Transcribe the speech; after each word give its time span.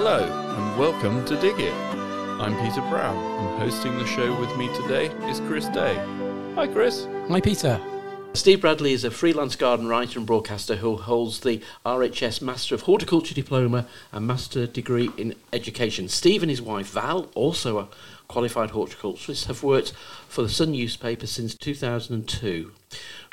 Hello, 0.00 0.22
and 0.22 0.78
welcome 0.78 1.24
to 1.24 1.34
Dig 1.40 1.58
It. 1.58 1.74
I'm 1.74 2.56
Peter 2.64 2.82
Brown, 2.82 3.16
and 3.16 3.58
hosting 3.60 3.98
the 3.98 4.06
show 4.06 4.32
with 4.38 4.56
me 4.56 4.72
today 4.76 5.06
is 5.28 5.40
Chris 5.40 5.66
Day. 5.70 5.96
Hi, 6.54 6.68
Chris. 6.68 7.08
Hi, 7.28 7.40
Peter. 7.40 7.80
Steve 8.32 8.60
Bradley 8.60 8.92
is 8.92 9.02
a 9.02 9.10
freelance 9.10 9.56
garden 9.56 9.88
writer 9.88 10.20
and 10.20 10.24
broadcaster 10.24 10.76
who 10.76 10.98
holds 10.98 11.40
the 11.40 11.60
RHS 11.84 12.40
Master 12.40 12.76
of 12.76 12.82
Horticulture 12.82 13.34
Diploma 13.34 13.88
and 14.12 14.24
Master 14.24 14.68
Degree 14.68 15.10
in 15.18 15.34
Education. 15.52 16.08
Steve 16.08 16.44
and 16.44 16.50
his 16.50 16.62
wife 16.62 16.90
Val, 16.90 17.28
also 17.34 17.78
a 17.78 17.88
qualified 18.28 18.70
horticulturist, 18.70 19.46
have 19.46 19.64
worked 19.64 19.90
for 20.28 20.42
the 20.42 20.48
Sun 20.48 20.70
newspaper 20.70 21.26
since 21.26 21.56
2002, 21.56 22.70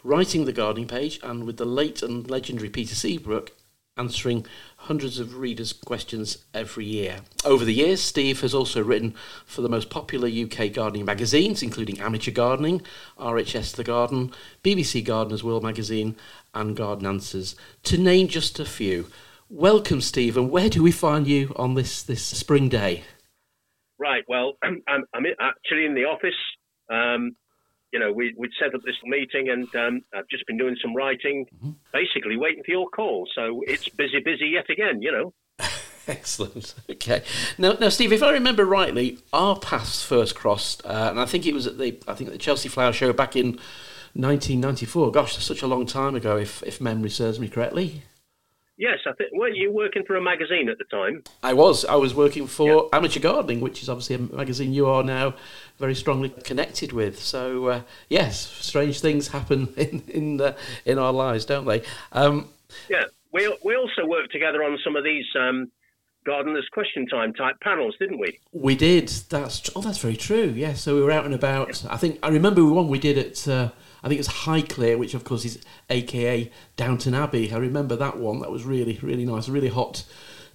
writing 0.04 0.46
the 0.46 0.52
gardening 0.52 0.88
page 0.88 1.20
and 1.22 1.44
with 1.44 1.58
the 1.58 1.66
late 1.66 2.02
and 2.02 2.28
legendary 2.28 2.72
Peter 2.72 2.96
Seabrook 2.96 3.52
answering 3.98 4.46
hundreds 4.76 5.20
of 5.20 5.38
readers' 5.38 5.72
questions 5.72 6.40
every 6.54 6.84
year. 6.84 7.20
Over 7.46 7.64
the 7.64 7.74
years, 7.74 8.02
Steve 8.02 8.42
has 8.42 8.54
also 8.54 8.84
written 8.84 9.16
for 9.46 9.62
the 9.62 9.70
most 9.70 9.90
popular 9.90 10.28
UK 10.28 10.74
gardening 10.74 11.06
magazines, 11.06 11.64
including 11.64 12.02
Amateur 12.02 12.32
Gardening, 12.32 12.82
RHS 13.18 13.74
The 13.74 13.86
Garden, 13.86 14.34
BBC 14.66 15.04
Gardener's 15.06 15.46
World 15.46 15.64
Magazine, 15.64 16.18
and 16.54 16.76
Garden 16.76 17.08
Answers, 17.08 17.56
to 17.84 17.98
name 17.98 18.28
just 18.28 18.60
a 18.60 18.66
few. 18.66 19.08
Welcome, 19.50 20.02
Steve, 20.02 20.36
and 20.36 20.52
where 20.52 20.70
do 20.70 20.84
we 20.84 20.92
find 20.92 21.26
you 21.26 21.54
on 21.56 21.76
this, 21.76 22.04
this 22.04 22.22
spring 22.22 22.68
day? 22.68 23.06
Right, 23.98 24.26
well, 24.28 24.58
I'm, 24.62 24.84
I'm 24.88 25.26
actually 25.40 25.86
in 25.86 25.96
the 25.96 26.04
office. 26.04 26.36
Um, 26.92 27.38
you 27.96 28.00
know, 28.02 28.12
we, 28.12 28.34
would 28.36 28.52
set 28.60 28.76
up 28.76 28.82
this 28.84 28.98
meeting 29.06 29.48
and 29.50 29.74
um, 29.74 30.02
I've 30.14 30.28
just 30.28 30.46
been 30.48 30.58
doing 30.58 30.76
some 30.82 30.94
writing, 30.94 31.46
mm-hmm. 31.46 31.72
basically 31.94 32.36
waiting 32.36 32.62
for 32.62 32.72
your 32.72 32.90
call. 32.90 33.26
So 33.34 33.62
it's 33.66 33.88
busy, 33.88 34.20
busy 34.20 34.48
yet 34.48 34.70
again, 34.70 35.02
you 35.02 35.14
know. 35.14 35.34
Excellent. 36.10 36.76
Okay. 36.90 37.24
Now, 37.58 37.78
now, 37.80 37.88
Steve, 37.88 38.12
if 38.12 38.22
I 38.22 38.32
remember 38.32 38.66
rightly, 38.66 39.20
our 39.32 39.58
paths 39.58 40.04
first 40.04 40.36
crossed, 40.36 40.86
uh, 40.86 41.08
and 41.10 41.22
I 41.22 41.26
think 41.26 41.46
it 41.46 41.54
was 41.54 41.68
at 41.68 41.78
the 41.78 41.98
I 42.06 42.16
think 42.16 42.32
the 42.32 42.38
Chelsea 42.38 42.68
Flower 42.68 42.92
Show 42.92 43.14
back 43.14 43.38
in 43.38 43.52
1994. 44.14 45.12
Gosh, 45.12 45.36
that's 45.36 45.46
such 45.46 45.62
a 45.62 45.68
long 45.68 45.86
time 45.86 46.16
ago, 46.16 46.36
if 46.36 46.62
if 46.64 46.82
memory 46.82 47.10
serves 47.10 47.40
me 47.40 47.48
correctly. 47.48 48.04
Yes, 48.78 49.00
I 49.06 49.14
think. 49.14 49.32
Weren't 49.32 49.56
you 49.56 49.72
working 49.72 50.04
for 50.06 50.16
a 50.16 50.22
magazine 50.22 50.68
at 50.68 50.78
the 50.78 50.84
time? 50.86 51.24
I 51.42 51.54
was. 51.54 51.86
I 51.86 51.96
was 51.96 52.14
working 52.14 52.46
for 52.46 52.90
yeah. 52.92 52.98
Amateur 52.98 53.22
Gardening, 53.22 53.62
which 53.62 53.82
is 53.82 53.88
obviously 53.88 54.16
a 54.16 54.20
magazine 54.20 54.74
you 54.74 54.88
are 54.88 55.02
now 55.02 55.36
very 55.80 55.96
strongly 55.96 56.30
connected 56.30 56.92
with. 56.92 57.22
So 57.22 57.68
uh, 57.68 57.82
yes, 58.10 58.38
strange 58.40 59.00
things 59.00 59.30
happen 59.30 59.74
in 59.78 60.04
in 60.10 60.42
uh, 60.42 60.56
in 60.84 60.98
our 60.98 61.14
lives, 61.14 61.46
don't 61.46 61.66
they? 61.66 61.84
Um, 62.12 62.50
yeah, 62.90 63.06
we 63.32 63.56
we 63.64 63.78
also 63.78 64.06
worked 64.06 64.34
together 64.34 64.64
on 64.64 64.78
some 64.84 64.96
of 64.96 65.04
these. 65.04 65.26
Um, 65.40 65.72
gardeners 66.26 66.68
question 66.72 67.06
time 67.06 67.32
type 67.34 67.56
panels, 67.62 67.96
didn't 68.00 68.18
we? 68.18 68.40
We 68.52 68.76
did. 68.76 69.08
That's 69.30 69.70
oh, 69.76 69.82
that's 69.82 70.00
very 70.00 70.18
true. 70.18 70.52
Yes, 70.56 70.56
yeah, 70.56 70.74
so 70.74 70.96
we 70.96 71.02
were 71.04 71.12
out 71.12 71.24
and 71.24 71.34
about. 71.34 71.84
Yeah. 71.84 71.94
I 71.94 71.98
think 71.98 72.20
I 72.24 72.30
remember 72.30 72.66
one 72.66 72.90
we 72.90 73.00
did 73.00 73.18
at 73.18 73.48
uh, 73.48 73.70
I 74.04 74.08
think 74.08 74.20
it's 74.20 74.30
Highclere, 74.30 74.98
which 74.98 75.14
of 75.14 75.24
course 75.24 75.46
is 75.46 75.60
AKA 75.90 76.52
Downton 76.76 77.14
Abbey. 77.14 77.52
I 77.52 77.58
remember 77.58 77.96
that 77.96 78.18
one. 78.18 78.40
That 78.40 78.52
was 78.52 78.64
really, 78.64 79.00
really 79.02 79.26
nice. 79.26 79.48
A 79.48 79.52
really 79.52 79.70
hot 79.70 80.04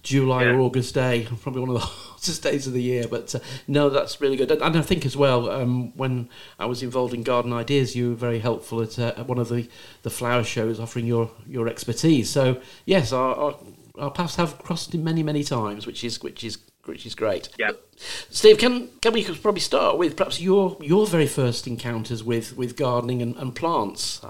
July 0.03 0.43
yeah. 0.43 0.51
or 0.51 0.61
August 0.61 0.93
day. 0.93 1.27
Probably 1.41 1.61
one 1.61 1.69
of 1.69 1.75
the 1.75 1.85
hottest 1.87 2.43
days 2.43 2.67
of 2.67 2.73
the 2.73 2.81
year. 2.81 3.07
But 3.09 3.35
uh, 3.35 3.39
no, 3.67 3.89
that's 3.89 4.21
really 4.21 4.37
good. 4.37 4.51
And 4.51 4.77
I 4.77 4.81
think 4.81 5.05
as 5.05 5.17
well, 5.17 5.49
um, 5.49 5.95
when 5.97 6.29
I 6.59 6.65
was 6.65 6.81
involved 6.81 7.13
in 7.13 7.23
Garden 7.23 7.53
Ideas, 7.53 7.95
you 7.95 8.09
were 8.09 8.15
very 8.15 8.39
helpful 8.39 8.81
at, 8.81 8.97
uh, 8.97 9.13
at 9.17 9.27
one 9.27 9.37
of 9.37 9.49
the, 9.49 9.69
the 10.03 10.09
flower 10.09 10.43
shows, 10.43 10.79
offering 10.79 11.05
your, 11.05 11.31
your 11.45 11.67
expertise. 11.67 12.29
So 12.29 12.61
yes, 12.85 13.11
our, 13.11 13.35
our 13.35 13.57
our 13.99 14.09
paths 14.09 14.35
have 14.37 14.57
crossed 14.57 14.93
many, 14.95 15.21
many 15.21 15.43
times, 15.43 15.85
which 15.85 16.03
is 16.03 16.21
which 16.23 16.43
is 16.43 16.57
which 16.85 17.05
is 17.05 17.15
great. 17.15 17.49
Yeah. 17.57 17.71
Steve, 17.95 18.57
can 18.57 18.89
can 19.01 19.13
we 19.13 19.23
probably 19.23 19.61
start 19.61 19.97
with 19.97 20.15
perhaps 20.15 20.41
your 20.41 20.77
your 20.81 21.07
very 21.07 21.27
first 21.27 21.67
encounters 21.67 22.23
with, 22.23 22.57
with 22.57 22.75
gardening 22.75 23.21
and, 23.21 23.35
and 23.37 23.55
plants? 23.55 24.21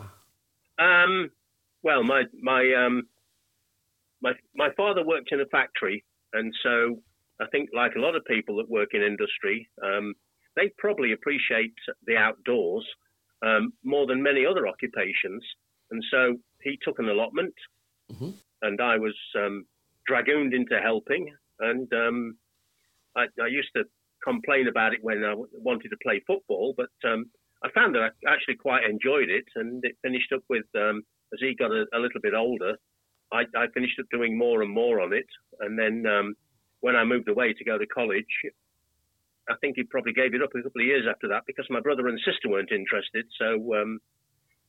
Um, 0.80 1.32
well, 1.84 2.04
my 2.04 2.24
my 2.42 2.74
um, 2.74 3.08
my 4.22 4.34
my 4.56 4.70
father 4.76 5.06
worked 5.06 5.32
in 5.32 5.42
a 5.42 5.46
factory, 5.46 6.04
and 6.34 6.54
so 6.64 7.02
I 7.40 7.46
think 7.52 7.70
like 7.74 7.96
a 7.96 8.00
lot 8.00 8.16
of 8.16 8.24
people 8.26 8.58
that 8.58 8.70
work 8.70 8.90
in 8.94 9.02
industry, 9.02 9.68
um, 9.84 10.14
they 10.56 10.72
probably 10.78 11.14
appreciate 11.14 11.74
the 12.06 12.18
outdoors 12.18 12.86
um, 13.46 13.74
more 13.84 14.06
than 14.06 14.22
many 14.22 14.46
other 14.46 14.68
occupations, 14.68 15.44
and 15.90 16.04
so 16.12 16.36
he 16.62 16.78
took 16.84 17.00
an 17.00 17.10
allotment, 17.10 17.56
mm-hmm. 18.12 18.32
and 18.62 18.82
I 18.82 18.98
was 18.98 19.16
um, 19.38 19.66
dragooned 20.06 20.54
into 20.54 20.80
helping, 20.82 21.34
and 21.62 21.92
um, 21.94 22.38
I, 23.16 23.26
I, 23.42 23.48
used 23.48 23.70
to 23.76 23.84
complain 24.24 24.68
about 24.68 24.94
it 24.94 25.00
when 25.02 25.24
I 25.24 25.34
wanted 25.54 25.90
to 25.90 25.98
play 26.04 26.22
football, 26.28 26.74
but 26.76 26.92
um, 27.10 27.26
I 27.64 27.70
found 27.72 27.96
that 27.96 28.02
I 28.02 28.34
actually 28.34 28.56
quite 28.56 28.84
enjoyed 28.84 29.30
it, 29.30 29.46
and 29.56 29.84
it 29.86 29.96
finished 30.02 30.32
up 30.34 30.44
with 30.50 30.66
um, 30.76 31.04
as 31.34 31.40
he 31.40 31.56
got 31.56 31.72
a, 31.72 31.86
a 31.94 32.00
little 32.00 32.22
bit 32.22 32.34
older, 32.34 32.76
I, 33.32 33.44
I, 33.56 33.68
finished 33.74 34.00
up 34.00 34.08
doing 34.12 34.38
more 34.38 34.62
and 34.62 34.72
more 34.72 35.00
on 35.00 35.14
it, 35.14 35.28
and 35.62 35.80
then 35.80 36.06
um, 36.06 36.36
when 36.82 36.96
I 36.96 37.04
moved 37.04 37.30
away 37.30 37.54
to 37.54 37.64
go 37.64 37.78
to 37.78 37.86
college, 37.88 38.26
I 39.50 39.56
think 39.62 39.76
he 39.78 39.84
probably 39.84 40.14
gave 40.14 40.34
it 40.34 40.42
up 40.42 40.52
a 40.54 40.62
couple 40.62 40.82
of 40.82 40.88
years 40.88 41.06
after 41.10 41.28
that 41.30 41.44
because 41.48 41.66
my 41.70 41.80
brother 41.80 42.08
and 42.08 42.20
sister 42.26 42.50
weren't 42.50 42.72
interested. 42.72 43.26
So, 43.40 43.76
um, 43.76 44.00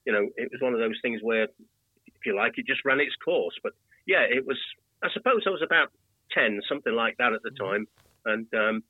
you 0.07 0.13
know, 0.13 0.29
it 0.37 0.51
was 0.51 0.61
one 0.61 0.75
of 0.75 0.81
those 0.81 0.99
things 1.03 1.21
where, 1.23 1.45
if 1.45 2.23
you 2.27 2.37
like, 2.37 2.55
it 2.57 2.67
just 2.67 2.85
ran 2.85 3.01
its 3.01 3.15
course. 3.25 3.55
But 3.63 3.73
yeah, 4.07 4.25
it 4.29 4.47
was. 4.47 4.59
I 5.03 5.09
suppose 5.13 5.43
I 5.47 5.51
was 5.51 5.63
about 5.65 5.91
ten, 6.35 6.61
something 6.69 6.95
like 6.95 7.17
that 7.19 7.33
at 7.33 7.43
the 7.43 7.51
mm-hmm. 7.51 7.65
time, 7.65 7.87
and 8.27 8.47
um, 8.55 8.83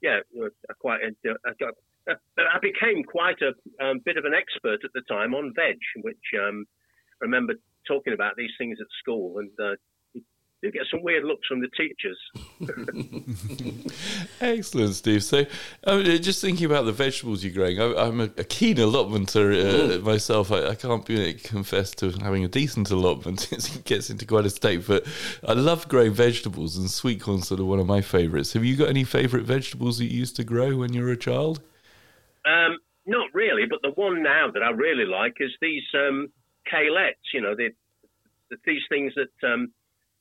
yeah, 0.00 0.20
I 0.40 0.72
quite 0.78 1.00
I 1.02 1.50
got. 1.60 1.74
I 2.08 2.58
became 2.62 3.04
quite 3.04 3.36
a 3.42 3.52
um, 3.84 4.00
bit 4.02 4.16
of 4.16 4.24
an 4.24 4.32
expert 4.32 4.80
at 4.82 4.90
the 4.94 5.02
time 5.10 5.34
on 5.34 5.52
veg, 5.54 5.76
which 6.00 6.16
um, 6.42 6.64
I 7.20 7.26
remember 7.26 7.52
talking 7.86 8.14
about 8.14 8.34
these 8.36 8.52
things 8.56 8.78
at 8.80 8.86
school, 8.98 9.38
and 9.38 9.50
uh, 9.60 9.76
you 10.62 10.72
get 10.72 10.82
some 10.90 11.02
weird 11.02 11.24
looks 11.24 11.46
from 11.46 11.60
the 11.60 11.68
teachers. 11.76 12.18
Excellent, 14.40 14.94
Steve. 14.94 15.22
So, 15.22 15.44
I 15.86 15.96
mean, 15.96 16.22
just 16.22 16.40
thinking 16.40 16.66
about 16.66 16.84
the 16.84 16.92
vegetables 16.92 17.44
you're 17.44 17.52
growing, 17.52 17.80
I, 17.80 18.06
am 18.06 18.20
a, 18.20 18.24
a, 18.24 18.44
keen 18.44 18.76
allotmenter 18.76 19.98
uh, 19.98 20.00
myself. 20.00 20.50
I, 20.50 20.68
I, 20.68 20.74
can't 20.74 21.04
be, 21.06 21.34
confess 21.34 21.92
to 21.96 22.10
having 22.10 22.44
a 22.44 22.48
decent 22.48 22.90
allotment. 22.90 23.52
it 23.52 23.82
gets 23.84 24.10
into 24.10 24.26
quite 24.26 24.46
a 24.46 24.50
state, 24.50 24.84
but 24.86 25.06
I 25.46 25.52
love 25.52 25.86
growing 25.88 26.12
vegetables, 26.12 26.76
and 26.76 26.90
sweet 26.90 27.20
corn's 27.20 27.46
sort 27.46 27.60
of 27.60 27.66
one 27.66 27.78
of 27.78 27.86
my 27.86 28.00
favourites. 28.00 28.52
Have 28.54 28.64
you 28.64 28.76
got 28.76 28.88
any 28.88 29.04
favourite 29.04 29.46
vegetables 29.46 29.98
that 29.98 30.06
you 30.06 30.18
used 30.18 30.34
to 30.36 30.44
grow 30.44 30.76
when 30.76 30.92
you 30.92 31.02
were 31.02 31.12
a 31.12 31.16
child? 31.16 31.60
Um, 32.44 32.78
not 33.06 33.28
really, 33.32 33.66
but 33.66 33.80
the 33.82 33.90
one 33.90 34.24
now 34.24 34.50
that 34.52 34.62
I 34.62 34.70
really 34.70 35.06
like 35.06 35.36
is 35.38 35.50
these 35.60 35.84
um, 35.94 36.32
kalettes. 36.72 37.32
You 37.32 37.42
know, 37.42 37.54
the, 37.54 37.70
the, 38.50 38.56
these 38.66 38.82
things 38.88 39.12
that 39.14 39.48
um, 39.48 39.70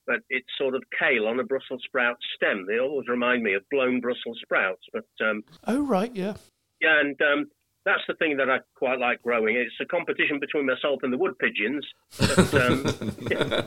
but 0.08 0.22
it's 0.30 0.48
sort 0.58 0.74
of 0.74 0.84
kale 0.98 1.28
on 1.28 1.40
a 1.40 1.44
Brussels 1.44 1.82
sprout 1.86 2.18
stem. 2.36 2.66
They 2.68 2.80
always 2.80 3.08
remind 3.08 3.44
me 3.44 3.54
of 3.54 3.64
blown 3.70 4.00
Brussels 4.00 4.40
sprouts. 4.42 4.84
But 4.92 5.06
um, 5.24 5.44
oh 5.68 5.82
right, 5.86 6.16
yeah, 6.16 6.34
yeah, 6.82 7.00
and 7.00 7.22
um, 7.22 7.52
that's 7.88 8.04
the 8.08 8.16
thing 8.16 8.38
that 8.38 8.50
I 8.50 8.60
quite 8.76 9.00
like 9.00 9.22
growing. 9.22 9.56
It's 9.56 9.76
a 9.82 9.86
competition 9.86 10.40
between 10.40 10.66
myself 10.66 11.00
and 11.04 11.14
the 11.14 11.18
wood 11.18 11.38
pigeons. 11.40 11.86
But, 12.20 12.54
um, 12.54 12.86
yeah, 13.30 13.62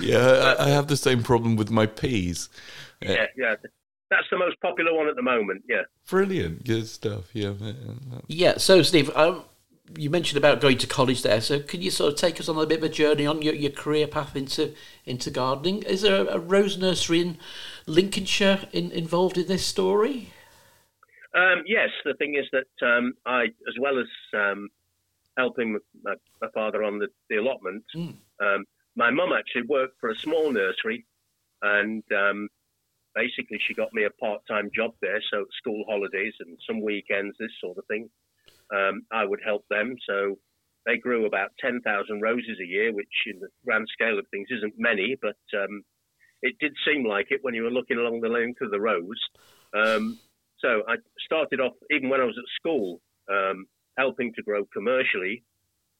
yeah 0.00 0.54
I, 0.58 0.66
I, 0.66 0.68
have 0.68 0.86
the 0.86 0.96
same 0.96 1.22
problem 1.22 1.56
with 1.56 1.70
my 1.70 1.86
peas. 1.86 2.48
Yeah, 3.00 3.26
yeah. 3.36 3.56
That's 4.10 4.26
the 4.30 4.38
most 4.38 4.60
popular 4.60 4.94
one 4.94 5.08
at 5.08 5.16
the 5.16 5.22
moment. 5.22 5.64
Yeah. 5.68 5.82
Brilliant, 6.08 6.64
good 6.64 6.86
stuff. 6.86 7.34
Yeah. 7.34 7.54
Yeah. 8.28 8.58
So, 8.58 8.82
Steve, 8.82 9.10
um, 9.16 9.44
you 9.96 10.10
mentioned 10.10 10.38
about 10.38 10.60
going 10.60 10.78
to 10.78 10.86
college 10.86 11.22
there. 11.22 11.40
So 11.40 11.60
can 11.60 11.82
you 11.82 11.90
sort 11.90 12.12
of 12.12 12.18
take 12.18 12.40
us 12.40 12.48
on 12.48 12.56
a 12.56 12.66
bit 12.66 12.78
of 12.78 12.84
a 12.84 12.88
journey 12.88 13.26
on 13.26 13.42
your, 13.42 13.54
your 13.54 13.70
career 13.70 14.06
path 14.06 14.36
into 14.36 14.74
into 15.04 15.30
gardening? 15.30 15.82
Is 15.82 16.02
there 16.02 16.22
a, 16.26 16.34
a 16.34 16.38
rose 16.38 16.78
nursery 16.78 17.20
in 17.20 17.38
Lincolnshire 17.86 18.68
in, 18.72 18.90
involved 18.92 19.38
in 19.38 19.48
this 19.48 19.64
story? 19.64 20.32
Um, 21.34 21.62
yes, 21.66 21.88
the 22.04 22.14
thing 22.14 22.34
is 22.34 22.46
that 22.52 22.86
um, 22.86 23.14
I, 23.24 23.44
as 23.44 23.74
well 23.80 23.98
as 23.98 24.06
um, 24.34 24.68
helping 25.36 25.78
my, 26.02 26.14
my, 26.42 26.48
father 26.52 26.84
on 26.84 26.98
the, 26.98 27.08
the 27.30 27.36
allotment, 27.36 27.84
mm. 27.96 28.14
my 28.96 29.10
mum 29.10 29.32
actually 29.32 29.62
worked 29.62 29.98
for 29.98 30.10
a 30.10 30.14
small 30.14 30.52
nursery, 30.52 31.06
and 31.62 32.02
um, 32.14 32.50
basically 33.14 33.58
she 33.66 33.72
got 33.72 33.94
me 33.94 34.04
a 34.04 34.10
part-time 34.10 34.70
job 34.76 34.92
there. 35.00 35.22
So 35.30 35.46
school 35.56 35.84
holidays 35.88 36.34
and 36.40 36.58
some 36.66 36.82
weekends, 36.82 37.34
this 37.38 37.50
sort 37.62 37.78
of 37.78 37.86
thing 37.86 38.10
um, 38.74 39.02
I 39.12 39.24
would 39.24 39.40
help 39.44 39.64
them. 39.68 39.96
So 40.08 40.36
they 40.86 40.96
grew 40.96 41.26
about 41.26 41.50
10,000 41.60 42.20
roses 42.20 42.58
a 42.60 42.66
year, 42.66 42.92
which 42.92 43.06
in 43.26 43.40
the 43.40 43.48
grand 43.64 43.86
scale 43.92 44.18
of 44.18 44.26
things 44.30 44.48
isn't 44.50 44.74
many, 44.78 45.16
but 45.20 45.36
um, 45.56 45.82
it 46.42 46.56
did 46.58 46.74
seem 46.86 47.06
like 47.06 47.26
it 47.30 47.40
when 47.42 47.54
you 47.54 47.62
were 47.62 47.70
looking 47.70 47.98
along 47.98 48.20
the 48.20 48.28
length 48.28 48.60
of 48.60 48.70
the 48.70 48.80
rows. 48.80 49.20
Um, 49.74 50.18
so 50.58 50.82
I 50.88 50.96
started 51.24 51.60
off, 51.60 51.74
even 51.90 52.08
when 52.08 52.20
I 52.20 52.24
was 52.24 52.38
at 52.38 52.60
school, 52.60 53.00
um, 53.30 53.66
helping 53.96 54.32
to 54.34 54.42
grow 54.42 54.64
commercially. 54.72 55.44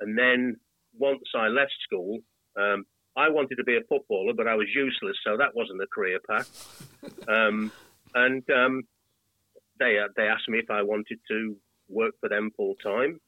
And 0.00 0.18
then 0.18 0.56
once 0.98 1.22
I 1.34 1.48
left 1.48 1.74
school, 1.84 2.18
um, 2.56 2.84
I 3.16 3.28
wanted 3.28 3.56
to 3.56 3.64
be 3.64 3.76
a 3.76 3.86
footballer, 3.88 4.32
but 4.34 4.48
I 4.48 4.54
was 4.54 4.68
useless, 4.74 5.16
so 5.24 5.36
that 5.36 5.54
wasn't 5.54 5.82
a 5.82 5.86
career 5.86 6.18
path. 6.28 6.88
Um, 7.26 7.72
and 8.14 8.42
um, 8.50 8.82
they 9.80 9.98
uh, 9.98 10.08
they 10.16 10.28
asked 10.28 10.48
me 10.48 10.58
if 10.58 10.70
I 10.70 10.82
wanted 10.82 11.18
to 11.28 11.56
work 11.92 12.14
for 12.20 12.28
them 12.28 12.50
full 12.56 12.74
time. 12.82 13.20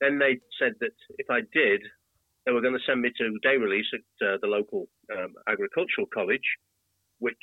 Then 0.00 0.18
they 0.18 0.38
said 0.58 0.74
that 0.80 0.94
if 1.18 1.30
I 1.30 1.40
did, 1.52 1.82
they 2.44 2.52
were 2.52 2.60
going 2.60 2.74
to 2.74 2.86
send 2.86 3.02
me 3.02 3.10
to 3.18 3.38
day 3.42 3.56
release 3.56 3.86
at 3.94 4.26
uh, 4.26 4.36
the 4.40 4.48
local 4.48 4.88
um, 5.16 5.34
agricultural 5.48 6.08
college, 6.12 6.58
which 7.18 7.36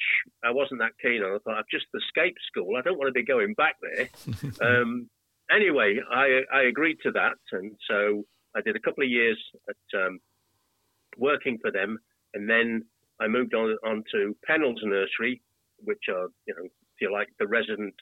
I 0.43 0.51
wasn't 0.51 0.81
that 0.81 0.99
keen 1.01 1.23
on. 1.23 1.35
I 1.35 1.37
thought 1.39 1.57
I've 1.57 1.71
just 1.71 1.85
escaped 1.95 2.39
school. 2.47 2.75
I 2.77 2.81
don't 2.81 2.97
want 2.97 3.07
to 3.07 3.19
be 3.19 3.25
going 3.25 3.53
back 3.53 3.75
there. 3.81 4.09
um, 4.81 5.09
anyway, 5.49 5.99
I, 6.11 6.41
I 6.53 6.61
agreed 6.63 6.97
to 7.03 7.11
that, 7.11 7.37
and 7.53 7.71
so 7.89 8.25
I 8.55 8.61
did 8.61 8.75
a 8.75 8.79
couple 8.79 9.03
of 9.03 9.09
years 9.09 9.37
at 9.69 9.99
um, 10.05 10.19
working 11.17 11.59
for 11.61 11.71
them, 11.71 11.97
and 12.33 12.49
then 12.49 12.85
I 13.21 13.27
moved 13.27 13.53
on 13.53 13.77
on 13.85 14.03
to 14.11 14.35
Pennell's 14.45 14.81
Nursery, 14.83 15.41
which 15.83 16.03
are 16.09 16.27
you 16.45 16.55
know 16.55 16.65
if 16.65 17.01
you 17.01 17.11
like 17.11 17.29
the 17.39 17.47
resident 17.47 17.95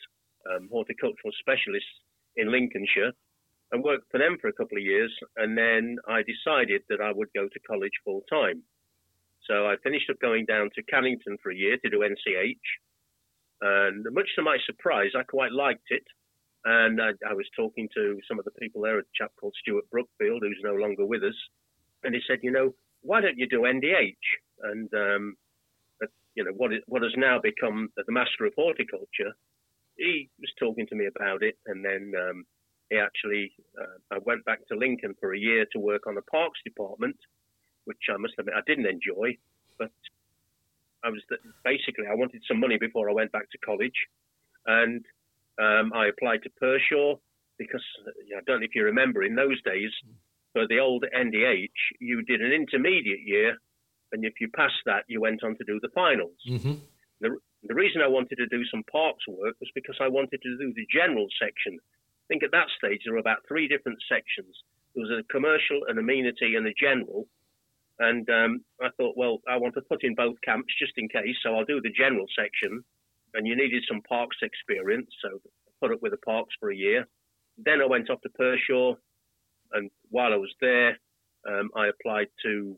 um, 0.50 0.69
horticultural 0.71 1.31
specialists 1.39 1.89
in 2.38 2.51
Lincolnshire, 2.51 3.12
and 3.72 3.84
worked 3.84 4.10
for 4.12 4.19
them 4.19 4.38
for 4.39 4.48
a 4.48 4.54
couple 4.54 4.78
of 4.78 4.84
years, 4.84 5.13
and 5.36 5.57
then 5.57 5.98
I 6.07 6.22
decided 6.24 6.84
that 6.89 7.01
I 7.01 7.12
would 7.12 7.30
go 7.36 7.48
to 7.48 7.60
college 7.68 7.92
full 8.06 8.22
time. 8.30 8.63
So 9.45 9.68
I 9.68 9.75
finished 9.84 10.10
up 10.10 10.19
going 10.19 10.45
down 10.45 10.69
to 10.75 10.84
Cannington 10.84 11.38
for 11.42 11.51
a 11.51 11.56
year 11.56 11.78
to 11.78 11.89
do 11.89 12.00
NCH, 12.00 12.56
and 13.62 14.06
much 14.12 14.30
to 14.36 14.42
my 14.42 14.57
surprise, 14.66 15.12
I 15.18 15.24
quite 15.24 15.51
liked 15.51 15.89
it. 15.89 16.04
And 16.66 17.01
I, 17.01 17.12
I, 17.28 17.34
was 17.34 17.45
talking 17.56 17.88
to 17.95 18.19
some 18.28 18.40
of 18.40 18.45
the 18.45 18.51
people 18.51 18.81
there, 18.81 19.00
a 19.00 19.04
chap 19.16 19.31
called 19.40 19.56
Stuart 19.62 19.90
Brookfield, 19.90 20.42
who's 20.42 20.60
no 20.63 20.74
longer 20.74 21.06
with 21.06 21.24
us. 21.24 21.36
And 22.04 22.13
he 22.13 22.22
said, 22.28 22.40
you 22.42 22.51
know, 22.51 22.74
why 23.01 23.22
don't 23.22 23.38
you 23.38 23.48
do 23.48 23.62
NDH? 23.62 24.13
And, 24.63 24.90
um, 24.94 25.36
you 26.36 26.44
know, 26.44 26.51
what, 26.57 26.74
is, 26.74 26.81
what 26.88 27.04
has 27.04 27.13
now 27.16 27.40
become 27.40 27.90
the 27.95 28.12
Master 28.12 28.45
of 28.45 28.54
Horticulture. 28.56 29.33
He 29.97 30.29
was 30.39 30.51
talking 30.59 30.88
to 30.88 30.95
me 30.95 31.07
about 31.07 31.44
it. 31.44 31.57
And 31.65 31.83
then 31.83 32.13
um, 32.17 32.45
he 32.89 32.97
actually, 32.97 33.51
uh, 33.79 34.15
I 34.15 34.19
went 34.23 34.45
back 34.45 34.67
to 34.67 34.75
Lincoln 34.75 35.15
for 35.19 35.33
a 35.33 35.39
year 35.39 35.65
to 35.73 35.79
work 35.79 36.07
on 36.07 36.15
the 36.15 36.21
Parks 36.21 36.59
Department, 36.63 37.17
which 37.85 38.03
I 38.13 38.17
must 38.17 38.35
admit 38.38 38.55
I 38.55 38.61
didn't 38.65 38.88
enjoy. 38.88 39.38
But 39.77 39.91
I 41.03 41.09
was 41.09 41.21
basically, 41.63 42.05
I 42.09 42.15
wanted 42.15 42.41
some 42.47 42.59
money 42.59 42.77
before 42.77 43.09
I 43.09 43.13
went 43.13 43.31
back 43.31 43.49
to 43.51 43.57
college. 43.59 44.07
And 44.65 45.05
um, 45.59 45.91
I 45.94 46.07
applied 46.07 46.44
to 46.44 46.49
Pershore 46.61 47.19
because 47.57 47.83
I 48.35 48.41
don't 48.45 48.59
know 48.59 48.65
if 48.65 48.75
you 48.75 48.83
remember 48.83 49.23
in 49.23 49.35
those 49.35 49.61
days 49.63 49.91
for 50.53 50.67
the 50.67 50.79
old 50.79 51.05
NDH 51.15 51.67
you 51.99 52.21
did 52.23 52.41
an 52.41 52.51
intermediate 52.51 53.21
year, 53.25 53.57
and 54.11 54.23
if 54.25 54.33
you 54.39 54.49
passed 54.55 54.81
that 54.85 55.03
you 55.07 55.21
went 55.21 55.44
on 55.44 55.57
to 55.57 55.63
do 55.63 55.79
the 55.81 55.89
finals. 55.94 56.38
Mm-hmm. 56.49 56.73
The, 57.21 57.38
the 57.63 57.75
reason 57.75 58.01
I 58.01 58.07
wanted 58.07 58.36
to 58.38 58.48
do 58.48 58.63
some 58.65 58.83
parks 58.92 59.27
work 59.27 59.56
was 59.59 59.71
because 59.74 59.98
I 60.00 60.07
wanted 60.07 60.42
to 60.42 60.57
do 60.57 60.74
the 60.74 60.88
general 60.92 61.27
section. 61.42 61.80
I 61.80 62.25
think 62.27 62.44
at 62.44 62.51
that 62.51 62.68
stage 62.77 63.01
there 63.06 63.13
were 63.13 63.19
about 63.19 63.48
three 63.48 63.68
different 63.68 64.00
sections. 64.09 64.54
There 64.94 65.04
was 65.04 65.12
a 65.12 65.31
commercial, 65.31 65.81
an 65.88 65.98
amenity, 65.98 66.56
and 66.56 66.68
a 66.68 66.74
general. 66.74 67.27
And 68.00 68.30
um, 68.30 68.62
I 68.81 68.89
thought, 68.98 69.18
well, 69.18 69.39
I 69.50 69.57
want 69.57 69.74
to 69.74 69.81
put 69.81 70.04
in 70.04 70.13
both 70.13 70.36
camps 70.44 70.74
just 70.77 70.94
in 70.98 71.09
case, 71.09 71.36
so 71.42 71.56
I'll 71.56 71.65
do 71.65 71.81
the 71.81 71.89
general 71.89 72.25
section 72.38 72.83
and 73.33 73.48
you 73.48 73.56
needed 73.56 73.83
some 73.88 74.01
parks 74.01 74.38
experience. 74.42 75.09
So 75.21 75.30
I 75.30 75.71
put 75.81 75.94
up 75.94 76.01
with 76.01 76.12
the 76.12 76.18
parks 76.18 76.56
for 76.59 76.71
a 76.71 76.75
year. 76.75 77.07
Then 77.57 77.81
I 77.81 77.86
went 77.86 78.09
off 78.09 78.21
to 78.21 78.30
Pershore, 78.30 78.98
and 79.74 79.89
while 80.09 80.33
I 80.33 80.38
was 80.38 80.54
there, 80.62 80.98
um, 81.48 81.69
I 81.75 81.88
applied 81.88 82.27
to 82.44 82.77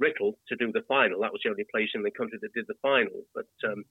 Writtle 0.00 0.34
to 0.48 0.56
do 0.56 0.72
the 0.72 0.84
final. 0.88 1.20
That 1.20 1.32
was 1.32 1.40
the 1.44 1.50
only 1.50 1.66
place 1.70 1.90
in 1.94 2.02
the 2.02 2.10
country 2.10 2.38
that 2.42 2.54
did 2.54 2.66
the 2.68 2.78
final. 2.82 3.22
But 3.34 3.48
um, 3.64 3.84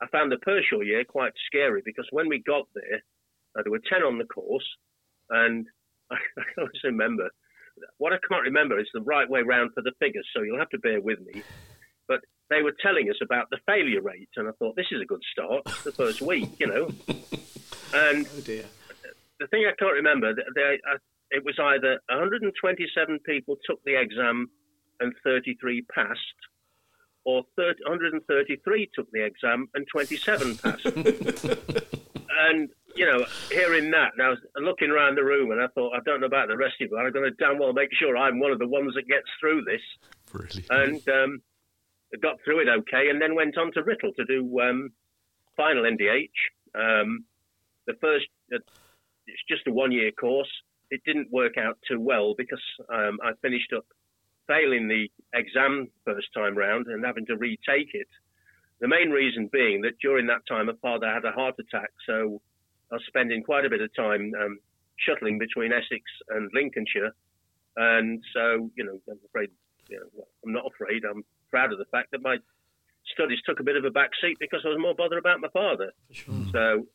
I 0.00 0.06
found 0.08 0.30
the 0.30 0.36
Pershore 0.36 0.84
year 0.84 1.04
quite 1.04 1.32
scary 1.46 1.82
because 1.84 2.06
when 2.10 2.28
we 2.28 2.42
got 2.46 2.66
there, 2.74 3.02
uh, 3.58 3.62
there 3.62 3.72
were 3.72 3.80
10 3.90 4.02
on 4.02 4.18
the 4.18 4.24
course, 4.24 4.68
and 5.30 5.66
I, 6.10 6.16
I 6.38 6.42
always 6.58 6.82
remember 6.84 7.30
what 7.98 8.12
I 8.12 8.18
can't 8.28 8.42
remember 8.42 8.78
is 8.78 8.88
the 8.92 9.00
right 9.00 9.28
way 9.28 9.42
round 9.42 9.70
for 9.74 9.82
the 9.82 9.92
figures, 9.98 10.26
so 10.34 10.42
you'll 10.42 10.58
have 10.58 10.70
to 10.70 10.78
bear 10.78 11.00
with 11.00 11.20
me. 11.20 11.42
But 12.06 12.20
they 12.50 12.62
were 12.62 12.74
telling 12.80 13.10
us 13.10 13.16
about 13.22 13.50
the 13.50 13.58
failure 13.66 14.02
rate, 14.02 14.28
and 14.36 14.48
I 14.48 14.52
thought 14.58 14.76
this 14.76 14.90
is 14.90 15.00
a 15.02 15.06
good 15.06 15.22
start. 15.32 15.64
the 15.84 15.92
first 15.92 16.20
week, 16.20 16.58
you 16.58 16.66
know. 16.66 16.90
And 17.94 18.26
oh 18.36 18.40
dear. 18.42 18.66
the 19.40 19.46
thing 19.46 19.64
I 19.66 19.72
can't 19.78 19.94
remember, 19.94 20.34
they, 20.34 20.78
uh, 20.92 20.98
it 21.30 21.42
was 21.42 21.58
either 21.58 21.98
127 22.10 23.18
people 23.24 23.56
took 23.64 23.82
the 23.86 23.98
exam 23.98 24.50
and 25.00 25.14
33 25.24 25.86
passed, 25.94 26.20
or 27.24 27.42
30, 27.56 27.82
133 27.84 28.90
took 28.94 29.10
the 29.12 29.24
exam 29.24 29.68
and 29.74 29.86
27 29.92 30.56
passed. 30.56 30.84
and 32.40 32.68
you 32.98 33.06
know, 33.06 33.24
hearing 33.50 33.90
that, 33.92 34.12
and 34.14 34.22
I 34.22 34.30
was 34.30 34.38
looking 34.56 34.90
around 34.90 35.14
the 35.14 35.22
room, 35.22 35.52
and 35.52 35.60
I 35.62 35.68
thought, 35.68 35.94
I 35.94 36.00
don't 36.04 36.20
know 36.20 36.26
about 36.26 36.48
the 36.48 36.56
rest 36.56 36.74
of 36.80 36.86
you, 36.86 36.88
but 36.90 36.96
I'm 36.96 37.12
going 37.12 37.30
to 37.30 37.36
damn 37.38 37.58
well 37.58 37.72
make 37.72 37.90
sure 37.94 38.16
I'm 38.16 38.40
one 38.40 38.50
of 38.50 38.58
the 38.58 38.66
ones 38.66 38.94
that 38.94 39.06
gets 39.06 39.28
through 39.40 39.62
this. 39.62 39.80
Brilliant. 40.32 40.66
And 40.70 41.08
um, 41.08 41.42
got 42.20 42.38
through 42.44 42.60
it 42.60 42.68
okay, 42.68 43.08
and 43.08 43.22
then 43.22 43.36
went 43.36 43.56
on 43.56 43.72
to 43.72 43.82
Writtle 43.82 44.14
to 44.16 44.24
do 44.24 44.60
um, 44.60 44.90
final 45.56 45.84
NDH. 45.84 46.28
Um, 46.74 47.24
the 47.86 47.94
first, 48.00 48.26
uh, 48.52 48.58
it's 49.26 49.42
just 49.48 49.66
a 49.68 49.72
one-year 49.72 50.10
course. 50.12 50.50
It 50.90 51.00
didn't 51.06 51.30
work 51.30 51.56
out 51.56 51.78
too 51.86 52.00
well 52.00 52.34
because 52.36 52.62
um, 52.92 53.18
I 53.22 53.32
finished 53.42 53.72
up 53.76 53.84
failing 54.48 54.88
the 54.88 55.08
exam 55.34 55.88
first 56.04 56.26
time 56.34 56.56
round 56.56 56.86
and 56.86 57.04
having 57.04 57.26
to 57.26 57.36
retake 57.36 57.90
it. 57.92 58.08
The 58.80 58.88
main 58.88 59.10
reason 59.10 59.48
being 59.52 59.82
that 59.82 59.98
during 60.00 60.26
that 60.28 60.46
time, 60.48 60.66
my 60.66 60.72
father 60.82 61.06
had 61.06 61.24
a 61.24 61.32
heart 61.32 61.56
attack, 61.58 61.90
so 62.06 62.40
I 62.90 62.94
was 62.96 63.02
spending 63.06 63.42
quite 63.42 63.64
a 63.64 63.70
bit 63.70 63.80
of 63.80 63.94
time 63.94 64.32
um, 64.40 64.58
shuttling 64.96 65.38
between 65.38 65.72
Essex 65.72 66.02
and 66.30 66.50
Lincolnshire, 66.54 67.12
and 67.76 68.22
so 68.34 68.70
you 68.76 68.84
know, 68.84 68.98
I'm 69.10 69.18
afraid, 69.26 69.50
you 69.88 69.98
know, 69.98 70.24
I'm 70.44 70.52
not 70.52 70.64
afraid. 70.66 71.02
I'm 71.04 71.24
proud 71.50 71.72
of 71.72 71.78
the 71.78 71.90
fact 71.90 72.12
that 72.12 72.22
my 72.22 72.36
studies 73.12 73.38
took 73.44 73.60
a 73.60 73.64
bit 73.64 73.76
of 73.76 73.84
a 73.84 73.90
back 73.90 74.10
seat 74.20 74.36
because 74.38 74.60
I 74.64 74.68
was 74.68 74.78
more 74.78 74.94
bothered 74.94 75.18
about 75.18 75.40
my 75.40 75.48
father. 75.48 75.92
Sure. 76.10 76.34
So 76.52 76.86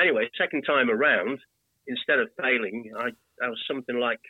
anyway, 0.00 0.28
second 0.36 0.62
time 0.62 0.90
around, 0.90 1.38
instead 1.86 2.18
of 2.18 2.28
failing, 2.40 2.92
I, 2.98 3.10
I 3.42 3.48
was 3.48 3.58
something 3.66 3.98
like 3.98 4.20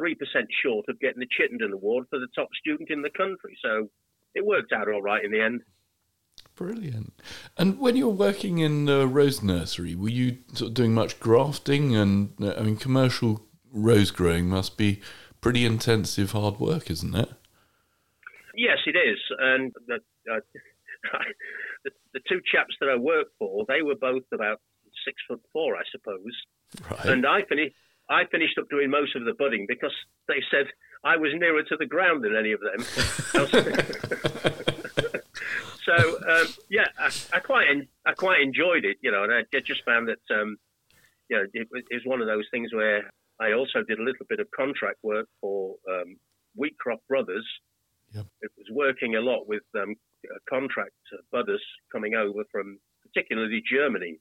three 0.00 0.14
percent 0.14 0.48
short 0.62 0.86
of 0.88 0.98
getting 0.98 1.20
the 1.20 1.28
Chittenden 1.30 1.72
Award 1.72 2.06
for 2.08 2.18
the 2.18 2.28
top 2.34 2.48
student 2.58 2.90
in 2.90 3.02
the 3.02 3.10
country. 3.10 3.56
So 3.62 3.90
it 4.34 4.44
worked 4.44 4.72
out 4.72 4.88
all 4.88 5.02
right 5.02 5.24
in 5.24 5.30
the 5.30 5.40
end. 5.40 5.60
Brilliant. 6.56 7.12
And 7.58 7.78
when 7.78 7.96
you 7.96 8.06
were 8.06 8.14
working 8.14 8.58
in 8.58 8.86
the 8.86 9.06
rose 9.06 9.42
nursery, 9.42 9.94
were 9.94 10.08
you 10.08 10.38
sort 10.54 10.70
of 10.70 10.74
doing 10.74 10.94
much 10.94 11.20
grafting? 11.20 11.94
And 11.94 12.32
uh, 12.40 12.54
I 12.56 12.62
mean, 12.62 12.76
commercial 12.76 13.42
rose 13.72 14.10
growing 14.10 14.48
must 14.48 14.76
be 14.76 15.00
pretty 15.40 15.64
intensive, 15.66 16.32
hard 16.32 16.58
work, 16.58 16.90
isn't 16.90 17.14
it? 17.14 17.30
Yes, 18.56 18.78
it 18.86 18.96
is. 18.96 19.18
And 19.38 19.72
the, 19.86 19.96
uh, 20.30 20.40
the, 21.84 21.90
the, 22.14 22.20
two 22.28 22.40
chaps 22.52 22.74
that 22.80 22.88
I 22.88 22.96
worked 22.96 23.32
for, 23.38 23.64
they 23.68 23.82
were 23.82 23.94
both 23.94 24.24
about 24.32 24.60
six 25.04 25.16
foot 25.26 25.40
four, 25.52 25.76
I 25.76 25.82
suppose. 25.90 26.18
Right. 26.90 27.06
And 27.06 27.26
I 27.26 27.42
finished. 27.42 27.74
I 28.10 28.24
finished 28.30 28.58
up 28.58 28.68
doing 28.68 28.90
most 28.90 29.16
of 29.16 29.24
the 29.24 29.34
budding 29.34 29.66
because 29.68 29.94
they 30.28 30.42
said 30.50 30.66
I 31.04 31.16
was 31.16 31.32
nearer 31.34 31.62
to 31.62 31.76
the 31.76 31.86
ground 31.86 32.24
than 32.24 32.36
any 32.36 32.52
of 32.52 32.60
them. 32.60 32.80
so 35.84 35.94
um, 36.28 36.48
yeah, 36.68 36.86
I, 36.98 37.10
I, 37.32 37.40
quite 37.40 37.66
I 38.04 38.12
quite 38.12 38.40
enjoyed 38.40 38.84
it, 38.84 38.98
you 39.00 39.10
know, 39.10 39.24
and 39.24 39.32
I 39.32 39.44
just 39.64 39.84
found 39.84 40.08
that 40.08 40.34
um, 40.34 40.56
you 41.28 41.36
know 41.36 41.44
it, 41.54 41.68
it, 41.72 41.84
was 41.90 42.02
one 42.04 42.20
of 42.20 42.26
those 42.26 42.44
things 42.50 42.74
where 42.74 43.10
I 43.40 43.52
also 43.52 43.82
did 43.86 43.98
a 43.98 44.02
little 44.02 44.26
bit 44.28 44.40
of 44.40 44.50
contract 44.50 44.98
work 45.02 45.28
for 45.40 45.76
um, 45.88 46.16
Wheatcroft 46.58 47.06
Brothers, 47.08 47.46
Yep. 48.14 48.26
It 48.42 48.50
was 48.56 48.66
working 48.72 49.14
a 49.16 49.20
lot 49.20 49.46
with 49.46 49.62
um, 49.78 49.94
contract 50.48 50.94
budders 51.30 51.62
coming 51.92 52.14
over 52.14 52.44
from 52.50 52.78
particularly 53.02 53.62
Germany. 53.70 54.18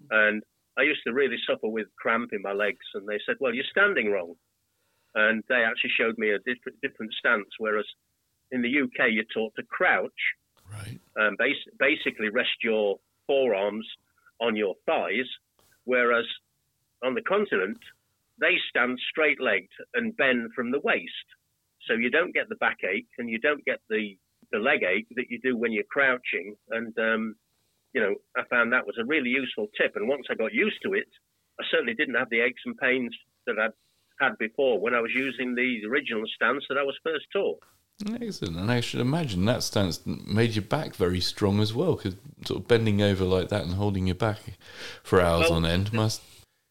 Mm-hmm. 0.00 0.06
And 0.10 0.42
I 0.78 0.82
used 0.82 1.02
to 1.06 1.12
really 1.12 1.36
suffer 1.46 1.68
with 1.68 1.88
cramp 1.98 2.30
in 2.32 2.42
my 2.42 2.52
legs. 2.52 2.86
And 2.94 3.08
they 3.08 3.18
said, 3.26 3.36
well, 3.40 3.54
you're 3.54 3.64
standing 3.70 4.10
wrong. 4.10 4.34
And 5.14 5.42
they 5.48 5.64
actually 5.64 5.90
showed 5.98 6.16
me 6.18 6.30
a 6.30 6.38
different, 6.38 6.80
different 6.82 7.12
stance, 7.18 7.48
whereas 7.58 7.86
in 8.52 8.62
the 8.62 8.68
UK, 8.82 9.10
you're 9.10 9.24
taught 9.34 9.52
to 9.56 9.62
crouch. 9.64 10.12
Right. 10.70 11.00
Um, 11.20 11.36
bas- 11.36 11.74
basically, 11.78 12.28
rest 12.28 12.62
your 12.62 12.98
forearms 13.26 13.86
on 14.40 14.56
your 14.56 14.74
thighs, 14.86 15.26
whereas 15.84 16.26
on 17.04 17.14
the 17.14 17.22
continent, 17.22 17.78
they 18.40 18.56
stand 18.68 18.98
straight 19.10 19.40
legged 19.40 19.68
and 19.94 20.16
bend 20.16 20.50
from 20.54 20.70
the 20.70 20.80
waist. 20.80 21.26
So 21.86 21.94
you 21.94 22.10
don't 22.10 22.32
get 22.32 22.48
the 22.48 22.56
backache 22.56 23.08
and 23.18 23.28
you 23.28 23.38
don't 23.38 23.64
get 23.64 23.80
the, 23.88 24.16
the 24.52 24.58
leg 24.58 24.82
ache 24.82 25.08
that 25.16 25.30
you 25.30 25.40
do 25.40 25.56
when 25.56 25.72
you're 25.72 25.84
crouching. 25.90 26.54
And, 26.70 26.96
um, 26.98 27.34
you 27.92 28.00
know, 28.00 28.14
I 28.36 28.42
found 28.48 28.72
that 28.72 28.86
was 28.86 28.96
a 29.00 29.04
really 29.04 29.30
useful 29.30 29.66
tip. 29.80 29.96
And 29.96 30.08
once 30.08 30.26
I 30.30 30.34
got 30.34 30.52
used 30.52 30.78
to 30.84 30.94
it, 30.94 31.08
I 31.58 31.64
certainly 31.70 31.94
didn't 31.94 32.14
have 32.14 32.30
the 32.30 32.40
aches 32.40 32.62
and 32.64 32.78
pains 32.78 33.14
that 33.46 33.58
I'd 33.58 33.72
had 34.20 34.38
before 34.38 34.78
when 34.78 34.94
I 34.94 35.00
was 35.00 35.10
using 35.14 35.54
the 35.54 35.80
original 35.88 36.24
stance 36.34 36.64
that 36.68 36.78
I 36.78 36.82
was 36.82 36.96
first 37.02 37.26
taught. 37.32 37.58
Excellent, 38.20 38.56
and 38.56 38.70
I 38.70 38.80
should 38.80 39.00
imagine 39.00 39.44
that 39.44 39.62
stance 39.62 40.00
made 40.06 40.54
your 40.54 40.62
back 40.62 40.94
very 40.94 41.20
strong 41.20 41.60
as 41.60 41.74
well, 41.74 41.96
because 41.96 42.16
sort 42.46 42.60
of 42.60 42.68
bending 42.68 43.02
over 43.02 43.24
like 43.24 43.50
that 43.50 43.64
and 43.64 43.74
holding 43.74 44.06
your 44.06 44.14
back 44.14 44.38
for 45.02 45.20
hours 45.20 45.50
Well, 45.50 45.58
on 45.58 45.66
end 45.66 45.92
must. 45.92 46.22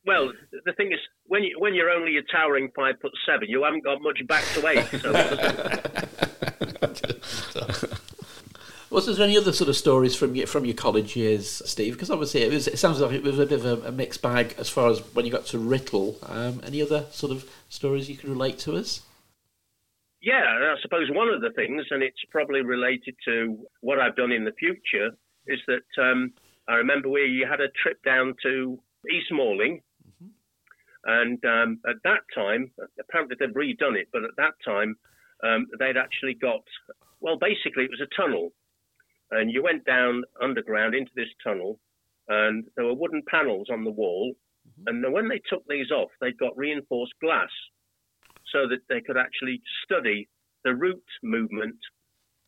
Well, 0.07 0.33
the 0.65 0.73
thing 0.73 0.91
is, 0.91 0.97
when 1.27 1.43
you 1.43 1.59
when 1.59 1.75
you're 1.75 1.91
only 1.91 2.17
a 2.17 2.23
towering 2.23 2.71
five 2.75 2.95
foot 2.99 3.11
seven, 3.27 3.47
you 3.47 3.63
haven't 3.63 3.83
got 3.83 4.01
much 4.01 4.25
back 4.27 4.43
to 4.55 4.67
ache. 4.67 4.87
So 5.01 5.11
Was 8.91 9.05
there 9.05 9.23
any 9.23 9.37
other 9.37 9.53
sort 9.53 9.69
of 9.69 9.77
stories 9.77 10.15
from 10.15 10.35
your 10.35 10.47
from 10.47 10.65
your 10.65 10.75
college 10.75 11.15
years, 11.15 11.61
Steve? 11.65 11.93
Because 11.93 12.09
obviously 12.09 12.41
it, 12.41 12.51
was, 12.51 12.67
it 12.67 12.79
sounds 12.79 12.99
like 12.99 13.11
it 13.11 13.23
was 13.23 13.37
a 13.37 13.45
bit 13.45 13.63
of 13.63 13.65
a, 13.65 13.87
a 13.87 13.91
mixed 13.91 14.21
bag 14.21 14.55
as 14.57 14.67
far 14.69 14.89
as 14.89 14.99
when 15.13 15.25
you 15.25 15.31
got 15.31 15.45
to 15.47 15.57
Writtle. 15.57 16.17
Um, 16.27 16.61
any 16.65 16.81
other 16.81 17.05
sort 17.11 17.31
of 17.31 17.49
stories 17.69 18.09
you 18.09 18.17
can 18.17 18.31
relate 18.31 18.57
to 18.59 18.75
us? 18.75 19.01
yeah, 20.21 20.73
I 20.75 20.75
suppose 20.81 21.09
one 21.11 21.29
of 21.29 21.41
the 21.41 21.51
things, 21.51 21.85
and 21.91 22.03
it's 22.03 22.19
probably 22.29 22.61
related 22.61 23.15
to 23.25 23.57
what 23.81 23.99
I've 23.99 24.15
done 24.15 24.31
in 24.31 24.43
the 24.43 24.51
future, 24.51 25.11
is 25.47 25.59
that 25.67 26.01
um, 26.01 26.33
I 26.67 26.75
remember 26.75 27.09
we 27.09 27.45
had 27.49 27.61
a 27.61 27.69
trip 27.81 28.03
down 28.03 28.35
to 28.43 28.79
East 29.09 29.31
Malling, 29.31 29.81
and 31.05 31.43
um, 31.45 31.79
at 31.87 31.95
that 32.03 32.21
time, 32.35 32.71
apparently 32.99 33.37
they've 33.39 33.49
redone 33.49 33.95
it, 33.95 34.09
but 34.11 34.25
at 34.25 34.35
that 34.35 34.53
time 34.65 34.97
um, 35.43 35.67
they'd 35.79 35.95
actually 35.95 36.33
got, 36.33 36.63
well, 37.21 37.37
basically 37.37 37.85
it 37.85 37.89
was 37.89 38.01
a 38.01 38.21
tunnel, 38.21 38.51
and 39.31 39.51
you 39.51 39.63
went 39.63 39.85
down 39.85 40.23
underground 40.41 40.95
into 40.95 41.11
this 41.15 41.29
tunnel, 41.43 41.79
and 42.27 42.65
there 42.75 42.85
were 42.85 42.93
wooden 42.93 43.23
panels 43.29 43.67
on 43.71 43.83
the 43.83 43.91
wall, 43.91 44.33
and 44.87 45.03
when 45.11 45.27
they 45.27 45.41
took 45.49 45.63
these 45.67 45.91
off, 45.91 46.09
they'd 46.21 46.37
got 46.37 46.57
reinforced 46.57 47.13
glass 47.21 47.49
so 48.51 48.67
that 48.67 48.79
they 48.87 49.01
could 49.01 49.17
actually 49.17 49.61
study 49.83 50.27
the 50.63 50.73
root 50.73 51.03
movement. 51.23 51.75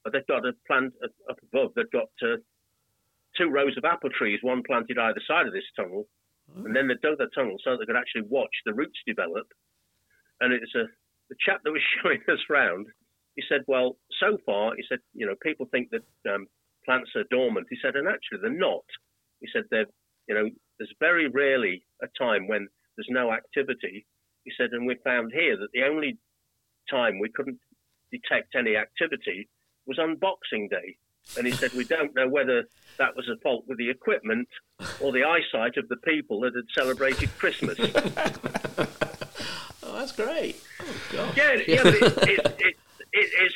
But 0.04 0.14
they've 0.14 0.28
got 0.28 0.46
a 0.46 0.54
plant 0.66 0.94
up 1.30 1.38
above. 1.52 1.74
They've 1.76 1.92
got 1.92 2.10
uh, 2.24 2.38
two 3.38 3.50
rows 3.50 3.78
of 3.78 3.86
apple 3.86 4.10
trees, 4.10 4.40
one 4.42 4.64
planted 4.66 4.98
either 4.98 5.22
side 5.28 5.46
of 5.46 5.54
this 5.54 5.70
tunnel, 5.76 6.08
and 6.66 6.76
then 6.76 6.88
they 6.88 6.96
dug 7.02 7.18
the 7.18 7.28
tunnel 7.34 7.58
so 7.64 7.78
they 7.78 7.86
could 7.86 7.96
actually 7.96 8.24
watch 8.28 8.52
the 8.66 8.74
roots 8.74 9.00
develop. 9.06 9.48
And 10.42 10.54
it's 10.54 10.76
a 10.76 10.86
the 11.30 11.36
chap 11.46 11.62
that 11.64 11.72
was 11.72 11.82
showing 12.04 12.20
us 12.28 12.40
round. 12.50 12.88
He 13.36 13.44
said, 13.48 13.62
"Well, 13.68 13.98
so 14.20 14.38
far, 14.46 14.76
he 14.76 14.84
said, 14.90 15.00
you 15.14 15.26
know, 15.26 15.36
people 15.42 15.66
think 15.72 15.90
that 15.92 16.34
um, 16.34 16.48
plants 16.86 17.12
are 17.16 17.24
dormant." 17.30 17.68
He 17.70 17.78
said, 17.82 17.96
"And 17.96 18.08
actually, 18.08 18.40
they're 18.42 18.52
not." 18.52 18.86
He 19.40 19.48
said, 19.52 19.66
"They're, 19.70 19.88
you 20.28 20.36
know, 20.36 20.50
there's 20.78 20.94
very 21.00 21.28
rarely 21.28 21.86
a 22.02 22.08
time 22.18 22.48
when 22.48 22.68
there's 22.96 23.10
no 23.10 23.32
activity." 23.32 24.06
He 24.44 24.52
said, 24.58 24.72
and 24.72 24.88
we 24.88 24.96
found 25.04 25.32
here 25.34 25.56
that 25.58 25.72
the 25.74 25.84
only 25.84 26.18
time 26.90 27.20
we 27.20 27.30
couldn't 27.30 27.60
detect 28.12 28.56
any 28.56 28.76
activity 28.76 29.48
was 29.86 30.00
on 30.00 30.16
Boxing 30.16 30.68
Day. 30.68 30.98
And 31.38 31.46
he 31.46 31.54
said, 31.54 31.72
we 31.74 31.86
don't 31.86 32.16
know 32.16 32.28
whether 32.28 32.64
that 32.98 33.16
was 33.16 33.30
a 33.30 33.38
fault 33.38 33.66
with 33.68 33.78
the 33.78 33.90
equipment 33.90 34.48
or 35.00 35.12
the 35.12 35.24
eyesight 35.24 35.78
of 35.78 35.88
the 35.88 35.98
people 35.98 36.42
that 36.42 36.56
had 36.56 36.66
celebrated 36.76 37.30
Christmas. 37.38 37.78
Oh, 39.84 39.98
that's 39.98 40.12
great. 40.14 40.56
Oh, 40.80 41.34
yeah, 41.36 41.54
yeah, 41.68 41.82
it, 41.84 42.02
it, 42.30 42.56
it, 42.60 42.76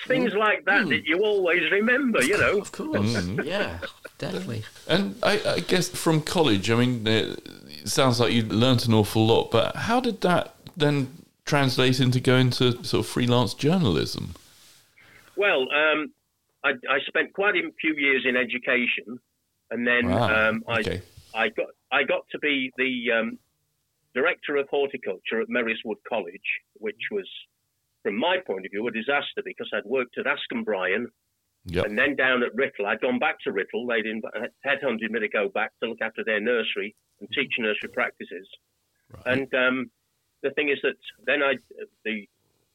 it, 0.06 0.12
it's 0.14 0.34
things 0.34 0.34
like 0.34 0.66
that 0.66 0.88
that 0.90 1.06
you 1.06 1.24
always 1.24 1.70
remember, 1.72 2.24
you 2.24 2.38
know. 2.38 2.60
Of 2.60 2.72
course. 2.72 3.28
Yeah, 3.44 3.80
definitely. 4.18 4.64
And 4.88 5.16
I, 5.22 5.42
I 5.46 5.60
guess 5.60 5.90
from 5.90 6.22
college, 6.22 6.72
I 6.72 6.76
mean, 6.76 7.08
uh, 7.08 7.36
it 7.68 7.90
sounds 7.90 8.20
like 8.20 8.34
you 8.34 8.44
learnt 8.44 8.86
an 8.88 8.94
awful 8.94 9.26
lot, 9.26 9.52
but 9.52 9.76
how 9.76 10.00
did 10.00 10.22
that 10.22 10.56
then 10.76 11.24
translate 11.46 12.00
into 12.00 12.20
going 12.20 12.50
to 12.52 12.84
sort 12.84 13.06
of 13.06 13.08
freelance 13.08 13.54
journalism? 13.54 14.36
Well, 15.36 15.62
um, 15.72 16.14
I, 16.64 16.72
I 16.90 17.00
spent 17.08 17.34
quite 17.34 17.56
a 17.56 17.70
few 17.80 17.94
years 17.96 18.26
in 18.28 18.36
education, 18.36 19.20
and 19.70 19.86
then 19.86 20.10
Wow, 20.10 20.50
um, 20.50 20.64
I, 20.68 20.80
okay. 20.80 21.02
I 21.34 21.50
got 21.50 21.68
I 21.92 22.04
got 22.04 22.26
to 22.32 22.40
be 22.40 22.72
the 22.78 23.12
um, 23.12 23.38
director 24.16 24.56
of 24.56 24.68
horticulture 24.70 25.42
at 25.42 25.50
Merrist 25.50 25.84
Wood 25.84 25.98
College, 26.08 26.50
which 26.76 27.02
was, 27.12 27.28
from 28.06 28.20
my 28.20 28.38
point 28.46 28.66
of 28.68 28.72
view, 28.72 28.88
a 28.88 28.92
disaster 28.92 29.42
because 29.44 29.68
I'd 29.74 29.84
worked 29.86 30.20
at 30.20 30.26
Askham 30.26 30.64
Bryan 30.64 31.08
Yep. 31.68 31.86
and 31.86 31.98
then 31.98 32.16
down 32.16 32.44
at 32.44 32.56
Writtle. 32.56 32.86
I'd 32.86 33.02
gone 33.02 33.18
back 33.18 33.40
to 33.42 33.52
Writtle. 33.52 33.88
They'd 33.88 34.06
inv- 34.06 34.50
headhunted 34.64 35.10
me 35.10 35.20
to 35.20 35.28
go 35.28 35.50
back 35.50 35.72
to 35.82 35.90
look 35.90 35.98
after 36.00 36.24
their 36.24 36.40
nursery 36.40 36.96
and 37.20 37.28
teach 37.34 37.54
nursery 37.58 37.90
practices. 37.90 38.48
And 39.26 39.52
um, 39.56 39.90
the 40.44 40.52
thing 40.52 40.70
is 40.70 40.78
that 40.84 40.94
then 41.26 41.42
I, 41.42 41.56
the 42.04 42.28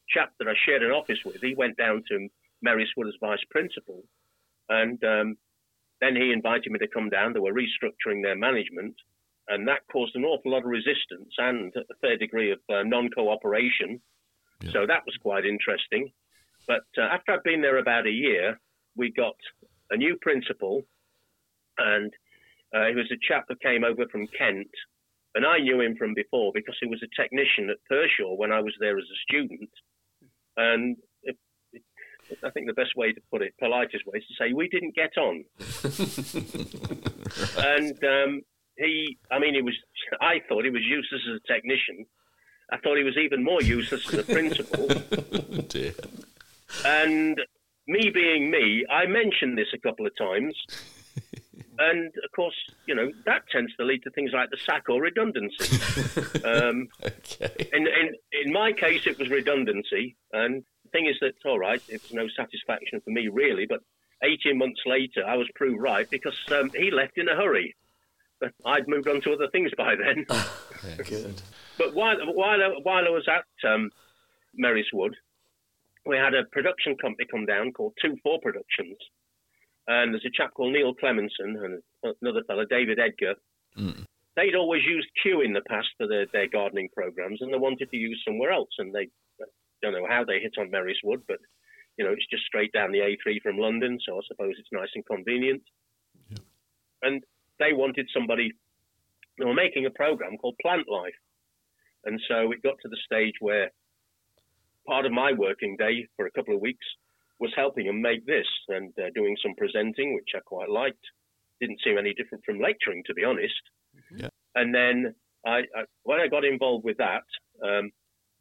chap 0.09 0.33
that 0.41 0.49
I 0.49 0.55
shared 0.67 0.83
an 0.83 0.91
office 0.91 1.19
with, 1.25 1.37
he 1.41 1.55
went 1.55 1.77
down 1.77 2.03
to 2.09 2.29
Merrist 2.67 2.97
Wood 2.97 3.07
as 3.07 3.15
vice 3.21 3.45
principal, 3.49 4.03
and 4.69 5.03
um, 5.05 5.37
then 6.01 6.17
he 6.17 6.33
invited 6.33 6.73
me 6.73 6.81
to 6.81 6.89
come 6.89 7.11
down. 7.11 7.33
They 7.33 7.39
were 7.39 7.55
restructuring 7.55 8.25
their 8.25 8.37
management, 8.37 8.97
and 9.47 9.69
that 9.69 9.83
caused 9.93 10.17
an 10.17 10.25
awful 10.25 10.51
lot 10.51 10.65
of 10.65 10.71
resistance 10.71 11.33
and 11.39 11.73
a 11.77 11.95
fair 12.01 12.17
degree 12.17 12.51
of 12.51 12.59
uh, 12.69 12.83
non-cooperation. 12.83 14.01
Yeah. 14.63 14.73
So 14.73 14.87
that 14.87 15.05
was 15.07 15.17
quite 15.23 15.45
interesting. 15.45 16.13
But 16.67 16.85
uh, 16.99 17.03
after 17.03 17.33
I'd 17.33 17.43
been 17.43 17.63
there 17.63 17.79
about 17.79 18.07
a 18.07 18.11
year, 18.11 18.61
we 18.97 19.13
got 19.13 19.37
a 19.91 19.97
new 19.97 20.17
principal, 20.21 20.83
and 21.79 22.13
uh, 22.75 22.87
he 22.87 22.95
was 22.95 23.11
a 23.11 23.19
chap 23.27 23.47
that 23.49 23.61
came 23.61 23.85
over 23.85 24.07
from 24.11 24.27
Kent, 24.29 24.71
and 25.35 25.47
I 25.47 25.59
knew 25.59 25.81
him 25.81 25.97
from 25.97 26.15
before 26.15 26.53
because 26.55 26.77
he 26.81 26.87
was 26.87 27.03
a 27.03 27.21
technician 27.21 27.71
at 27.71 27.79
Pershore 27.91 28.37
when 28.37 28.53
I 28.53 28.61
was 28.61 28.75
there 28.81 28.99
as 28.99 29.05
a 29.05 29.23
student. 29.29 29.71
And 30.57 30.97
it, 31.23 31.37
it, 31.73 31.83
I 32.45 32.51
think 32.51 32.67
the 32.67 32.75
best 32.75 32.97
way 32.97 33.13
to 33.13 33.21
put 33.31 33.43
it, 33.43 33.55
politest 33.61 34.07
way, 34.07 34.19
is 34.19 34.25
to 34.27 34.35
say 34.39 34.53
we 34.53 34.69
didn't 34.69 34.95
get 34.95 35.17
on. 35.17 35.45
And 37.59 37.97
um, 38.05 38.43
he, 38.77 39.19
I 39.31 39.39
mean, 39.39 39.55
he 39.55 39.63
was. 39.63 39.75
I 40.21 40.41
thought 40.49 40.65
he 40.65 40.71
was 40.71 40.83
useless 40.83 41.23
as 41.31 41.41
a 41.41 41.53
technician. 41.53 42.07
I 42.73 42.79
thought 42.79 42.97
he 42.97 43.05
was 43.05 43.17
even 43.17 43.43
more 43.45 43.63
useless 43.63 44.07
as 44.13 44.21
a 44.21 44.23
principal. 44.25 44.89
Oh, 45.53 45.63
dear. 45.69 45.93
And 46.85 47.41
me 47.87 48.11
being 48.11 48.51
me, 48.51 48.85
I 48.91 49.07
mentioned 49.07 49.59
this 49.59 49.69
a 49.75 49.79
couple 49.79 50.07
of 50.07 50.17
times. 50.17 50.55
And 51.79 52.09
of 52.09 52.31
course, 52.37 52.55
you 52.87 52.95
know, 52.95 53.11
that 53.25 53.49
tends 53.51 53.75
to 53.77 53.85
lead 53.85 54.03
to 54.03 54.11
things 54.11 54.33
like 54.35 54.51
the 54.51 54.59
sack 54.59 54.91
or 54.91 55.01
redundancy. 55.01 55.79
um, 56.45 56.89
Okay. 57.03 57.69
in, 57.73 57.87
in, 57.87 58.15
in 58.45 58.53
my 58.53 58.73
case, 58.73 59.07
it 59.07 59.19
was 59.19 59.31
redundancy. 59.31 60.15
And 60.35 60.63
the 60.85 60.91
thing 60.91 61.07
is 61.07 61.17
that, 61.23 61.37
all 61.47 61.59
right, 61.59 61.83
it 61.89 62.03
was 62.03 62.13
no 62.13 62.29
satisfaction 62.37 63.01
for 63.01 63.09
me, 63.11 63.29
really. 63.29 63.65
But 63.67 63.81
18 64.23 64.59
months 64.59 64.83
later, 64.85 65.25
I 65.27 65.37
was 65.37 65.49
proved 65.55 65.81
right 65.81 66.09
because 66.11 66.37
um, 66.53 66.71
he 66.77 66.91
left 66.91 67.17
in 67.17 67.29
a 67.31 67.35
hurry. 67.35 67.75
I'd 68.65 68.89
moved 68.89 69.09
on 69.09 69.21
to 69.23 69.33
other 69.33 69.49
things 69.51 69.71
by 69.77 69.95
then. 69.97 70.27
Good. 71.05 71.43
But 71.79 71.95
while 71.95 72.17
while 72.35 72.63
I, 72.63 72.69
while 72.83 73.07
I 73.07 73.11
was 73.11 73.29
at 73.29 73.71
um, 73.71 73.91
Merrist 74.59 74.93
Wood, 74.93 75.15
we 76.07 76.17
had 76.17 76.35
a 76.35 76.45
production 76.53 76.97
company 76.97 77.27
come 77.31 77.47
down 77.47 77.73
called 77.73 77.95
Two 78.03 78.17
Four 78.23 78.41
Productions, 78.41 78.97
and 79.87 80.13
there's 80.13 80.25
a 80.27 80.37
chap 80.37 80.55
called 80.55 80.73
Neil 80.73 80.95
Clemenson 80.95 81.63
and 81.65 81.83
another 82.23 82.43
fellow 82.47 82.65
David 82.65 82.99
Edgar. 82.99 83.35
They'd 84.37 84.55
always 84.55 84.83
used 84.87 85.09
Kew 85.23 85.41
in 85.43 85.53
the 85.53 85.63
past 85.69 85.89
for 85.99 86.07
their, 86.07 86.27
their 86.33 86.49
gardening 86.49 86.89
programs, 86.95 87.43
and 87.43 87.53
they 87.53 87.59
wanted 87.59 87.91
to 87.91 87.97
use 87.97 88.23
somewhere 88.27 88.53
else. 88.53 88.71
And 88.79 88.95
they 88.95 89.09
I 89.41 89.47
don't 89.83 89.93
know 89.93 90.09
how 90.09 90.25
they 90.25 90.41
hit 90.41 90.55
on 90.59 90.71
Merrist 90.71 91.05
Wood, 91.05 91.23
but 91.27 91.39
you 91.99 92.05
know 92.05 92.13
it's 92.13 92.27
just 92.31 92.45
straight 92.45 92.73
down 92.73 92.93
the 92.93 93.01
A3 93.01 93.43
from 93.43 93.59
London, 93.59 93.99
so 94.07 94.17
I 94.17 94.21
suppose 94.29 94.55
it's 94.59 94.69
nice 94.73 94.91
and 94.95 95.05
convenient. 95.05 95.63
And 97.03 97.23
they 97.61 97.73
wanted 97.73 98.09
somebody. 98.13 98.51
They 99.39 99.45
were 99.45 99.55
making 99.55 99.87
a 99.87 99.91
program 99.91 100.37
called 100.39 100.57
Plant 100.61 100.89
Life. 100.89 101.15
And 102.05 102.21
so 102.29 102.51
it 102.51 102.63
got 102.63 102.77
to 102.83 102.89
the 102.89 102.97
stage 103.05 103.35
where 103.41 103.71
part 104.87 105.07
of 105.07 105.13
my 105.13 105.33
working 105.33 105.77
day 105.77 106.09
for 106.17 106.27
a 106.27 106.31
couple 106.33 106.55
of 106.55 106.61
weeks 106.61 106.85
was 107.39 107.53
helping 107.55 107.87
them 107.87 108.03
make 108.03 108.27
this 108.27 108.47
and 108.69 108.93
uh, 108.99 109.11
doing 109.15 109.37
some 109.43 109.55
presenting, 109.57 110.15
which 110.15 110.31
I 110.35 110.41
quite 110.41 110.69
liked. 110.69 111.05
Didn't 111.61 111.81
seem 111.85 111.99
any 111.99 112.15
different 112.15 112.45
from 112.45 112.59
lecturing, 112.59 113.03
to 113.07 113.15
be 113.15 113.25
honest. 113.25 113.63
Yeah. 114.15 114.29
And 114.55 114.75
then 114.75 115.15
I, 115.47 115.61
I, 115.77 115.85
when 116.03 116.21
I 116.21 116.29
got 116.29 116.45
involved 116.45 116.85
with 116.85 116.97
that, 116.97 117.25
um, 117.63 117.91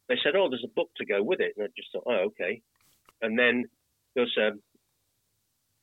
they 0.08 0.16
said, 0.24 0.34
"Oh, 0.36 0.48
there's 0.48 0.64
a 0.64 0.74
book 0.74 0.90
to 0.96 1.04
go 1.04 1.22
with 1.22 1.40
it," 1.40 1.52
and 1.56 1.64
I 1.64 1.68
just 1.76 1.92
thought, 1.92 2.04
"Oh, 2.06 2.28
okay." 2.30 2.62
And 3.22 3.38
then 3.38 3.66
there's 4.14 4.34
um, 4.40 4.60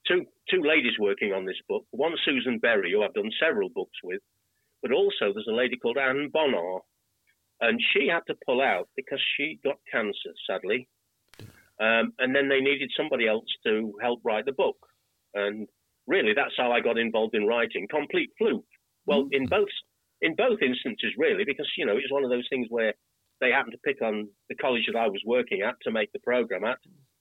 two 0.08 0.26
two 0.50 0.64
ladies 0.64 0.94
working 1.00 1.34
on 1.34 1.46
this 1.46 1.60
book. 1.68 1.86
One 1.92 2.14
Susan 2.24 2.60
Berry, 2.60 2.92
who 2.92 3.04
I've 3.04 3.14
done 3.14 3.32
several 3.42 3.70
books 3.70 3.98
with, 4.04 4.22
but 4.82 4.92
also 4.92 5.34
there's 5.34 5.50
a 5.50 5.56
lady 5.56 5.78
called 5.78 5.98
Anne 5.98 6.30
Bonar, 6.32 6.82
and 7.62 7.82
she 7.94 8.08
had 8.08 8.22
to 8.28 8.36
pull 8.46 8.62
out 8.62 8.88
because 8.96 9.22
she 9.36 9.60
got 9.64 9.78
cancer, 9.92 10.34
sadly. 10.50 10.88
Um, 11.80 12.14
and 12.18 12.36
then 12.36 12.50
they 12.50 12.60
needed 12.60 12.92
somebody 12.98 13.28
else 13.28 13.46
to 13.66 13.94
help 14.02 14.22
write 14.24 14.46
the 14.46 14.52
book, 14.52 14.78
and 15.34 15.68
really 16.08 16.34
that's 16.36 16.56
how 16.58 16.72
I 16.72 16.80
got 16.82 16.98
involved 16.98 17.36
in 17.36 17.46
writing. 17.46 17.88
Complete 17.90 18.32
fluke. 18.38 18.66
Well, 19.06 19.28
in 19.32 19.46
both 19.46 19.70
in 20.22 20.36
both 20.36 20.60
instances, 20.62 21.14
really, 21.18 21.44
because 21.46 21.70
you 21.78 21.86
know 21.86 21.94
it 21.94 22.08
was 22.10 22.12
one 22.12 22.24
of 22.24 22.32
those 22.32 22.48
things 22.50 22.68
where 22.70 22.94
they 23.40 23.52
happened 23.52 23.74
to 23.74 23.86
pick 23.86 24.02
on 24.02 24.28
the 24.50 24.56
college 24.56 24.84
that 24.92 24.98
I 24.98 25.08
was 25.08 25.22
working 25.26 25.62
at 25.62 25.76
to 25.84 25.92
make 25.92 26.12
the 26.14 26.20
program 26.20 26.64
at, 26.64 26.80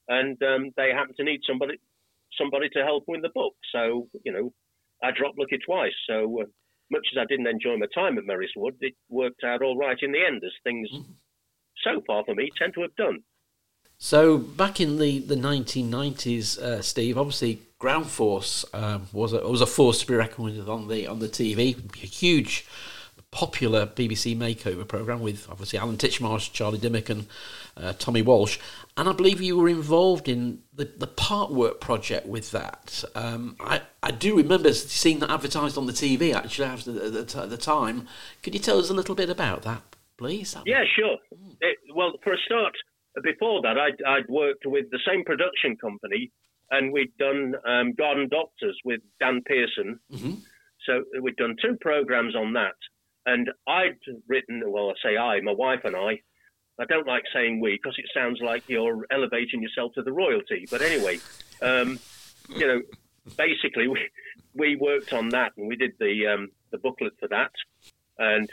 and 0.09 0.43
um, 0.43 0.71
they 0.77 0.91
happened 0.91 1.17
to 1.19 1.25
need 1.25 1.41
somebody 1.47 1.79
somebody 2.39 2.69
to 2.71 2.85
help 2.85 3.05
with 3.07 3.23
the 3.23 3.31
book. 3.35 3.55
So 3.73 4.09
you 4.25 4.33
know, 4.33 4.53
I 5.03 5.11
dropped 5.11 5.39
lucky 5.39 5.59
twice. 5.65 5.95
So 6.09 6.43
uh, 6.43 6.45
much 6.91 7.07
as 7.13 7.19
I 7.21 7.27
didn't 7.27 7.47
enjoy 7.47 7.77
my 7.77 7.87
time 7.95 8.19
at 8.19 8.25
Merrist 8.25 8.57
Wood, 8.57 8.77
it 8.81 8.95
worked 9.09 9.45
out 9.45 9.63
all 9.63 9.77
right 9.77 9.99
in 10.01 10.13
the 10.13 10.25
end, 10.25 10.43
as 10.45 10.53
things 10.65 10.89
mm. 10.93 11.05
so 11.83 12.03
far 12.07 12.25
for 12.25 12.35
me 12.35 12.51
tend 12.59 12.75
to 12.75 12.83
have 12.83 12.95
done. 12.97 13.21
So 13.99 14.37
back 14.37 14.81
in 14.81 14.99
the, 14.99 15.21
the 15.21 15.37
1990s, 15.37 16.59
uh, 16.59 16.83
Steve, 16.83 17.17
obviously 17.17 17.63
Ground 17.79 18.07
Force 18.07 18.65
um, 18.75 19.07
was 19.13 19.33
a, 19.33 19.39
was 19.49 19.63
a 19.63 19.67
force 19.67 20.01
to 20.01 20.07
be 20.07 20.15
reckoned 20.15 20.45
with 20.45 20.69
on 20.69 20.89
the 20.89 21.07
on 21.07 21.19
the 21.19 21.29
TV. 21.29 21.77
A 22.03 22.07
huge, 22.07 22.67
popular 23.31 23.87
BBC 23.87 24.37
makeover 24.37 24.87
program 24.87 25.21
with 25.21 25.49
obviously 25.51 25.79
Alan 25.79 25.97
Titchmarsh, 25.97 26.53
Charlie 26.53 26.79
Dimmock, 26.79 27.09
and 27.11 27.27
uh, 27.77 27.93
Tommy 27.99 28.23
Walsh. 28.23 28.59
And 28.97 29.09
I 29.09 29.13
believe 29.13 29.41
you 29.41 29.59
were 29.59 29.69
involved 29.69 30.29
in 30.29 30.61
the, 30.73 30.91
the 30.97 31.07
part 31.07 31.53
work 31.53 31.81
project 31.81 32.27
with 32.27 32.51
that. 32.53 33.05
Um, 33.15 33.57
I, 33.61 33.83
I 34.03 34.11
do 34.11 34.37
remember 34.37 34.73
seeing 34.73 35.19
that 35.19 35.31
advertised 35.31 35.77
on 35.77 35.87
the 35.87 35.93
TV 35.93 36.35
actually 36.35 36.67
at 36.67 36.85
the, 36.85 37.47
the 37.47 37.57
time. 37.59 38.09
Could 38.43 38.55
you 38.55 38.61
tell 38.61 38.79
us 38.79 38.89
a 38.89 38.95
little 38.95 39.15
bit 39.15 39.29
about 39.29 39.63
that, 39.63 39.83
please? 40.17 40.57
Yeah, 40.65 40.85
sure. 40.97 41.19
It, 41.61 41.77
well, 41.95 42.13
for 42.25 42.33
a 42.33 42.39
start, 42.47 42.73
before 43.23 43.63
that, 43.63 43.79
I'd, 43.79 44.03
I'd, 44.07 44.29
worked 44.29 44.67
with 44.67 44.91
the 44.91 45.01
same 45.07 45.25
production 45.25 45.77
company, 45.77 46.31
and 46.71 46.93
we'd 46.93 47.17
done 47.19 47.55
um, 47.67 47.93
Garden 47.95 48.29
Doctors 48.31 48.79
with 48.85 49.01
Dan 49.21 49.43
Pearson. 49.47 49.99
Mm-hmm. 50.13 50.35
So 50.87 51.05
we'd 51.21 51.37
done 51.37 51.57
two 51.63 51.77
programs 51.81 52.35
on 52.37 52.53
that, 52.55 52.77
and 53.25 53.51
I'd 53.67 53.99
written. 54.29 54.63
Well, 54.67 54.91
I 54.91 54.95
say 55.03 55.17
I, 55.17 55.41
my 55.41 55.53
wife 55.53 55.81
and 55.85 55.97
I. 55.97 56.21
I 56.79 56.85
don't 56.85 57.07
like 57.07 57.25
saying 57.33 57.61
we 57.61 57.73
because 57.73 57.97
it 57.99 58.07
sounds 58.13 58.41
like 58.41 58.69
you're 58.69 59.07
elevating 59.11 59.63
yourself 59.63 59.95
to 59.95 60.03
the 60.03 60.13
royalty. 60.13 60.67
But 60.71 60.83
anyway, 60.83 61.19
um, 61.63 61.99
you 62.49 62.67
know, 62.67 62.83
basically 63.37 63.89
we 63.89 64.09
we 64.55 64.77
worked 64.77 65.13
on 65.13 65.31
that 65.31 65.53
and 65.57 65.69
we 65.69 65.77
did 65.77 65.93
the 65.99 66.27
um, 66.27 66.51
the 66.71 66.79
booklet 66.79 67.15
for 67.19 67.29
that, 67.29 67.53
and 68.19 68.51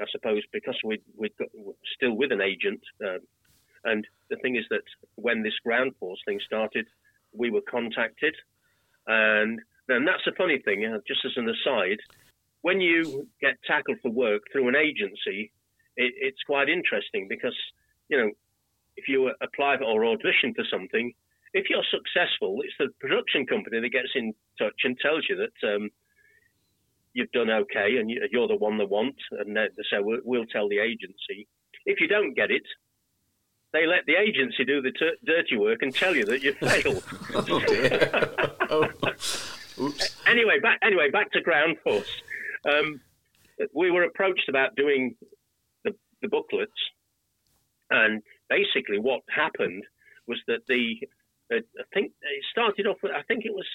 I 0.00 0.04
suppose 0.10 0.42
because 0.52 0.78
we 0.84 1.00
we 1.16 1.30
we're 1.54 1.74
still 1.96 2.12
with 2.12 2.32
an 2.32 2.40
agent, 2.40 2.80
uh, 3.04 3.18
and 3.84 4.06
the 4.30 4.36
thing 4.36 4.56
is 4.56 4.64
that 4.70 4.84
when 5.14 5.42
this 5.42 5.58
ground 5.64 5.92
force 5.98 6.20
thing 6.26 6.40
started, 6.44 6.86
we 7.32 7.50
were 7.50 7.62
contacted. 7.62 8.34
And 9.06 9.60
then 9.88 10.04
that's 10.04 10.26
a 10.26 10.32
funny 10.32 10.58
thing, 10.58 10.84
uh, 10.84 10.98
just 11.06 11.24
as 11.24 11.32
an 11.36 11.48
aside. 11.48 11.98
When 12.62 12.80
you 12.80 13.28
get 13.40 13.56
tackled 13.66 13.98
for 14.00 14.10
work 14.10 14.42
through 14.50 14.68
an 14.68 14.76
agency, 14.76 15.52
it, 15.96 16.12
it's 16.16 16.42
quite 16.46 16.68
interesting 16.68 17.26
because, 17.28 17.56
you 18.08 18.18
know, 18.18 18.30
if 18.96 19.08
you 19.08 19.30
apply 19.40 19.78
for 19.78 19.84
or 19.84 20.04
audition 20.04 20.54
for 20.54 20.64
something, 20.70 21.12
if 21.52 21.66
you're 21.70 21.84
successful, 21.90 22.60
it's 22.62 22.74
the 22.78 22.88
production 23.00 23.46
company 23.46 23.80
that 23.80 23.88
gets 23.90 24.10
in 24.14 24.34
touch 24.58 24.80
and 24.84 24.98
tells 24.98 25.24
you 25.28 25.36
that 25.36 25.74
um, 25.74 25.90
you've 27.12 27.30
done 27.32 27.50
okay 27.50 27.96
and 27.98 28.10
you're 28.10 28.48
the 28.48 28.56
one 28.56 28.78
they 28.78 28.84
want, 28.84 29.16
and 29.32 29.56
they 29.56 29.68
say 29.90 29.98
we'll, 30.00 30.20
we'll 30.24 30.46
tell 30.46 30.68
the 30.68 30.78
agency. 30.78 31.46
If 31.86 32.00
you 32.00 32.08
don't 32.08 32.34
get 32.34 32.50
it, 32.50 32.64
they 33.72 33.86
let 33.86 34.06
the 34.06 34.14
agency 34.14 34.64
do 34.64 34.80
the 34.80 34.92
t- 34.92 35.18
dirty 35.24 35.56
work 35.56 35.82
and 35.82 35.94
tell 35.94 36.14
you 36.14 36.24
that 36.26 36.42
you 36.42 36.54
failed. 36.54 37.02
oh, 38.70 38.88
Oops. 39.80 40.16
Anyway, 40.26 40.60
back 40.60 40.78
anyway 40.82 41.10
back 41.10 41.32
to 41.32 41.40
ground 41.40 41.76
force. 41.82 42.22
Um, 42.64 43.00
we 43.72 43.90
were 43.90 44.04
approached 44.04 44.48
about 44.48 44.76
doing 44.76 45.16
the, 46.24 46.28
booklets, 46.28 46.72
and 47.90 48.22
basically 48.48 48.98
what 48.98 49.20
happened 49.28 49.84
was 50.26 50.38
that 50.46 50.66
the 50.68 50.96
uh, 51.52 51.58
I 51.78 51.84
think 51.92 52.12
it 52.22 52.44
started 52.50 52.86
off 52.86 52.96
with 53.02 53.12
I 53.12 53.22
think 53.22 53.44
it 53.44 53.54
was 53.54 53.66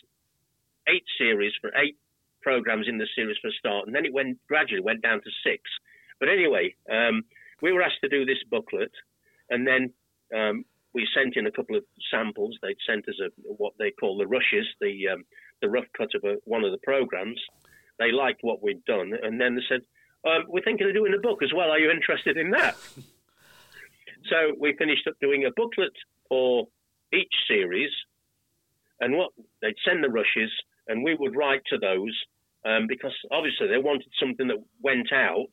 eight 0.88 1.06
series 1.17 1.54
for 1.62 1.71
eight 1.76 1.97
programs 2.41 2.88
in 2.88 2.97
the 2.97 3.08
series 3.15 3.38
for 3.41 3.50
a 3.50 3.60
start, 3.60 3.88
and 3.88 3.95
then 3.95 4.06
it 4.06 4.13
went 4.13 4.38
gradually 4.47 4.82
went 4.82 5.02
down 5.02 5.21
to 5.21 5.30
six. 5.43 5.62
But 6.19 6.30
anyway, 6.30 6.76
um, 6.91 7.23
we 7.62 7.71
were 7.71 7.82
asked 7.82 8.02
to 8.04 8.10
do 8.10 8.26
this 8.26 8.43
booklet, 8.50 8.91
and 9.50 9.67
then 9.67 9.93
um, 10.36 10.65
we 10.93 11.08
sent 11.13 11.36
in 11.36 11.47
a 11.47 11.52
couple 11.52 11.76
of 11.76 11.84
samples. 12.12 12.58
They'd 12.62 12.78
sent 12.88 13.08
us 13.08 13.19
a, 13.23 13.30
what 13.43 13.73
they 13.78 13.91
call 13.91 14.17
the 14.17 14.28
rushes, 14.28 14.67
the 14.82 15.10
um, 15.13 15.23
the 15.62 15.69
rough 15.69 15.88
cut 15.97 16.10
of 16.15 16.23
a, 16.23 16.38
one 16.45 16.63
of 16.63 16.71
the 16.71 16.80
programs. 16.84 17.39
They 18.00 18.12
liked 18.12 18.39
what 18.41 18.63
we'd 18.63 18.86
done, 18.86 19.13
and 19.21 19.39
then 19.39 19.56
they 19.56 19.62
said, 19.67 19.82
um, 20.25 20.45
"We're 20.47 20.63
thinking 20.63 20.88
of 20.88 20.93
doing 20.93 21.13
a 21.13 21.21
book 21.21 21.43
as 21.43 21.51
well. 21.53 21.69
Are 21.69 21.79
you 21.79 21.91
interested 21.91 22.38
in 22.38 22.51
that?" 22.51 22.75
so 24.29 24.53
we 24.60 24.75
finished 24.77 25.08
up 25.08 25.15
doing 25.21 25.45
a 25.45 25.51
booklet 25.55 25.93
for 26.27 26.67
each 27.13 27.34
series, 27.47 27.91
and 28.99 29.15
what 29.15 29.32
they'd 29.62 29.75
send 29.86 30.03
the 30.03 30.10
rushes, 30.10 30.51
and 30.88 31.03
we 31.03 31.15
would 31.15 31.36
write 31.36 31.62
to 31.69 31.77
those 31.77 32.15
um, 32.65 32.88
because 32.88 33.13
obviously 33.32 33.67
they 33.67 33.77
wanted 33.77 34.10
something 34.19 34.47
that 34.47 34.63
went 34.82 35.12
out 35.13 35.49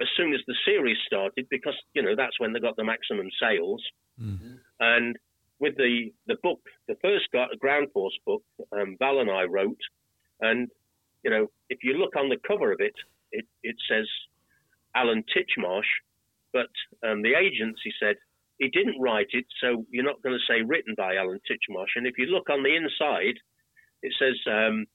as 0.00 0.08
soon 0.16 0.34
as 0.34 0.40
the 0.46 0.54
series 0.64 0.96
started 1.06 1.46
because 1.50 1.74
you 1.94 2.02
know 2.02 2.14
that's 2.16 2.38
when 2.38 2.52
they 2.52 2.60
got 2.60 2.76
the 2.76 2.84
maximum 2.84 3.28
sales. 3.40 3.82
Mm-hmm. 4.20 4.54
And 4.80 5.16
with 5.60 5.76
the 5.76 6.12
the 6.26 6.36
book, 6.42 6.60
the 6.88 6.96
first 7.02 7.28
Ground 7.60 7.88
Force 7.92 8.18
book, 8.26 8.42
um, 8.72 8.96
Val 8.98 9.20
and 9.20 9.30
I 9.30 9.44
wrote, 9.44 9.80
and 10.40 10.68
you 11.22 11.30
know 11.30 11.50
if 11.68 11.78
you 11.82 11.94
look 11.94 12.16
on 12.16 12.28
the 12.28 12.38
cover 12.46 12.72
of 12.72 12.80
it, 12.80 12.94
it, 13.34 13.46
it 13.62 13.76
says 13.90 14.06
Alan 14.94 15.24
Titchmarsh, 15.34 15.90
but 16.52 16.70
um, 17.06 17.22
the 17.22 17.34
agency 17.34 17.92
said 18.00 18.16
he 18.58 18.68
didn't 18.68 19.00
write 19.00 19.28
it, 19.32 19.46
so 19.60 19.84
you're 19.90 20.04
not 20.04 20.22
going 20.22 20.36
to 20.38 20.52
say 20.52 20.62
written 20.62 20.94
by 20.96 21.16
Alan 21.16 21.40
Titchmarsh. 21.50 21.96
And 21.96 22.06
if 22.06 22.14
you 22.16 22.26
look 22.26 22.48
on 22.48 22.62
the 22.62 22.74
inside, 22.74 23.36
it 24.02 24.12
says 24.18 24.36
um, 24.50 24.86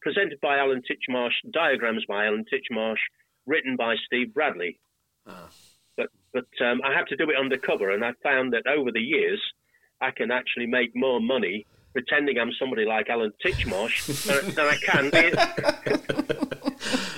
presented 0.00 0.40
by 0.40 0.58
Alan 0.58 0.82
Titchmarsh, 0.82 1.52
diagrams 1.52 2.04
by 2.08 2.26
Alan 2.26 2.44
Titchmarsh, 2.52 3.02
written 3.46 3.76
by 3.76 3.96
Steve 4.06 4.32
Bradley. 4.32 4.78
Ah. 5.26 5.48
But 5.96 6.08
but 6.32 6.48
um, 6.64 6.80
I 6.82 6.94
had 6.96 7.06
to 7.08 7.16
do 7.16 7.28
it 7.30 7.36
undercover, 7.38 7.90
and 7.90 8.02
I 8.02 8.12
found 8.22 8.54
that 8.54 8.66
over 8.66 8.90
the 8.90 9.00
years, 9.00 9.40
I 10.00 10.10
can 10.10 10.30
actually 10.30 10.66
make 10.66 10.92
more 10.94 11.20
money 11.20 11.66
pretending 11.92 12.38
I'm 12.38 12.52
somebody 12.58 12.86
like 12.86 13.10
Alan 13.10 13.32
Titchmarsh 13.44 14.24
than, 14.26 14.54
than 14.54 14.66
I 14.66 14.76
can. 14.76 16.38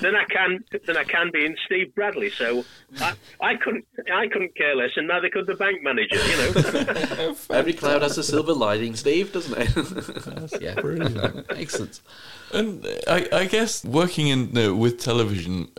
than 0.05 0.15
I 0.15 0.23
can 0.25 0.63
than 0.85 0.97
I 0.97 1.03
can 1.03 1.31
be 1.33 1.45
in 1.45 1.55
Steve 1.65 1.95
Bradley. 1.95 2.29
So 2.29 2.63
I, 2.99 3.13
I 3.41 3.55
couldn't 3.55 3.85
I 4.13 4.27
couldn't 4.27 4.55
care 4.55 4.75
less, 4.75 4.91
and 4.95 5.07
neither 5.07 5.29
could 5.29 5.47
the 5.47 5.55
bank 5.55 5.81
manager. 5.81 6.15
You 6.15 6.37
know, 6.37 7.35
every 7.49 7.73
cloud 7.73 8.03
has 8.03 8.17
a 8.17 8.23
silver 8.23 8.53
lining, 8.53 8.95
Steve, 8.95 9.33
doesn't 9.33 9.57
it? 9.57 10.61
yeah, 10.61 10.75
brilliant, 10.75 11.45
excellent. 11.49 12.01
And 12.53 12.85
I, 13.07 13.27
I 13.31 13.45
guess 13.45 13.83
working 13.83 14.27
in 14.27 14.55
uh, 14.57 14.75
with 14.75 14.99
television 14.99 15.69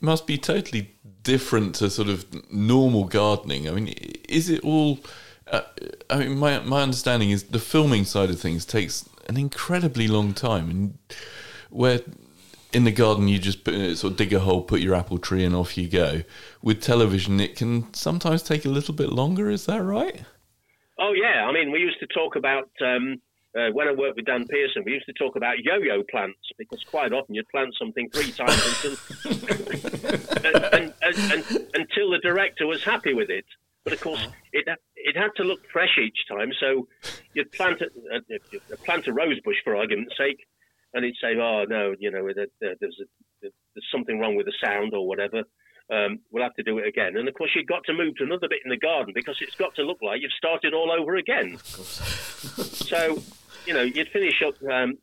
must 0.00 0.26
be 0.26 0.36
totally 0.36 0.96
different 1.22 1.76
to 1.76 1.88
sort 1.88 2.08
of 2.08 2.26
normal 2.52 3.04
gardening. 3.04 3.68
I 3.68 3.72
mean, 3.72 3.88
is 4.28 4.50
it 4.50 4.60
all? 4.64 4.98
Uh, 5.46 5.62
I 6.10 6.18
mean, 6.18 6.38
my 6.38 6.58
my 6.60 6.82
understanding 6.82 7.30
is 7.30 7.44
the 7.44 7.60
filming 7.60 8.04
side 8.04 8.30
of 8.30 8.40
things 8.40 8.64
takes 8.64 9.08
an 9.28 9.36
incredibly 9.36 10.08
long 10.08 10.34
time, 10.34 10.70
and 10.70 10.98
where 11.70 12.00
in 12.76 12.84
the 12.84 12.92
garden 12.92 13.26
you 13.26 13.38
just 13.38 13.64
put, 13.64 13.74
uh, 13.74 13.94
sort 13.94 14.12
of 14.12 14.16
dig 14.18 14.34
a 14.34 14.40
hole, 14.40 14.60
put 14.60 14.80
your 14.80 14.94
apple 14.94 15.16
tree, 15.16 15.42
and 15.42 15.56
off 15.56 15.78
you 15.78 15.88
go. 15.88 16.22
With 16.62 16.82
television, 16.82 17.40
it 17.40 17.56
can 17.56 17.92
sometimes 17.94 18.42
take 18.42 18.66
a 18.66 18.68
little 18.68 18.92
bit 18.92 19.08
longer. 19.08 19.48
Is 19.48 19.64
that 19.64 19.82
right? 19.82 20.20
Oh 20.98 21.14
yeah, 21.14 21.46
I 21.46 21.52
mean, 21.52 21.72
we 21.72 21.78
used 21.78 21.98
to 22.00 22.06
talk 22.08 22.36
about 22.36 22.68
um, 22.84 23.16
uh, 23.56 23.70
when 23.72 23.88
I 23.88 23.92
worked 23.92 24.16
with 24.16 24.26
Dan 24.26 24.46
Pearson. 24.46 24.82
We 24.84 24.92
used 24.92 25.06
to 25.06 25.14
talk 25.14 25.36
about 25.36 25.58
yo-yo 25.60 26.02
plants 26.10 26.38
because 26.58 26.84
quite 26.84 27.14
often 27.14 27.34
you'd 27.34 27.48
plant 27.48 27.74
something 27.78 28.10
three 28.10 28.30
times 28.30 28.62
until 28.84 28.96
and, 30.74 30.92
and, 31.00 31.32
and, 31.32 31.44
until 31.74 32.10
the 32.10 32.20
director 32.22 32.66
was 32.66 32.84
happy 32.84 33.14
with 33.14 33.30
it. 33.30 33.46
But 33.84 33.94
of 33.94 34.00
course, 34.02 34.26
it 34.52 34.68
it 34.96 35.16
had 35.16 35.30
to 35.36 35.44
look 35.44 35.60
fresh 35.72 35.96
each 35.98 36.26
time. 36.28 36.52
So 36.60 36.88
you'd 37.32 37.52
plant 37.52 37.80
a, 37.80 37.86
a, 38.72 38.76
plant 38.78 39.06
a 39.06 39.14
rose 39.14 39.40
bush 39.40 39.56
for 39.64 39.76
argument's 39.76 40.16
sake, 40.18 40.46
and 40.94 41.04
he'd 41.04 41.16
say, 41.20 41.36
"Oh 41.36 41.64
no, 41.68 41.94
you 41.98 42.10
know, 42.10 42.28
there's 42.34 42.48
a, 42.60 43.04
there's 43.40 43.90
something 43.92 44.18
wrong 44.18 44.36
with 44.36 44.46
the 44.46 44.54
sound 44.62 44.94
or 44.94 45.06
whatever." 45.06 45.42
Um, 45.88 46.18
we'll 46.32 46.42
have 46.42 46.54
to 46.54 46.64
do 46.64 46.78
it 46.78 46.86
again. 46.88 47.16
And 47.16 47.28
of 47.28 47.34
course, 47.34 47.50
you've 47.54 47.66
got 47.66 47.84
to 47.84 47.92
move 47.92 48.16
to 48.16 48.24
another 48.24 48.48
bit 48.48 48.58
in 48.64 48.70
the 48.70 48.76
garden 48.76 49.12
because 49.14 49.36
it's 49.40 49.54
got 49.54 49.74
to 49.76 49.82
look 49.82 49.98
like 50.02 50.20
you've 50.20 50.32
started 50.32 50.74
all 50.74 50.90
over 50.90 51.14
again. 51.14 51.58
so, 51.64 53.22
you 53.66 53.74
know, 53.74 53.82
you'd 53.82 54.08
finish 54.08 54.42
up. 54.44 54.54
Um, 54.68 54.98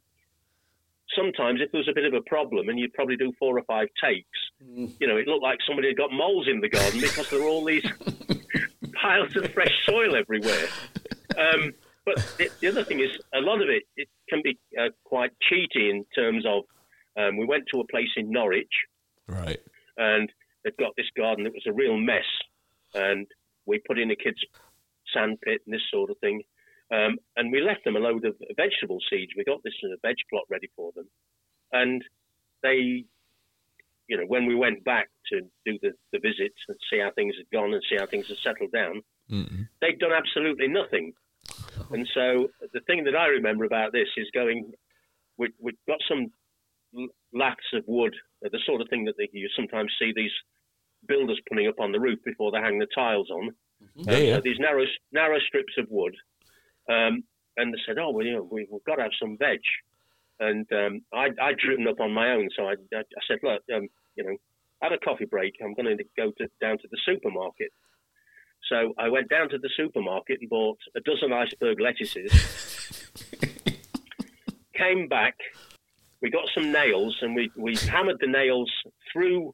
sometimes, 1.15 1.61
if 1.61 1.71
there 1.71 1.79
was 1.79 1.87
a 1.87 1.93
bit 1.93 2.05
of 2.05 2.13
a 2.13 2.21
problem, 2.21 2.67
and 2.67 2.77
you'd 2.77 2.93
probably 2.93 3.15
do 3.15 3.31
four 3.39 3.57
or 3.57 3.63
five 3.63 3.87
takes, 4.03 4.27
mm. 4.61 4.91
you 4.99 5.07
know, 5.07 5.15
it 5.15 5.25
looked 5.25 5.43
like 5.43 5.59
somebody 5.65 5.87
had 5.87 5.97
got 5.97 6.11
moles 6.11 6.49
in 6.49 6.59
the 6.59 6.69
garden 6.69 6.99
because 6.99 7.29
there 7.29 7.39
were 7.39 7.47
all 7.47 7.63
these 7.63 7.85
piles 9.01 9.35
of 9.37 9.53
fresh 9.53 9.73
soil 9.85 10.17
everywhere. 10.17 10.67
Um, 11.37 11.73
but 12.05 12.15
the, 12.37 12.49
the, 12.59 12.67
other 12.67 12.83
thing 12.83 12.99
is, 12.99 13.11
a 13.33 13.39
lot 13.39 13.61
of 13.61 13.69
it 13.69 13.83
it 13.95 14.07
can 14.29 14.41
be 14.43 14.57
uh, 14.79 14.89
quite 15.03 15.31
cheaty 15.51 15.89
in 15.89 16.05
terms 16.15 16.45
of. 16.45 16.63
Um, 17.15 17.37
we 17.37 17.45
went 17.45 17.65
to 17.71 17.79
a 17.79 17.87
place 17.87 18.09
in 18.17 18.31
Norwich, 18.31 18.73
right, 19.27 19.59
and 19.97 20.31
they'd 20.63 20.77
got 20.77 20.95
this 20.97 21.09
garden 21.15 21.43
that 21.43 21.53
was 21.53 21.67
a 21.67 21.73
real 21.73 21.97
mess, 21.97 22.25
and 22.95 23.27
we 23.65 23.79
put 23.87 23.99
in 23.99 24.11
a 24.11 24.15
kid's 24.15 24.43
sandpit 25.13 25.61
and 25.65 25.73
this 25.73 25.81
sort 25.91 26.09
of 26.09 26.17
thing. 26.19 26.41
Um, 26.91 27.17
and 27.37 27.51
we 27.51 27.61
left 27.61 27.85
them 27.85 27.95
a 27.95 27.99
load 27.99 28.25
of 28.25 28.35
vegetable 28.55 28.99
seeds. 29.09 29.31
We 29.37 29.43
got 29.43 29.63
this 29.63 29.73
in 29.81 29.91
a 29.91 29.97
veg 30.01 30.15
plot 30.29 30.43
ready 30.49 30.69
for 30.75 30.91
them, 30.95 31.07
and 31.71 32.03
they, 32.61 33.05
you 34.07 34.17
know, 34.17 34.25
when 34.27 34.45
we 34.45 34.55
went 34.55 34.83
back 34.83 35.09
to 35.31 35.41
do 35.65 35.77
the, 35.81 35.91
the 36.11 36.19
visit 36.19 36.53
and 36.67 36.77
see 36.89 36.99
how 36.99 37.11
things 37.11 37.35
had 37.37 37.49
gone 37.51 37.73
and 37.73 37.83
see 37.89 37.97
how 37.97 38.05
things 38.05 38.27
had 38.27 38.37
settled 38.43 38.71
down, 38.71 39.01
Mm-mm. 39.29 39.67
they'd 39.81 39.99
done 39.99 40.11
absolutely 40.11 40.67
nothing. 40.67 41.13
And 41.91 42.07
so 42.13 42.49
the 42.73 42.79
thing 42.81 43.03
that 43.05 43.15
I 43.15 43.27
remember 43.27 43.65
about 43.65 43.91
this 43.91 44.07
is 44.17 44.27
going, 44.33 44.71
we, 45.37 45.49
we've 45.59 45.75
got 45.87 45.99
some 46.07 46.31
laths 47.33 47.73
of 47.73 47.83
wood, 47.87 48.15
uh, 48.45 48.49
the 48.51 48.59
sort 48.65 48.81
of 48.81 48.89
thing 48.89 49.05
that 49.05 49.15
they, 49.17 49.29
you 49.31 49.49
sometimes 49.55 49.91
see 49.99 50.11
these 50.15 50.31
builders 51.07 51.39
putting 51.49 51.67
up 51.67 51.79
on 51.79 51.91
the 51.91 51.99
roof 51.99 52.19
before 52.23 52.51
they 52.51 52.59
hang 52.59 52.79
the 52.79 52.87
tiles 52.93 53.29
on. 53.29 53.51
Yeah, 53.95 54.15
Um, 54.15 54.23
yeah. 54.23 54.35
so 54.35 54.41
these 54.43 54.59
narrow 54.59 54.85
narrow 55.11 55.39
strips 55.39 55.73
of 55.77 55.87
wood, 55.89 56.15
um, 56.89 57.23
and 57.57 57.73
they 57.73 57.79
said, 57.85 57.97
"Oh, 57.99 58.11
well, 58.11 58.25
you 58.25 58.33
know, 58.33 58.47
we, 58.49 58.65
we've 58.71 58.83
got 58.85 58.95
to 58.95 59.03
have 59.03 59.11
some 59.21 59.37
veg." 59.37 59.59
And 60.39 60.65
um, 60.71 61.01
I, 61.13 61.29
I'd 61.41 61.57
driven 61.57 61.87
up 61.87 61.99
on 61.99 62.13
my 62.13 62.31
own, 62.31 62.49
so 62.55 62.63
I, 62.63 62.75
I, 62.95 62.99
I 62.99 63.21
said, 63.27 63.39
"Look, 63.43 63.61
um, 63.75 63.89
you 64.15 64.23
know, 64.23 64.37
have 64.81 64.93
a 64.93 64.97
coffee 64.97 65.25
break. 65.25 65.55
I'm 65.61 65.73
going 65.73 65.97
to 65.97 66.03
go 66.15 66.31
to, 66.37 66.47
down 66.61 66.77
to 66.77 66.87
the 66.89 66.97
supermarket." 67.05 67.71
So 68.69 68.93
I 68.97 69.09
went 69.09 69.29
down 69.29 69.49
to 69.49 69.57
the 69.57 69.69
supermarket 69.75 70.39
and 70.41 70.49
bought 70.49 70.79
a 70.95 71.01
dozen 71.01 71.33
iceberg 71.33 71.79
lettuces. 71.79 72.31
came 74.73 75.07
back. 75.07 75.35
We 76.21 76.29
got 76.29 76.45
some 76.53 76.71
nails, 76.71 77.17
and 77.21 77.35
we, 77.35 77.51
we 77.57 77.75
hammered 77.75 78.17
the 78.19 78.27
nails 78.27 78.71
through 79.11 79.53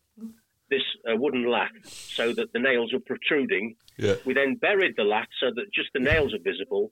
this 0.70 0.84
uh, 1.10 1.16
wooden 1.16 1.50
lath 1.50 1.72
so 1.84 2.32
that 2.34 2.54
the 2.54 2.60
nails 2.60 2.94
were 2.94 3.00
protruding. 3.00 3.76
Yeah. 3.98 4.16
We 4.26 4.34
then 4.34 4.56
buried 4.56 4.94
the 4.96 5.04
lath 5.04 5.28
so 5.40 5.48
that 5.56 5.74
just 5.74 5.90
the 5.94 6.00
nails 6.00 6.34
are 6.34 6.40
visible. 6.44 6.92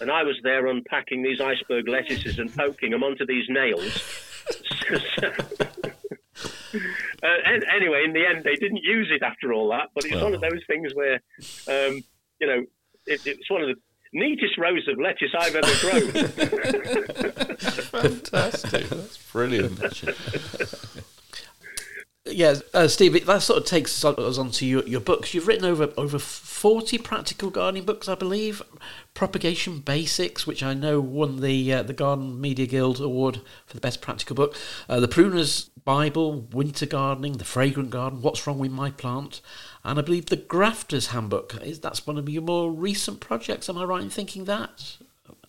And 0.00 0.10
I 0.10 0.24
was 0.24 0.36
there 0.42 0.66
unpacking 0.66 1.22
these 1.22 1.40
iceberg 1.40 1.88
lettuces 1.88 2.38
and 2.38 2.54
poking 2.54 2.90
them 2.90 3.02
onto 3.02 3.24
these 3.24 3.44
nails. 3.48 4.02
uh, 7.24 7.36
and 7.46 7.64
anyway, 7.74 8.02
in 8.04 8.12
the 8.12 8.26
end, 8.26 8.44
they 8.44 8.56
didn't 8.56 8.82
use 8.82 9.10
it 9.10 9.22
after 9.22 9.52
all 9.52 9.70
that. 9.70 9.88
But 9.94 10.04
it's 10.04 10.20
one 10.20 10.34
of 10.34 10.42
those 10.42 10.60
things 10.66 10.92
where, 10.94 11.14
um, 11.68 12.04
you 12.38 12.46
know, 12.46 12.64
it, 13.06 13.26
it's 13.26 13.50
one 13.50 13.62
of 13.62 13.68
the 13.68 13.76
neatest 14.12 14.58
rows 14.58 14.86
of 14.88 14.98
lettuce 14.98 15.34
I've 15.38 15.56
ever 15.56 15.72
grown. 15.80 16.10
Fantastic. 18.02 18.88
That's 18.88 19.32
brilliant. 19.32 19.80
Yeah, 22.34 22.56
uh, 22.72 22.88
Steve, 22.88 23.26
that 23.26 23.42
sort 23.42 23.60
of 23.60 23.64
takes 23.64 24.04
us 24.04 24.04
on, 24.04 24.14
onto 24.16 24.66
your, 24.66 24.82
your 24.86 25.00
books. 25.00 25.34
You've 25.34 25.46
written 25.46 25.64
over 25.64 25.92
over 25.96 26.18
forty 26.18 26.98
practical 26.98 27.50
gardening 27.50 27.84
books, 27.84 28.08
I 28.08 28.16
believe. 28.16 28.60
Propagation 29.14 29.78
Basics, 29.78 30.44
which 30.44 30.62
I 30.62 30.74
know 30.74 31.00
won 31.00 31.40
the 31.40 31.72
uh, 31.72 31.82
the 31.84 31.92
Garden 31.92 32.40
Media 32.40 32.66
Guild 32.66 33.00
Award 33.00 33.40
for 33.66 33.74
the 33.74 33.80
best 33.80 34.00
practical 34.00 34.34
book. 34.34 34.56
Uh, 34.88 34.98
the 34.98 35.06
Pruner's 35.06 35.70
Bible, 35.84 36.40
Winter 36.52 36.86
Gardening, 36.86 37.34
The 37.34 37.44
Fragrant 37.44 37.90
Garden, 37.90 38.22
What's 38.22 38.46
Wrong 38.46 38.58
with 38.58 38.72
My 38.72 38.90
Plant, 38.90 39.40
and 39.84 39.98
I 39.98 40.02
believe 40.02 40.26
the 40.26 40.36
Grafter's 40.36 41.08
Handbook. 41.08 41.54
Is 41.62 41.78
that's 41.78 42.06
one 42.06 42.18
of 42.18 42.28
your 42.28 42.42
more 42.42 42.72
recent 42.72 43.20
projects? 43.20 43.68
Am 43.68 43.78
I 43.78 43.84
right 43.84 44.02
in 44.02 44.10
thinking 44.10 44.46
that? 44.46 44.96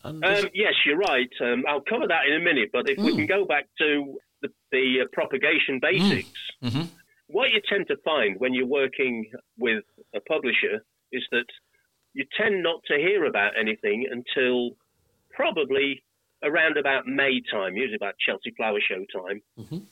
And 0.03 0.23
Um, 0.23 0.49
yes, 0.53 0.73
you're 0.85 0.97
right. 0.97 1.31
Um, 1.41 1.63
I'll 1.67 1.81
cover 1.81 2.05
that 2.07 2.27
in 2.27 2.35
a 2.39 2.43
minute. 2.43 2.69
But 2.71 2.87
if 2.87 2.99
we 2.99 3.15
can 3.15 3.25
go 3.25 3.43
back 3.43 3.65
to 3.79 4.19
the, 4.47 4.53
the 4.71 5.01
uh, 5.01 5.05
propagation 5.13 5.79
basics, 5.79 6.39
Mhm. 6.63 6.87
what 7.27 7.51
you 7.51 7.61
tend 7.67 7.87
to 7.87 7.97
find 7.97 8.39
when 8.39 8.53
you're 8.53 8.65
working 8.67 9.31
with 9.57 9.83
a 10.13 10.19
publisher 10.21 10.83
is 11.11 11.23
that 11.31 11.45
you 12.13 12.25
tend 12.37 12.63
not 12.63 12.81
to 12.85 12.97
hear 12.97 13.25
about 13.25 13.57
anything 13.59 14.07
until 14.09 14.71
probably 15.31 16.03
around 16.43 16.77
about 16.77 17.07
May 17.07 17.41
time, 17.51 17.75
usually 17.75 17.95
about 17.95 18.15
Chelsea 18.19 18.51
Flower 18.55 18.79
Show 18.81 19.03
time. 19.19 19.41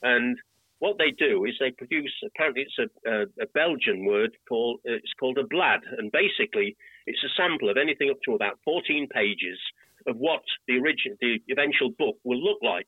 And 0.02 0.38
what 0.80 0.98
they 0.98 1.12
do 1.12 1.46
is 1.46 1.56
they 1.60 1.72
produce. 1.72 2.14
Apparently, 2.26 2.64
it's 2.68 2.80
a, 2.80 3.10
a, 3.10 3.22
a 3.42 3.48
Belgian 3.54 4.06
word 4.06 4.32
called 4.48 4.80
it's 4.84 5.14
called 5.20 5.38
a 5.38 5.48
blad, 5.48 5.82
and 5.98 6.12
basically 6.12 6.76
it's 7.08 7.24
a 7.24 7.30
sample 7.36 7.70
of 7.70 7.78
anything 7.78 8.10
up 8.10 8.18
to 8.26 8.36
about 8.36 8.60
14 8.64 9.08
pages 9.10 9.60
of 10.08 10.18
what 10.18 10.44
the 10.68 10.78
original, 10.78 11.18
the 11.22 11.40
eventual 11.50 11.90
book 11.98 12.18
will 12.24 12.42
look 12.42 12.60
like. 12.62 12.88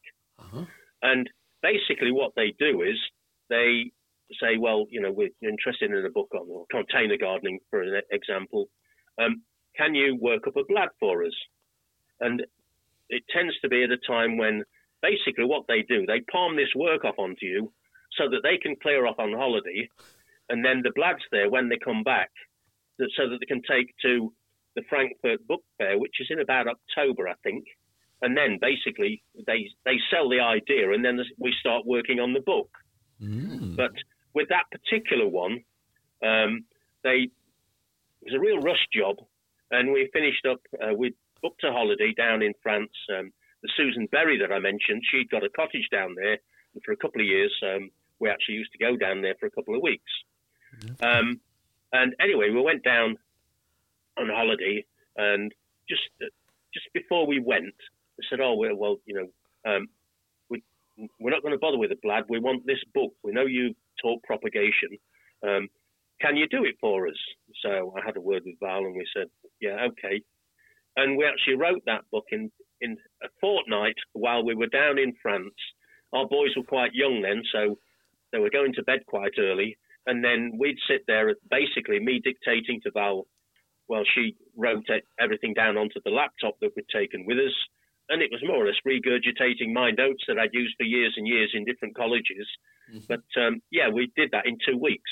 And 1.02 1.30
basically, 1.66 2.12
what 2.12 2.34
they 2.36 2.54
do 2.60 2.82
is 2.82 2.98
they 3.50 3.92
say, 4.42 4.58
well, 4.60 4.86
you 4.90 5.02
know, 5.02 5.12
we're 5.12 5.30
interested 5.42 5.92
in 5.92 6.06
a 6.06 6.10
book 6.10 6.30
on 6.34 6.66
container 6.70 7.18
gardening, 7.18 7.60
for 7.70 7.82
an 7.82 8.02
example. 8.12 8.68
Um, 9.22 9.42
can 9.78 9.96
you 9.96 10.18
work 10.20 10.48
up 10.48 10.58
a 10.58 10.64
blad 10.68 10.90
for 11.00 11.24
us? 11.24 11.38
And 12.20 12.44
it 13.10 13.24
tends 13.36 13.54
to 13.62 13.70
be 13.70 13.84
at 13.84 13.92
a 13.92 13.98
time 14.08 14.38
when 14.38 14.64
basically 15.02 15.46
what 15.46 15.66
they 15.68 15.82
do, 15.82 16.06
they 16.06 16.22
palm 16.32 16.56
this 16.56 16.74
work 16.76 17.04
off 17.06 17.20
onto 17.20 17.46
you 17.46 17.72
so 18.18 18.30
that 18.30 18.42
they 18.44 18.58
can 18.58 18.76
clear 18.82 19.06
off 19.06 19.20
on 19.20 19.34
holiday, 19.34 19.90
and 20.50 20.64
then 20.64 20.82
the 20.84 20.96
blad's 20.96 21.26
there 21.32 21.50
when 21.50 21.70
they 21.70 21.78
come 21.78 22.04
back, 22.04 22.32
so 23.00 23.30
that 23.30 23.38
they 23.40 23.46
can 23.46 23.62
take 23.70 23.94
to 24.02 24.32
the 24.76 24.84
Frankfurt 24.90 25.46
Book 25.48 25.64
Fair, 25.78 26.00
which 26.00 26.16
is 26.20 26.28
in 26.30 26.40
about 26.40 26.68
October, 26.68 27.28
I 27.28 27.36
think. 27.44 27.66
And 28.22 28.36
then 28.36 28.58
basically 28.62 29.24
they 29.46 29.70
they 29.84 29.98
sell 30.10 30.30
the 30.30 30.40
idea, 30.40 30.92
and 30.92 31.04
then 31.04 31.20
we 31.38 31.54
start 31.60 31.86
working 31.86 32.20
on 32.20 32.34
the 32.34 32.40
book. 32.40 32.70
But 33.76 33.92
with 34.34 34.50
that 34.50 34.66
particular 34.72 35.28
one, 35.28 35.64
um, 36.24 36.66
they 37.04 37.30
it 38.22 38.32
was 38.32 38.34
a 38.36 38.40
real 38.40 38.60
rush 38.60 38.88
job, 38.94 39.18
and 39.72 39.92
we 39.92 40.10
finished 40.14 40.46
up. 40.50 40.60
Uh, 40.82 40.94
we 40.94 41.14
booked 41.42 41.64
a 41.64 41.72
holiday 41.72 42.14
down 42.16 42.42
in 42.42 42.54
France. 42.64 42.92
Um, 43.16 43.32
the 43.62 43.70
Susan 43.78 44.08
Berry 44.12 44.40
that 44.40 44.52
I 44.52 44.60
mentioned, 44.60 45.04
she'd 45.10 45.30
got 45.30 45.44
a 45.44 45.50
cottage 45.50 45.88
down 45.92 46.16
there, 46.16 46.38
and 46.74 46.84
for 46.84 46.92
a 46.92 46.98
couple 46.98 47.22
of 47.22 47.28
years, 47.28 47.54
um, 47.64 47.90
we 48.20 48.30
actually 48.30 48.56
used 48.56 48.72
to 48.72 48.78
go 48.78 48.96
down 48.96 49.22
there 49.22 49.36
for 49.40 49.46
a 49.46 49.52
couple 49.52 49.76
of 49.76 49.82
weeks. 49.82 50.12
Um, 51.02 51.40
and 51.94 52.16
anyway, 52.20 52.50
we 52.50 52.62
went 52.62 52.84
down 52.84 53.18
on 54.18 54.30
holiday, 54.30 54.86
and 55.16 55.54
just 55.88 56.02
uh, 56.22 56.26
just 56.74 56.88
before 56.94 57.26
we 57.28 57.40
went, 57.40 57.76
they 58.18 58.26
said, 58.30 58.40
"Oh, 58.40 58.56
well, 58.56 58.76
well 58.76 58.98
you 59.06 59.16
know, 59.16 59.72
um, 59.72 59.88
we 60.50 60.64
we're 61.20 61.32
not 61.32 61.42
going 61.42 61.54
to 61.54 61.60
bother 61.60 61.78
with 61.78 61.90
the 61.90 62.00
blad. 62.02 62.26
We 62.30 62.40
want 62.40 62.66
this 62.66 62.84
book. 62.94 63.14
We 63.24 63.32
know 63.32 63.46
you 63.46 63.74
taught 64.02 64.24
propagation. 64.24 64.98
Um, 65.44 65.68
can 66.22 66.38
you 66.38 66.48
do 66.48 66.64
it 66.66 66.76
for 66.80 67.08
us?" 67.08 67.18
So 67.62 67.94
I 67.98 68.06
had 68.06 68.18
a 68.18 68.22
word 68.22 68.44
with 68.46 68.60
Val, 68.60 68.86
and 68.86 68.96
we 68.96 69.08
said, 69.16 69.28
"Yeah, 69.60 69.88
okay." 69.90 70.22
And 70.98 71.18
we 71.18 71.26
actually 71.26 71.56
wrote 71.56 71.84
that 71.86 72.10
book 72.12 72.26
in 72.32 72.52
in 72.82 72.98
a 73.24 73.28
fortnight 73.42 73.98
while 74.14 74.44
we 74.44 74.56
were 74.56 74.68
down 74.68 74.98
in 74.98 75.14
France. 75.22 75.56
Our 76.14 76.28
boys 76.28 76.56
were 76.56 76.64
quite 76.64 76.94
young 76.94 77.22
then, 77.22 77.44
so 77.52 77.78
they 78.32 78.40
were 78.40 78.50
going 78.50 78.74
to 78.74 78.84
bed 78.84 79.06
quite 79.06 79.34
early, 79.38 79.78
and 80.06 80.24
then 80.24 80.58
we'd 80.58 80.78
sit 80.88 81.04
there, 81.08 81.34
basically 81.50 82.00
me 82.00 82.22
dictating 82.24 82.80
to 82.82 82.92
Val 82.92 83.28
well, 83.88 84.04
she 84.16 84.36
wrote 84.56 84.86
everything 85.20 85.54
down 85.54 85.78
onto 85.78 86.00
the 86.04 86.12
laptop 86.12 86.60
that 86.62 86.72
we'd 86.76 86.88
taken 86.90 87.26
with 87.26 87.38
us. 87.38 87.54
And 88.10 88.22
it 88.22 88.30
was 88.32 88.42
more 88.46 88.64
or 88.64 88.68
less 88.68 88.76
regurgitating 88.86 89.74
my 89.74 89.92
notes 89.92 90.24
that 90.28 90.38
I'd 90.38 90.54
used 90.54 90.76
for 90.78 90.84
years 90.84 91.14
and 91.18 91.28
years 91.28 91.52
in 91.54 91.66
different 91.66 91.96
colleges. 91.96 92.48
But 93.08 93.24
um, 93.42 93.62
yeah, 93.72 93.90
we 93.90 94.12
did 94.16 94.30
that 94.32 94.46
in 94.46 94.58
two 94.68 94.78
weeks. 94.78 95.10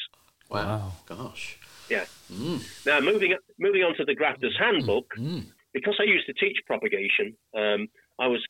wow, 0.49 0.91
gosh, 1.07 1.57
Yeah. 1.89 2.05
Now 2.85 2.99
moving 2.99 3.35
moving 3.59 3.81
on 3.83 3.95
to 3.97 4.05
the 4.05 4.15
Grafter's 4.15 4.55
Handbook, 4.59 5.13
because 5.73 5.95
I 5.99 6.03
used 6.03 6.27
to 6.27 6.33
teach 6.33 6.57
propagation, 6.67 7.35
um, 7.57 7.87
I 8.19 8.27
was 8.27 8.41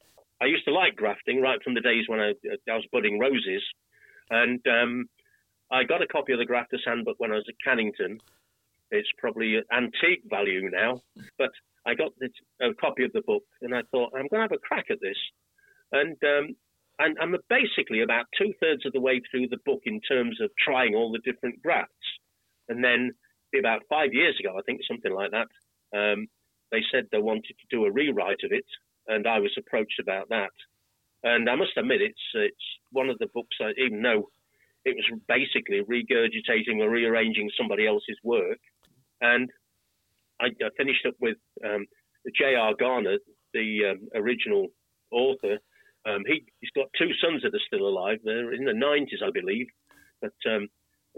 I 0.42 0.46
used 0.46 0.66
to 0.66 0.74
like 0.74 0.96
grafting 0.98 1.42
right 1.42 1.62
from 1.64 1.74
the 1.74 1.82
days 1.82 2.04
when 2.08 2.20
I, 2.20 2.34
I 2.70 2.76
was 2.76 2.86
budding 2.92 3.18
roses, 3.20 3.64
and 4.30 4.60
um, 4.68 5.06
I 5.72 5.84
got 5.86 6.02
a 6.02 6.08
copy 6.08 6.34
of 6.34 6.40
the 6.40 6.46
Grafter's 6.46 6.84
Handbook 6.86 7.16
when 7.20 7.32
I 7.32 7.36
was 7.36 7.46
at 7.48 7.56
Cannington. 7.66 8.20
It's 8.92 9.10
probably 9.18 9.60
antique 9.72 10.24
value 10.30 10.70
now, 10.70 11.02
but 11.38 11.52
I 11.86 11.96
got 11.96 12.12
this, 12.20 12.32
a 12.62 12.74
copy 12.74 13.04
of 13.04 13.12
the 13.14 13.22
book, 13.22 13.44
and 13.62 13.76
I 13.76 13.82
thought 13.92 14.14
I'm 14.16 14.28
going 14.28 14.40
to 14.40 14.48
have 14.48 14.52
a 14.52 14.58
crack 14.58 14.86
at 14.90 15.02
this, 15.02 15.18
and 15.92 16.18
um, 16.24 16.56
and 17.00 17.18
I'm 17.20 17.36
basically 17.50 18.02
about 18.02 18.26
two 18.38 18.54
thirds 18.62 18.86
of 18.86 18.94
the 18.94 19.02
way 19.02 19.22
through 19.30 19.48
the 19.50 19.58
book 19.66 19.82
in 19.86 20.00
terms 20.02 20.40
of 20.42 20.52
trying 20.64 20.96
all 20.96 21.12
the 21.12 21.20
different 21.20 21.62
grafts. 21.62 21.92
And 22.70 22.84
then 22.84 23.12
about 23.58 23.82
five 23.90 24.14
years 24.14 24.36
ago, 24.40 24.56
I 24.58 24.62
think 24.62 24.82
something 24.88 25.14
like 25.14 25.32
that, 25.32 25.48
um, 25.98 26.28
they 26.72 26.82
said 26.92 27.06
they 27.12 27.20
wanted 27.20 27.56
to 27.60 27.68
do 27.70 27.86
a 27.86 27.92
rewrite 27.92 28.44
of 28.44 28.52
it, 28.52 28.66
and 29.08 29.28
I 29.28 29.40
was 29.40 29.52
approached 29.58 30.00
about 30.00 30.30
that. 30.30 30.54
And 31.24 31.50
I 31.50 31.56
must 31.56 31.78
admit, 31.78 32.02
it's 32.02 32.22
it's 32.34 32.66
one 32.92 33.10
of 33.10 33.18
the 33.20 33.28
books, 33.34 33.58
I, 33.62 33.72
even 33.78 34.02
though 34.02 34.30
it 34.86 34.96
was 34.96 35.20
basically 35.28 35.82
regurgitating 35.82 36.80
or 36.82 36.90
rearranging 36.90 37.50
somebody 37.58 37.88
else's 37.88 38.18
work, 38.24 38.60
and 39.22 39.50
I, 40.42 40.48
I 40.48 40.70
finished 40.78 41.06
up 41.08 41.16
with 41.20 41.38
um, 41.64 41.86
J.R. 42.38 42.74
Garner, 42.80 43.18
the 43.54 43.92
um, 43.92 44.08
original 44.16 44.68
author. 45.12 45.58
Um, 46.06 46.24
he, 46.28 46.44
he's 46.60 46.72
got 46.76 46.88
two 46.98 47.12
sons 47.22 47.44
that 47.44 47.56
are 47.56 47.68
still 47.68 47.88
alive. 47.88 48.20
They're 48.24 48.54
in 48.54 48.66
the 48.66 48.72
90s, 48.72 49.26
I 49.26 49.32
believe. 49.32 49.68
But 50.22 50.34
um, 50.50 50.68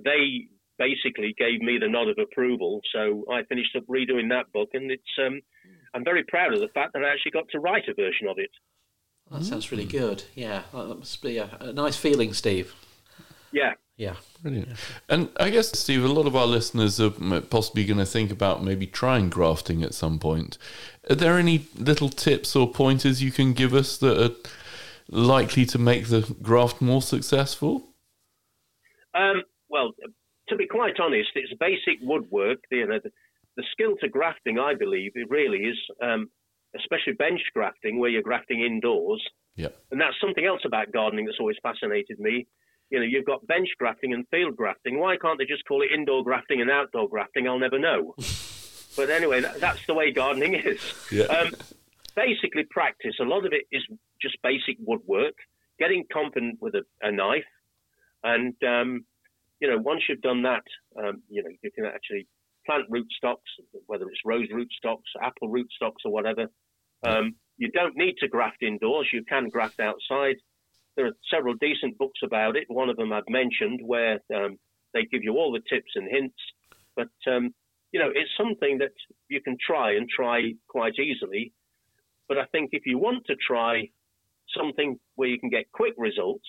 they 0.03 0.47
basically 0.77 1.33
gave 1.37 1.61
me 1.61 1.77
the 1.79 1.87
nod 1.87 2.09
of 2.09 2.17
approval. 2.17 2.81
So 2.93 3.23
I 3.31 3.43
finished 3.43 3.75
up 3.75 3.83
redoing 3.87 4.29
that 4.29 4.51
book, 4.53 4.69
and 4.73 4.91
it's 4.91 5.03
um, 5.25 5.41
I'm 5.93 6.03
very 6.03 6.23
proud 6.23 6.53
of 6.53 6.59
the 6.59 6.67
fact 6.73 6.93
that 6.93 7.03
I 7.03 7.11
actually 7.11 7.31
got 7.31 7.45
to 7.51 7.59
write 7.59 7.87
a 7.87 7.93
version 7.93 8.27
of 8.27 8.37
it. 8.37 8.51
That 9.31 9.43
sounds 9.43 9.71
really 9.71 9.85
good. 9.85 10.23
Yeah, 10.35 10.63
that 10.73 10.99
must 10.99 11.21
be 11.21 11.37
a, 11.37 11.49
a 11.59 11.73
nice 11.73 11.97
feeling, 11.97 12.33
Steve. 12.33 12.75
Yeah. 13.51 13.73
Yeah. 13.97 14.15
Brilliant. 14.41 14.69
And 15.09 15.29
I 15.39 15.49
guess, 15.49 15.77
Steve, 15.79 16.03
a 16.03 16.07
lot 16.07 16.27
of 16.27 16.35
our 16.35 16.45
listeners 16.45 16.99
are 16.99 17.09
possibly 17.49 17.85
going 17.85 17.97
to 17.97 18.05
think 18.05 18.29
about 18.29 18.63
maybe 18.63 18.85
trying 18.85 19.29
grafting 19.29 19.81
at 19.83 19.93
some 19.93 20.19
point. 20.19 20.57
Are 21.09 21.15
there 21.15 21.39
any 21.39 21.67
little 21.75 22.09
tips 22.09 22.55
or 22.55 22.71
pointers 22.71 23.23
you 23.23 23.31
can 23.31 23.53
give 23.53 23.73
us 23.73 23.97
that 23.97 24.23
are 24.23 24.35
likely 25.09 25.65
to 25.65 25.79
make 25.79 26.07
the 26.07 26.35
graft 26.41 26.81
more 26.81 27.01
successful? 27.01 27.87
Um, 29.15 29.43
well, 29.69 29.93
to 30.49 30.55
be 30.55 30.67
quite 30.67 30.99
honest, 30.99 31.29
it's 31.35 31.53
basic 31.59 31.99
woodwork. 32.03 32.59
You 32.69 32.87
know, 32.87 32.99
the, 33.03 33.11
the 33.57 33.63
skill 33.71 33.95
to 34.01 34.09
grafting, 34.09 34.59
I 34.59 34.75
believe, 34.75 35.13
it 35.15 35.29
really 35.29 35.59
is, 35.59 35.77
um, 36.03 36.29
especially 36.75 37.13
bench 37.13 37.41
grafting, 37.53 37.97
where 37.97 38.09
you're 38.09 38.21
grafting 38.21 38.61
indoors. 38.61 39.23
Yeah. 39.55 39.69
And 39.89 40.01
that's 40.01 40.19
something 40.21 40.45
else 40.45 40.61
about 40.65 40.91
gardening 40.91 41.25
that's 41.25 41.39
always 41.39 41.57
fascinated 41.63 42.19
me. 42.19 42.45
You 42.89 42.99
know, 42.99 43.05
you've 43.05 43.25
got 43.25 43.45
bench 43.47 43.69
grafting 43.77 44.13
and 44.13 44.27
field 44.29 44.55
grafting. 44.55 44.99
Why 44.99 45.17
can't 45.17 45.37
they 45.39 45.45
just 45.45 45.65
call 45.65 45.81
it 45.81 45.91
indoor 45.93 46.23
grafting 46.23 46.61
and 46.61 46.69
outdoor 46.69 47.09
grafting? 47.09 47.47
I'll 47.47 47.59
never 47.59 47.79
know. 47.79 48.15
but 48.95 49.09
anyway, 49.09 49.41
that, 49.41 49.59
that's 49.59 49.85
the 49.87 49.93
way 49.93 50.11
gardening 50.11 50.53
is. 50.53 50.81
Yeah. 51.11 51.25
Um, 51.25 51.53
basically, 52.15 52.63
practice. 52.69 53.15
A 53.19 53.23
lot 53.23 53.45
of 53.45 53.53
it 53.53 53.65
is 53.71 53.83
just 54.21 54.37
basic 54.43 54.77
woodwork, 54.79 55.35
getting 55.79 56.05
competent 56.11 56.61
with 56.61 56.75
a, 56.75 56.83
a 57.01 57.11
knife, 57.11 57.43
and 58.23 58.55
um, 58.63 59.05
you 59.59 59.69
know, 59.69 59.77
once 59.77 60.03
you've 60.07 60.21
done 60.21 60.43
that, 60.43 60.63
um, 60.97 61.23
you 61.29 61.43
know, 61.43 61.49
you 61.61 61.71
can 61.71 61.85
actually 61.85 62.27
plant 62.65 62.89
rootstocks, 62.89 63.37
whether 63.87 64.05
it's 64.09 64.19
rose 64.25 64.47
rootstocks, 64.49 65.09
apple 65.21 65.49
rootstocks, 65.49 66.03
or 66.03 66.11
whatever. 66.11 66.47
Um, 67.03 67.35
you 67.57 67.71
don't 67.71 67.95
need 67.95 68.15
to 68.19 68.27
graft 68.27 68.63
indoors. 68.63 69.07
You 69.13 69.23
can 69.23 69.49
graft 69.49 69.79
outside. 69.79 70.35
There 70.95 71.07
are 71.07 71.15
several 71.33 71.55
decent 71.55 71.97
books 71.97 72.19
about 72.23 72.55
it. 72.55 72.65
One 72.67 72.89
of 72.89 72.97
them 72.97 73.11
I've 73.11 73.29
mentioned 73.29 73.81
where 73.83 74.19
um, 74.33 74.57
they 74.93 75.03
give 75.03 75.23
you 75.23 75.33
all 75.33 75.51
the 75.51 75.61
tips 75.69 75.91
and 75.95 76.09
hints. 76.09 76.39
But, 76.95 77.09
um, 77.27 77.53
you 77.91 77.99
know, 77.99 78.09
it's 78.09 78.31
something 78.37 78.77
that 78.79 78.93
you 79.27 79.41
can 79.41 79.57
try 79.65 79.95
and 79.95 80.07
try 80.09 80.53
quite 80.67 80.97
easily. 80.99 81.51
But 82.27 82.37
I 82.37 82.45
think 82.45 82.69
if 82.71 82.85
you 82.85 82.97
want 82.97 83.25
to 83.27 83.35
try 83.35 83.89
something 84.57 84.99
where 85.15 85.27
you 85.27 85.39
can 85.39 85.49
get 85.49 85.71
quick 85.71 85.93
results, 85.97 86.45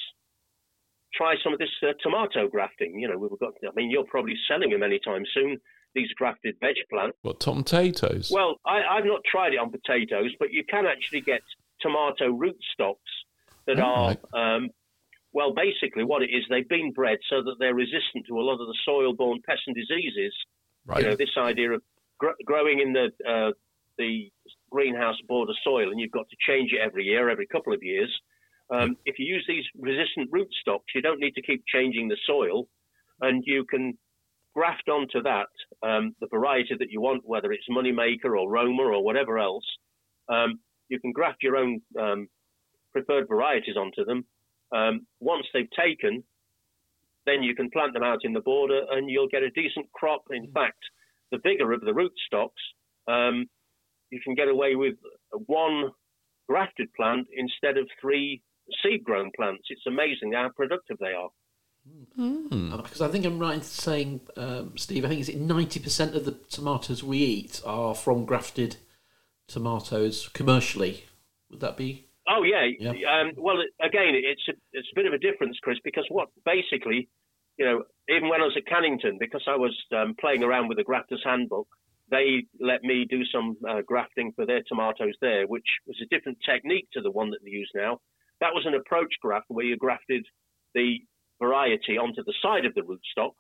try 1.13 1.35
some 1.43 1.53
of 1.53 1.59
this 1.59 1.71
uh, 1.83 1.93
tomato 2.03 2.49
grafting. 2.49 3.01
You 3.01 3.09
know, 3.09 3.19
we've 3.19 3.39
got, 3.41 3.55
I 3.67 3.71
mean, 3.75 3.91
you're 3.91 4.05
probably 4.05 4.37
selling 4.49 4.71
them 4.71 4.83
anytime 4.83 5.25
soon, 5.35 5.59
these 5.95 6.09
grafted 6.17 6.57
veg 6.61 6.77
plants. 6.91 7.17
What, 7.23 7.41
tomatoes? 7.41 8.31
Well, 8.33 8.61
I, 8.65 8.83
I've 8.83 9.05
not 9.05 9.23
tried 9.31 9.55
it 9.55 9.59
on 9.59 9.71
potatoes, 9.71 10.33
but 10.39 10.53
you 10.53 10.63
can 10.65 10.87
actually 10.87 11.23
get 11.23 11.43
tomato 11.81 12.33
rootstocks 12.33 12.97
that 13.67 13.81
are, 13.81 14.17
um, 14.35 14.71
well, 15.33 15.53
basically 15.53 16.05
what 16.05 16.23
it 16.23 16.31
is, 16.31 16.45
they've 16.49 16.69
been 16.69 16.93
bred 16.93 17.19
so 17.29 17.43
that 17.43 17.57
they're 17.59 17.75
resistant 17.75 18.27
to 18.29 18.39
a 18.39 18.43
lot 18.43 18.61
of 18.61 18.67
the 18.67 18.79
soil-borne 18.85 19.41
pests 19.47 19.65
and 19.67 19.77
diseases. 19.77 20.35
right. 20.87 21.03
You 21.03 21.11
know, 21.11 21.17
this 21.17 21.37
idea 21.37 21.73
of 21.73 21.83
gr- 22.19 22.41
growing 22.45 22.81
in 22.81 22.93
the 22.93 23.09
uh, 23.29 23.53
the 23.99 24.31
greenhouse 24.71 25.17
border 25.27 25.55
soil, 25.65 25.91
and 25.91 25.99
you've 25.99 26.11
got 26.11 26.29
to 26.29 26.37
change 26.47 26.73
it 26.73 26.81
every 26.85 27.05
year, 27.05 27.31
every 27.31 27.47
couple 27.47 27.73
of 27.73 27.83
years. 27.83 28.13
Um, 28.71 28.97
if 29.05 29.19
you 29.19 29.27
use 29.27 29.45
these 29.49 29.65
resistant 29.79 30.31
rootstocks, 30.31 30.93
you 30.95 31.01
don't 31.01 31.21
need 31.21 31.35
to 31.35 31.43
keep 31.43 31.65
changing 31.67 32.09
the 32.09 32.17
soil, 32.27 32.69
and 33.21 33.43
you 33.47 33.65
can 33.65 33.97
graft 34.55 34.89
onto 34.89 35.23
that 35.23 35.49
um, 35.83 36.15
the 36.21 36.27
variety 36.29 36.75
that 36.79 36.91
you 36.91 37.01
want, 37.01 37.23
whether 37.25 37.53
it's 37.53 37.65
Moneymaker 37.71 38.39
or 38.39 38.51
Roma 38.51 38.83
or 38.83 39.05
whatever 39.05 39.39
else. 39.39 39.65
Um, 40.29 40.61
you 40.89 40.99
can 40.99 41.13
graft 41.13 41.43
your 41.43 41.57
own 41.57 41.81
um, 42.01 42.29
preferred 42.97 43.29
varieties 43.29 43.77
onto 43.77 44.05
them. 44.07 44.25
Um, 44.75 45.07
once 45.21 45.45
they've 45.53 45.71
taken, 45.79 46.25
then 47.27 47.43
you 47.43 47.55
can 47.55 47.71
plant 47.71 47.93
them 47.93 48.03
out 48.03 48.21
in 48.23 48.33
the 48.33 48.41
border, 48.41 48.81
and 48.91 49.11
you'll 49.11 49.29
get 49.29 49.43
a 49.43 49.51
decent 49.51 49.93
crop. 49.93 50.23
In 50.31 50.51
fact, 50.53 50.79
the 51.31 51.39
bigger 51.45 51.73
of 51.73 51.83
the 51.83 51.93
rootstocks, 51.93 52.49
um, 53.07 53.47
you 54.11 54.21
can 54.25 54.35
get 54.35 54.49
away 54.49 54.77
with 54.77 54.95
one 55.47 55.91
grafted 56.49 56.89
plant 56.95 57.27
instead 57.37 57.77
of 57.77 57.87
three 58.01 58.41
seed 58.83 59.05
grown 59.05 59.31
plants. 59.37 59.65
It's 59.69 59.87
amazing 59.87 60.33
how 60.33 60.51
productive 60.57 60.97
they 60.99 61.13
are. 61.13 61.29
Hmm. 62.17 62.73
Uh, 62.73 62.79
Because 62.79 63.03
I 63.03 63.09
think 63.09 63.27
I'm 63.27 63.39
right 63.39 63.57
in 63.57 63.63
saying, 63.63 64.21
um, 64.37 64.73
Steve, 64.77 65.05
I 65.05 65.09
think 65.09 65.21
is 65.21 65.29
it 65.29 65.41
90% 65.41 66.15
of 66.15 66.25
the 66.25 66.33
tomatoes 66.49 67.05
we 67.05 67.19
eat 67.19 67.61
are 67.65 67.95
from 67.95 68.25
grafted 68.25 68.77
tomatoes 69.47 70.29
commercially. 70.33 71.05
Would 71.51 71.61
that 71.61 71.77
be? 71.77 72.06
Oh 72.29 72.43
yeah. 72.43 72.65
Yeah. 72.79 73.21
Um, 73.21 73.33
well, 73.37 73.57
again, 73.81 74.15
it's 74.15 74.43
a, 74.49 74.53
it's 74.73 74.89
a 74.93 74.95
bit 74.95 75.07
of 75.07 75.13
a 75.13 75.19
difference, 75.19 75.57
Chris, 75.63 75.79
because 75.85 76.05
what 76.09 76.29
basically, 76.45 77.09
you 77.57 77.65
know, 77.65 77.85
even 78.09 78.29
when 78.29 78.41
I 78.41 78.45
was 78.45 78.57
at 78.57 78.67
Cannington, 78.67 79.19
because 79.19 79.43
I 79.47 79.57
was 79.57 79.77
um, 79.97 80.15
playing 80.21 80.43
around 80.43 80.69
with 80.69 80.79
the 80.79 80.85
Grafter's 80.85 81.23
Handbook, 81.25 81.69
they 82.11 82.47
let 82.61 82.83
me 82.83 83.07
do 83.09 83.25
some 83.25 83.57
uh, 83.69 83.81
grafting 83.87 84.33
for 84.35 84.47
their 84.47 84.63
tomatoes 84.69 85.15
there, 85.21 85.47
which 85.47 85.67
was 85.87 85.97
a 86.03 86.15
different 86.15 86.39
technique 86.45 86.89
to 86.93 87.01
the 87.01 87.11
one 87.11 87.31
that 87.31 87.39
they 87.45 87.51
use 87.51 87.71
now. 87.75 87.99
That 88.41 88.55
was 88.55 88.65
an 88.67 88.75
approach 88.75 89.15
graft 89.21 89.47
where 89.49 89.65
you 89.65 89.77
grafted 89.77 90.25
the 90.75 90.99
variety 91.41 91.99
onto 91.99 92.23
the 92.25 92.35
side 92.43 92.65
of 92.65 92.75
the 92.75 92.83
rootstock. 92.83 93.33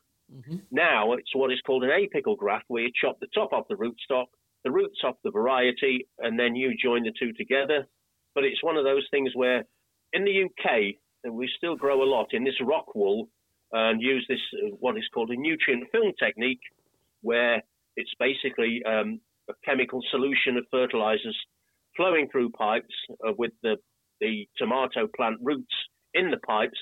Now 0.70 1.12
it's 1.12 1.35
what 1.35 1.53
is 1.53 1.61
called 1.66 1.85
an 1.85 1.90
apical 1.90 2.37
graft, 2.37 2.64
where 2.68 2.83
you 2.83 2.90
chop 3.01 3.18
the 3.20 3.29
top 3.35 3.53
off 3.53 3.68
the 3.68 3.77
rootstock, 3.77 4.27
the 4.64 4.70
roots 4.70 4.99
off 5.05 5.16
the 5.22 5.31
variety, 5.31 6.09
and 6.18 6.38
then 6.38 6.57
you 6.57 6.75
join 6.77 7.05
the 7.05 7.12
two 7.18 7.33
together 7.33 7.87
but 8.37 8.44
it's 8.44 8.62
one 8.62 8.77
of 8.77 8.85
those 8.85 9.09
things 9.11 9.31
where 9.35 9.64
in 10.12 10.25
the 10.25 10.44
UK 10.44 10.94
we 11.33 11.51
still 11.57 11.75
grow 11.75 12.03
a 12.03 12.07
lot 12.09 12.29
in 12.33 12.44
this 12.44 12.61
rock 12.62 12.94
wool 12.94 13.29
and 13.72 14.01
use 14.01 14.25
this 14.29 14.38
uh, 14.62 14.68
what 14.79 14.96
is 14.96 15.09
called 15.12 15.31
a 15.31 15.37
nutrient 15.37 15.90
film 15.90 16.12
technique, 16.22 16.61
where 17.22 17.62
it's 17.96 18.12
basically 18.20 18.83
um, 18.87 19.20
a 19.51 19.55
chemical 19.64 20.01
solution 20.12 20.57
of 20.57 20.64
fertilizers 20.70 21.37
flowing 21.96 22.29
through 22.31 22.51
pipes 22.51 22.94
uh, 23.27 23.33
with 23.37 23.53
the 23.62 23.77
the 24.20 24.46
tomato 24.57 25.09
plant 25.16 25.38
roots 25.42 25.75
in 26.14 26.31
the 26.31 26.38
pipes, 26.38 26.79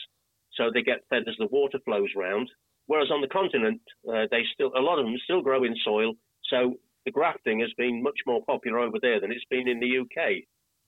so 0.54 0.70
they 0.72 0.82
get 0.82 1.06
fed 1.08 1.22
as 1.28 1.34
the 1.38 1.48
water 1.50 1.78
flows 1.84 2.10
round. 2.16 2.50
Whereas 2.86 3.10
on 3.10 3.22
the 3.22 3.28
continent, 3.28 3.80
uh, 4.08 4.26
they 4.30 4.42
still 4.52 4.72
a 4.76 4.80
lot 4.80 4.98
of 4.98 5.06
them 5.06 5.16
still 5.24 5.40
grow 5.40 5.64
in 5.64 5.74
soil, 5.84 6.14
so 6.50 6.74
the 7.06 7.12
grafting 7.12 7.60
has 7.60 7.72
been 7.78 8.02
much 8.02 8.18
more 8.26 8.44
popular 8.44 8.80
over 8.80 8.98
there 9.00 9.20
than 9.20 9.32
it's 9.32 9.44
been 9.50 9.68
in 9.68 9.80
the 9.80 10.00
UK. 10.00 10.44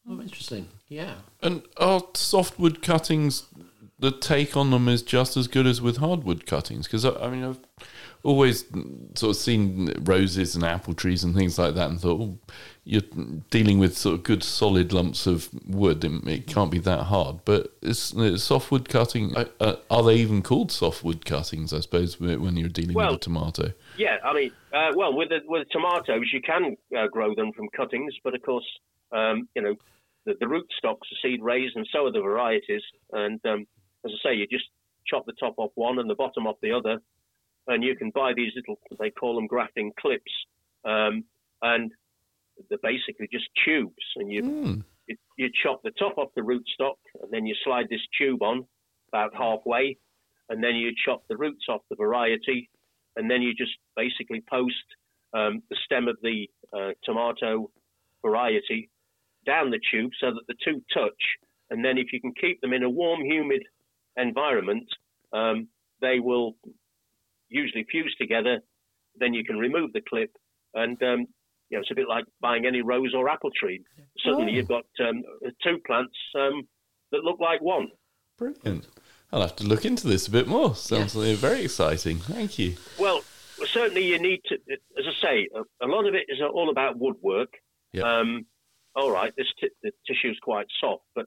Oh, 0.09 0.21
interesting. 0.21 0.69
Yeah. 0.89 1.15
And 1.43 1.63
are 1.79 2.03
softwood 2.15 2.83
cuttings, 2.83 3.45
the 3.99 4.13
take 4.13 4.57
on 4.57 4.71
them 4.71 4.89
is 4.89 5.03
just 5.03 5.37
as 5.37 5.49
good 5.49 5.67
as 5.67 5.81
with 5.81 5.97
hardwood 5.97 6.47
cuttings? 6.47 6.87
Because, 6.87 7.05
I, 7.05 7.11
I 7.17 7.29
mean, 7.31 7.45
I've 7.45 7.59
always 8.23 8.65
sort 9.15 9.31
of 9.31 9.37
seen 9.37 9.93
roses 10.03 10.55
and 10.55 10.65
apple 10.65 10.95
trees 10.95 11.25
and 11.25 11.35
things 11.35 11.59
like 11.59 11.75
that 11.75 11.91
and 11.91 12.01
thought, 12.01 12.21
oh, 12.21 12.39
you're 12.85 13.03
dealing 13.51 13.81
with 13.81 13.97
sort 13.99 14.15
of 14.15 14.23
good 14.23 14.45
solid 14.45 14.93
lumps 14.93 15.27
of 15.27 15.49
wood. 15.67 16.05
It, 16.05 16.29
it 16.29 16.47
can't 16.47 16.71
be 16.71 16.79
that 16.81 17.05
hard. 17.05 17.41
But 17.45 17.73
is, 17.83 18.13
is 18.15 18.45
softwood 18.45 18.89
cutting, 18.89 19.37
uh, 19.37 19.47
uh, 19.59 19.77
are 19.91 20.05
they 20.05 20.17
even 20.17 20.41
called 20.43 20.71
softwood 20.71 21.25
cuttings, 21.25 21.73
I 21.73 21.81
suppose, 21.81 22.21
when 22.21 22.57
you're 22.57 22.69
dealing 22.69 22.95
Well- 22.95 23.13
with 23.13 23.23
a 23.23 23.25
tomato? 23.25 23.73
Yeah, 23.97 24.19
I 24.23 24.35
mean, 24.35 24.53
uh, 24.73 24.93
well, 24.95 25.13
with 25.17 25.31
the, 25.31 25.41
with 25.47 25.69
tomatoes, 25.71 26.31
you 26.33 26.43
can 26.43 26.77
uh, 26.97 27.09
grow 27.09 27.35
them 27.35 27.53
from 27.53 27.69
cuttings, 27.71 28.15
but 28.23 28.35
of 28.35 28.43
course, 28.43 28.67
um, 29.11 29.49
you 29.55 29.63
know, 29.63 29.75
the, 30.27 30.35
the 30.41 30.47
rootstocks 30.47 31.07
are 31.13 31.21
seed 31.23 31.43
raised, 31.43 31.77
and 31.77 31.89
so 31.91 32.07
are 32.07 32.13
the 32.13 32.21
varieties. 32.21 32.83
And 33.13 33.41
um, 33.47 33.67
as 34.05 34.13
I 34.13 34.31
say, 34.31 34.35
you 34.35 34.47
just 34.47 34.67
chop 35.07 35.25
the 35.25 35.33
top 35.39 35.55
off 35.57 35.71
one 35.77 35.99
and 35.99 36.11
the 36.11 36.15
bottom 36.15 36.47
off 36.47 36.57
the 36.61 36.73
other, 36.73 36.99
and 37.69 37.83
you 37.83 37.97
can 37.97 38.11
buy 38.11 38.33
these 38.35 38.53
little, 38.55 38.79
they 38.99 39.11
call 39.11 39.37
them 39.37 39.47
grafting 39.47 39.93
clips, 39.99 40.33
um, 40.85 41.25
and 41.63 41.93
they're 42.69 42.79
basically 42.83 43.29
just 43.33 43.47
tubes, 43.65 44.05
and 44.17 44.31
you, 44.31 44.43
Hmm. 44.43 44.81
you 45.07 45.17
you 45.39 45.51
chop 45.63 45.83
the 45.83 45.93
top 45.93 46.19
off 46.19 46.31
the 46.35 46.43
rootstock, 46.43 46.97
and 47.23 47.31
then 47.31 47.47
you 47.47 47.55
slide 47.65 47.89
this 47.89 48.01
tube 48.19 48.43
on 48.43 48.67
about 49.09 49.35
halfway, 49.35 49.97
and 50.49 50.63
then 50.63 50.75
you 50.75 50.93
chop 51.05 51.23
the 51.29 51.37
roots 51.37 51.67
off 51.69 51.83
the 51.91 51.97
variety, 51.97 52.69
and 53.17 53.31
then 53.31 53.43
you 53.43 53.55
just 53.55 53.77
basically 53.95 54.43
post 54.51 54.75
um, 55.35 55.63
the 55.71 55.77
stem 55.85 56.09
of 56.09 56.17
the 56.23 56.49
uh, 56.73 56.93
tomato 57.05 57.71
variety 58.23 58.89
down 59.47 59.71
the 59.71 59.81
tube 59.91 60.11
so 60.21 60.33
that 60.33 60.43
the 60.49 60.55
two 60.65 60.83
touch. 60.93 61.23
And 61.71 61.85
then, 61.85 61.99
if 61.99 62.13
you 62.13 62.21
can 62.21 62.33
keep 62.41 62.61
them 62.61 62.73
in 62.73 62.83
a 62.83 62.91
warm, 62.91 63.25
humid 63.25 63.63
environment, 64.17 64.87
um, 65.33 65.69
they 66.01 66.21
will 66.21 66.57
usually 67.49 67.85
fuse 67.91 68.15
together. 68.21 68.61
Then 69.19 69.35
you 69.35 69.45
can 69.45 69.59
remove 69.59 69.93
the 69.93 70.03
clip, 70.09 70.31
and 70.75 71.01
um, 71.03 71.21
you 71.71 71.77
know 71.77 71.81
it's 71.81 71.91
a 71.91 71.95
bit 71.95 72.09
like 72.09 72.25
buying 72.41 72.67
any 72.67 72.83
rose 72.83 73.15
or 73.17 73.29
apple 73.29 73.51
tree. 73.59 73.83
Suddenly, 74.25 74.53
Oh. 74.53 74.57
you've 74.57 74.69
got 74.69 74.85
um, 75.01 75.23
two 75.63 75.79
plants 75.87 76.15
um, 76.35 76.69
that 77.13 77.25
look 77.25 77.41
like 77.41 77.61
one. 77.63 77.89
Brilliant. 78.39 78.87
I'll 79.33 79.41
have 79.41 79.57
to 79.57 79.65
look 79.67 79.85
into 79.85 80.07
this 80.07 80.29
a 80.29 80.31
bit 80.31 80.47
more. 80.47 80.75
Sounds 80.77 81.15
Yes. 81.15 81.17
like 81.17 81.37
very 81.39 81.65
exciting. 81.65 82.19
Thank 82.19 82.59
you. 82.59 82.77
Well, 82.99 83.23
certainly 83.65 84.05
you 84.07 84.19
need 84.21 84.43
to, 84.47 84.55
as 84.99 85.05
I 85.09 85.13
say, 85.21 85.49
a, 85.55 85.87
a 85.87 85.89
lot 85.89 86.07
of 86.07 86.15
it 86.15 86.27
is 86.29 86.39
all 86.43 86.71
about 86.71 86.99
woodwork. 86.99 87.55
Yeah. 87.93 88.03
Um, 88.03 88.47
all 88.97 89.11
right, 89.11 89.33
this 89.37 89.47
t- 89.61 89.69
the 89.83 89.93
tissue 90.07 90.31
is 90.31 90.39
quite 90.43 90.67
soft, 90.81 91.05
but 91.15 91.27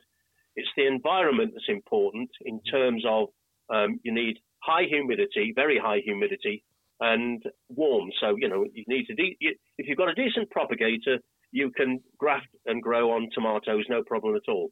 it's 0.56 0.68
the 0.76 0.88
environment 0.88 1.52
that's 1.54 1.70
important 1.70 2.30
in 2.44 2.62
terms 2.64 3.04
of 3.08 3.30
um, 3.70 4.00
you 4.04 4.14
need 4.14 4.40
high 4.62 4.84
humidity, 4.90 5.54
very 5.56 5.78
high 5.78 6.02
humidity, 6.04 6.64
and 7.00 7.42
warm. 7.70 8.10
So 8.20 8.36
you 8.38 8.50
know 8.50 8.66
you 8.74 8.84
need 8.88 9.06
to 9.06 9.16
de- 9.16 9.38
you, 9.40 9.56
if 9.78 9.88
you've 9.88 9.98
got 9.98 10.10
a 10.10 10.16
decent 10.16 10.50
propagator, 10.50 11.20
you 11.52 11.72
can 11.72 12.02
graft 12.18 12.48
and 12.66 12.82
grow 12.82 13.12
on 13.12 13.30
tomatoes, 13.34 13.86
no 13.90 14.04
problem 14.04 14.36
at 14.36 14.52
all. 14.52 14.72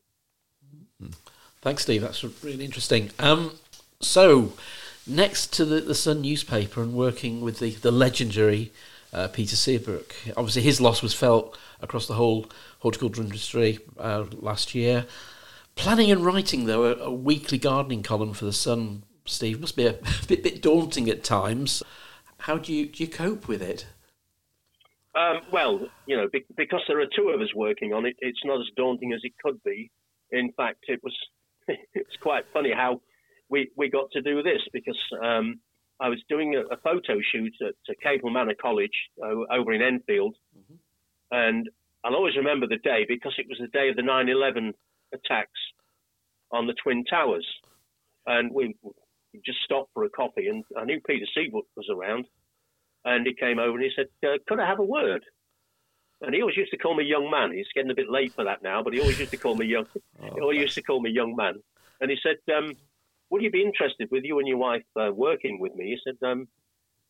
Thanks, 1.61 1.83
Steve. 1.83 2.01
That's 2.01 2.23
really 2.43 2.65
interesting. 2.65 3.11
Um, 3.19 3.53
so, 3.99 4.53
next 5.05 5.53
to 5.53 5.65
the, 5.65 5.81
the 5.81 5.95
Sun 5.95 6.21
newspaper 6.21 6.81
and 6.81 6.93
working 6.93 7.41
with 7.41 7.59
the, 7.59 7.71
the 7.71 7.91
legendary 7.91 8.71
uh, 9.13 9.27
Peter 9.27 9.55
Seabrook, 9.55 10.15
obviously 10.35 10.61
his 10.61 10.81
loss 10.81 11.01
was 11.01 11.13
felt 11.13 11.57
across 11.81 12.07
the 12.07 12.13
whole 12.13 12.47
horticulture 12.79 13.21
industry 13.21 13.79
uh, 13.99 14.25
last 14.33 14.75
year. 14.75 15.05
Planning 15.75 16.11
and 16.11 16.25
writing, 16.25 16.65
though, 16.65 16.85
a, 16.85 16.95
a, 16.95 17.11
weekly 17.11 17.57
gardening 17.57 18.01
column 18.01 18.33
for 18.33 18.45
the 18.45 18.53
Sun, 18.53 19.03
Steve, 19.25 19.59
must 19.59 19.75
be 19.75 19.85
a 19.85 19.93
bit, 20.27 20.43
bit 20.43 20.61
daunting 20.61 21.09
at 21.09 21.23
times. 21.23 21.83
How 22.39 22.57
do 22.57 22.73
you 22.73 22.87
do 22.87 23.03
you 23.03 23.09
cope 23.09 23.47
with 23.47 23.61
it? 23.61 23.85
Um, 25.15 25.41
well, 25.51 25.87
you 26.05 26.15
know, 26.15 26.27
be, 26.27 26.45
because 26.55 26.81
there 26.87 26.99
are 26.99 27.07
two 27.15 27.29
of 27.29 27.41
us 27.41 27.53
working 27.55 27.93
on 27.93 28.05
it, 28.05 28.15
it's 28.19 28.43
not 28.43 28.59
as 28.59 28.67
daunting 28.75 29.13
as 29.13 29.21
it 29.23 29.33
could 29.43 29.63
be. 29.63 29.89
In 30.31 30.51
fact, 30.51 30.85
it 30.87 31.01
was 31.03 31.15
it's 31.93 32.15
quite 32.21 32.45
funny 32.53 32.71
how 32.71 33.01
we, 33.49 33.69
we 33.75 33.89
got 33.89 34.11
to 34.11 34.21
do 34.21 34.43
this 34.43 34.61
because 34.73 34.97
um, 35.23 35.59
I 35.99 36.09
was 36.09 36.19
doing 36.29 36.55
a, 36.55 36.61
a, 36.73 36.77
photo 36.77 37.19
shoot 37.31 37.53
at, 37.61 37.73
at 37.89 37.99
Capel 38.01 38.29
Manor 38.29 38.55
College 38.61 38.91
uh, 39.21 39.51
over 39.51 39.73
in 39.73 39.81
Enfield, 39.81 40.35
mm-hmm. 40.57 40.75
and 41.31 41.69
I'll 42.03 42.15
always 42.15 42.37
remember 42.37 42.67
the 42.67 42.77
day 42.77 43.05
because 43.07 43.33
it 43.37 43.47
was 43.49 43.57
the 43.59 43.67
day 43.67 43.89
of 43.89 43.95
the 43.95 44.03
9/11 44.03 44.73
attacks 45.13 45.59
on 46.51 46.67
the 46.67 46.75
Twin 46.81 47.03
Towers, 47.05 47.47
and 48.25 48.51
we, 48.53 48.75
we 48.83 49.41
just 49.45 49.59
stopped 49.63 49.91
for 49.93 50.03
a 50.03 50.09
coffee, 50.09 50.47
and 50.47 50.63
I 50.77 50.85
knew 50.85 51.01
Peter 51.05 51.25
Seabrook 51.33 51.65
was 51.75 51.89
around, 51.89 52.25
and 53.03 53.25
he 53.25 53.33
came 53.33 53.59
over 53.59 53.75
and 53.77 53.83
he 53.83 53.91
said, 53.95 54.07
uh, 54.23 54.37
"Could 54.47 54.59
I 54.59 54.67
have 54.67 54.79
a 54.79 54.83
word?" 54.83 55.23
And 56.21 56.33
he 56.33 56.41
always 56.41 56.57
used 56.57 56.71
to 56.71 56.77
call 56.77 56.95
me 56.95 57.03
young 57.03 57.29
man. 57.29 57.51
He's 57.51 57.67
getting 57.75 57.91
a 57.91 57.95
bit 57.95 58.09
late 58.09 58.33
for 58.33 58.43
that 58.43 58.63
now, 58.63 58.81
but 58.81 58.93
he 58.93 58.99
always 58.99 59.19
used 59.19 59.31
to 59.31 59.37
call 59.37 59.55
me 59.55 59.67
young. 59.67 59.85
Oh, 60.21 60.29
he 60.35 60.41
always 60.41 60.59
used 60.59 60.75
to 60.75 60.81
call 60.81 60.99
me 60.99 61.11
young 61.11 61.35
man. 61.35 61.61
And 62.01 62.09
he 62.09 62.17
said, 62.21 62.37
um, 62.55 62.75
"Would 63.29 63.41
you 63.41 63.51
be 63.51 63.63
interested 63.63 64.09
with 64.11 64.23
you 64.23 64.39
and 64.39 64.47
your 64.47 64.57
wife 64.57 64.83
uh, 64.99 65.11
working 65.13 65.59
with 65.59 65.75
me?" 65.75 65.85
He 65.85 65.97
said, 66.03 66.27
um, 66.27 66.47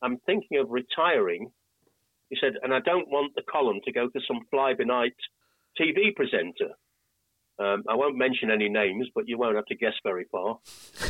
"I'm 0.02 0.18
thinking 0.26 0.60
of 0.60 0.70
retiring." 0.70 1.52
He 2.30 2.38
said, 2.42 2.54
"And 2.62 2.74
I 2.74 2.80
don't 2.80 3.10
want 3.10 3.36
the 3.36 3.44
column 3.44 3.80
to 3.86 3.92
go 3.92 4.08
to 4.08 4.20
some 4.28 4.42
fly-by-night 4.52 5.16
TV 5.80 6.16
presenter." 6.16 6.74
Um, 7.60 7.84
I 7.90 7.96
won't 7.96 8.18
mention 8.18 8.52
any 8.52 8.70
names, 8.70 9.08
but 9.16 9.28
you 9.28 9.38
won't 9.38 9.56
have 9.56 9.66
to 9.66 9.76
guess 9.76 9.94
very 10.04 10.26
far. 10.32 10.60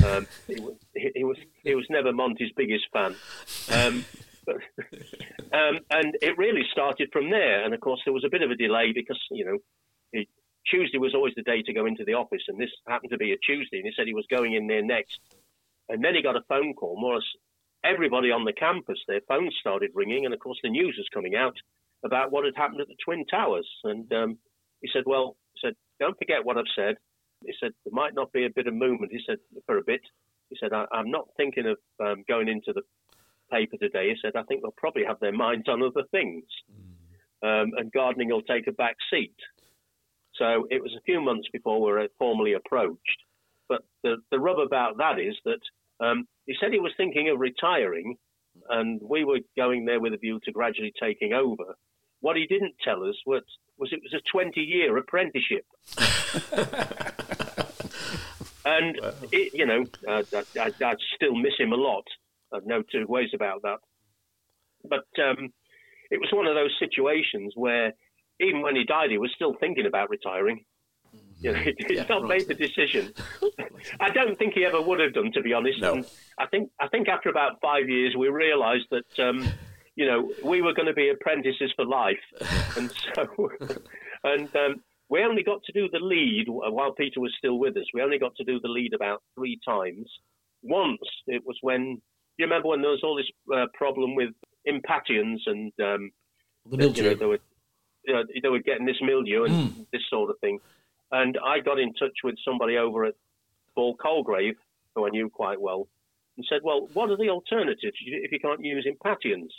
Um, 0.06 0.28
he, 0.48 0.56
he, 0.96 1.12
he, 1.16 1.24
was 1.26 1.38
he 1.64 1.76
was 1.76 1.86
never 1.90 2.14
Monty's 2.14 2.52
biggest 2.56 2.86
fan. 2.94 3.16
Um, 3.70 4.06
um, 4.48 5.80
and 5.92 6.16
it 6.22 6.38
really 6.38 6.64
started 6.72 7.10
from 7.12 7.30
there. 7.30 7.66
And 7.66 7.74
of 7.74 7.82
course, 7.82 8.02
there 8.06 8.14
was 8.14 8.24
a 8.24 8.30
bit 8.30 8.44
of 8.44 8.52
a 8.52 8.56
delay 8.56 8.94
because, 8.94 9.20
you 9.30 9.46
know, 9.46 9.58
it, 10.14 10.28
Tuesday 10.70 10.98
was 10.98 11.16
always 11.16 11.34
the 11.36 11.44
day 11.44 11.62
to 11.62 11.74
go 11.74 11.86
into 11.86 12.04
the 12.06 12.14
office, 12.14 12.44
and 12.48 12.60
this 12.60 12.70
happened 12.88 13.12
to 13.12 13.18
be 13.18 13.32
a 13.32 13.38
Tuesday, 13.38 13.78
and 13.78 13.86
he 13.86 13.94
said 13.96 14.08
he 14.08 14.14
was 14.14 14.26
going 14.30 14.54
in 14.54 14.68
there 14.68 14.84
next. 14.84 15.20
And 15.90 16.04
then 16.04 16.16
he 16.16 16.22
got 16.22 16.36
a 16.36 16.44
phone 16.50 16.74
call. 16.74 17.00
More 17.00 17.14
or 17.14 17.16
less, 17.16 17.24
everybody 17.84 18.32
on 18.32 18.44
the 18.44 18.54
campus, 18.54 19.00
their 19.08 19.22
phones 19.28 19.56
started 19.60 19.92
ringing, 19.94 20.26
and 20.26 20.34
of 20.34 20.40
course, 20.40 20.60
the 20.62 20.70
news 20.70 20.96
was 20.98 21.08
coming 21.14 21.36
out 21.36 21.56
about 22.04 22.32
what 22.32 22.46
had 22.46 22.56
happened 22.56 22.82
at 22.82 22.88
the 22.88 22.98
Twin 23.04 23.26
Towers. 23.26 23.68
And 23.84 24.12
um, 24.14 24.38
he 24.82 24.90
said, 24.92 25.04
"Well, 25.06 25.38
he 25.54 25.68
said, 25.68 25.76
don't 26.00 26.18
forget 26.18 26.46
what 26.46 26.58
I've 26.58 26.76
said." 26.76 26.96
He 27.46 27.54
said, 27.60 27.72
"There 27.86 27.94
might 27.94 28.14
not 28.14 28.34
be 28.34 28.46
a 28.46 28.50
bit 28.50 28.68
of 28.68 28.74
movement." 28.74 29.12
He 29.12 29.22
said, 29.26 29.38
"For 29.66 29.78
a 29.78 29.84
bit." 29.84 30.02
He 30.50 30.58
said, 30.60 30.74
I, 30.74 30.86
am 30.94 31.12
not 31.12 31.28
thinking 31.36 31.66
of 31.68 31.78
um, 32.06 32.24
going 32.28 32.48
into 32.48 32.74
the 32.74 32.82
paper 33.52 33.78
today 33.78 34.10
He 34.10 34.16
said, 34.22 34.36
I 34.36 34.44
think 34.44 34.62
they'll 34.62 34.72
probably 34.72 35.04
have 35.06 35.20
their 35.20 35.32
minds 35.32 35.68
on 35.68 35.84
other 35.84 36.04
things, 36.12 36.44
mm. 36.72 37.64
um, 37.64 37.72
and 37.78 37.92
gardening 37.92 38.30
will 38.30 38.42
take 38.42 38.68
a 38.68 38.72
back 38.72 38.96
seat. 39.10 39.36
So 40.38 40.68
it 40.70 40.82
was 40.82 40.94
a 40.98 41.02
few 41.02 41.22
months 41.22 41.48
before 41.52 41.82
we 41.82 41.92
were 41.92 42.08
formally 42.18 42.54
approached. 42.54 43.24
But 43.70 43.82
the, 44.04 44.18
the 44.32 44.40
rub 44.40 44.60
about 44.60 44.98
that 44.98 45.20
is 45.20 45.36
that 45.46 45.60
um, 46.06 46.28
he 46.46 46.56
said 46.60 46.72
he 46.72 46.80
was 46.80 46.94
thinking 46.96 47.30
of 47.30 47.40
retiring, 47.40 48.16
and 48.70 49.02
we 49.02 49.24
were 49.26 49.40
going 49.56 49.86
there 49.86 50.00
with 50.00 50.14
a 50.14 50.18
view 50.18 50.40
to 50.46 50.52
gradually 50.52 50.94
taking 51.02 51.34
over. 51.34 51.76
What 52.22 52.38
he 52.38 52.48
didn't 52.48 52.76
tell 52.84 53.04
us 53.04 53.16
was, 53.26 53.44
was 53.78 53.92
it 53.92 54.02
was 54.02 54.14
a 54.14 54.22
20 54.32 54.62
year 54.62 54.98
apprenticeship. 54.98 55.66
and, 58.66 59.00
it, 59.32 59.54
you 59.54 59.66
know, 59.66 59.86
uh, 60.08 60.24
I, 60.34 60.60
I, 60.60 60.72
I 60.84 60.96
still 61.16 61.36
miss 61.36 61.54
him 61.58 61.74
a 61.74 61.76
lot. 61.76 62.06
I've 62.54 62.66
no 62.66 62.82
two 62.82 63.06
ways 63.08 63.30
about 63.34 63.62
that. 63.64 63.80
But 64.84 65.08
um, 65.22 65.50
it 66.10 66.20
was 66.20 66.30
one 66.32 66.48
of 66.48 66.56
those 66.56 66.76
situations 66.80 67.54
where 67.56 67.94
even 68.40 68.62
when 68.62 68.76
he 68.76 68.84
died, 68.84 69.10
he 69.10 69.18
was 69.18 69.32
still 69.36 69.56
thinking 69.60 69.86
about 69.86 70.10
retiring. 70.10 70.64
You 71.40 71.54
know, 71.54 71.60
he's 71.60 71.76
yeah, 71.90 72.06
not 72.10 72.24
right. 72.24 72.40
made 72.40 72.48
the 72.48 72.56
decision. 72.56 73.14
I 74.00 74.10
don't 74.10 74.38
think 74.38 74.54
he 74.54 74.66
ever 74.66 74.82
would 74.82 75.00
have 75.00 75.14
done, 75.14 75.32
to 75.34 75.42
be 75.42 75.54
honest. 75.54 75.82
No. 75.82 75.96
And 75.96 76.06
I 76.40 76.48
think 76.48 76.72
I 76.80 76.88
think 76.88 77.08
after 77.08 77.30
about 77.30 77.62
five 77.62 77.88
years, 77.88 78.16
we 78.18 78.28
realised 78.30 78.88
that 78.90 79.24
um, 79.24 79.48
you 79.96 80.08
know 80.08 80.32
we 80.44 80.62
were 80.62 80.74
going 80.74 80.88
to 80.88 80.94
be 80.94 81.10
apprentices 81.10 81.72
for 81.76 81.86
life, 81.86 82.18
and 82.76 82.92
so 83.14 83.50
and 84.24 84.56
um, 84.56 84.76
we 85.10 85.24
only 85.24 85.44
got 85.44 85.64
to 85.66 85.72
do 85.74 85.88
the 85.92 86.00
lead 86.00 86.46
while 86.48 86.92
Peter 86.94 87.20
was 87.20 87.34
still 87.38 87.60
with 87.60 87.78
us. 87.78 87.86
We 87.94 88.02
only 88.02 88.18
got 88.18 88.36
to 88.38 88.44
do 88.44 88.60
the 88.60 88.70
lead 88.70 88.94
about 88.94 89.22
three 89.36 89.60
times. 89.64 90.10
Once 90.64 91.02
it 91.28 91.44
was 91.46 91.58
when 91.62 92.02
you 92.38 92.46
remember 92.46 92.70
when 92.70 92.82
there 92.82 92.92
was 92.92 93.02
all 93.04 93.16
this 93.16 93.30
uh, 93.56 93.66
problem 93.74 94.16
with 94.16 94.30
impatiens 94.66 95.44
and 95.46 95.72
um, 95.84 96.12
the 96.70 96.78
mildew? 96.78 97.04
You 97.04 97.10
know, 97.12 97.16
they 97.16 97.26
were 97.26 97.40
you 98.08 98.14
know, 98.14 98.24
they 98.42 98.50
were 98.50 98.60
getting 98.60 98.86
this 98.86 98.98
mildew 99.02 99.44
and 99.44 99.54
mm. 99.54 99.86
this 99.92 100.02
sort 100.10 100.30
of 100.30 100.40
thing. 100.40 100.60
And 101.12 101.38
I 101.46 101.60
got 101.60 101.80
in 101.80 101.94
touch 101.94 102.18
with 102.24 102.36
somebody 102.44 102.78
over 102.78 103.06
at 103.06 103.16
Ball 103.76 103.96
Colegrave, 103.98 104.56
who 104.96 105.06
I 105.06 105.10
knew 105.10 105.30
quite 105.30 105.62
well, 105.62 105.88
and 106.36 106.46
said, 106.50 106.62
"Well, 106.64 106.90
what 106.94 107.10
are 107.10 107.18
the 107.18 107.30
alternatives 107.30 107.82
if 107.82 108.32
you 108.32 108.40
can't 108.40 108.64
use 108.64 108.86
impatiens?" 108.88 109.54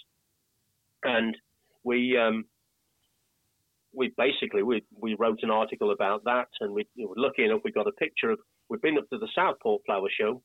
And 1.05 1.37
we 1.85 2.19
um, 2.19 2.45
we 3.95 4.13
basically 4.17 4.63
we, 4.63 4.83
we 5.01 5.15
wrote 5.19 5.39
an 5.43 5.51
article 5.51 5.93
about 5.93 6.25
that, 6.25 6.49
and 6.61 6.73
we, 6.73 6.87
we 6.97 7.07
were 7.07 7.15
lucky 7.17 7.45
enough 7.45 7.61
we 7.65 7.73
got 7.73 7.87
a 7.87 7.93
picture 7.93 8.31
of. 8.31 8.39
We've 8.69 8.83
been 8.83 8.99
up 8.99 9.09
to 9.11 9.19
the 9.19 9.29
Southport 9.35 9.83
Flower 9.87 10.09
Show, 10.21 10.43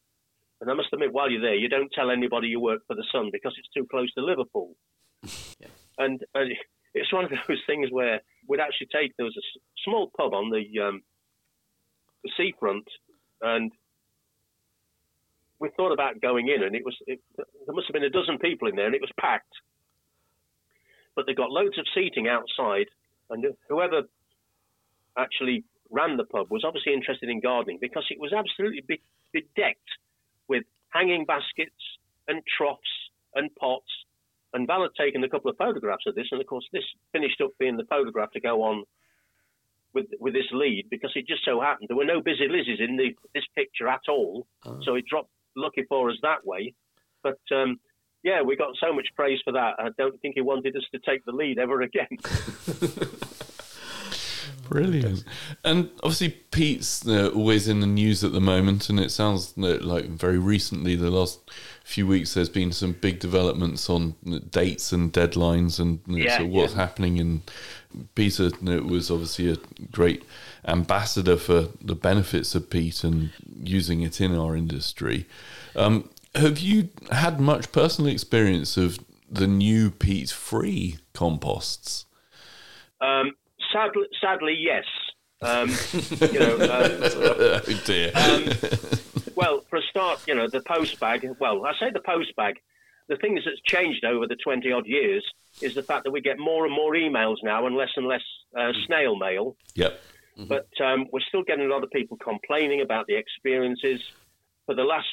and 0.62 0.72
I 0.72 0.74
must 0.76 0.94
admit, 0.94 1.12
while 1.12 1.30
you're 1.30 1.42
there, 1.42 1.56
you 1.56 1.68
don't 1.68 1.92
tell 1.94 2.10
anybody 2.10 2.48
you 2.48 2.60
work 2.60 2.82
for 2.88 2.96
the 2.96 3.04
Sun 3.12 3.30
because 3.34 3.54
it's 3.58 3.68
too 3.76 3.86
close 3.89 4.13
to 4.13 4.24
Liverpool. 4.24 4.76
yeah. 5.60 5.68
And, 5.98 6.22
and, 6.34 6.54
it's 6.93 7.12
one 7.13 7.25
of 7.25 7.32
those 7.32 7.62
things 7.67 7.89
where 7.91 8.21
we'd 8.47 8.60
actually 8.60 8.88
take 8.93 9.15
there 9.17 9.25
was 9.25 9.38
a 9.38 9.60
small 9.84 10.12
pub 10.17 10.34
on 10.34 10.49
the 10.49 10.82
um, 10.82 11.01
the 12.23 12.32
seafront, 12.38 12.88
and 13.41 13.71
we 15.60 15.69
thought 15.75 15.91
about 15.91 16.21
going 16.21 16.47
in, 16.49 16.63
and 16.63 16.75
it 16.75 16.86
was 16.86 16.95
it, 17.08 17.19
there 17.38 17.75
must 17.75 17.88
have 17.88 17.93
been 17.93 18.03
a 18.03 18.10
dozen 18.10 18.38
people 18.38 18.67
in 18.67 18.75
there, 18.75 18.86
and 18.86 18.95
it 18.95 19.01
was 19.01 19.12
packed. 19.19 19.53
But 21.15 21.25
they 21.27 21.34
got 21.34 21.51
loads 21.51 21.77
of 21.77 21.86
seating 21.93 22.27
outside, 22.27 22.88
and 23.29 23.45
whoever 23.69 24.03
actually 25.18 25.63
ran 25.91 26.18
the 26.18 26.26
pub 26.26 26.49
was 26.49 26.63
obviously 26.65 26.93
interested 26.93 27.30
in 27.30 27.39
gardening 27.39 27.78
because 27.80 28.05
it 28.09 28.20
was 28.20 28.34
absolutely 28.34 28.82
bedecked 29.32 29.89
with 30.47 30.63
hanging 30.89 31.26
baskets 31.26 31.76
and 32.28 32.41
troughs 32.57 32.82
and 33.36 33.53
pots. 33.55 34.03
And 34.54 34.68
Val 34.68 34.84
had 34.84 34.91
taken 34.97 35.24
a 35.24 35.30
couple 35.30 35.49
of 35.49 35.58
photographs 35.58 36.06
of 36.06 36.16
this, 36.16 36.28
and 36.32 36.39
of 36.39 36.47
course, 36.47 36.66
this 36.72 36.84
finished 37.12 37.41
up 37.41 37.51
being 37.60 37.78
the 37.78 37.86
photograph 37.86 38.32
to 38.32 38.39
go 38.39 38.64
on 38.64 38.84
with 39.93 40.08
with 40.20 40.34
this 40.34 40.49
lead 40.51 40.86
because 40.89 41.12
it 41.16 41.28
just 41.28 41.45
so 41.45 41.62
happened 41.62 41.88
there 41.88 41.97
were 41.97 42.04
no 42.04 42.20
busy 42.22 42.47
Lizzies 42.47 42.82
in 42.82 42.97
the 42.97 43.12
this 43.34 43.45
picture 43.56 43.88
at 43.88 44.01
all. 44.10 44.47
Oh. 44.66 44.80
So 44.84 44.95
it 44.95 45.06
dropped 45.08 45.30
lucky 45.56 45.84
for 45.88 46.10
us 46.10 46.18
that 46.22 46.45
way. 46.45 46.74
But 47.22 47.39
um, 47.51 47.80
yeah, 48.24 48.41
we 48.41 48.56
got 48.56 48.76
so 48.80 48.93
much 48.93 49.08
praise 49.16 49.39
for 49.43 49.54
that. 49.54 49.76
I 49.80 49.89
don't 49.97 50.20
think 50.22 50.36
he 50.36 50.41
wanted 50.41 50.76
us 50.76 50.84
to 50.93 50.99
take 50.99 51.26
the 51.26 51.32
lead 51.32 51.60
ever 51.60 51.82
again. 51.82 52.08
Brilliant. 54.70 55.24
And 55.64 55.89
obviously, 56.01 56.30
peat's 56.30 57.06
uh, 57.08 57.30
always 57.36 57.68
in 57.68 57.82
the 57.82 57.88
news 57.88 58.24
at 58.24 58.32
the 58.32 58.41
moment, 58.41 58.89
and 58.89 58.99
it 58.99 59.12
sounds 59.12 59.58
like 59.58 60.06
very 60.06 60.38
recently, 60.38 60.95
the 60.95 61.12
last 61.12 61.41
few 61.84 62.07
weeks, 62.07 62.34
there's 62.34 62.49
been 62.49 62.71
some 62.71 62.93
big 62.93 63.19
developments 63.19 63.89
on 63.89 64.15
dates 64.49 64.91
and 64.93 65.11
deadlines 65.11 65.79
and 65.79 65.99
yeah, 66.07 66.38
so 66.38 66.45
what's 66.45 66.73
yeah. 66.73 66.79
happening. 66.79 67.19
And 67.19 67.41
Peter 68.15 68.49
was 68.61 69.11
obviously 69.11 69.51
a 69.51 69.57
great 69.91 70.23
ambassador 70.65 71.36
for 71.36 71.67
the 71.81 71.95
benefits 71.95 72.55
of 72.55 72.69
peat 72.69 73.03
and 73.03 73.31
using 73.61 74.01
it 74.01 74.21
in 74.21 74.36
our 74.36 74.55
industry. 74.55 75.27
Um, 75.75 76.09
have 76.36 76.59
you 76.59 76.89
had 77.11 77.39
much 77.39 77.71
personal 77.71 78.11
experience 78.11 78.77
of 78.77 78.99
the 79.29 79.47
new 79.47 79.91
peat 79.91 80.29
free 80.29 80.99
composts? 81.13 82.05
Um, 83.01 83.34
sadly, 83.73 84.07
sadly, 84.21 84.55
yes. 84.57 84.86
Um, 85.44 85.70
you 86.32 86.39
know, 86.39 86.58
uh, 86.58 87.62
oh 87.68 87.82
dear. 87.86 88.12
um, 88.16 88.46
well, 89.36 89.62
for 89.70 89.78
a 89.78 89.82
start, 89.89 90.22
you 90.28 90.36
know, 90.36 90.48
the 90.48 90.62
post 90.62 91.00
bag. 91.00 91.28
Well, 91.39 91.66
I 91.66 91.74
say 91.80 91.91
the 91.91 92.00
post 92.00 92.36
bag. 92.36 92.60
The 93.10 93.18
thing 93.18 93.36
that's 93.36 93.62
changed 93.66 94.06
over 94.06 94.28
the 94.28 94.38
twenty 94.38 94.72
odd 94.72 94.86
years 94.86 95.26
is 95.62 95.76
the 95.76 95.84
fact 95.84 96.06
that 96.06 96.12
we 96.12 96.22
get 96.22 96.39
more 96.39 96.66
and 96.66 96.74
more 96.74 96.94
emails 96.94 97.38
now 97.44 97.68
and 97.68 97.76
less 97.76 97.91
and 97.96 98.08
less 98.08 98.24
uh, 98.58 98.72
snail 98.88 99.16
mail. 99.16 99.56
yep. 99.76 100.02
But 100.36 100.70
um, 100.84 101.06
we're 101.12 101.22
still 101.28 101.44
getting 101.44 101.66
a 101.66 101.70
lot 101.70 101.84
of 101.84 101.91
people 101.91 102.18
complaining 102.18 102.82
about 102.82 103.06
the 103.08 103.16
experiences. 103.16 104.02
For 104.66 104.74
the 104.74 104.84
last 104.84 105.08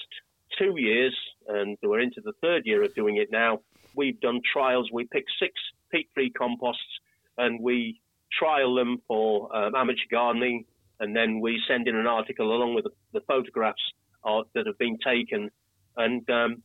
two 0.58 0.76
years, 0.78 1.14
and 1.48 1.76
we're 1.82 2.00
into 2.00 2.20
the 2.20 2.32
third 2.40 2.64
year 2.64 2.82
of 2.82 2.94
doing 2.94 3.16
it 3.16 3.30
now, 3.30 3.60
we've 3.94 4.18
done 4.20 4.40
trials. 4.52 4.88
We 4.92 5.04
pick 5.04 5.24
six 5.38 5.52
peat-free 5.90 6.30
composts 6.30 7.00
and 7.36 7.60
we 7.60 8.00
trial 8.38 8.74
them 8.74 8.98
for 9.06 9.54
um, 9.54 9.74
amateur 9.74 9.98
gardening, 10.10 10.64
and 11.00 11.14
then 11.14 11.40
we 11.40 11.60
send 11.68 11.88
in 11.88 11.96
an 11.96 12.06
article 12.06 12.52
along 12.54 12.74
with 12.74 12.84
the, 12.84 12.90
the 13.12 13.20
photographs 13.26 13.82
uh, 14.24 14.42
that 14.54 14.66
have 14.66 14.78
been 14.78 14.98
taken. 14.98 15.50
And 15.96 16.28
um, 16.30 16.62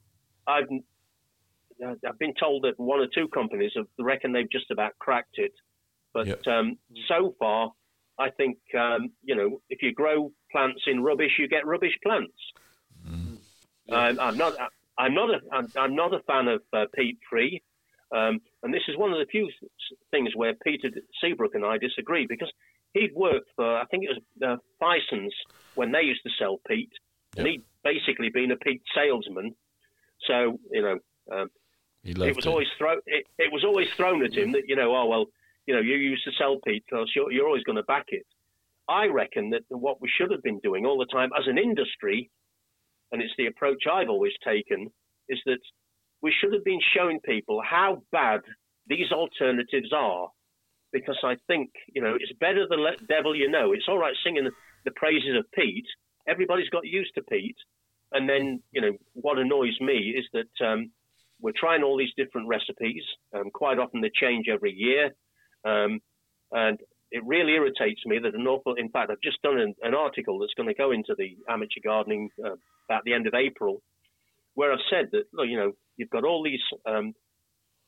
I've 0.48 0.68
I've 2.08 2.20
been 2.20 2.34
told 2.40 2.64
that 2.64 2.80
one 2.80 3.00
or 3.00 3.08
two 3.14 3.28
companies 3.28 3.72
have 3.76 3.88
reckon 4.00 4.32
they've 4.32 4.50
just 4.50 4.72
about 4.72 4.98
cracked 5.00 5.38
it, 5.38 5.54
but 6.14 6.28
Yep. 6.28 6.48
um, 6.48 6.78
so 7.08 7.36
far, 7.38 7.72
I 8.18 8.30
think 8.30 8.58
um, 8.78 9.12
you 9.24 9.36
know 9.36 9.62
if 9.70 9.82
you 9.82 9.94
grow 9.94 10.32
plants 10.52 10.82
in 10.88 11.04
rubbish, 11.04 11.32
you 11.38 11.48
get 11.48 11.66
rubbish 11.66 11.98
plants. 12.04 12.34
Um, 13.92 14.20
I'm 14.20 14.38
not. 14.38 14.54
I'm 14.98 15.14
not 15.14 15.30
a. 15.30 15.40
I'm, 15.52 15.72
I'm 15.78 15.96
not 15.96 16.14
a 16.14 16.20
fan 16.22 16.48
of 16.48 16.62
uh, 16.74 16.86
peat 16.96 17.20
free, 17.30 17.62
um, 18.16 18.40
and 18.66 18.74
this 18.74 18.82
is 18.88 18.98
one 18.98 19.14
of 19.14 19.20
the 19.20 19.28
few 19.28 19.48
things 20.10 20.30
where 20.36 20.54
Peter 20.64 20.90
Seabrook 21.22 21.54
and 21.54 21.64
I 21.64 21.78
disagree 21.78 22.26
because 22.28 22.52
he'd 22.94 23.14
worked 23.14 23.50
for 23.56 23.78
I 23.78 23.86
think 23.86 24.04
it 24.04 24.10
was 24.10 24.22
uh, 24.44 24.58
Fisons 24.82 25.30
when 25.76 25.92
they 25.92 26.02
used 26.02 26.24
to 26.24 26.32
sell 26.40 26.60
peat, 26.68 26.90
and 27.38 27.46
Yep. 27.46 27.52
he'd 27.52 27.64
basically 27.84 28.30
been 28.30 28.52
a 28.52 28.58
peat 28.58 28.82
salesman. 28.96 29.56
So 30.28 30.58
you 30.72 30.82
know, 30.82 30.98
um, 31.32 31.50
it 32.04 32.36
was 32.36 32.48
always 32.48 32.68
thrown. 32.80 33.00
It, 33.06 33.26
it 33.38 33.52
was 33.54 33.64
always 33.64 33.88
thrown 33.96 34.26
at 34.26 34.34
him 34.34 34.52
that 34.54 34.64
you 34.68 34.76
know, 34.76 34.96
oh 34.96 35.06
well, 35.06 35.26
you 35.68 35.76
know, 35.76 35.82
you 35.82 35.96
used 35.96 36.24
to 36.26 36.32
sell 36.40 36.58
peat 36.66 36.84
so 36.90 37.06
you're, 37.16 37.32
you're 37.32 37.48
always 37.48 37.64
going 37.64 37.78
to 37.78 37.84
back 37.84 38.06
it. 38.08 38.26
I 38.90 39.06
reckon 39.06 39.52
that 39.52 39.62
what 39.70 40.02
we 40.02 40.10
should 40.10 40.32
have 40.32 40.42
been 40.42 40.60
doing 40.60 40.88
all 40.88 40.98
the 40.98 41.06
time 41.06 41.30
as 41.38 41.46
an 41.46 41.60
industry, 41.60 42.32
and 43.12 43.22
it's 43.22 43.34
the 43.38 43.46
approach 43.46 43.84
I've 43.92 44.10
always 44.10 44.34
taken, 44.44 44.90
is 45.30 45.40
that 45.46 45.60
we 46.22 46.34
should 46.40 46.54
have 46.54 46.64
been 46.64 46.82
showing 46.96 47.20
people 47.22 47.62
how 47.62 48.04
bad 48.12 48.42
these 48.88 49.12
alternatives 49.12 49.92
are. 49.94 50.30
Because 50.92 51.18
I 51.24 51.36
think, 51.48 51.72
you 51.94 52.02
know, 52.02 52.16
it's 52.18 52.32
better 52.40 52.66
than 52.70 52.84
let 52.84 53.06
devil 53.08 53.36
you 53.36 53.50
know. 53.50 53.74
It's 53.74 53.88
all 53.90 53.98
right 53.98 54.16
singing 54.24 54.50
the 54.86 54.92
praises 54.96 55.36
of 55.38 55.52
peat. 55.52 55.86
Everybody's 56.28 56.70
got 56.70 56.86
used 56.86 57.14
to 57.16 57.22
peat. 57.24 57.58
And 58.14 58.30
then, 58.30 58.62
you 58.72 58.82
know, 58.82 58.94
what 59.14 59.38
annoys 59.38 59.78
me 59.82 60.16
is 60.16 60.26
that 60.32 60.66
um, 60.66 60.92
we're 61.42 61.52
trying 61.58 61.84
all 61.84 61.98
these 61.98 62.14
different 62.16 62.48
recipes. 62.48 63.04
Um, 63.34 63.52
quite 63.52 63.78
often 63.78 64.00
they 64.00 64.12
change 64.14 64.46
every 64.48 64.72
year. 64.72 65.12
Um, 65.66 66.00
and 66.52 66.80
it 67.12 67.24
really 67.26 67.54
irritates 67.54 68.02
me 68.06 68.20
that 68.20 68.36
an 68.36 68.48
awful, 68.48 68.76
in 68.76 68.90
fact, 68.90 69.12
I've 69.12 69.22
just 69.22 69.42
done 69.42 69.60
an, 69.60 69.76
an 69.82 69.94
article 69.94 70.40
that's 70.40 70.54
going 70.54 70.70
to 70.70 70.76
go 70.76 70.92
into 70.92 71.14
the 71.18 71.36
amateur 71.50 71.82
gardening 71.84 72.30
uh, 72.44 72.56
about 72.90 73.04
the 73.04 73.14
end 73.14 73.28
of 73.28 73.34
April, 73.34 73.82
where 74.54 74.72
I've 74.72 74.80
said 74.90 75.10
that, 75.12 75.26
look, 75.34 75.48
you 75.48 75.58
know, 75.58 75.74
you've 75.98 76.10
got 76.10 76.24
all 76.24 76.44
these 76.44 76.62
um, 76.86 77.14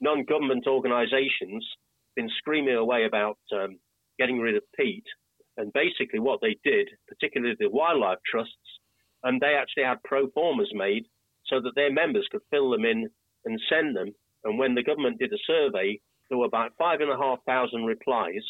non 0.02 0.24
government 0.24 0.66
organizations 0.68 1.66
been 2.16 2.30
screaming 2.38 2.76
away 2.76 3.06
about 3.06 3.38
um, 3.54 3.78
getting 4.18 4.40
rid 4.40 4.56
of 4.56 4.64
peat. 4.78 5.04
And 5.58 5.74
basically, 5.74 6.20
what 6.20 6.40
they 6.42 6.58
did, 6.64 6.90
particularly 7.08 7.56
the 7.60 7.70
wildlife 7.70 8.20
trusts, 8.30 8.54
and 9.24 9.42
they 9.42 9.56
actually 9.56 9.84
had 9.84 10.04
pro 10.04 10.30
formas 10.32 10.70
made 10.74 11.06
so 11.48 11.60
that 11.62 11.74
their 11.76 11.92
members 11.92 12.28
could 12.32 12.42
fill 12.52 12.70
them 12.70 12.86
in 12.86 13.10
and 13.46 13.62
send 13.70 13.96
them. 13.96 14.14
And 14.44 14.60
when 14.60 14.76
the 14.76 14.84
government 14.84 15.20
did 15.20 15.34
a 15.34 15.38
survey, 15.48 16.00
there 16.30 16.38
were 16.38 16.46
about 16.46 16.74
five 16.78 17.02
and 17.02 17.12
a 17.12 17.18
half 17.18 17.40
thousand 17.46 17.86
replies, 17.86 18.44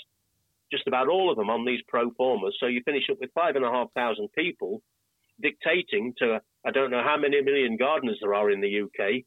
just 0.72 0.88
about 0.88 1.08
all 1.08 1.30
of 1.32 1.38
them 1.38 1.49
on 1.49 1.66
these 1.66 1.80
pro 1.88 2.12
formas. 2.12 2.55
So 2.60 2.68
you 2.68 2.82
finish 2.84 3.03
up 3.12 3.18
with 3.22 3.30
five 3.34 3.55
and 3.55 3.64
a 3.64 3.72
half 3.72 3.91
thousand 3.93 4.30
people 4.36 4.82
dictating 5.41 6.14
to 6.18 6.41
I 6.66 6.72
don't 6.72 6.91
know 6.91 7.03
how 7.03 7.18
many 7.18 7.41
million 7.41 7.78
gardeners 7.78 8.18
there 8.22 8.34
are 8.34 8.51
in 8.51 8.60
the 8.60 8.82
UK, 8.82 9.24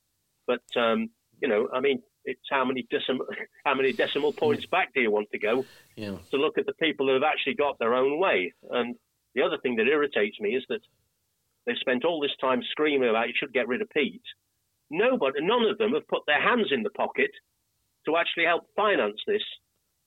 but 0.51 0.81
um, 0.81 1.11
you 1.41 1.49
know, 1.49 1.69
I 1.73 1.81
mean, 1.81 2.03
it's 2.25 2.49
how 2.51 2.65
many 2.65 2.87
decimal 2.91 3.27
how 3.65 3.75
many 3.75 3.93
decimal 3.93 4.33
points 4.33 4.67
back 4.67 4.93
do 4.95 5.01
you 5.01 5.11
want 5.11 5.29
to 5.33 5.39
go 5.39 5.67
Yeah. 5.97 6.17
to 6.31 6.37
look 6.37 6.59
at 6.59 6.67
the 6.67 6.75
people 6.75 7.07
who 7.07 7.15
have 7.15 7.23
actually 7.33 7.55
got 7.55 7.79
their 7.79 7.95
own 7.95 8.19
way? 8.19 8.53
And 8.71 8.97
the 9.35 9.43
other 9.43 9.59
thing 9.63 9.77
that 9.77 9.87
irritates 9.87 10.39
me 10.41 10.51
is 10.57 10.65
that 10.69 10.81
they've 11.67 11.77
spent 11.87 12.05
all 12.05 12.21
this 12.21 12.37
time 12.41 12.63
screaming 12.71 13.09
about 13.11 13.29
you 13.29 13.35
should 13.37 13.53
get 13.53 13.69
rid 13.69 13.83
of 13.83 13.91
peat. 13.91 14.23
Nobody, 14.91 15.39
none 15.43 15.65
of 15.71 15.79
them 15.79 15.93
have 15.95 16.09
put 16.09 16.23
their 16.27 16.43
hands 16.43 16.69
in 16.73 16.83
the 16.83 16.91
pocket 16.91 17.31
to 18.07 18.17
actually 18.17 18.47
help 18.47 18.65
finance 18.75 19.21
this. 19.27 19.43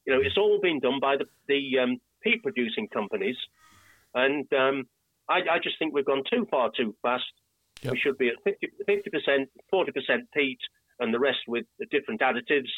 You 0.05 0.13
know, 0.13 0.21
it's 0.21 0.37
all 0.37 0.59
been 0.61 0.81
done 0.81 0.99
by 0.99 1.15
the, 1.15 1.25
the 1.47 1.79
um, 1.79 1.97
peat 2.21 2.43
producing 2.43 2.89
companies, 2.89 3.37
and 4.13 4.45
um, 4.53 4.83
I, 5.29 5.37
I 5.55 5.59
just 5.63 5.79
think 5.79 5.93
we've 5.93 6.11
gone 6.13 6.23
too 6.29 6.45
far 6.51 6.69
too 6.75 6.93
fast. 7.01 7.31
Yep. 7.83 7.93
We 7.93 7.99
should 7.99 8.17
be 8.17 8.29
at 8.29 8.35
50 8.43 9.09
percent, 9.09 9.49
forty 9.69 9.91
percent 9.91 10.23
peat, 10.33 10.59
and 10.99 11.13
the 11.13 11.19
rest 11.19 11.39
with 11.47 11.65
the 11.79 11.85
different 11.87 12.21
additives. 12.21 12.69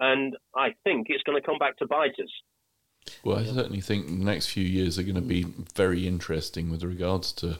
And 0.00 0.36
I 0.54 0.74
think 0.84 1.06
it's 1.08 1.22
going 1.22 1.40
to 1.40 1.46
come 1.46 1.58
back 1.58 1.76
to 1.78 1.86
bite 1.86 2.18
us. 2.22 2.30
Well, 3.24 3.38
I 3.38 3.44
certainly 3.44 3.80
think 3.80 4.06
the 4.06 4.24
next 4.24 4.48
few 4.48 4.64
years 4.64 4.98
are 4.98 5.02
going 5.02 5.14
to 5.14 5.20
be 5.20 5.46
very 5.74 6.06
interesting 6.06 6.70
with 6.70 6.82
regards 6.82 7.32
to 7.34 7.58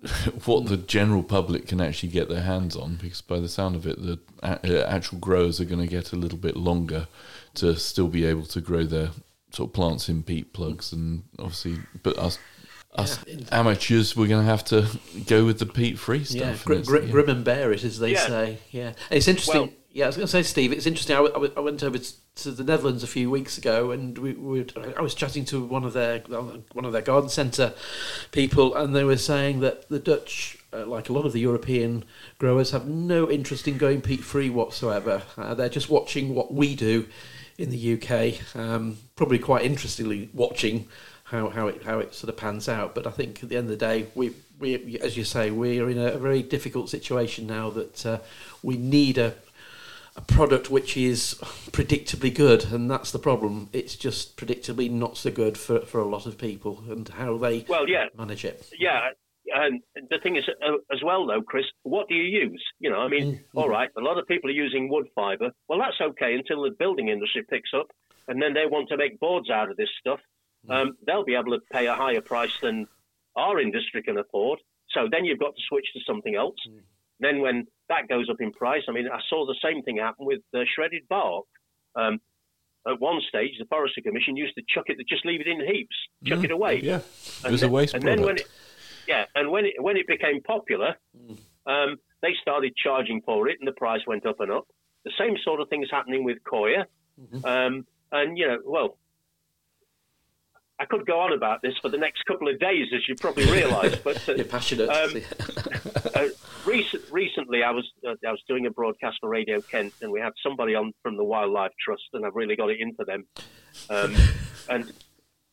what 0.44 0.66
the 0.66 0.76
general 0.76 1.22
public 1.22 1.68
can 1.68 1.80
actually 1.80 2.08
get 2.10 2.28
their 2.28 2.42
hands 2.42 2.76
on. 2.76 2.96
Because 2.96 3.20
by 3.20 3.40
the 3.40 3.48
sound 3.48 3.76
of 3.76 3.86
it, 3.86 4.02
the 4.02 4.18
uh, 4.42 4.84
actual 4.86 5.18
growers 5.18 5.60
are 5.60 5.64
going 5.64 5.80
to 5.80 5.86
get 5.86 6.12
a 6.12 6.16
little 6.16 6.38
bit 6.38 6.56
longer 6.56 7.06
to 7.54 7.76
still 7.76 8.08
be 8.08 8.24
able 8.24 8.46
to 8.46 8.60
grow 8.60 8.84
their 8.84 9.10
sort 9.50 9.70
of 9.70 9.74
plants 9.74 10.08
in 10.08 10.22
peat 10.22 10.52
plugs, 10.52 10.92
and 10.92 11.24
obviously, 11.38 11.78
but 12.02 12.16
us. 12.18 12.38
Us 12.94 13.24
amateurs, 13.50 14.14
we're 14.16 14.26
going 14.28 14.44
to 14.44 14.50
have 14.50 14.64
to 14.66 14.86
go 15.26 15.44
with 15.46 15.58
the 15.58 15.66
peat-free 15.66 16.24
stuff. 16.24 16.40
Yeah, 16.40 16.56
gr- 16.64 16.82
gr- 16.82 17.10
grim 17.10 17.28
and 17.30 17.42
bear 17.44 17.72
it, 17.72 17.84
as 17.84 17.98
they 17.98 18.12
Yeah. 18.12 18.26
say. 18.26 18.58
Yeah, 18.70 18.86
And 18.88 19.16
it's 19.16 19.28
interesting. 19.28 19.60
Well- 19.62 19.70
yeah, 19.94 20.04
I 20.04 20.06
was 20.08 20.16
going 20.16 20.26
to 20.26 20.30
say, 20.32 20.42
Steve, 20.42 20.72
it's 20.72 20.86
interesting. 20.86 21.14
I, 21.16 21.18
w- 21.18 21.32
I 21.32 21.36
w- 21.36 21.52
I 21.54 21.60
went 21.60 21.82
over 21.82 21.98
to 21.98 22.50
the 22.50 22.64
Netherlands 22.64 23.02
a 23.02 23.06
few 23.06 23.30
weeks 23.30 23.58
ago, 23.58 23.90
and 23.90 24.16
we, 24.16 24.32
we 24.32 24.64
I 24.96 25.02
was 25.02 25.14
chatting 25.14 25.44
to 25.46 25.62
one 25.62 25.84
of 25.84 25.92
their 25.92 26.20
one 26.72 26.84
of 26.86 26.92
their 26.92 27.02
garden 27.02 27.28
centre 27.28 27.74
people, 28.30 28.74
and 28.74 28.96
they 28.96 29.04
were 29.04 29.18
saying 29.18 29.60
that 29.60 29.88
the 29.90 29.98
Dutch, 29.98 30.56
uh, 30.72 30.86
like 30.86 31.10
a 31.10 31.12
lot 31.12 31.26
of 31.26 31.32
the 31.34 31.40
European 31.40 32.04
growers, 32.38 32.70
have 32.70 32.86
no 32.86 33.30
interest 33.30 33.68
in 33.68 33.76
going 33.76 34.00
peat 34.00 34.20
free 34.24 34.48
whatsoever. 34.48 35.22
Uh, 35.36 35.52
they're 35.54 35.68
just 35.68 35.90
watching 35.90 36.34
what 36.34 36.54
we 36.54 36.74
do 36.74 37.06
in 37.58 37.68
the 37.68 37.94
UK. 37.94 38.56
Um, 38.58 38.96
probably 39.14 39.38
quite 39.38 39.62
interestingly 39.62 40.30
watching 40.32 40.88
how, 41.32 41.48
how 41.48 41.66
it 41.66 41.82
how 41.82 41.98
it 41.98 42.14
sort 42.14 42.28
of 42.28 42.36
pans 42.36 42.68
out. 42.68 42.94
But 42.94 43.06
I 43.06 43.10
think 43.10 43.42
at 43.42 43.48
the 43.48 43.56
end 43.56 43.64
of 43.64 43.70
the 43.70 43.76
day, 43.76 44.06
we 44.14 44.34
we 44.60 44.98
as 45.00 45.16
you 45.16 45.24
say, 45.24 45.50
we 45.50 45.80
are 45.80 45.90
in 45.90 45.98
a 45.98 46.18
very 46.18 46.42
difficult 46.42 46.88
situation 46.90 47.46
now 47.46 47.70
that 47.70 48.06
uh, 48.06 48.18
we 48.62 48.76
need 48.76 49.18
a 49.18 49.34
a 50.14 50.20
product 50.20 50.70
which 50.70 50.94
is 50.94 51.34
predictably 51.70 52.34
good, 52.34 52.66
and 52.70 52.90
that's 52.90 53.10
the 53.12 53.18
problem. 53.18 53.70
It's 53.72 53.96
just 53.96 54.36
predictably 54.36 54.90
not 54.90 55.16
so 55.16 55.30
good 55.30 55.56
for, 55.56 55.80
for 55.80 56.00
a 56.00 56.04
lot 56.06 56.26
of 56.26 56.36
people, 56.36 56.84
and 56.88 57.08
how 57.08 57.38
they 57.38 57.64
Well, 57.66 57.88
yeah, 57.88 58.06
manage 58.14 58.44
it. 58.44 58.70
Yeah, 58.78 59.08
and 59.54 59.80
the 60.10 60.18
thing 60.22 60.36
is, 60.36 60.44
uh, 60.48 60.76
as 60.92 61.02
well 61.02 61.26
though, 61.26 61.40
Chris, 61.40 61.64
what 61.82 62.08
do 62.08 62.14
you 62.14 62.24
use? 62.24 62.62
You 62.78 62.90
know, 62.90 62.98
I 62.98 63.08
mean, 63.08 63.40
all 63.54 63.70
right, 63.70 63.88
a 63.96 64.02
lot 64.02 64.18
of 64.18 64.26
people 64.28 64.50
are 64.50 64.52
using 64.52 64.90
wood 64.90 65.08
fibre. 65.14 65.50
Well, 65.66 65.78
that's 65.78 66.00
okay 66.00 66.34
until 66.34 66.62
the 66.62 66.70
building 66.78 67.08
industry 67.08 67.42
picks 67.48 67.70
up, 67.74 67.90
and 68.28 68.40
then 68.40 68.52
they 68.52 68.66
want 68.66 68.90
to 68.90 68.98
make 68.98 69.18
boards 69.18 69.48
out 69.48 69.70
of 69.70 69.78
this 69.78 69.88
stuff. 69.98 70.20
Um, 70.68 70.96
they'll 71.06 71.24
be 71.24 71.34
able 71.34 71.52
to 71.52 71.60
pay 71.72 71.86
a 71.86 71.94
higher 71.94 72.20
price 72.20 72.52
than 72.62 72.86
our 73.36 73.60
industry 73.60 74.02
can 74.02 74.18
afford. 74.18 74.60
So 74.90 75.08
then 75.10 75.24
you've 75.24 75.38
got 75.40 75.54
to 75.56 75.62
switch 75.68 75.86
to 75.94 76.00
something 76.06 76.34
else. 76.34 76.56
Then 77.20 77.40
when 77.40 77.66
that 77.88 78.08
goes 78.08 78.28
up 78.30 78.36
in 78.40 78.52
price, 78.52 78.82
I 78.88 78.92
mean, 78.92 79.08
I 79.12 79.20
saw 79.28 79.46
the 79.46 79.56
same 79.62 79.82
thing 79.82 79.96
happen 79.98 80.26
with 80.26 80.40
uh, 80.54 80.60
shredded 80.74 81.02
bark. 81.08 81.44
Um, 81.96 82.20
at 82.86 83.00
one 83.00 83.20
stage, 83.28 83.52
the 83.58 83.64
Forestry 83.66 84.02
Commission 84.02 84.36
used 84.36 84.54
to 84.56 84.62
chuck 84.68 84.84
it, 84.88 84.98
just 85.08 85.24
leave 85.24 85.40
it 85.40 85.46
in 85.46 85.60
heaps, 85.60 85.94
chuck 86.24 86.42
it 86.44 86.50
away. 86.50 86.80
Yeah, 86.82 86.96
it 86.96 87.40
And 87.44 87.52
was 87.52 87.62
a 87.62 87.66
then- 87.66 87.72
waste 87.72 87.94
and 87.94 88.02
product. 88.02 88.18
then 88.18 88.26
when 88.26 88.36
it, 88.38 88.48
yeah, 89.06 89.24
and 89.36 89.50
when 89.50 89.66
it 89.66 89.74
when 89.80 89.96
it 89.96 90.06
became 90.08 90.40
popular, 90.42 90.96
um, 91.66 91.96
they 92.22 92.34
started 92.40 92.74
charging 92.76 93.20
for 93.22 93.48
it, 93.48 93.58
and 93.60 93.68
the 93.68 93.72
price 93.72 94.00
went 94.06 94.26
up 94.26 94.40
and 94.40 94.50
up. 94.50 94.66
The 95.04 95.12
same 95.18 95.36
sort 95.44 95.60
of 95.60 95.68
thing 95.68 95.82
is 95.84 95.90
happening 95.92 96.24
with 96.24 96.38
coir, 96.44 96.86
um, 97.44 97.86
and 98.10 98.36
you 98.36 98.48
know, 98.48 98.58
well, 98.64 98.98
I 100.82 100.84
could 100.84 101.06
go 101.06 101.20
on 101.20 101.32
about 101.32 101.62
this 101.62 101.74
for 101.80 101.88
the 101.88 101.96
next 101.96 102.24
couple 102.24 102.48
of 102.48 102.58
days, 102.58 102.88
as 102.92 103.02
you 103.08 103.14
probably 103.14 103.48
realise, 103.48 103.94
but 104.02 104.28
uh, 104.28 104.32
You're 104.36 104.44
passionate. 104.46 104.88
Um, 104.88 105.14
uh, 106.16 106.26
recent, 106.66 107.04
recently, 107.12 107.62
I 107.62 107.70
was 107.70 107.88
uh, 108.04 108.14
I 108.26 108.32
was 108.32 108.42
doing 108.48 108.66
a 108.66 108.70
broadcast 108.70 109.18
for 109.20 109.28
Radio 109.28 109.60
Kent, 109.60 109.92
and 110.02 110.10
we 110.10 110.18
had 110.18 110.32
somebody 110.42 110.74
on 110.74 110.92
from 111.00 111.16
the 111.16 111.22
Wildlife 111.22 111.70
Trust, 111.80 112.02
and 112.14 112.26
I've 112.26 112.34
really 112.34 112.56
got 112.56 112.68
it 112.68 112.80
into 112.80 113.04
them. 113.04 113.26
Um, 113.90 114.16
and 114.68 114.92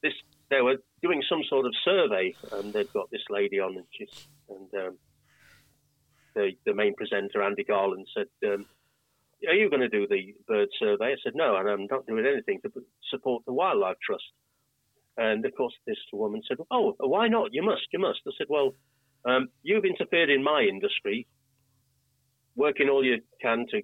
this, 0.02 0.14
they 0.50 0.62
were 0.62 0.78
doing 1.04 1.22
some 1.30 1.44
sort 1.48 1.68
of 1.68 1.76
survey, 1.86 2.34
and 2.54 2.74
they've 2.74 2.92
got 2.92 3.12
this 3.12 3.22
lady 3.30 3.60
on, 3.60 3.78
and 3.78 3.86
she's 3.92 4.28
and 4.50 4.84
um, 4.84 4.98
the 6.34 6.54
the 6.66 6.74
main 6.74 6.96
presenter, 6.96 7.44
Andy 7.44 7.64
Garland, 7.64 8.08
said. 8.18 8.50
Um, 8.52 8.66
are 9.48 9.54
you 9.54 9.70
going 9.70 9.82
to 9.82 9.88
do 9.88 10.06
the 10.06 10.34
bird 10.50 10.68
survey? 10.78 11.14
I 11.14 11.16
said, 11.24 11.32
no, 11.34 11.56
and 11.56 11.70
I'm 11.70 11.88
not 11.90 12.06
doing 12.06 12.26
anything 12.26 12.60
to 12.62 12.70
support 13.10 13.46
the 13.46 13.54
Wildlife 13.54 13.96
Trust. 14.06 14.26
And 15.18 15.46
of 15.46 15.54
course, 15.56 15.74
this 15.86 15.98
woman 16.14 16.42
said, 16.48 16.58
oh, 16.72 16.96
why 17.00 17.28
not? 17.28 17.54
You 17.54 17.64
must, 17.64 17.88
you 17.92 18.00
must. 18.00 18.20
I 18.28 18.32
said, 18.38 18.48
well, 18.50 18.74
um, 19.26 19.50
you've 19.64 19.86
interfered 19.86 20.30
in 20.30 20.44
my 20.44 20.62
industry, 20.62 21.28
working 22.56 22.90
all 22.90 23.04
you 23.04 23.22
can 23.42 23.66
to 23.72 23.82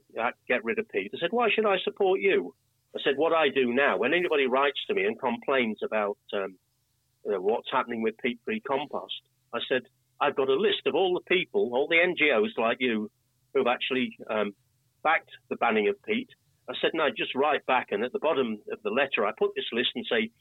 get 0.47 0.63
rid 0.63 0.79
of 0.79 0.87
peat. 0.89 1.11
I 1.13 1.19
said, 1.19 1.31
why 1.31 1.49
should 1.53 1.65
I 1.65 1.77
support 1.83 2.21
you? 2.21 2.53
I 2.95 2.99
said, 3.03 3.17
what 3.17 3.33
I 3.33 3.49
do 3.49 3.73
now, 3.73 3.97
when 3.97 4.13
anybody 4.13 4.47
writes 4.47 4.79
to 4.87 4.93
me 4.93 5.03
and 5.03 5.19
complains 5.19 5.79
about 5.83 6.17
um, 6.33 6.55
you 7.25 7.31
know, 7.31 7.41
what's 7.41 7.67
happening 7.71 8.01
with 8.01 8.17
peat-free 8.19 8.61
compost, 8.61 9.21
I 9.53 9.59
said, 9.67 9.81
I've 10.21 10.35
got 10.35 10.47
a 10.47 10.53
list 10.53 10.85
of 10.85 10.95
all 10.95 11.13
the 11.13 11.35
people, 11.35 11.71
all 11.73 11.87
the 11.89 11.97
NGOs 11.97 12.57
like 12.57 12.77
you, 12.79 13.11
who've 13.53 13.67
actually 13.67 14.15
um, 14.29 14.53
backed 15.03 15.31
the 15.49 15.57
banning 15.57 15.89
of 15.89 16.01
peat. 16.03 16.29
I 16.69 16.73
said, 16.81 16.91
no, 16.93 17.09
just 17.09 17.35
write 17.35 17.65
back, 17.65 17.87
and 17.91 18.03
at 18.03 18.13
the 18.13 18.19
bottom 18.19 18.59
of 18.71 18.81
the 18.83 18.89
letter, 18.89 19.25
I 19.25 19.31
put 19.37 19.51
this 19.55 19.65
list 19.73 19.89
and 19.95 20.05
say, 20.09 20.31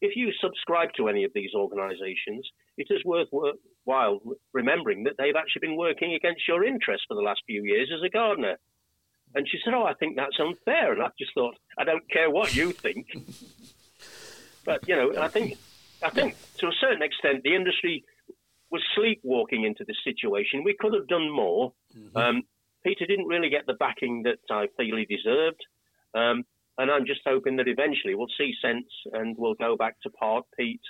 if 0.00 0.16
you 0.16 0.30
subscribe 0.40 0.90
to 0.96 1.08
any 1.08 1.24
of 1.24 1.32
these 1.34 1.50
organisations, 1.54 2.46
it 2.76 2.88
is 2.90 3.02
worthwhile 3.04 4.20
remembering 4.52 5.04
that 5.04 5.14
they've 5.18 5.36
actually 5.36 5.66
been 5.68 5.76
working 5.76 6.14
against 6.14 6.46
your 6.46 6.64
interests 6.64 7.06
for 7.08 7.14
the 7.14 7.22
last 7.22 7.40
few 7.46 7.64
years 7.64 7.90
as 7.94 8.02
a 8.02 8.10
gardener. 8.10 8.56
And 9.34 9.48
she 9.48 9.58
said, 9.64 9.74
Oh, 9.74 9.84
I 9.84 9.94
think 9.94 10.16
that's 10.16 10.38
unfair. 10.38 10.92
And 10.92 11.02
I 11.02 11.08
just 11.18 11.32
thought, 11.34 11.56
I 11.78 11.84
don't 11.84 12.08
care 12.10 12.30
what 12.30 12.54
you 12.54 12.72
think. 12.72 13.06
but, 14.64 14.86
you 14.88 14.96
know, 14.96 15.14
I 15.18 15.28
think, 15.28 15.58
I 16.02 16.10
think 16.10 16.36
to 16.58 16.68
a 16.68 16.72
certain 16.80 17.02
extent, 17.02 17.42
the 17.42 17.54
industry 17.54 18.04
was 18.70 18.82
sleepwalking 18.94 19.64
into 19.64 19.84
this 19.84 19.96
situation. 20.04 20.64
We 20.64 20.76
could 20.78 20.94
have 20.94 21.08
done 21.08 21.30
more. 21.30 21.72
Mm-hmm. 21.96 22.16
Um, 22.16 22.42
Peter 22.84 23.06
didn't 23.06 23.26
really 23.26 23.48
get 23.48 23.66
the 23.66 23.74
backing 23.74 24.24
that 24.24 24.38
I 24.50 24.68
feel 24.76 24.96
he 24.96 25.04
deserved. 25.04 25.60
Um, 26.14 26.44
and 26.78 26.90
I'm 26.90 27.06
just 27.06 27.20
hoping 27.26 27.56
that 27.56 27.68
eventually 27.68 28.14
we'll 28.14 28.26
see 28.38 28.54
sense 28.60 28.88
and 29.12 29.36
we'll 29.38 29.54
go 29.54 29.76
back 29.76 30.00
to 30.02 30.10
part 30.10 30.44
peat 30.56 30.80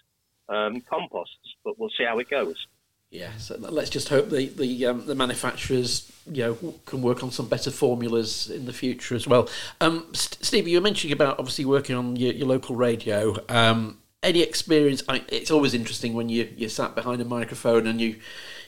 um, 0.49 0.80
composts, 0.82 1.34
but 1.64 1.78
we'll 1.78 1.91
see 1.97 2.05
how 2.05 2.18
it 2.18 2.30
goes. 2.30 2.66
Yeah, 3.11 3.30
so 3.39 3.57
let's 3.59 3.91
just 3.91 4.09
hope 4.09 4.30
the 4.30 4.49
the, 4.49 4.87
um, 4.87 5.07
the 5.07 5.14
manufacturers 5.14 6.11
you 6.26 6.43
know 6.43 6.74
can 6.87 7.03
work 7.03 7.22
on 7.22 7.30
some 7.30 7.49
better 7.49 7.70
formulas 7.70 8.51
in 8.51 8.66
the 8.66 8.72
future 8.72 9.14
as 9.14 9.28
well. 9.28 9.49
Um, 9.80 10.09
Stevie, 10.12 10.72
you 10.72 10.78
were 10.78 10.82
mentioning 10.82 11.12
about 11.12 11.39
obviously 11.39 11.64
working 11.64 11.95
on 11.95 12.16
your, 12.16 12.32
your 12.32 12.49
local 12.49 12.74
radio. 12.74 13.37
Um, 13.49 13.99
any 14.26 14.42
experience? 14.42 15.02
I, 15.08 15.24
it's 15.28 15.50
always 15.50 15.72
interesting 15.72 16.14
when 16.14 16.28
you 16.28 16.52
you 16.56 16.68
sat 16.68 16.94
behind 16.94 17.22
a 17.22 17.24
microphone 17.24 17.86
and 17.86 18.00
you 18.00 18.16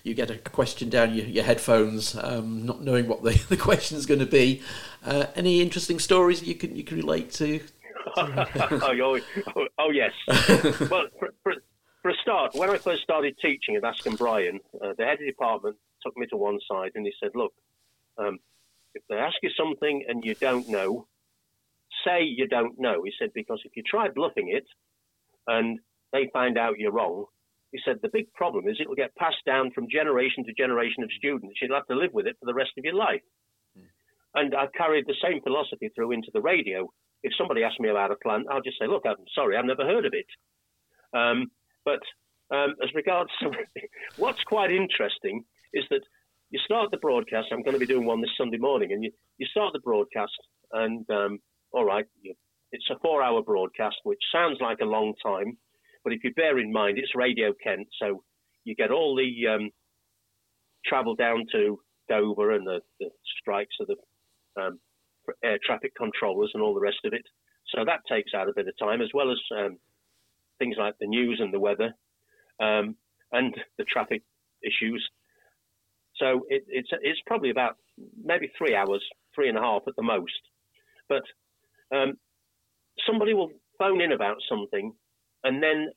you 0.05 0.15
get 0.15 0.31
a 0.31 0.39
question 0.39 0.89
down 0.89 1.15
your, 1.15 1.27
your 1.27 1.45
headphones, 1.45 2.17
um, 2.17 2.65
not 2.65 2.83
knowing 2.83 3.09
what 3.09 3.23
the, 3.23 3.33
the 3.49 3.57
question 3.57 3.99
is 3.99 4.07
going 4.07 4.21
to 4.21 4.27
be. 4.27 4.63
Uh, 5.05 5.27
any 5.35 5.61
interesting 5.61 5.99
stories 5.99 6.43
you 6.43 6.55
can 6.55 6.75
you 6.75 6.85
can 6.85 6.97
relate 6.97 7.33
to? 7.33 7.61
oh, 8.17 9.21
oh, 9.57 9.67
oh, 9.79 9.91
yes. 9.91 10.13
well, 10.29 11.07
for, 11.19 11.29
for, 11.43 11.55
for, 12.03 12.11
a 12.11 12.15
start, 12.23 12.55
when 12.55 12.71
I 12.71 12.79
first 12.79 13.03
started 13.03 13.37
teaching 13.39 13.77
at 13.77 13.83
Askham 13.83 14.17
Bryan, 14.17 14.61
uh, 14.83 14.95
the 14.97 15.05
head 15.05 15.15
of 15.15 15.19
the 15.21 15.27
department 15.27 15.77
took 16.03 16.17
me 16.17 16.27
to 16.29 16.37
one 16.37 16.59
side 16.71 16.93
and 16.95 17.05
he 17.05 17.13
said, 17.21 17.33
"Look, 17.35 17.53
um, 18.17 18.39
if 18.95 19.03
they 19.09 19.17
ask 19.17 19.37
you 19.43 19.51
something 19.57 20.05
and 20.09 20.25
you 20.25 20.35
don't 20.35 20.69
know, 20.69 21.07
say 22.05 22.23
you 22.23 22.47
don't 22.47 22.79
know." 22.79 23.03
He 23.03 23.13
said 23.19 23.33
because 23.35 23.61
if 23.65 23.77
you 23.77 23.83
try 23.83 24.09
bluffing 24.09 24.49
it 24.49 24.65
and 25.49 25.81
they 26.13 26.31
find 26.33 26.57
out 26.57 26.79
you're 26.79 26.93
wrong, 26.93 27.25
he 27.73 27.81
said 27.85 27.97
the 28.01 28.11
big 28.13 28.33
problem 28.33 28.69
is 28.69 28.77
it 28.79 28.89
will 28.89 28.95
get 28.95 29.15
passed 29.17 29.45
down 29.45 29.73
from 29.73 29.89
generation 29.91 30.45
to 30.45 30.53
generation 30.53 31.03
of 31.03 31.11
students. 31.19 31.59
You'll 31.61 31.75
have 31.75 31.87
to 31.89 31.97
live 31.97 32.15
with 32.15 32.27
it 32.27 32.37
for 32.41 32.47
the 32.47 32.55
rest 32.55 32.71
of 32.79 32.85
your 32.85 32.95
life. 32.95 33.21
Mm. 33.77 33.83
And 34.35 34.55
I've 34.55 34.73
carried 34.73 35.07
the 35.07 35.17
same 35.23 35.43
philosophy 35.43 35.91
through 35.95 36.13
into 36.13 36.31
the 36.33 36.41
radio. 36.41 36.89
If 37.23 37.33
somebody 37.37 37.65
asks 37.65 37.81
me 37.81 37.91
about 37.91 38.13
a 38.13 38.17
plant, 38.17 38.47
I'll 38.51 38.63
just 38.63 38.79
say, 38.79 38.87
look, 38.87 39.03
I'm 39.05 39.17
sorry, 39.35 39.57
I've 39.57 39.65
never 39.65 39.85
heard 39.85 40.07
of 40.07 40.15
it. 40.15 40.27
Um, 41.13 41.51
but 41.85 42.01
um, 42.55 42.75
as 42.83 42.95
regards 42.95 43.31
to 43.41 43.51
what's 44.17 44.43
quite 44.45 44.71
interesting 44.71 45.45
is 45.75 45.85
that 45.91 46.03
you 46.51 46.59
start 46.65 46.91
the 46.91 46.99
broadcast. 46.99 47.49
I'm 47.53 47.63
going 47.63 47.75
to 47.75 47.81
be 47.81 47.87
doing 47.87 48.07
one 48.07 48.21
this 48.21 48.31
Sunday 48.39 48.57
morning, 48.57 48.93
and 48.93 49.05
you, 49.05 49.11
you 49.37 49.47
start 49.47 49.73
the 49.73 49.81
broadcast, 49.81 50.39
and 50.73 51.09
um, 51.11 51.41
all 51.73 51.85
right, 51.85 52.07
you, 52.23 52.35
it's 52.73 52.89
a 52.91 52.99
four 53.01 53.23
hour 53.23 53.43
broadcast, 53.43 53.97
which 54.05 54.23
sounds 54.33 54.59
like 54.61 54.79
a 54.81 54.85
long 54.85 55.15
time. 55.23 55.57
But 56.05 56.13
if 56.13 56.25
you 56.25 56.33
bear 56.35 56.59
in 56.59 56.73
mind, 56.73 56.99
it's 56.99 57.15
Radio 57.15 57.53
Kent, 57.63 57.89
so 58.01 58.23
you 58.65 58.75
get 58.75 58.91
all 58.91 59.17
the 59.17 59.49
um, 59.49 59.71
travel 60.87 61.15
down 61.15 61.47
to 61.53 61.81
Dover 62.09 62.53
and 62.53 62.67
the, 62.67 62.81
the 63.01 63.11
strikes 63.41 63.77
of 63.81 63.89
the 63.89 64.63
um, 64.63 64.79
air 65.45 65.59
traffic 65.65 65.93
controllers 65.97 66.51
and 66.55 66.63
all 66.63 66.75
the 66.75 66.81
rest 66.81 66.99
of 67.05 67.13
it. 67.13 67.25
So 67.75 67.85
that 67.85 68.01
takes 68.09 68.33
out 68.35 68.49
a 68.49 68.55
bit 68.55 68.69
of 68.69 68.79
time, 68.79 69.03
as 69.03 69.11
well 69.13 69.31
as 69.31 69.39
um, 69.57 69.79
things 70.59 70.77
like 70.79 70.95
the 70.99 71.07
news 71.07 71.39
and 71.43 71.53
the 71.53 71.61
weather 71.61 71.93
um, 72.61 72.97
and 73.33 73.55
the 73.77 73.85
traffic 73.85 74.23
issues. 74.63 75.07
So 76.17 76.47
it, 76.49 76.65
it's 76.69 76.89
it's 77.03 77.21
probably 77.27 77.51
about 77.51 77.77
maybe 78.25 78.51
three 78.57 78.75
hours, 78.75 79.05
three 79.35 79.49
and 79.49 79.59
a 79.59 79.61
half 79.61 79.83
at 79.87 79.97
the 79.97 80.03
most. 80.03 80.41
But 81.09 81.23
um, 81.95 82.15
somebody 83.09 83.35
will 83.35 83.51
phone 83.79 84.01
in 84.01 84.13
about 84.13 84.37
something 84.49 84.93
and 85.45 85.63
then, 85.63 85.91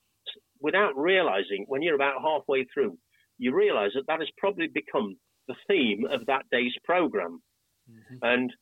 without 0.60 0.96
realizing, 0.96 1.66
when 1.68 1.82
you're 1.82 1.96
about 1.96 2.22
halfway 2.22 2.66
through, 2.66 2.98
you 3.38 3.56
realize 3.56 3.92
that 3.96 4.08
that 4.08 4.20
has 4.20 4.30
probably 4.38 4.68
become 4.68 5.18
the 5.48 5.56
theme 5.68 6.06
of 6.06 6.26
that 6.28 6.46
day's 6.52 6.74
program. 6.84 7.42
Mm-hmm. 7.90 8.18
And 8.22 8.54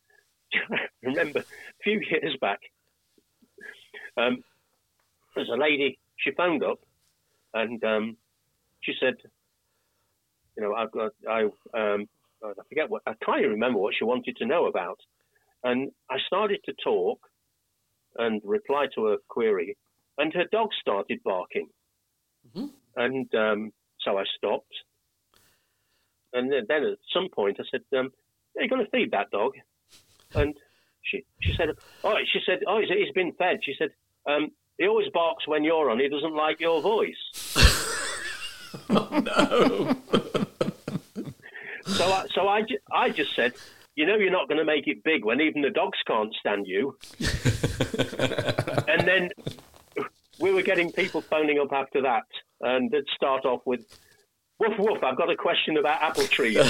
remember, 1.04 1.40
a 1.40 1.84
few 1.84 2.00
years 2.00 2.36
back, 2.40 2.60
um, 4.18 4.44
there's 5.36 5.50
a 5.50 5.58
lady, 5.58 6.00
she 6.18 6.32
phoned 6.32 6.64
up 6.64 6.80
and 7.54 7.84
um, 7.84 8.18
she 8.82 8.94
said, 9.00 9.16
you 10.58 10.64
know, 10.64 10.74
I've 10.74 10.92
got, 10.92 11.12
I, 11.30 11.44
um, 11.78 12.08
I 12.44 12.54
forget 12.70 12.90
what, 12.90 13.02
I 13.06 13.14
can't 13.24 13.40
even 13.40 13.52
remember 13.52 13.80
what 13.80 13.94
she 13.98 14.06
wanted 14.06 14.38
to 14.38 14.46
know 14.46 14.68
about. 14.68 15.00
And 15.64 15.92
I 16.10 16.18
started 16.26 16.62
to 16.66 16.74
talk 16.84 17.20
and 18.18 18.42
reply 18.44 18.88
to 18.96 19.06
her 19.06 19.18
query 19.28 19.78
and 20.20 20.34
her 20.34 20.46
dog 20.52 20.70
started 20.80 21.22
barking. 21.24 21.70
Mm-hmm. 22.48 22.68
And 22.96 23.34
um, 23.36 23.74
so 24.02 24.18
I 24.18 24.24
stopped. 24.38 24.74
And 26.34 26.52
then, 26.52 26.66
then, 26.68 26.84
at 26.84 26.98
some 27.12 27.30
point 27.30 27.58
I 27.60 27.64
said, 27.72 27.82
um, 27.98 28.12
"Are 28.58 28.64
you 28.64 28.70
going 28.70 28.86
to 28.86 28.92
feed 28.92 29.12
that 29.12 29.32
dog?" 29.32 29.54
And 30.36 30.56
she 31.02 31.26
she 31.42 31.56
said, 31.56 31.70
"Oh, 32.04 32.16
she 32.32 32.40
said, 32.46 32.60
oh, 32.68 32.80
he's, 32.80 33.12
been 33.14 33.32
fed." 33.34 33.62
She 33.64 33.74
said, 33.78 33.90
um, 34.28 34.52
"He 34.78 34.88
always 34.88 35.10
barks 35.10 35.48
when 35.48 35.64
you're 35.64 35.90
on. 35.90 36.00
He 36.00 36.08
doesn't 36.08 36.36
like 36.36 36.60
your 36.60 36.82
voice." 36.82 37.56
oh, 38.92 39.10
no. 39.24 39.96
so 41.88 42.06
I, 42.06 42.28
so 42.32 42.48
I, 42.48 42.64
I 42.92 43.10
just 43.10 43.36
said, 43.36 43.54
you 44.00 44.06
know 44.06 44.16
you're 44.16 44.32
not 44.32 44.48
going 44.48 44.58
to 44.58 44.64
make 44.64 44.88
it 44.88 45.04
big 45.04 45.26
when 45.26 45.42
even 45.42 45.62
the 45.62 45.70
dogs 45.70 45.98
can't 46.08 46.34
stand 46.40 46.66
you. 46.66 46.98
and 48.88 49.06
then 49.06 49.30
we 50.40 50.54
were 50.54 50.62
getting 50.62 50.90
people 50.90 51.20
phoning 51.20 51.60
up 51.60 51.74
after 51.74 52.02
that, 52.04 52.24
and 52.62 52.90
they'd 52.92 53.04
start 53.14 53.44
off 53.44 53.60
with, 53.66 53.82
"Woof 54.58 54.80
woof! 54.80 55.04
I've 55.04 55.18
got 55.18 55.30
a 55.30 55.36
question 55.36 55.76
about 55.76 56.02
apple 56.02 56.24
trees." 56.24 56.56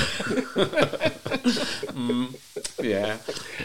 mm, 1.94 2.36
yeah, 2.82 3.18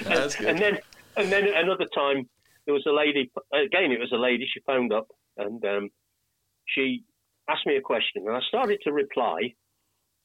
that's 0.04 0.36
good. 0.36 0.48
And 0.48 0.58
then, 0.58 0.78
and 1.16 1.32
then 1.32 1.48
another 1.56 1.86
time, 1.94 2.28
there 2.66 2.74
was 2.74 2.84
a 2.86 2.92
lady. 2.92 3.32
Again, 3.54 3.92
it 3.92 3.98
was 3.98 4.12
a 4.12 4.18
lady. 4.18 4.46
She 4.52 4.60
phoned 4.66 4.92
up, 4.92 5.06
and 5.38 5.64
um, 5.64 5.88
she 6.66 7.04
asked 7.48 7.64
me 7.64 7.76
a 7.76 7.80
question, 7.80 8.26
and 8.26 8.36
I 8.36 8.40
started 8.46 8.80
to 8.84 8.92
reply, 8.92 9.54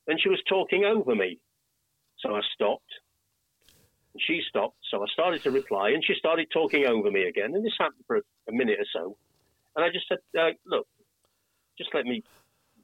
and 0.07 0.19
she 0.21 0.27
was 0.27 0.43
talking 0.49 0.83
over 0.83 1.15
me, 1.15 1.39
so 2.19 2.35
I 2.35 2.41
stopped. 2.53 2.91
She 4.25 4.41
stopped, 4.47 4.77
so 4.89 5.01
I 5.01 5.05
started 5.13 5.43
to 5.43 5.51
reply, 5.51 5.89
and 5.89 6.03
she 6.03 6.13
started 6.17 6.47
talking 6.51 6.85
over 6.85 7.09
me 7.09 7.23
again. 7.23 7.55
And 7.55 7.65
this 7.65 7.73
happened 7.79 8.03
for 8.07 8.17
a, 8.17 8.21
a 8.49 8.51
minute 8.51 8.79
or 8.79 8.85
so. 8.93 9.17
And 9.75 9.85
I 9.85 9.89
just 9.89 10.07
said, 10.07 10.17
uh, 10.37 10.51
look, 10.65 10.87
just 11.77 11.91
let 11.93 12.05
me 12.05 12.23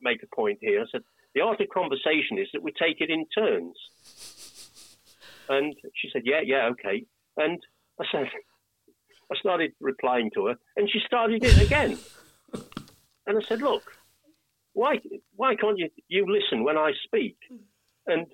make 0.01 0.23
a 0.23 0.36
point 0.36 0.59
here. 0.61 0.81
I 0.81 0.86
said, 0.91 1.01
the 1.33 1.41
art 1.41 1.59
of 1.59 1.67
conversation 1.69 2.38
is 2.38 2.47
that 2.53 2.63
we 2.63 2.71
take 2.71 3.01
it 3.01 3.09
in 3.09 3.25
turns. 3.38 3.75
And 5.49 5.75
she 5.95 6.09
said, 6.11 6.23
yeah, 6.25 6.41
yeah, 6.43 6.69
okay. 6.71 7.05
And 7.38 7.61
I 7.99 8.05
said, 8.11 8.27
I 9.31 9.36
started 9.38 9.73
replying 9.81 10.31
to 10.36 10.47
her, 10.47 10.55
and 10.77 10.89
she 10.89 10.99
started 11.05 11.43
it 11.43 11.59
again. 11.59 11.97
and 13.27 13.38
I 13.38 13.41
said, 13.41 13.61
look, 13.61 13.83
why, 14.73 14.99
why 15.36 15.55
can't 15.55 15.79
you, 15.79 15.89
you 16.07 16.25
listen 16.31 16.63
when 16.63 16.77
I 16.77 16.91
speak? 17.05 17.38
And 18.07 18.27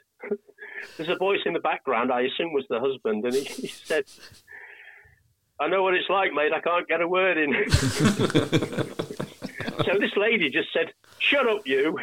there's 0.98 1.10
a 1.10 1.16
voice 1.16 1.40
in 1.46 1.54
the 1.54 1.60
background, 1.60 2.12
I 2.12 2.22
assume 2.22 2.54
was 2.54 2.66
the 2.70 2.80
husband, 2.80 3.26
and 3.26 3.34
he, 3.34 3.44
he 3.44 3.68
said, 3.68 4.04
I 5.60 5.68
know 5.68 5.84
what 5.84 5.94
it's 5.94 6.10
like, 6.10 6.34
mate. 6.34 6.52
I 6.54 6.60
can't 6.60 6.88
get 6.88 7.02
a 7.02 7.08
word 7.08 7.38
in. 7.38 7.54
so 7.70 7.86
this 10.00 10.16
lady 10.18 10.50
just 10.50 10.70
said, 10.74 10.92
Shut 11.20 11.48
up, 11.48 11.62
you. 11.66 11.98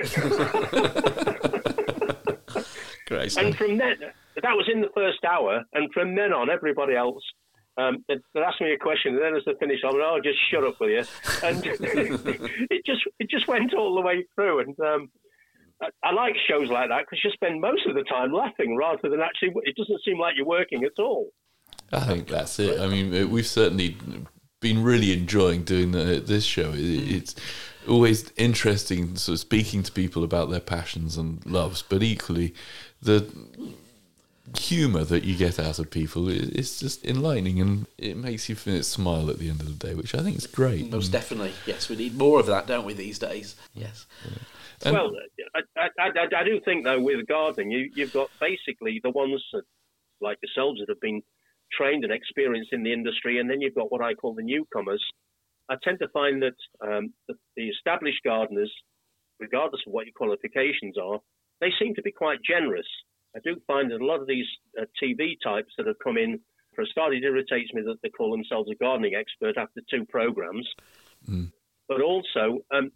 Great. 3.06 3.36
and 3.36 3.56
from 3.56 3.78
then, 3.78 3.96
that 4.42 4.54
was 4.54 4.68
in 4.72 4.80
the 4.80 4.90
first 4.94 5.24
hour, 5.24 5.64
and 5.72 5.92
from 5.92 6.14
then 6.14 6.32
on, 6.32 6.50
everybody 6.50 6.94
else. 6.94 7.22
Um, 7.76 8.04
they'd, 8.06 8.20
they'd 8.34 8.42
ask 8.42 8.60
me 8.60 8.72
a 8.72 8.78
question, 8.78 9.14
and 9.14 9.22
then 9.22 9.34
as 9.34 9.42
they 9.44 9.54
finished, 9.58 9.84
I'm 9.84 9.92
like, 9.92 10.02
"Oh, 10.04 10.20
just 10.22 10.38
shut 10.50 10.64
up 10.64 10.78
with 10.80 10.90
you," 10.90 11.04
and 11.42 11.62
it 12.70 12.84
just 12.84 13.02
it 13.18 13.30
just 13.30 13.48
went 13.48 13.74
all 13.74 13.94
the 13.94 14.00
way 14.00 14.24
through. 14.34 14.60
And 14.60 14.78
um, 14.80 15.10
I, 15.80 15.88
I 16.02 16.12
like 16.12 16.34
shows 16.48 16.68
like 16.70 16.88
that 16.88 17.00
because 17.00 17.22
you 17.24 17.30
spend 17.30 17.60
most 17.60 17.86
of 17.86 17.94
the 17.94 18.04
time 18.04 18.32
laughing 18.32 18.76
rather 18.76 19.08
than 19.08 19.20
actually. 19.20 19.52
It 19.64 19.76
doesn't 19.76 20.00
seem 20.04 20.18
like 20.18 20.34
you're 20.36 20.46
working 20.46 20.84
at 20.84 20.98
all. 20.98 21.30
I 21.92 22.00
think 22.00 22.28
that's 22.28 22.58
it. 22.58 22.80
I 22.80 22.86
mean, 22.86 23.30
we've 23.30 23.46
certainly 23.46 23.96
been 24.60 24.82
really 24.82 25.12
enjoying 25.12 25.64
doing 25.64 25.92
the, 25.92 26.22
this 26.24 26.44
show. 26.44 26.72
It, 26.72 26.80
it's 26.80 27.34
always 27.86 28.30
interesting, 28.36 29.16
sort 29.16 29.34
of 29.34 29.40
speaking 29.40 29.82
to 29.84 29.92
people 29.92 30.24
about 30.24 30.50
their 30.50 30.60
passions 30.60 31.16
and 31.16 31.44
loves, 31.46 31.82
but 31.82 32.02
equally, 32.02 32.54
the 33.00 33.30
humour 34.56 35.04
that 35.04 35.24
you 35.24 35.36
get 35.36 35.58
out 35.58 35.78
of 35.78 35.90
people 35.90 36.28
is, 36.28 36.48
is 36.50 36.80
just 36.80 37.04
enlightening 37.04 37.60
and 37.60 37.86
it 37.98 38.16
makes 38.16 38.48
you 38.48 38.54
feel 38.54 38.82
smile 38.82 39.28
at 39.30 39.38
the 39.38 39.48
end 39.48 39.60
of 39.60 39.66
the 39.66 39.86
day, 39.86 39.94
which 39.94 40.14
I 40.14 40.22
think 40.22 40.36
is 40.36 40.46
great. 40.46 40.90
Most 40.90 41.12
definitely, 41.12 41.52
yes. 41.66 41.88
We 41.88 41.96
need 41.96 42.16
more 42.16 42.40
of 42.40 42.46
that, 42.46 42.66
don't 42.66 42.84
we, 42.84 42.94
these 42.94 43.18
days? 43.18 43.56
Yes. 43.74 44.06
And- 44.84 44.94
well, 44.94 45.10
I, 45.54 45.60
I, 45.76 45.88
I, 45.98 46.40
I 46.40 46.44
do 46.44 46.60
think 46.64 46.84
though 46.84 47.00
with 47.00 47.26
gardening, 47.26 47.70
you, 47.70 47.90
you've 47.94 48.12
got 48.12 48.30
basically 48.40 49.00
the 49.02 49.10
ones 49.10 49.42
that, 49.52 49.62
like 50.20 50.38
yourselves 50.42 50.80
that 50.80 50.88
have 50.88 51.00
been 51.00 51.22
trained 51.72 52.04
and 52.04 52.12
experienced 52.12 52.72
in 52.72 52.82
the 52.82 52.92
industry, 52.92 53.38
and 53.38 53.48
then 53.50 53.60
you've 53.60 53.74
got 53.74 53.92
what 53.92 54.02
I 54.02 54.14
call 54.14 54.34
the 54.34 54.42
newcomers. 54.42 55.04
I 55.68 55.76
tend 55.82 55.98
to 56.00 56.08
find 56.08 56.42
that 56.42 56.56
um, 56.80 57.12
the, 57.28 57.34
the 57.56 57.68
established 57.68 58.22
gardeners, 58.24 58.72
regardless 59.38 59.82
of 59.86 59.92
what 59.92 60.06
your 60.06 60.14
qualifications 60.16 60.96
are, 60.96 61.18
they 61.60 61.70
seem 61.78 61.94
to 61.94 62.02
be 62.02 62.12
quite 62.12 62.38
generous. 62.42 62.86
I 63.36 63.40
do 63.44 63.60
find 63.66 63.90
that 63.90 64.00
a 64.00 64.04
lot 64.04 64.20
of 64.20 64.26
these 64.26 64.46
uh, 64.80 64.84
TV 65.02 65.36
types 65.42 65.72
that 65.76 65.86
have 65.86 65.98
come 66.02 66.16
in, 66.16 66.40
for 66.74 66.82
a 66.82 66.86
start, 66.86 67.14
it 67.14 67.24
irritates 67.24 67.72
me 67.74 67.82
that 67.82 67.96
they 68.02 68.08
call 68.08 68.30
themselves 68.30 68.70
a 68.70 68.74
gardening 68.76 69.14
expert 69.14 69.58
after 69.58 69.80
two 69.90 70.06
programs. 70.06 70.66
But 71.88 72.00
also, 72.00 72.60
um, 72.70 72.90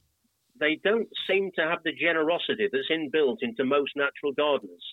they 0.62 0.78
don't 0.84 1.08
seem 1.28 1.50
to 1.56 1.62
have 1.62 1.80
the 1.84 1.92
generosity 1.92 2.68
that's 2.70 2.90
inbuilt 2.90 3.38
into 3.42 3.64
most 3.64 3.92
natural 3.96 4.32
gardeners. 4.32 4.84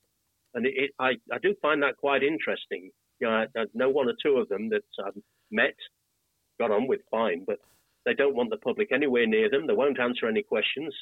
And 0.56 0.66
it, 0.66 0.74
it, 0.76 0.92
I, 0.98 1.12
I 1.32 1.38
do 1.42 1.54
find 1.62 1.84
that 1.84 1.98
quite 1.98 2.24
interesting. 2.24 2.90
You 3.20 3.28
know, 3.28 3.34
I, 3.34 3.44
I 3.56 3.66
know 3.76 3.90
one 3.90 4.10
or 4.10 4.16
two 4.22 4.38
of 4.38 4.50
them 4.50 4.70
that 4.70 4.82
I've 5.06 5.22
met, 5.52 5.76
got 6.60 6.72
on 6.72 6.88
with 6.88 7.02
fine, 7.12 7.44
but 7.46 7.60
they 8.06 8.16
don't 8.16 8.36
want 8.36 8.50
the 8.50 8.58
public 8.58 8.92
anywhere 8.92 9.28
near 9.28 9.50
them. 9.50 9.68
They 9.68 9.74
won't 9.74 10.00
answer 10.00 10.28
any 10.28 10.42
questions. 10.42 10.94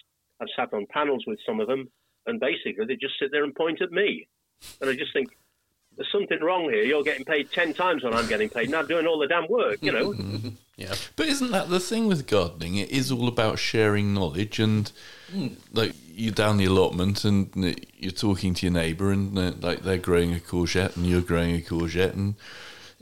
I've 0.42 0.50
sat 0.56 0.74
on 0.74 0.86
panels 0.92 1.24
with 1.26 1.40
some 1.46 1.62
of 1.62 1.68
them, 1.68 1.90
and 2.26 2.40
basically 2.40 2.86
they 2.86 2.96
just 2.96 3.18
sit 3.20 3.30
there 3.32 3.46
and 3.46 3.56
point 3.56 3.82
at 3.82 3.92
me. 3.92 4.28
And 4.82 4.90
I 4.90 4.94
just 4.96 5.14
think, 5.14 5.30
there's 5.98 6.12
something 6.12 6.40
wrong 6.42 6.64
here. 6.70 6.84
You're 6.84 7.04
getting 7.04 7.26
paid 7.26 7.52
10 7.52 7.74
times 7.74 8.04
what 8.04 8.14
I'm 8.14 8.28
getting 8.28 8.50
paid, 8.50 8.68
and 8.68 8.76
I'm 8.76 8.88
doing 8.88 9.06
all 9.08 9.20
the 9.20 9.28
damn 9.28 9.48
work, 9.50 9.80
you 9.82 9.92
know? 9.92 10.14
Yeah. 10.80 10.94
But 11.16 11.26
isn't 11.26 11.50
that 11.50 11.70
the 11.72 11.80
thing 11.80 12.06
with 12.08 12.28
gardening? 12.28 12.76
It 12.76 12.92
is 12.92 13.12
all 13.12 13.28
about 13.28 13.58
sharing 13.58 14.14
knowledge, 14.14 14.60
and 14.60 14.92
like 15.74 15.94
you're 16.08 16.32
down 16.36 16.58
the 16.58 16.66
allotment, 16.66 17.26
and 17.26 17.50
uh, 17.58 17.74
you're 17.98 18.12
talking 18.12 18.54
to 18.54 18.68
your 18.68 18.74
neighbour, 18.74 19.12
and 19.12 19.36
uh, 19.40 19.54
like 19.60 19.82
they're 19.82 19.98
growing 19.98 20.36
a 20.36 20.40
courgette, 20.40 20.96
and 20.96 21.08
you're 21.08 21.22
growing 21.22 21.56
a 21.56 21.62
courgette, 21.62 22.14
and 22.14 22.36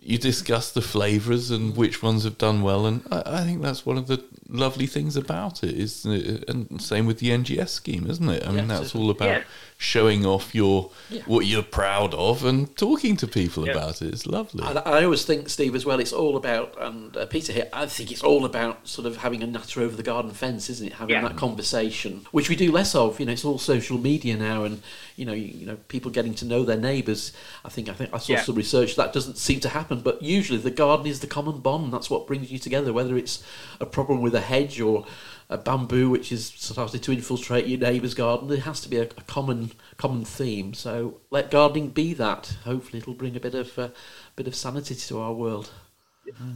you 0.01 0.17
discuss 0.17 0.71
the 0.71 0.81
flavours 0.81 1.51
and 1.51 1.75
which 1.75 2.01
ones 2.01 2.23
have 2.23 2.37
done 2.37 2.61
well, 2.61 2.85
and 2.85 3.05
I, 3.11 3.23
I 3.25 3.43
think 3.43 3.61
that's 3.61 3.85
one 3.85 3.97
of 3.97 4.07
the 4.07 4.23
lovely 4.47 4.85
things 4.87 5.17
about 5.17 5.61
it. 5.61 5.75
Is 5.77 6.05
and 6.05 6.81
same 6.81 7.05
with 7.07 7.19
the 7.19 7.31
NGS 7.31 7.67
scheme, 7.69 8.09
isn't 8.09 8.29
it? 8.29 8.43
I 8.43 8.51
mean, 8.51 8.69
Yeah, 8.69 8.79
that's 8.79 8.91
so- 8.93 8.99
all 8.99 9.09
about 9.09 9.27
Yeah. 9.27 9.43
Showing 9.77 10.25
off 10.25 10.55
your 10.55 10.89
Yeah. 11.09 11.21
what 11.25 11.45
you're 11.45 11.61
proud 11.61 12.13
of 12.13 12.45
and 12.45 12.75
talking 12.77 13.17
to 13.17 13.27
people 13.27 13.65
Yeah. 13.65 13.73
about 13.73 14.01
it. 14.01 14.13
It's 14.13 14.25
lovely. 14.25 14.63
And 14.65 14.79
I 14.79 15.03
always 15.03 15.25
think, 15.25 15.49
Steve, 15.49 15.75
as 15.75 15.85
well, 15.85 15.99
it's 15.99 16.13
all 16.13 16.37
about, 16.37 16.75
and 16.79 17.15
uh, 17.17 17.25
Peter 17.25 17.51
here, 17.51 17.67
I 17.73 17.85
think 17.85 18.11
it's 18.11 18.23
all 18.23 18.45
about 18.45 18.87
sort 18.87 19.05
of 19.05 19.17
having 19.17 19.43
a 19.43 19.47
nutter 19.47 19.81
over 19.81 19.95
the 19.95 20.03
garden 20.03 20.31
fence, 20.31 20.69
isn't 20.69 20.87
it? 20.87 20.93
Having 20.93 21.15
Yeah. 21.15 21.21
that 21.27 21.35
conversation, 21.35 22.25
which 22.31 22.47
we 22.49 22.55
do 22.55 22.71
less 22.71 22.95
of. 22.95 23.19
You 23.19 23.25
know, 23.25 23.33
it's 23.33 23.43
all 23.45 23.57
social 23.59 23.97
media 23.97 24.37
now, 24.37 24.63
and 24.63 24.81
you 25.17 25.25
know, 25.25 25.33
you, 25.33 25.45
you 25.59 25.65
know, 25.65 25.77
people 25.87 26.09
getting 26.11 26.33
to 26.35 26.45
know 26.45 26.63
their 26.63 26.77
neighbours. 26.77 27.31
I 27.63 27.69
think, 27.69 27.89
I 27.89 27.93
think 27.93 28.09
I 28.13 28.17
saw 28.17 28.33
Yeah. 28.33 28.43
some 28.43 28.55
research 28.55 28.95
that 28.95 29.13
doesn't 29.13 29.37
seem 29.37 29.59
to 29.61 29.69
happen, 29.69 29.99
but 30.01 30.21
usually 30.21 30.59
the 30.59 30.71
garden 30.71 31.05
is 31.07 31.19
the 31.19 31.27
common 31.27 31.59
bond. 31.59 31.93
That's 31.93 32.09
what 32.09 32.27
brings 32.27 32.51
you 32.51 32.59
together, 32.59 32.91
whether 32.93 33.17
it's 33.17 33.43
a 33.79 33.85
problem 33.85 34.21
with 34.21 34.35
a 34.35 34.41
hedge 34.41 34.79
or 34.81 35.05
a 35.49 35.57
bamboo 35.57 36.09
which 36.09 36.31
is 36.31 36.51
starting 36.55 36.99
to 36.99 37.11
infiltrate 37.11 37.67
your 37.67 37.77
neighbour's 37.79 38.15
garden. 38.15 38.47
There 38.47 38.57
has 38.61 38.81
to 38.81 38.89
be 38.89 38.97
a, 38.97 39.03
a 39.03 39.21
common 39.27 39.64
common 39.97 40.25
theme. 40.25 40.73
So 40.73 41.21
let 41.29 41.51
gardening 41.51 41.89
be 41.89 42.13
that. 42.13 42.57
Hopefully, 42.63 42.99
it'll 42.99 43.13
bring 43.13 43.35
a 43.35 43.39
bit 43.39 43.55
of 43.55 43.77
uh, 43.77 43.89
bit 44.35 44.47
of 44.47 44.55
sanity 44.55 44.95
to 44.95 45.19
our 45.19 45.33
world. 45.33 45.71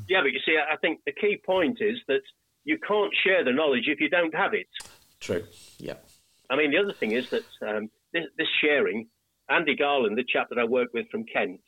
Yeah, 0.07 0.21
but 0.21 0.31
you 0.31 0.39
see, 0.45 0.57
I 0.57 0.75
think 0.77 1.01
the 1.05 1.11
key 1.11 1.39
point 1.45 1.77
is 1.79 1.97
that 2.07 2.21
you 2.63 2.77
can't 2.87 3.13
share 3.23 3.43
the 3.43 3.51
knowledge 3.51 3.83
if 3.87 3.99
you 3.99 4.09
don't 4.09 4.33
have 4.33 4.53
it. 4.53 4.67
True. 5.19 5.43
Yeah. 5.77 5.95
I 6.49 6.55
mean, 6.55 6.71
the 6.71 6.77
other 6.77 6.93
thing 6.93 7.11
is 7.11 7.29
that 7.29 7.45
um, 7.67 7.89
this, 8.13 8.25
this 8.37 8.47
sharing, 8.61 9.07
Andy 9.49 9.75
Garland, 9.75 10.17
the 10.17 10.23
chap 10.23 10.47
that 10.49 10.59
I 10.59 10.63
work 10.63 10.89
with 10.93 11.07
from 11.11 11.25
Kent, 11.25 11.61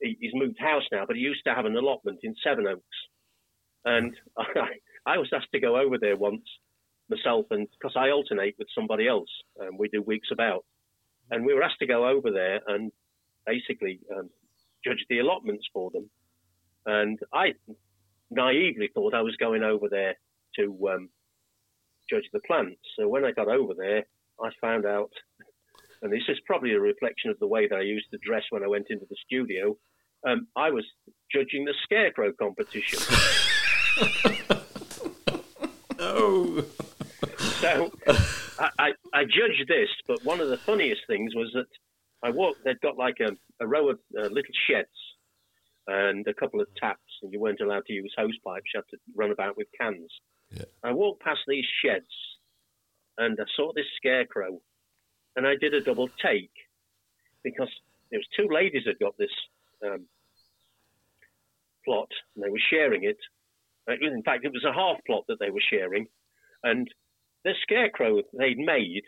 he, 0.00 0.16
he's 0.20 0.34
moved 0.34 0.58
house 0.58 0.84
now, 0.92 1.04
but 1.06 1.16
he 1.16 1.22
used 1.22 1.44
to 1.46 1.54
have 1.54 1.64
an 1.64 1.76
allotment 1.76 2.18
in 2.22 2.34
Sevenoaks. 2.44 2.82
And 3.84 4.14
I, 4.38 5.14
I 5.14 5.18
was 5.18 5.30
asked 5.34 5.52
to 5.52 5.60
go 5.60 5.78
over 5.78 5.96
there 5.98 6.16
once 6.16 6.44
myself, 7.08 7.46
and 7.50 7.68
because 7.70 7.94
I 7.96 8.10
alternate 8.10 8.54
with 8.58 8.68
somebody 8.74 9.08
else, 9.08 9.30
um, 9.60 9.78
we 9.78 9.88
do 9.88 10.02
weeks 10.02 10.28
about. 10.32 10.64
And 11.30 11.44
we 11.46 11.54
were 11.54 11.62
asked 11.62 11.78
to 11.80 11.86
go 11.86 12.08
over 12.08 12.30
there 12.30 12.60
and 12.66 12.92
basically 13.46 14.00
um, 14.14 14.30
judge 14.84 15.04
the 15.08 15.20
allotments 15.20 15.66
for 15.72 15.90
them. 15.90 16.10
And 16.86 17.18
I 17.32 17.54
naively 18.30 18.90
thought 18.92 19.14
I 19.14 19.22
was 19.22 19.36
going 19.36 19.62
over 19.62 19.88
there 19.88 20.14
to 20.56 20.88
um, 20.88 21.08
judge 22.10 22.24
the 22.32 22.40
plants. 22.46 22.80
So 22.98 23.08
when 23.08 23.24
I 23.24 23.32
got 23.32 23.48
over 23.48 23.74
there, 23.74 24.04
I 24.42 24.50
found 24.60 24.84
out, 24.84 25.12
and 26.02 26.12
this 26.12 26.22
is 26.28 26.38
probably 26.46 26.72
a 26.72 26.80
reflection 26.80 27.30
of 27.30 27.38
the 27.38 27.46
way 27.46 27.68
that 27.68 27.76
I 27.76 27.82
used 27.82 28.10
to 28.10 28.18
dress 28.18 28.42
when 28.50 28.64
I 28.64 28.68
went 28.68 28.88
into 28.90 29.06
the 29.08 29.16
studio. 29.24 29.76
Um, 30.26 30.48
I 30.56 30.70
was 30.70 30.84
judging 31.32 31.64
the 31.64 31.74
scarecrow 31.84 32.32
competition. 32.32 32.98
Oh. 36.04 36.64
So 37.60 37.92
I, 38.58 38.70
I, 38.78 38.92
I 39.12 39.24
judged 39.24 39.68
this, 39.68 39.88
but 40.06 40.24
one 40.24 40.40
of 40.40 40.48
the 40.48 40.56
funniest 40.56 41.02
things 41.06 41.34
was 41.34 41.50
that 41.54 41.66
I 42.22 42.30
walked. 42.30 42.64
They'd 42.64 42.80
got 42.80 42.96
like 42.96 43.18
a, 43.20 43.36
a 43.62 43.66
row 43.66 43.90
of 43.90 43.98
uh, 44.16 44.22
little 44.22 44.54
sheds 44.68 44.88
and 45.86 46.26
a 46.28 46.34
couple 46.34 46.60
of 46.60 46.68
taps, 46.76 47.00
and 47.22 47.32
you 47.32 47.40
weren't 47.40 47.60
allowed 47.60 47.86
to 47.86 47.92
use 47.92 48.14
hose 48.16 48.38
pipes. 48.44 48.66
You 48.72 48.78
had 48.80 48.96
to 48.96 48.98
run 49.16 49.32
about 49.32 49.56
with 49.56 49.66
cans. 49.80 50.10
Yeah. 50.50 50.64
I 50.84 50.92
walked 50.92 51.22
past 51.22 51.40
these 51.48 51.64
sheds, 51.84 52.06
and 53.18 53.38
I 53.40 53.44
saw 53.56 53.72
this 53.74 53.86
scarecrow, 53.96 54.60
and 55.36 55.46
I 55.46 55.56
did 55.56 55.74
a 55.74 55.80
double 55.80 56.08
take 56.22 56.52
because 57.42 57.70
there 58.10 58.20
was 58.20 58.28
two 58.36 58.48
ladies 58.52 58.82
that 58.86 59.00
got 59.00 59.16
this 59.18 59.30
um, 59.84 60.06
plot, 61.84 62.08
and 62.36 62.44
they 62.44 62.50
were 62.50 62.60
sharing 62.70 63.04
it. 63.04 63.18
Uh, 63.88 63.94
In 64.00 64.22
fact, 64.22 64.44
it 64.44 64.52
was 64.52 64.64
a 64.64 64.72
half 64.72 64.98
plot 65.06 65.24
that 65.28 65.38
they 65.40 65.50
were 65.50 65.62
sharing, 65.68 66.06
and 66.62 66.86
the 67.44 67.54
scarecrow 67.62 68.22
they'd 68.38 68.58
made 68.58 69.02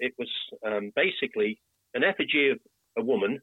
it 0.00 0.14
was 0.18 0.28
um, 0.66 0.92
basically 0.96 1.60
an 1.94 2.02
effigy 2.02 2.50
of 2.50 2.58
a 2.98 3.02
woman. 3.02 3.40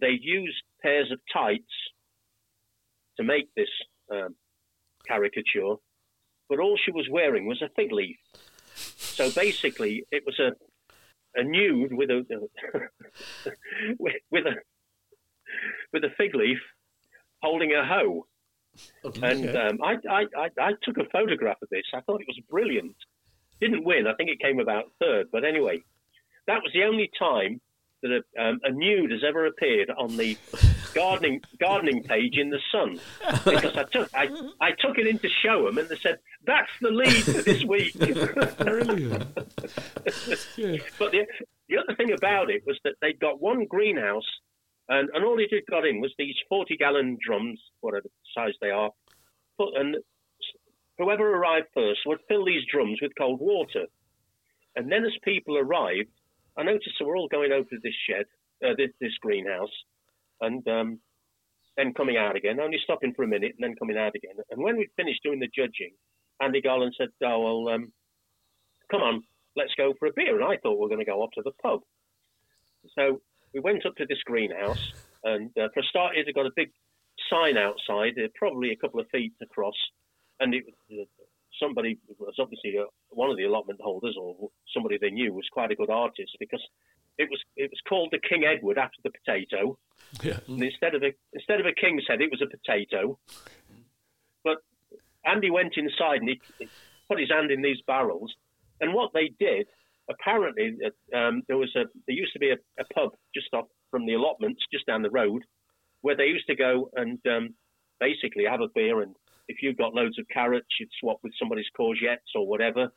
They'd 0.00 0.22
used 0.22 0.62
pairs 0.80 1.10
of 1.10 1.18
tights 1.32 1.64
to 3.16 3.24
make 3.24 3.48
this 3.56 3.68
um, 4.10 4.36
caricature, 5.06 5.74
but 6.48 6.60
all 6.60 6.78
she 6.82 6.92
was 6.92 7.08
wearing 7.10 7.46
was 7.46 7.60
a 7.60 7.70
fig 7.74 7.92
leaf. 7.92 8.16
So 8.74 9.30
basically, 9.30 10.04
it 10.10 10.24
was 10.24 10.38
a 10.38 10.52
a 11.38 11.44
nude 11.44 11.92
with 11.92 12.10
a 12.10 12.24
with, 13.98 14.46
a 14.46 14.54
with 15.92 16.04
a 16.04 16.10
fig 16.16 16.34
leaf 16.34 16.58
holding 17.42 17.72
a 17.72 17.84
hoe. 17.84 18.26
And 19.22 19.56
um, 19.56 19.78
I, 19.82 19.96
I, 20.08 20.26
I, 20.36 20.48
I 20.60 20.72
took 20.82 20.98
a 20.98 21.08
photograph 21.12 21.56
of 21.62 21.68
this. 21.70 21.84
I 21.94 22.00
thought 22.00 22.20
it 22.20 22.26
was 22.26 22.40
brilliant. 22.50 22.96
Didn't 23.60 23.84
win. 23.84 24.06
I 24.06 24.14
think 24.14 24.30
it 24.30 24.40
came 24.40 24.60
about 24.60 24.92
third. 25.00 25.28
But 25.32 25.44
anyway, 25.44 25.82
that 26.46 26.62
was 26.62 26.72
the 26.72 26.84
only 26.84 27.10
time 27.18 27.60
that 28.02 28.10
a, 28.10 28.42
um, 28.42 28.60
a 28.64 28.70
nude 28.70 29.10
has 29.10 29.22
ever 29.26 29.46
appeared 29.46 29.90
on 29.90 30.16
the 30.16 30.36
gardening 30.94 31.40
gardening 31.58 32.02
page 32.02 32.36
in 32.36 32.50
the 32.50 32.60
Sun. 32.72 33.00
Because 33.44 33.76
I 33.76 33.84
took 33.84 34.10
I, 34.14 34.28
I 34.60 34.70
took 34.72 34.98
it 34.98 35.06
in 35.06 35.18
to 35.20 35.28
show 35.42 35.66
them, 35.66 35.78
and 35.78 35.88
they 35.88 35.96
said 35.96 36.18
that's 36.44 36.70
the 36.80 36.90
lead 36.90 37.22
for 37.22 37.42
this 37.42 37.64
week. 37.64 37.98
Brilliant. 38.58 39.26
But 40.98 41.12
the 41.12 41.26
the 41.68 41.78
other 41.78 41.94
thing 41.96 42.12
about 42.12 42.50
it 42.50 42.62
was 42.66 42.78
that 42.84 42.94
they'd 43.00 43.18
got 43.18 43.40
one 43.40 43.66
greenhouse, 43.66 44.26
and, 44.88 45.08
and 45.12 45.24
all 45.24 45.38
it 45.38 45.52
had 45.52 45.66
got 45.68 45.86
in 45.86 46.00
was 46.00 46.12
these 46.18 46.36
40 46.48 46.76
gallon 46.76 47.18
drums, 47.24 47.60
whatever 47.80 48.08
size 48.36 48.54
they 48.60 48.70
are. 48.70 48.90
And 49.58 49.96
whoever 50.98 51.34
arrived 51.34 51.68
first 51.74 52.00
would 52.06 52.20
fill 52.28 52.44
these 52.44 52.62
drums 52.70 52.98
with 53.02 53.12
cold 53.18 53.40
water. 53.40 53.86
And 54.76 54.90
then 54.92 55.04
as 55.04 55.12
people 55.24 55.56
arrived, 55.58 56.10
I 56.56 56.62
noticed 56.62 56.96
they 56.98 57.04
were 57.04 57.16
all 57.16 57.28
going 57.28 57.52
over 57.52 57.68
to 57.68 57.78
this 57.82 57.94
shed, 58.08 58.26
uh, 58.64 58.74
this, 58.76 58.90
this, 59.00 59.12
greenhouse, 59.20 59.72
and 60.40 60.66
um, 60.68 61.00
then 61.76 61.92
coming 61.94 62.16
out 62.16 62.36
again, 62.36 62.60
only 62.60 62.78
stopping 62.82 63.12
for 63.14 63.24
a 63.24 63.28
minute 63.28 63.54
and 63.58 63.64
then 63.68 63.76
coming 63.76 63.98
out 63.98 64.14
again. 64.14 64.36
And 64.50 64.62
when 64.62 64.76
we'd 64.76 64.88
finished 64.96 65.22
doing 65.22 65.40
the 65.40 65.48
judging, 65.54 65.92
Andy 66.40 66.60
Garland 66.60 66.94
said, 66.96 67.08
"Oh 67.22 67.40
well, 67.64 67.74
um, 67.74 67.92
come 68.90 69.02
on, 69.02 69.22
let's 69.56 69.74
go 69.76 69.94
for 69.98 70.08
a 70.08 70.12
beer." 70.14 70.36
And 70.40 70.44
I 70.44 70.56
thought 70.58 70.76
we 70.76 70.80
were 70.80 70.88
going 70.88 71.04
to 71.04 71.10
go 71.10 71.22
off 71.22 71.30
to 71.34 71.42
the 71.42 71.52
pub. 71.62 71.80
So 72.94 73.20
we 73.56 73.60
went 73.60 73.86
up 73.86 73.96
to 73.96 74.04
this 74.06 74.22
greenhouse, 74.26 74.92
and 75.24 75.48
uh, 75.56 75.68
for 75.72 75.80
a 75.80 75.84
start, 75.84 76.14
it 76.14 76.26
had 76.26 76.34
got 76.34 76.44
a 76.44 76.52
big 76.54 76.70
sign 77.30 77.56
outside, 77.56 78.12
uh, 78.22 78.28
probably 78.34 78.70
a 78.70 78.76
couple 78.76 79.00
of 79.00 79.08
feet 79.08 79.32
across, 79.40 79.74
and 80.40 80.54
it 80.54 80.64
uh, 80.92 81.04
somebody 81.58 81.98
was 82.18 82.34
obviously 82.38 82.74
uh, 82.78 82.84
one 83.08 83.30
of 83.30 83.38
the 83.38 83.44
allotment 83.44 83.80
holders 83.80 84.14
or 84.20 84.50
somebody 84.74 84.98
they 85.00 85.08
knew 85.08 85.32
was 85.32 85.48
quite 85.50 85.70
a 85.70 85.74
good 85.74 85.88
artist 85.88 86.36
because 86.38 86.60
it 87.16 87.30
was 87.30 87.40
it 87.56 87.70
was 87.70 87.80
called 87.88 88.10
the 88.12 88.18
King 88.28 88.44
Edward 88.44 88.76
after 88.76 88.98
the 89.02 89.10
potato. 89.10 89.78
Yeah. 90.22 90.38
And 90.46 90.62
instead 90.62 90.94
of 90.94 91.02
a 91.02 91.14
instead 91.32 91.58
of 91.58 91.64
a 91.64 91.72
king's 91.72 92.04
head, 92.06 92.20
it 92.20 92.30
was 92.30 92.42
a 92.42 92.56
potato. 92.56 93.18
But 94.44 94.58
Andy 95.24 95.50
went 95.50 95.78
inside 95.78 96.20
and 96.20 96.28
he, 96.28 96.40
he 96.58 96.68
put 97.08 97.18
his 97.18 97.30
hand 97.30 97.50
in 97.50 97.62
these 97.62 97.80
barrels, 97.86 98.34
and 98.82 98.92
what 98.92 99.12
they 99.14 99.32
did 99.40 99.66
apparently 100.10 100.76
um, 101.14 101.42
there 101.48 101.56
was 101.56 101.74
a 101.76 101.84
there 102.06 102.16
used 102.16 102.32
to 102.32 102.38
be 102.38 102.50
a, 102.50 102.56
a, 102.78 102.84
pub 102.94 103.10
just 103.34 103.52
off 103.52 103.66
from 103.90 104.06
the 104.06 104.14
allotments 104.14 104.62
just 104.72 104.86
down 104.86 105.02
the 105.02 105.10
road 105.10 105.42
where 106.02 106.16
they 106.16 106.26
used 106.26 106.46
to 106.46 106.54
go 106.54 106.90
and 106.94 107.18
um, 107.26 107.54
basically 108.00 108.44
have 108.48 108.60
a 108.60 108.68
beer 108.74 109.02
and 109.02 109.14
if 109.48 109.58
you've 109.62 109.76
got 109.76 109.94
loads 109.94 110.18
of 110.18 110.26
carrots 110.32 110.68
you'd 110.78 110.88
swap 111.00 111.18
with 111.22 111.32
somebody's 111.38 111.66
courgettes 111.78 112.34
or 112.34 112.46
whatever. 112.46 112.88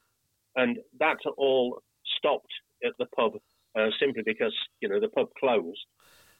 And 0.55 0.77
that 0.99 1.17
all 1.37 1.81
stopped 2.17 2.51
at 2.83 2.93
the 2.97 3.05
pub 3.15 3.33
uh, 3.77 3.87
simply 3.99 4.23
because 4.25 4.53
you 4.81 4.89
know 4.89 4.99
the 4.99 5.09
pub 5.09 5.27
closed. 5.39 5.85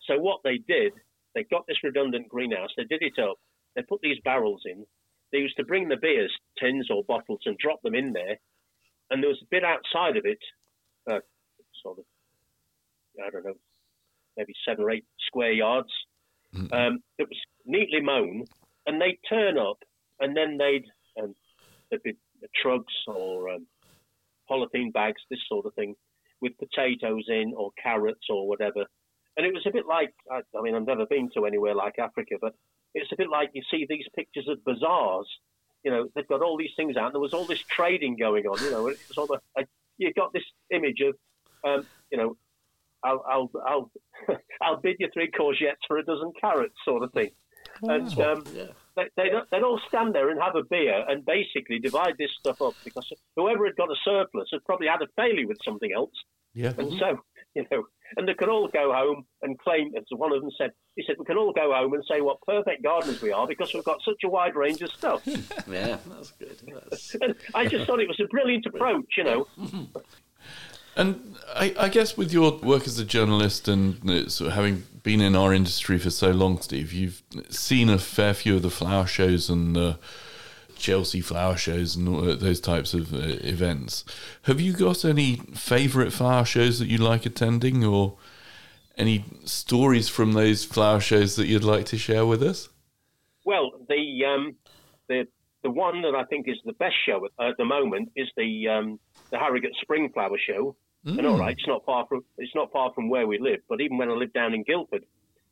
So 0.08 0.18
what 0.20 0.42
they 0.44 0.58
did 0.58 0.94
they 1.36 1.44
got 1.44 1.66
this 1.68 1.84
redundant 1.84 2.28
greenhouse 2.30 2.70
they 2.76 2.84
did 2.84 3.02
it 3.02 3.20
up 3.22 3.38
they 3.76 3.82
put 3.84 4.02
these 4.02 4.18
barrels 4.24 4.62
in 4.66 4.86
they 5.32 5.38
used 5.40 5.58
to 5.58 5.66
bring 5.66 5.88
the 5.88 5.98
beers 5.98 6.32
tins 6.58 6.90
or 6.90 7.04
bottles 7.04 7.42
and 7.46 7.58
drop 7.58 7.82
them 7.82 7.96
in 7.96 8.14
there 8.14 8.38
and 9.10 9.22
there 9.22 9.30
was 9.30 9.42
a 9.42 9.48
bit 9.50 9.64
outside 9.64 10.18
of 10.18 10.26
it 10.26 10.40
uh, 11.10 11.20
sort 11.82 12.00
of, 12.00 12.06
I 13.26 13.30
don't 13.30 13.46
know, 13.46 13.56
maybe 14.38 14.54
seven 14.68 14.84
or 14.84 14.92
eight 14.92 15.06
square 15.28 15.52
yards. 15.52 15.90
Mm-hmm. 16.56 16.74
Um, 16.74 17.00
it 17.18 17.28
was 17.28 17.38
neatly 17.66 18.02
mown, 18.02 18.46
and 18.88 19.02
they'd 19.02 19.20
turn 19.28 19.58
up, 19.58 19.78
and 20.20 20.36
then 20.36 20.58
they'd 20.58 20.86
um, 21.22 21.36
there'd 21.90 22.04
be 22.04 22.16
trugs 22.64 22.84
or 23.08 23.50
um, 23.50 23.68
polythene 24.50 24.94
bags, 24.94 25.22
this 25.30 25.40
sort 25.48 25.66
of 25.66 25.74
thing, 25.76 25.96
with 26.42 26.54
potatoes 26.58 27.26
in 27.28 27.54
or 27.56 27.72
carrots 27.82 28.28
or 28.30 28.48
whatever. 28.48 28.86
And 29.38 29.46
it 29.46 29.54
was 29.54 29.64
a 29.68 29.72
bit 29.72 29.86
like, 29.88 30.14
I, 30.32 30.42
I 30.58 30.62
mean, 30.62 30.76
I've 30.76 30.86
never 30.86 31.06
been 31.06 31.30
to 31.36 31.46
anywhere 31.46 31.76
like 31.76 32.00
Africa, 32.00 32.36
but 32.42 32.56
it's 32.94 33.12
a 33.12 33.18
bit 33.18 33.30
like 33.30 33.52
you 33.54 33.62
see 33.70 33.86
these 33.88 34.06
pictures 34.16 34.48
of 34.50 34.64
bazaars. 34.66 35.28
You 35.84 35.92
know, 35.92 36.08
they've 36.16 36.28
got 36.28 36.42
all 36.42 36.58
these 36.58 36.72
things 36.76 36.98
out. 36.98 37.06
And 37.06 37.16
there 37.16 37.22
was 37.22 37.34
all 37.34 37.46
this 37.46 37.64
trading 37.70 38.18
going 38.18 38.46
on. 38.46 38.62
You 38.64 38.72
know, 38.72 38.88
it 38.88 38.98
was 39.08 39.18
all 39.18 39.34
a, 39.34 39.62
a 39.62 39.66
you 39.98 40.14
got 40.14 40.34
this 40.34 40.44
image 40.72 41.02
of, 41.02 41.16
um, 41.64 41.86
you 42.12 42.18
know, 42.18 42.36
I'll 43.04 43.24
I'll 43.28 43.52
I'll, 43.66 43.92
I'll 44.62 44.78
bid 44.82 44.98
you 45.00 45.10
three 45.14 45.32
courgettes 45.32 45.86
for 45.88 45.98
a 45.98 46.04
dozen 46.04 46.34
carrots, 46.40 46.76
sort 46.86 47.04
of 47.04 47.12
thing. 47.14 47.32
Oh, 47.84 47.90
and 47.90 48.20
um, 48.20 48.44
yeah. 48.54 48.66
they, 48.96 49.04
they'd, 49.16 49.32
they'd 49.52 49.64
all 49.64 49.80
stand 49.88 50.14
there 50.14 50.30
and 50.30 50.42
have 50.42 50.56
a 50.56 50.64
beer 50.64 51.06
and 51.08 51.26
basically 51.26 51.80
divide 51.80 52.16
this 52.18 52.32
stuff 52.40 52.62
up 52.62 52.74
because 52.84 53.10
whoever 53.36 53.66
had 53.66 53.76
got 53.76 53.90
a 53.90 53.96
surplus 54.04 54.50
had 54.52 54.64
probably 54.66 54.88
had 54.88 55.02
a 55.02 55.08
failure 55.16 55.48
with 55.48 55.58
something 55.64 55.92
else. 55.96 56.12
Yeah. 56.54 56.74
And 56.78 56.90
mm-hmm. 56.90 57.00
so, 57.00 57.20
you 57.56 57.66
know, 57.72 57.84
and 58.18 58.28
they 58.28 58.34
can 58.34 58.50
all 58.50 58.68
go 58.68 58.92
home 58.94 59.26
and 59.42 59.58
claim, 59.60 59.94
as 59.96 60.04
one 60.12 60.34
of 60.34 60.42
them 60.42 60.52
said, 60.58 60.72
he 60.96 61.04
said, 61.06 61.16
we 61.20 61.26
can 61.26 61.38
all 61.38 61.54
go 61.54 61.74
home 61.74 61.94
and 61.94 62.04
say 62.10 62.22
what 62.22 62.42
perfect 62.42 62.84
gardeners 62.84 63.22
we 63.22 63.32
are 63.32 63.48
because 63.48 63.74
we've 63.74 63.84
got 63.84 64.02
such 64.04 64.24
a 64.24 64.30
wide 64.30 64.56
range 64.56 64.82
of 64.82 64.92
stuff. 64.92 65.22
yeah, 65.28 65.98
that's 66.08 66.32
good. 66.32 66.58
That's... 66.90 67.16
I 67.54 67.66
just 67.68 67.86
thought 67.86 68.00
it 68.00 68.08
was 68.08 68.20
a 68.20 68.28
brilliant 68.28 68.66
approach, 68.66 69.14
you 69.18 69.24
know. 69.24 69.48
And 70.96 71.38
I, 71.56 71.74
I, 71.80 71.90
guess 71.90 72.18
with 72.18 72.34
your 72.34 72.58
work 72.58 72.86
as 72.86 73.00
a 73.00 73.06
journalist 73.06 73.70
and 73.70 74.10
uh, 74.10 74.28
sort 74.28 74.50
of 74.50 74.56
having 74.56 74.84
been 75.02 75.22
in 75.22 75.36
our 75.36 75.54
industry 75.54 75.98
for 75.98 76.10
so 76.10 76.32
long, 76.32 76.60
Steve, 76.60 76.92
you've 76.92 77.24
seen 77.50 77.90
a 77.90 77.98
fair 77.98 78.34
few 78.34 78.58
of 78.58 78.64
the 78.64 78.70
flower 78.70 79.06
shows 79.06 79.50
and 79.50 79.76
the 79.76 79.98
Chelsea 80.80 81.22
flower 81.22 81.56
shows 81.58 81.96
and 81.96 82.08
all 82.08 82.36
those 82.36 82.60
types 82.60 82.94
of 82.94 83.14
uh, 83.14 83.38
events. 83.42 84.04
Have 84.44 84.60
you 84.60 84.74
got 84.74 85.06
any 85.06 85.36
favourite 85.54 86.12
flower 86.12 86.46
shows 86.46 86.80
that 86.80 86.88
you 86.88 86.98
like 86.98 87.26
attending, 87.26 87.84
or 87.84 88.18
any 88.98 89.26
stories 89.46 90.10
from 90.10 90.34
those 90.34 90.66
flower 90.66 91.00
shows 91.00 91.36
that 91.36 91.48
you'd 91.48 91.64
like 91.64 91.86
to 91.88 91.98
share 91.98 92.26
with 92.26 92.42
us? 92.42 92.70
Well, 93.46 93.72
the 93.88 94.26
um, 94.26 94.56
the 95.08 95.28
the 95.64 95.70
one 95.70 96.02
that 96.02 96.16
I 96.16 96.24
think 96.26 96.48
is 96.48 96.58
the 96.66 96.74
best 96.74 96.96
show 97.06 97.26
at, 97.26 97.50
at 97.50 97.58
the 97.58 97.66
moment 97.66 98.12
is 98.16 98.28
the 98.38 98.68
um, 98.68 99.00
the 99.32 99.38
Harrogate 99.38 99.76
Spring 99.82 100.10
Flower 100.14 100.38
Show. 100.38 100.76
Mm. 101.06 101.18
And 101.20 101.28
all 101.28 101.38
right, 101.38 101.58
it's 101.58 101.68
not 101.68 101.86
far 101.86 102.06
from 102.08 102.24
it's 102.38 102.54
not 102.56 102.72
far 102.72 102.92
from 102.94 103.10
where 103.10 103.28
we 103.28 103.40
live. 103.40 103.60
But 103.70 103.82
even 103.82 103.98
when 103.98 104.10
I 104.10 104.14
lived 104.14 104.34
down 104.34 104.54
in 104.54 104.64
Guildford, 104.64 105.06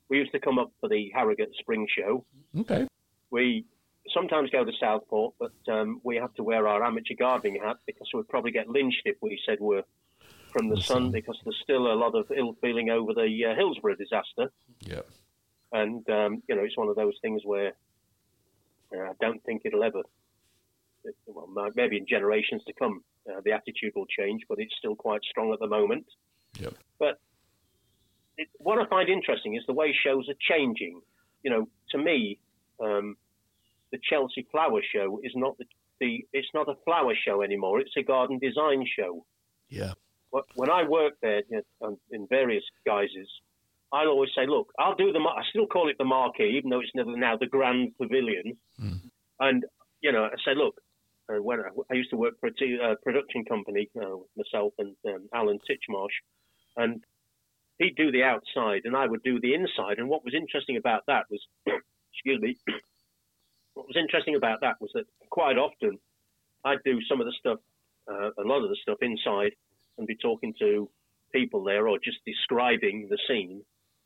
we 0.10 0.18
used 0.18 0.32
to 0.34 0.40
come 0.40 0.60
up 0.60 0.72
for 0.80 0.90
the 0.90 1.10
Harrogate 1.14 1.54
Spring 1.60 1.88
Show. 1.98 2.26
Okay. 2.60 2.88
We 3.30 3.66
sometimes 4.14 4.50
go 4.50 4.64
to 4.64 4.72
Southport, 4.80 5.34
but 5.40 5.54
um, 5.72 6.02
we 6.04 6.18
have 6.18 6.34
to 6.36 6.44
wear 6.44 6.68
our 6.68 6.84
amateur 6.84 7.16
gardening 7.18 7.62
hat 7.64 7.78
because 7.86 8.08
we'd 8.14 8.28
probably 8.28 8.52
get 8.52 8.68
lynched 8.68 9.02
if 9.06 9.18
we 9.22 9.40
said 9.46 9.58
we're 9.60 9.84
from 10.52 10.70
the 10.70 10.82
sun 10.82 11.12
because 11.12 11.38
there's 11.44 11.60
still 11.62 11.92
a 11.92 11.96
lot 11.96 12.16
of 12.16 12.32
ill 12.36 12.56
feeling 12.62 12.90
over 12.90 13.14
the 13.14 13.46
uh, 13.46 13.56
Hillsborough 13.56 13.96
disaster. 13.96 14.52
Yeah. 14.82 15.02
And, 15.72 16.08
um, 16.10 16.44
you 16.48 16.56
know, 16.56 16.64
it's 16.64 16.78
one 16.78 16.88
of 16.88 16.96
those 16.96 17.16
things 17.22 17.42
where 17.44 17.74
uh, 18.96 19.02
I 19.02 19.14
don't 19.20 19.44
think 19.44 19.64
it'll 19.66 19.84
ever, 19.84 20.02
well, 21.26 21.72
maybe 21.76 21.98
in 21.98 22.06
generations 22.08 22.64
to 22.68 22.74
come, 22.74 23.04
uh, 23.30 23.42
the 23.44 23.52
attitude 23.52 23.94
will 23.96 24.06
change, 24.06 24.44
but 24.48 24.60
it's 24.60 24.74
still 24.78 24.96
quite 24.96 25.22
strong 25.30 25.52
at 25.54 25.60
the 25.60 25.68
moment. 25.68 26.06
Yep. 26.60 26.74
But 26.98 27.20
it, 28.38 28.48
what 28.58 28.80
I 28.80 28.88
find 28.88 29.10
interesting 29.10 29.56
is 29.56 29.64
the 29.68 29.74
way 29.74 29.94
shows 30.04 30.30
are 30.30 30.40
changing. 30.40 31.02
You 31.44 31.52
know, 31.52 31.68
to 31.92 31.98
me, 31.98 32.40
um, 32.82 33.18
the 33.92 34.00
Chelsea 34.10 34.48
Flower 34.52 34.82
Show 34.94 35.20
is 35.24 35.32
not 35.36 35.58
the, 35.58 35.66
the 36.00 36.26
it's 36.34 36.48
not 36.54 36.70
a 36.70 36.76
flower 36.86 37.14
show 37.26 37.42
anymore. 37.42 37.80
It's 37.80 37.96
a 37.98 38.04
garden 38.04 38.40
design 38.40 38.86
show. 38.98 39.26
Yeah. 39.70 39.94
When 40.56 40.70
I 40.70 40.84
worked 40.84 41.22
there 41.22 41.42
you 41.50 41.62
know, 41.82 41.98
in 42.12 42.28
various 42.28 42.64
guises, 42.86 43.30
I'll 43.92 44.10
always 44.10 44.30
say, 44.36 44.46
look, 44.46 44.72
I'll 44.78 44.96
do 44.96 45.12
the. 45.12 45.20
I 45.20 45.42
still 45.50 45.68
call 45.68 45.90
it 45.90 45.98
the 45.98 46.06
marquee, 46.06 46.58
even 46.58 46.70
though 46.70 46.82
it's 46.82 46.92
never 46.94 47.16
now 47.16 47.38
the 47.38 47.48
Grand 47.48 47.98
Pavilion. 47.98 48.58
Mm. 48.82 49.02
And 49.40 49.66
you 50.02 50.12
know, 50.12 50.26
I 50.26 50.36
say, 50.46 50.54
look, 50.56 50.82
uh, 51.30 51.42
when 51.42 51.60
I, 51.62 51.70
I, 51.90 51.96
used 51.96 52.10
to 52.12 52.18
work 52.18 52.40
for 52.40 52.48
a 52.48 52.54
t- 52.54 52.80
uh, 52.84 52.96
production 53.04 53.46
company, 53.46 53.90
uh, 54.00 54.18
myself 54.36 54.74
and 54.78 54.96
um, 55.08 55.30
Alan 55.34 55.60
Titchmarsh, 55.60 56.16
and 56.76 57.04
he'd 57.80 57.96
do 57.96 58.12
the 58.12 58.24
outside, 58.24 58.82
and 58.86 58.96
I 58.96 59.08
would 59.08 59.24
do 59.24 59.40
the 59.40 59.54
inside. 59.54 59.98
And 59.98 60.10
what 60.10 60.24
was 60.24 60.34
interesting 60.34 60.78
about 60.78 61.04
that 61.08 61.26
was, 61.30 61.42
excuse 62.14 62.42
me, 62.42 62.58
what 63.78 63.88
was 63.88 63.96
interesting 63.96 64.36
about 64.36 64.62
that 64.62 64.82
was 64.82 64.90
that 64.96 65.06
quite 65.30 65.58
often 65.58 66.00
I'd 66.66 66.84
do 66.84 67.00
some 67.08 67.22
of 67.22 67.28
the 67.28 67.34
stuff, 67.40 67.60
uh, 68.12 68.32
a 68.40 68.44
lot 68.44 68.64
of 68.64 68.70
the 68.70 68.78
stuff 68.82 68.98
inside, 69.02 69.52
and 69.98 70.08
be 70.08 70.16
talking 70.16 70.54
to 70.60 70.90
people 71.32 71.64
there 71.64 71.88
or 71.88 72.00
just 72.04 72.18
describing 72.26 73.08
the 73.10 73.20
scene. 73.28 73.62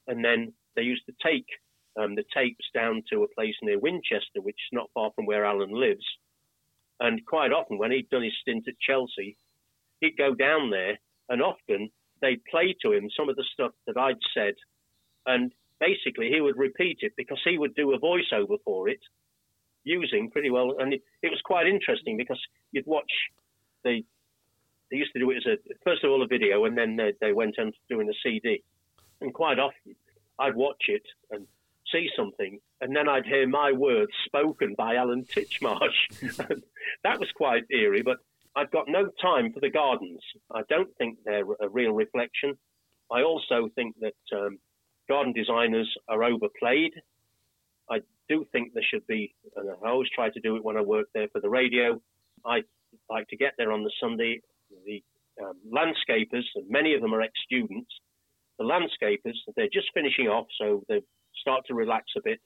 And 0.08 0.24
then 0.24 0.52
they 0.76 0.82
used 0.82 1.06
to 1.06 1.14
take 1.24 1.46
um, 1.98 2.16
the 2.16 2.26
tapes 2.34 2.66
down 2.74 3.04
to 3.12 3.24
a 3.24 3.34
place 3.34 3.56
near 3.62 3.80
Winchester, 3.80 4.42
which 4.42 4.56
is 4.56 4.74
not 4.74 4.90
far 4.94 5.12
from 5.16 5.26
where 5.26 5.46
Alan 5.46 5.72
lives. 5.72 6.06
And 7.00 7.26
quite 7.26 7.54
often, 7.54 7.78
when 7.78 7.92
he'd 7.92 8.10
done 8.10 8.24
his 8.24 8.34
stint 8.42 8.68
at 8.68 8.80
Chelsea, 8.80 9.38
he'd 10.02 10.18
go 10.18 10.36
down 10.36 10.70
there, 10.70 11.00
and 11.30 11.42
often 11.42 11.90
they'd 12.22 12.44
play 12.52 12.76
to 12.82 12.92
him 12.92 13.10
some 13.18 13.30
of 13.30 13.38
the 13.38 13.46
stuff 13.54 13.72
that 13.88 13.98
I'd 13.98 14.20
said. 14.34 14.56
And 15.26 15.54
basically, 15.80 16.30
he 16.30 16.42
would 16.42 16.58
repeat 16.58 17.00
it 17.02 17.14
because 17.16 17.40
he 17.46 17.58
would 17.58 17.74
do 17.74 17.94
a 17.94 18.00
voiceover 18.00 18.58
for 18.66 18.90
it 18.90 19.00
using 19.84 20.30
pretty 20.30 20.50
well. 20.50 20.76
And 20.80 20.94
it, 20.94 21.02
it 21.22 21.30
was 21.30 21.42
quite 21.44 21.68
interesting 21.68 22.18
because 22.18 22.40
you'd 22.72 22.88
watch 22.88 23.12
the 23.84 24.04
they 24.92 24.98
used 24.98 25.14
to 25.14 25.20
do 25.20 25.32
it 25.32 25.38
as 25.38 25.46
a 25.46 25.58
first 25.86 26.04
of 26.04 26.12
all 26.12 26.22
a 26.22 26.28
video, 26.28 26.66
and 26.66 26.78
then 26.78 26.98
they, 26.98 27.14
they 27.22 27.32
went 27.32 27.58
on 27.58 27.68
to 27.68 27.78
doing 27.90 28.10
a 28.10 28.14
CD. 28.24 28.62
And 29.22 29.34
quite 29.34 29.58
often, 29.58 29.96
I'd 30.38 30.56
watch 30.56 30.84
it 30.88 31.04
and 31.30 31.48
see 31.92 32.10
something, 32.16 32.60
and 32.82 32.96
then 32.96 33.08
I'd 33.08 33.26
hear 33.26 33.48
my 33.48 33.72
words 33.72 34.12
spoken 34.26 34.76
by 34.78 34.96
Alan 34.96 35.24
Titchmarsh. 35.24 36.10
that 37.04 37.20
was 37.20 37.30
quite 37.36 37.64
eerie, 37.72 38.02
but 38.02 38.18
I've 38.56 38.72
got 38.72 38.88
no 38.90 39.10
time 39.22 39.54
for 39.54 39.62
the 39.62 39.70
gardens. 39.70 40.20
I 40.54 40.62
don't 40.70 40.96
think 40.98 41.20
they're 41.24 41.46
a 41.62 41.70
real 41.70 41.94
reflection. 41.94 42.58
I 43.10 43.24
also 43.24 43.70
think 43.76 43.96
that 44.02 44.38
um, 44.38 44.60
garden 45.08 45.34
designers 45.34 45.90
are 46.08 46.24
overplayed. 46.24 46.94
Do 48.30 48.46
think 48.52 48.74
there 48.74 48.84
should 48.90 49.06
be, 49.08 49.34
and 49.56 49.70
I 49.84 49.90
always 49.90 50.10
try 50.14 50.30
to 50.30 50.40
do 50.40 50.56
it 50.56 50.64
when 50.64 50.78
I 50.78 50.82
work 50.82 51.08
there 51.14 51.28
for 51.32 51.42
the 51.42 51.50
radio. 51.50 52.02
I 52.46 52.62
like 53.10 53.28
to 53.30 53.38
get 53.38 53.54
there 53.58 53.72
on 53.72 53.84
the 53.84 53.92
Sunday. 54.00 54.42
The 54.86 55.04
um, 55.44 55.56
landscapers, 55.72 56.46
and 56.56 56.70
many 56.70 56.94
of 56.94 57.02
them 57.02 57.14
are 57.14 57.22
ex-students. 57.22 57.92
The 58.60 58.66
landscapers, 58.66 59.36
they're 59.56 59.68
just 59.72 59.88
finishing 59.94 60.28
off, 60.28 60.48
so 60.60 60.84
they 60.88 61.02
start 61.40 61.64
to 61.68 61.74
relax 61.74 62.06
a 62.18 62.22
bit. 62.24 62.40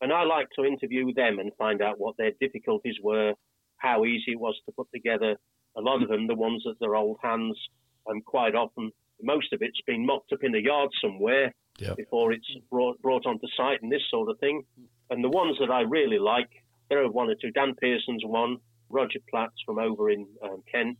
And 0.00 0.12
I 0.12 0.24
like 0.24 0.48
to 0.56 0.64
interview 0.64 1.12
them 1.14 1.38
and 1.38 1.52
find 1.56 1.80
out 1.80 2.00
what 2.00 2.16
their 2.16 2.32
difficulties 2.40 2.96
were, 3.02 3.34
how 3.76 4.04
easy 4.04 4.32
it 4.32 4.40
was 4.40 4.58
to 4.66 4.72
put 4.72 4.88
together. 4.92 5.36
A 5.76 5.80
lot 5.80 6.02
of 6.02 6.08
them, 6.08 6.26
the 6.26 6.34
ones 6.34 6.64
that 6.64 6.84
are 6.84 6.96
old 6.96 7.18
hands, 7.22 7.58
and 8.06 8.24
quite 8.24 8.54
often, 8.54 8.90
most 9.22 9.52
of 9.52 9.62
it's 9.62 9.80
been 9.86 10.04
mocked 10.04 10.32
up 10.32 10.42
in 10.42 10.52
the 10.52 10.62
yard 10.62 10.90
somewhere 11.00 11.54
yep. 11.78 11.96
before 11.96 12.32
it's 12.32 12.50
brought, 12.70 13.00
brought 13.00 13.26
onto 13.26 13.46
site 13.56 13.82
and 13.82 13.90
this 13.90 14.02
sort 14.10 14.28
of 14.28 14.38
thing. 14.38 14.62
And 15.10 15.22
the 15.22 15.28
ones 15.28 15.56
that 15.60 15.70
I 15.70 15.82
really 15.82 16.18
like, 16.18 16.50
there 16.88 17.02
are 17.02 17.10
one 17.10 17.28
or 17.28 17.34
two. 17.34 17.50
Dan 17.50 17.74
Pearson's 17.80 18.24
one, 18.24 18.58
Roger 18.88 19.20
Platt's 19.30 19.60
from 19.64 19.78
over 19.78 20.10
in 20.10 20.26
um, 20.42 20.62
Kent, 20.70 20.98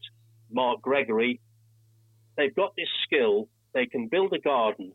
Mark 0.51 0.83
Gregory. 0.83 1.41
They've 2.37 2.55
got 2.55 2.75
this 2.77 2.89
skill. 3.05 3.49
They 3.73 3.87
can 3.87 4.09
build 4.09 4.33
a 4.33 4.39
garden, 4.39 4.93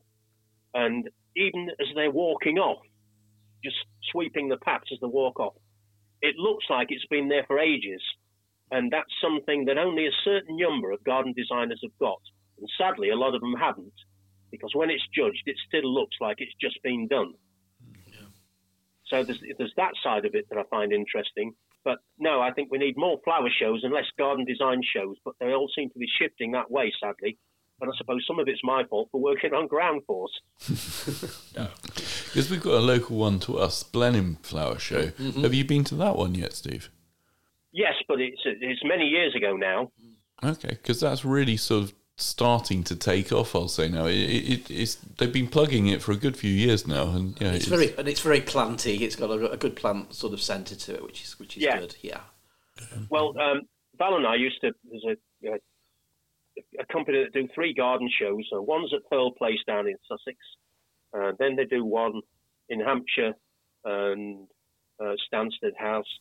and 0.74 1.10
even 1.36 1.70
as 1.80 1.88
they're 1.95 2.12
walking 2.12 2.57
off, 2.57 2.82
just 3.64 3.76
sweeping 4.12 4.47
the 4.47 4.57
paths 4.57 4.89
as 4.93 4.99
they 5.01 5.07
walk 5.07 5.39
off, 5.39 5.55
it 6.22 6.36
looks 6.38 6.66
like 6.70 6.88
it's 6.89 7.05
been 7.07 7.28
there 7.28 7.43
for 7.45 7.60
ages. 7.60 8.01
And 8.72 8.91
that's 8.91 9.12
something 9.22 9.66
that 9.66 9.78
only 9.78 10.05
a 10.05 10.22
certain 10.24 10.57
number 10.57 10.91
of 10.91 11.03
garden 11.03 11.34
designers 11.36 11.80
have 11.84 11.97
got. 11.99 12.22
And 12.60 12.70
sadly, 12.78 13.10
a 13.10 13.16
lot 13.16 13.36
of 13.36 13.41
them 13.41 13.55
haven't, 13.60 13.93
because 14.51 14.72
when 14.74 14.89
it's 14.89 15.07
judged, 15.14 15.43
it 15.45 15.57
still 15.68 15.91
looks 15.91 16.16
like 16.22 16.38
it's 16.39 16.55
just 16.62 16.82
been 16.84 17.07
done. 17.07 17.34
Yeah. 19.12 19.20
So 19.20 19.24
there's, 19.24 19.43
there's 19.57 19.74
that 19.78 19.93
side 20.03 20.26
of 20.26 20.36
it 20.36 20.47
that 20.49 20.57
I 20.57 20.64
find 20.70 20.91
interesting. 20.91 21.53
But 21.84 21.99
no, 22.18 22.41
I 22.41 22.51
think 22.51 22.72
we 22.72 22.78
need 22.78 22.97
more 22.97 23.20
flower 23.24 23.49
shows 23.49 23.84
and 23.84 23.93
less 23.93 24.05
garden 24.18 24.45
design 24.45 24.82
shows. 24.84 25.18
But 25.24 25.36
they 25.39 25.53
all 25.53 25.70
seem 25.76 25.89
to 25.89 25.99
be 25.99 26.07
shifting 26.20 26.51
that 26.51 26.70
way, 26.70 26.91
sadly. 27.01 27.38
And 27.82 27.89
I 27.89 27.97
suppose 27.97 28.26
some 28.28 28.39
of 28.39 28.47
it's 28.49 28.60
my 28.64 28.84
fault 28.84 29.07
for 29.12 29.22
working 29.22 29.53
on 29.53 29.68
ground 29.68 30.01
force. 30.05 30.32
no. 31.55 31.70
Because 31.86 32.51
we've 32.51 32.62
got 32.62 32.74
a 32.74 32.80
local 32.80 33.16
one 33.18 33.39
to 33.41 33.57
us, 33.57 33.84
Blenheim 33.84 34.38
Flower 34.41 34.78
Show. 34.78 35.07
Mm-hmm. 35.07 35.43
Have 35.43 35.53
you 35.53 35.64
been 35.64 35.86
to 35.86 35.95
that 35.95 36.18
one 36.18 36.36
yet, 36.36 36.53
Steve? 36.53 36.89
Yes, 37.72 37.93
but 38.07 38.20
it's 38.20 38.41
it's 38.45 38.82
many 38.84 39.05
years 39.05 39.36
ago 39.36 39.55
now. 39.55 39.91
Okay, 40.43 40.70
because 40.70 40.99
that's 40.99 41.24
really 41.24 41.55
sort 41.55 41.84
of 41.84 41.93
starting 42.22 42.84
to 42.86 42.95
take 42.95 43.32
off. 43.32 43.55
I'll 43.55 43.67
say 43.67 43.89
now. 43.89 44.05
It, 44.05 44.13
it, 44.13 44.72
it's 44.72 44.95
they've 45.17 45.32
been 45.32 45.47
plugging 45.47 45.88
it 45.88 46.01
for 46.01 46.11
a 46.11 46.17
good 46.17 46.38
few 46.38 46.51
years 46.51 46.88
now, 46.88 47.09
and 47.09 47.39
yeah, 47.39 47.49
it's, 47.49 47.57
it's 47.57 47.67
very 47.67 47.95
and 47.97 48.07
it's 48.07 48.22
very 48.22 48.41
planty. 48.41 49.03
It's 49.03 49.15
got 49.15 49.30
a, 49.30 49.51
a, 49.51 49.57
good 49.57 49.76
plant 49.76 50.13
sort 50.13 50.34
of 50.34 50.41
centre 50.41 50.76
to 50.76 50.95
it, 50.95 51.03
which 51.03 51.24
is 51.24 51.39
which 51.39 51.57
is 51.57 51.63
yeah. 51.63 51.80
good. 51.80 51.95
Yeah. 52.01 52.22
Well, 53.09 53.38
um, 53.39 53.61
Val 53.97 54.15
and 54.15 54.28
I 54.28 54.36
used 54.36 54.61
to. 54.61 54.72
There's 54.89 55.17
a, 55.43 55.49
a, 55.49 55.59
a 56.80 56.86
company 56.91 57.24
that 57.24 57.34
do 57.34 57.47
three 57.53 57.74
garden 57.74 58.09
shows. 58.09 58.45
So 58.49 58.61
one's 58.61 58.93
at 58.93 59.09
Pearl 59.09 59.32
Place 59.32 59.59
down 59.67 59.88
in 59.88 59.95
Sussex. 60.07 60.38
Uh, 61.13 61.32
then 61.39 61.55
they 61.55 61.65
do 61.65 61.84
one 61.84 62.22
in 62.70 62.80
Hampshire 62.80 63.34
and 63.84 64.47
uh, 64.99 65.13
Stansted 65.32 65.76
House, 65.78 66.20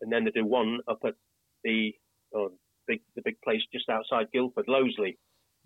and 0.00 0.12
then 0.12 0.24
they 0.24 0.30
do 0.30 0.44
one 0.44 0.80
up 0.88 1.00
at 1.04 1.14
the 1.64 1.94
uh, 2.36 2.48
big 2.86 3.00
the 3.14 3.22
big 3.22 3.40
place 3.42 3.62
just 3.72 3.88
outside 3.88 4.32
Guildford, 4.32 4.66
Loseley. 4.66 5.16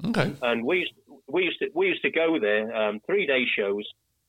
Okay. 0.05 0.35
And 0.43 0.65
we 0.65 0.81
used, 0.81 0.93
we 1.29 1.45
used 1.45 1.59
to 1.61 1.69
we 1.75 1.87
used 1.87 2.03
to 2.03 2.11
go 2.11 2.39
there 2.41 2.75
um, 2.75 3.01
three 3.07 3.27
day 3.27 3.45
shows, 3.57 3.85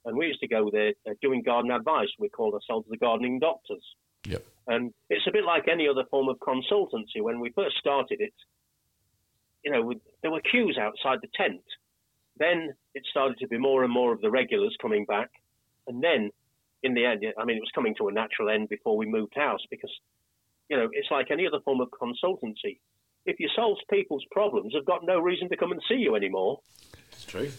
and 0.05 0.17
we 0.17 0.27
used 0.27 0.39
to 0.41 0.47
go 0.47 0.69
there 0.71 0.93
uh, 1.07 1.13
doing 1.21 1.41
garden 1.41 1.71
advice. 1.71 2.09
We 2.19 2.29
called 2.29 2.53
ourselves 2.53 2.87
the 2.89 2.97
gardening 2.97 3.39
doctors. 3.39 3.83
Yep. 4.25 4.45
And 4.67 4.93
it's 5.09 5.27
a 5.27 5.31
bit 5.31 5.43
like 5.43 5.67
any 5.67 5.87
other 5.87 6.03
form 6.09 6.29
of 6.29 6.37
consultancy. 6.39 7.21
When 7.21 7.39
we 7.39 7.51
first 7.51 7.77
started 7.77 8.21
it, 8.21 8.33
you 9.63 9.71
know, 9.71 9.93
there 10.21 10.31
were 10.31 10.41
queues 10.41 10.77
outside 10.79 11.19
the 11.21 11.27
tent. 11.35 11.63
Then 12.37 12.73
it 12.95 13.03
started 13.09 13.37
to 13.39 13.47
be 13.47 13.57
more 13.57 13.83
and 13.83 13.91
more 13.91 14.13
of 14.13 14.21
the 14.21 14.31
regulars 14.31 14.75
coming 14.81 15.05
back, 15.05 15.29
and 15.87 16.03
then 16.03 16.31
in 16.83 16.93
the 16.93 17.05
end, 17.05 17.23
I 17.37 17.45
mean, 17.45 17.57
it 17.57 17.61
was 17.61 17.71
coming 17.73 17.95
to 17.97 18.09
a 18.09 18.11
natural 18.11 18.49
end 18.49 18.69
before 18.69 18.97
we 18.97 19.05
moved 19.05 19.33
house 19.35 19.61
because, 19.71 19.91
you 20.69 20.77
know, 20.77 20.89
it's 20.91 21.09
like 21.09 21.31
any 21.31 21.47
other 21.47 21.61
form 21.63 21.79
of 21.79 21.87
consultancy 21.89 22.79
if 23.25 23.39
you 23.39 23.49
solve 23.55 23.77
people's 23.89 24.25
problems, 24.31 24.73
they've 24.73 24.85
got 24.85 25.05
no 25.05 25.19
reason 25.19 25.49
to 25.49 25.57
come 25.57 25.71
and 25.71 25.81
see 25.87 25.95
you 25.95 26.15
anymore. 26.15 26.59
It's 27.11 27.25
true. 27.25 27.49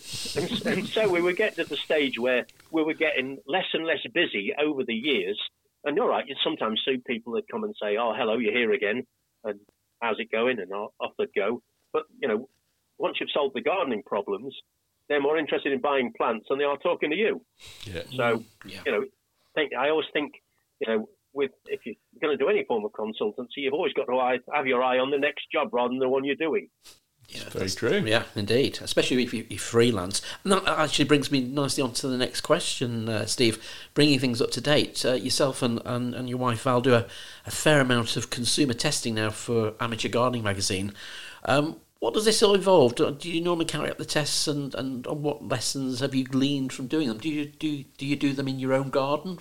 And, 0.43 0.79
and, 0.79 0.89
so 0.89 1.09
we 1.09 1.23
were 1.23 1.33
getting 1.33 1.65
to 1.65 1.69
the 1.69 1.77
stage 1.77 2.19
where 2.19 2.47
we 2.71 2.83
were 2.83 2.95
getting 2.95 3.39
less 3.47 3.67
and 3.73 3.87
less 3.87 4.01
busy 4.13 4.53
over 4.61 4.85
the 4.85 4.95
years. 4.95 5.41
And 5.85 5.97
you're 5.97 6.09
right, 6.09 6.25
you 6.27 6.35
sometimes 6.43 6.83
see 6.87 7.01
people 7.07 7.35
that 7.35 7.49
come 7.51 7.65
and 7.65 7.75
say, 7.81 7.97
"Oh, 7.99 8.15
hello, 8.17 8.39
you're 8.39 8.55
here 8.55 8.73
again," 8.73 9.07
and 9.45 9.61
how's 10.01 10.19
it 10.19 10.31
going? 10.31 10.59
And 10.59 10.73
off 10.73 11.13
they 11.19 11.27
go. 11.35 11.63
But 11.93 12.05
you 12.21 12.29
know, 12.29 12.49
once 12.99 13.19
you've 13.21 13.31
solved 13.33 13.55
the 13.55 13.61
gardening 13.61 14.03
problems, 14.03 14.55
they're 15.09 15.21
more 15.21 15.37
interested 15.37 15.73
in 15.73 15.81
buying 15.81 16.13
plants 16.17 16.47
than 16.49 16.59
they 16.59 16.65
are 16.65 16.79
talking 16.79 17.11
to 17.11 17.17
you. 17.17 17.45
Yeah. 17.85 18.03
So 18.17 18.45
yeah. 18.65 18.81
you 18.87 18.93
know, 18.93 19.05
think 19.55 19.73
I 19.79 19.91
always 19.91 20.07
think 20.13 20.33
you 20.81 20.89
know 20.89 21.09
with 21.35 21.51
if 21.67 21.81
you're 21.85 21.95
going 22.21 22.37
to 22.37 22.43
do 22.43 22.49
any 22.49 22.65
form 22.65 22.85
of 22.85 22.93
consultancy, 22.93 23.59
you've 23.59 23.75
always 23.75 23.93
got 23.93 24.05
to 24.07 24.39
have 24.55 24.67
your 24.67 24.83
eye 24.83 24.99
on 24.99 25.11
the 25.11 25.19
next 25.19 25.51
job 25.53 25.69
rather 25.73 25.89
than 25.89 25.99
the 25.99 26.09
one 26.09 26.25
you're 26.25 26.37
doing. 26.37 26.69
Yeah, 27.29 27.49
very 27.51 27.71
true. 27.71 28.03
Yeah, 28.05 28.25
indeed. 28.37 28.79
Especially 28.83 29.23
if 29.23 29.33
you, 29.33 29.47
you 29.49 29.59
freelance. 29.59 30.21
And 30.43 30.53
that 30.53 30.69
actually 30.69 31.07
brings 31.07 31.33
me 31.33 31.41
nicely 31.41 31.83
on 31.83 31.93
to 31.95 32.09
the 32.09 32.19
next 32.19 32.43
question, 32.43 33.09
uh, 33.09 33.27
Steve. 33.27 33.65
Bringing 33.95 34.19
things 34.19 34.43
up 34.43 34.51
to 34.53 34.61
date, 34.61 35.05
uh, 35.05 35.15
yourself 35.15 35.63
and, 35.63 35.81
and, 35.85 36.15
and, 36.15 36.29
your 36.29 36.39
wife 36.39 36.63
Val 36.63 36.81
do 36.81 36.95
a, 36.95 37.07
a, 37.47 37.51
fair 37.51 37.81
amount 37.81 38.17
of 38.17 38.31
consumer 38.31 38.75
testing 38.75 39.15
now 39.15 39.31
for 39.31 39.75
Amateur 39.81 40.09
Gardening 40.09 40.43
magazine. 40.43 40.93
Um, 41.47 41.81
what 41.99 42.13
does 42.13 42.27
this 42.27 42.43
all 42.43 42.55
involve? 42.55 42.95
Do, 42.95 43.11
do, 43.11 43.31
you 43.31 43.41
normally 43.41 43.65
carry 43.65 43.89
out 43.89 43.97
the 43.97 44.05
tests, 44.05 44.47
and, 44.47 44.75
and 44.75 45.07
what 45.07 45.49
lessons 45.49 46.01
have 46.01 46.15
you 46.15 46.25
gleaned 46.25 46.73
from 46.73 46.87
doing 46.87 47.09
them? 47.09 47.17
Do 47.17 47.31
you 47.31 47.47
do 47.47 47.85
do 47.97 48.05
you 48.05 48.17
do 48.17 48.35
them 48.35 48.47
in 48.47 48.59
your 48.59 48.75
own 48.75 48.91
garden? 48.91 49.39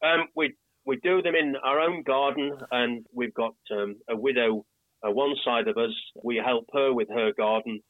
Um, 0.00 0.28
we 0.36 0.54
we 0.86 0.96
do 1.02 1.20
them 1.20 1.34
in 1.34 1.56
our 1.56 1.80
own 1.80 2.02
garden, 2.02 2.52
and 2.70 3.04
we've 3.12 3.34
got 3.34 3.54
um, 3.72 3.96
a 4.08 4.16
widow 4.16 4.64
uh, 5.06 5.10
one 5.10 5.34
side 5.44 5.68
of 5.68 5.76
us. 5.76 5.90
We 6.22 6.36
help 6.36 6.66
her 6.72 6.94
with 6.94 7.08
her 7.10 7.32
garden. 7.32 7.80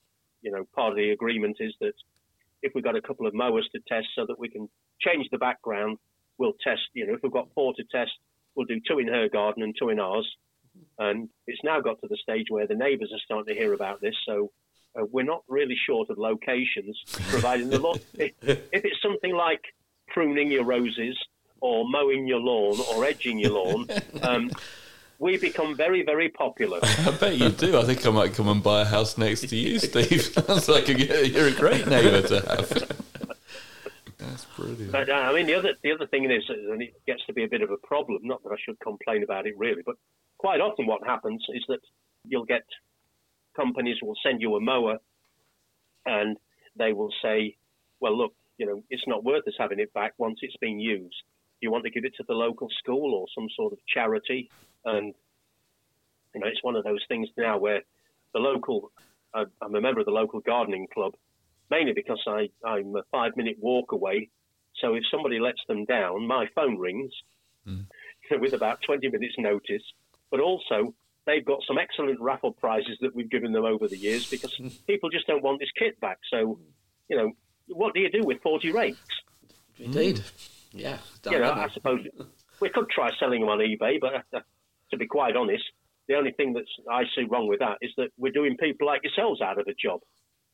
You 0.41 0.51
know, 0.51 0.65
part 0.75 0.93
of 0.93 0.97
the 0.97 1.11
agreement 1.11 1.59
is 1.61 1.75
that 1.81 1.93
if 2.63 2.73
we've 2.75 2.83
got 2.83 2.97
a 2.97 3.03
couple 3.03 3.27
of 3.27 3.35
mowers 3.35 3.69
to 3.73 3.81
test, 3.87 4.09
so 4.17 4.25
that 4.27 4.39
we 4.39 4.49
can 4.49 4.69
change 5.01 5.29
the 5.31 5.39
background, 5.39 5.99
we'll 6.39 6.55
test. 6.65 6.83
You 6.95 7.07
know, 7.07 7.15
if 7.15 7.21
we've 7.23 7.33
got 7.33 7.49
four 7.55 7.75
to 7.75 7.85
test, 7.93 8.13
we'll 8.55 8.67
do 8.67 8.81
two 8.89 8.99
in 8.99 9.09
her 9.09 9.29
garden 9.29 9.63
and 9.63 9.75
two 9.79 9.91
in 9.91 10.01
ours. 10.01 10.29
And 10.99 11.29
it's 11.47 11.63
now 11.63 11.81
got 11.81 12.01
to 12.01 12.09
the 12.09 12.17
stage 12.17 12.47
where 12.49 12.67
the 12.67 12.75
neighbours 12.75 13.13
are 13.13 13.21
starting 13.25 13.55
to 13.55 13.59
hear 13.59 13.75
about 13.75 14.01
this, 14.01 14.15
so 14.27 14.51
uh, 14.99 15.05
we're 15.11 15.23
not 15.23 15.43
really 15.49 15.77
short 15.87 16.09
of 16.09 16.19
locations, 16.19 17.03
providing 17.29 17.69
the 17.69 17.79
lot. 17.79 18.01
if, 18.15 18.33
if 18.43 18.85
it's 18.85 19.03
something 19.03 19.35
like 19.35 19.61
pruning 20.09 20.51
your 20.51 20.65
roses 20.65 21.17
or 21.61 21.89
mowing 21.89 22.27
your 22.27 22.41
lawn 22.41 22.79
or 22.93 23.05
edging 23.05 23.39
your 23.39 23.53
lawn, 23.53 23.89
um, 24.23 24.51
we 25.19 25.39
become 25.39 25.75
very, 25.75 26.03
very 26.03 26.29
popular. 26.29 26.79
I 26.83 27.17
bet 27.19 27.37
you 27.37 27.49
do. 27.51 27.79
I 27.79 27.85
think 27.85 28.07
I 28.07 28.11
might 28.11 28.35
come 28.35 28.49
and 28.49 28.63
buy 28.63 28.83
a 28.83 28.85
house 28.85 29.17
next 29.17 29.49
to 29.49 29.57
you, 29.57 29.79
Steve. 29.79 30.23
Sounds 30.47 30.69
like 30.69 30.89
a, 30.89 31.27
you're 31.29 31.49
a 31.49 31.53
great 31.53 31.87
neighbour 31.87 32.23
to 32.23 32.41
have. 32.41 33.37
That's 34.19 34.45
brilliant. 34.57 34.93
But, 34.93 35.09
uh, 35.09 35.15
I 35.15 35.33
mean, 35.33 35.47
the 35.47 35.55
other 35.55 35.75
the 35.83 35.93
other 35.93 36.07
thing 36.07 36.31
is, 36.31 36.45
and 36.49 36.83
it 36.83 36.95
gets 37.07 37.25
to 37.27 37.33
be 37.33 37.45
a 37.45 37.49
bit 37.49 37.63
of 37.63 37.71
a 37.71 37.77
problem. 37.79 38.21
Not 38.25 38.43
that 38.43 38.51
I 38.51 38.57
should 38.63 38.79
complain 38.81 39.23
about 39.23 39.47
it 39.47 39.57
really, 39.57 39.83
but 39.85 39.97
quite 40.39 40.61
often 40.61 40.87
what 40.87 41.07
happens 41.07 41.45
is 41.55 41.65
that 41.69 41.81
you'll 42.27 42.45
get 42.45 42.65
companies 43.55 43.97
will 44.03 44.17
send 44.23 44.43
you 44.43 44.57
a 44.57 44.61
mower, 44.61 44.99
and 46.05 46.37
they 46.77 46.93
will 46.93 47.13
say, 47.23 47.57
"Well, 48.01 48.17
look, 48.17 48.35
you 48.59 48.67
know, 48.67 48.83
it's 48.91 49.07
not 49.07 49.25
worth 49.25 49.47
us 49.49 49.55
having 49.59 49.81
it 49.81 49.93
back 49.95 50.13
once 50.19 50.41
it's 50.43 50.57
been 50.57 50.81
used." 50.81 51.23
You 51.61 51.71
want 51.71 51.85
to 51.85 51.91
give 51.91 52.05
it 52.05 52.15
to 52.17 52.25
the 52.27 52.35
local 52.35 52.69
school 52.79 53.15
or 53.15 53.27
some 53.35 53.49
sort 53.57 53.73
of 53.73 53.79
charity. 53.87 54.51
And, 54.85 55.15
you 56.35 56.41
know, 56.41 56.47
it's 56.47 56.63
one 56.63 56.77
of 56.77 56.85
those 56.85 57.05
things 57.09 57.29
now 57.37 57.59
where 57.59 57.83
the 58.33 58.41
local, 58.41 58.93
I'm 59.35 59.75
a 59.75 59.81
member 59.81 60.01
of 60.01 60.07
the 60.07 60.13
local 60.13 60.41
gardening 60.41 60.87
club, 60.93 61.15
mainly 61.71 61.93
because 61.93 62.23
I, 62.27 62.51
I'm 62.65 62.95
a 62.97 63.03
five 63.11 63.37
minute 63.37 63.57
walk 63.61 63.93
away. 63.93 64.31
So 64.81 64.95
if 64.95 65.05
somebody 65.11 65.39
lets 65.39 65.61
them 65.69 65.85
down, 65.87 66.27
my 66.27 66.47
phone 66.55 66.79
rings 66.79 67.13
mm. 67.67 67.87
with 68.41 68.53
about 68.53 68.83
20 68.83 69.09
minutes 69.09 69.35
notice. 69.39 69.83
But 70.31 70.41
also, 70.41 70.95
they've 71.27 71.45
got 71.45 71.61
some 71.67 71.79
excellent 71.79 72.21
raffle 72.21 72.53
prizes 72.53 72.99
that 73.01 73.15
we've 73.15 73.31
given 73.31 73.53
them 73.53 73.65
over 73.65 73.89
the 73.89 73.97
years 73.97 74.29
because 74.29 74.55
people 74.87 75.09
just 75.09 75.27
don't 75.27 75.43
want 75.43 75.61
this 75.61 75.71
kit 75.79 75.99
back. 76.01 76.19
So, 76.31 76.59
you 77.09 77.17
know, 77.17 77.33
what 77.69 77.95
do 77.95 78.01
you 78.01 78.11
do 78.11 78.23
with 78.25 78.43
40 78.43 78.73
rakes? 78.73 78.99
Indeed. 79.79 80.17
Mm. 80.17 80.51
Yeah, 80.73 80.99
you 81.31 81.39
know, 81.39 81.53
I 81.53 81.69
suppose 81.73 82.01
we 82.61 82.69
could 82.69 82.89
try 82.91 83.11
selling 83.19 83.41
them 83.41 83.49
on 83.49 83.59
eBay, 83.59 84.01
but 84.01 84.15
uh, 84.33 84.41
to 84.91 84.97
be 84.97 85.07
quite 85.07 85.37
honest, 85.37 85.65
the 86.09 86.15
only 86.15 86.33
thing 86.33 86.53
that 86.55 86.65
I 86.91 87.05
see 87.15 87.25
wrong 87.25 87.49
with 87.49 87.61
that 87.61 87.79
is 87.83 87.91
that 87.97 88.09
we're 88.19 88.33
doing 88.33 88.57
people 88.57 88.87
like 88.87 89.03
yourselves 89.03 89.41
out 89.41 89.59
of 89.59 89.67
a 89.67 89.75
job. 89.75 90.01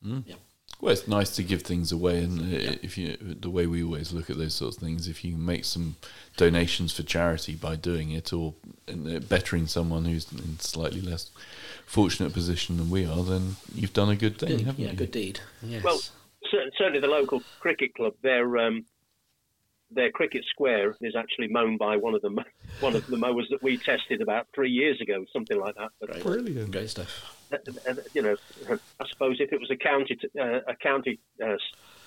Mm. 0.05 0.25
Yeah. 0.27 0.37
Well, 0.81 0.93
it's 0.93 1.07
nice 1.07 1.31
to 1.37 1.45
give 1.45 1.63
things 1.63 1.93
away, 1.93 2.25
and 2.25 2.41
uh, 2.41 2.77
if 2.83 2.99
you 2.99 3.17
the 3.17 3.51
way 3.51 3.67
we 3.67 3.85
always 3.85 4.13
look 4.13 4.31
at 4.31 4.39
those 4.39 4.55
sorts 4.55 4.77
of 4.77 4.83
things, 4.83 5.07
if 5.07 5.25
you 5.25 5.37
make 5.37 5.65
some 5.65 5.95
donations 6.37 6.93
for 6.93 7.05
charity 7.05 7.55
by 7.55 7.77
doing 7.77 8.11
it, 8.11 8.33
or 8.33 8.55
uh, 8.89 9.21
bettering 9.21 9.69
someone 9.69 10.07
who's 10.07 10.33
in 10.33 10.59
slightly 10.59 11.01
less 11.01 11.31
fortunate 11.87 12.33
position 12.33 12.79
than 12.79 12.91
we 12.91 13.07
are, 13.07 13.23
then 13.23 13.57
you've 13.73 13.93
done 13.93 14.09
a 14.09 14.17
good 14.17 14.39
thing, 14.39 14.65
haven't 14.65 14.83
yeah, 14.83 14.91
you? 14.91 14.97
good 14.97 15.13
deed. 15.13 15.41
Yes. 15.63 15.85
Well, 15.85 16.01
certainly 16.77 16.99
the 16.99 17.07
local 17.07 17.43
cricket 17.61 17.95
club, 17.95 18.15
their 18.23 18.59
um, 18.59 18.85
their 19.95 20.11
cricket 20.11 20.45
square 20.49 20.97
is 21.01 21.14
actually 21.16 21.49
mown 21.49 21.76
by 21.76 21.97
one 21.97 22.14
of 22.14 22.22
the 22.22 22.30
one 22.80 22.95
of 22.95 23.07
the 23.07 23.16
mowers 23.16 23.49
that 23.51 23.62
we 23.62 23.76
tested 23.76 24.20
about 24.20 24.47
three 24.55 24.70
years 24.70 25.01
ago, 25.01 25.24
something 25.32 25.59
like 25.59 25.74
that. 25.76 25.90
But, 26.01 26.22
Brilliant, 26.22 26.70
great 26.70 26.90
stuff. 26.90 27.36
Uh, 27.53 27.57
uh, 27.88 27.95
you 28.14 28.22
know, 28.22 28.36
I 28.70 29.07
suppose 29.09 29.36
if 29.40 29.53
it 29.53 29.61
was 29.61 29.70
a 29.70 29.76
county 29.76 30.18
uh, 30.40 30.61
a 30.66 30.76
county 30.76 31.20
uh, 31.45 31.57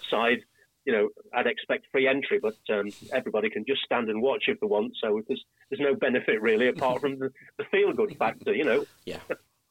side, 0.10 0.40
you 0.86 0.94
know, 0.94 1.10
I'd 1.34 1.48
expect 1.48 1.88
free 1.92 2.08
entry, 2.08 2.40
but 2.40 2.58
um, 2.70 2.90
everybody 3.12 3.50
can 3.50 3.66
just 3.68 3.82
stand 3.84 4.10
and 4.10 4.22
watch 4.22 4.46
if 4.48 4.60
they 4.60 4.68
want. 4.68 4.94
So 5.02 5.22
there's 5.28 5.44
there's 5.70 5.82
no 5.82 5.96
benefit 5.96 6.42
really 6.42 6.68
apart 6.68 7.02
from 7.02 7.20
the, 7.20 7.32
the 7.58 7.66
feel 7.66 7.94
good 7.94 8.16
factor, 8.18 8.54
you 8.54 8.64
know. 8.64 8.86
Yeah, 9.06 9.20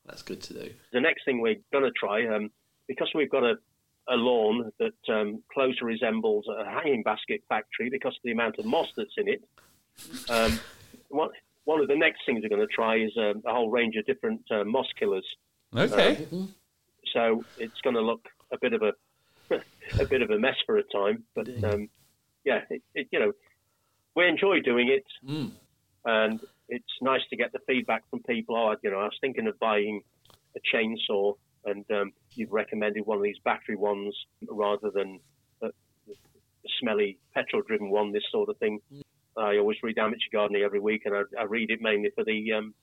that's 0.06 0.22
good 0.22 0.42
to 0.42 0.54
do. 0.54 0.70
The 0.92 1.00
next 1.00 1.24
thing 1.24 1.40
we're 1.40 1.56
going 1.72 1.84
to 1.84 1.92
try, 1.92 2.26
um, 2.26 2.50
because 2.88 3.10
we've 3.14 3.30
got 3.30 3.44
a 3.44 3.56
a 4.08 4.16
lawn 4.16 4.70
that 4.78 5.14
um, 5.14 5.42
closely 5.52 5.82
resembles 5.82 6.46
a 6.48 6.64
hanging 6.64 7.02
basket 7.02 7.42
factory 7.48 7.88
because 7.90 8.14
of 8.14 8.22
the 8.22 8.32
amount 8.32 8.58
of 8.58 8.64
moss 8.64 8.88
that's 8.96 9.14
in 9.16 9.28
it. 9.28 9.42
Um, 10.28 10.58
one, 11.08 11.30
one 11.64 11.80
of 11.80 11.88
the 11.88 11.96
next 11.96 12.20
things 12.26 12.42
we're 12.42 12.48
going 12.48 12.66
to 12.66 12.74
try 12.74 12.96
is 12.96 13.12
um, 13.16 13.42
a 13.46 13.52
whole 13.52 13.70
range 13.70 13.96
of 13.96 14.04
different 14.06 14.42
uh, 14.50 14.64
moss 14.64 14.88
killers. 14.98 15.26
Okay. 15.74 16.26
Uh, 16.32 16.46
so 17.12 17.44
it's 17.58 17.80
going 17.82 17.96
to 17.96 18.02
look 18.02 18.26
a 18.52 18.58
bit 18.60 18.72
of 18.72 18.82
a 18.82 18.92
a 20.00 20.06
bit 20.06 20.22
of 20.22 20.30
a 20.30 20.38
mess 20.38 20.56
for 20.64 20.78
a 20.78 20.82
time, 20.84 21.22
but 21.34 21.46
um, 21.64 21.88
yeah, 22.44 22.60
it, 22.70 22.82
it, 22.94 23.08
you 23.10 23.18
know, 23.18 23.32
we 24.16 24.26
enjoy 24.26 24.60
doing 24.60 24.88
it, 24.88 25.04
mm. 25.28 25.50
and 26.06 26.40
it's 26.68 26.84
nice 27.02 27.20
to 27.28 27.36
get 27.36 27.52
the 27.52 27.58
feedback 27.66 28.08
from 28.08 28.22
people. 28.22 28.56
Oh, 28.56 28.74
you 28.82 28.90
know, 28.90 29.00
I 29.00 29.04
was 29.04 29.18
thinking 29.20 29.46
of 29.46 29.58
buying 29.58 30.00
a 30.56 30.60
chainsaw 30.74 31.34
and 31.66 31.84
um, 31.90 32.12
you've 32.32 32.52
recommended 32.52 33.06
one 33.06 33.18
of 33.18 33.22
these 33.22 33.38
battery 33.44 33.76
ones 33.76 34.14
rather 34.48 34.90
than 34.90 35.20
a, 35.62 35.66
a 35.66 36.70
smelly 36.80 37.18
petrol-driven 37.34 37.90
one. 37.90 38.12
This 38.12 38.24
sort 38.30 38.48
of 38.48 38.56
thing. 38.58 38.80
Mm. 38.92 39.02
I 39.36 39.58
always 39.58 39.78
read 39.82 39.98
Amateur 39.98 40.28
Gardening 40.32 40.62
every 40.62 40.80
week, 40.80 41.02
and 41.06 41.14
I, 41.14 41.22
I 41.40 41.44
read 41.44 41.70
it 41.70 41.80
mainly 41.80 42.10
for 42.14 42.24
the 42.24 42.52
um, 42.52 42.74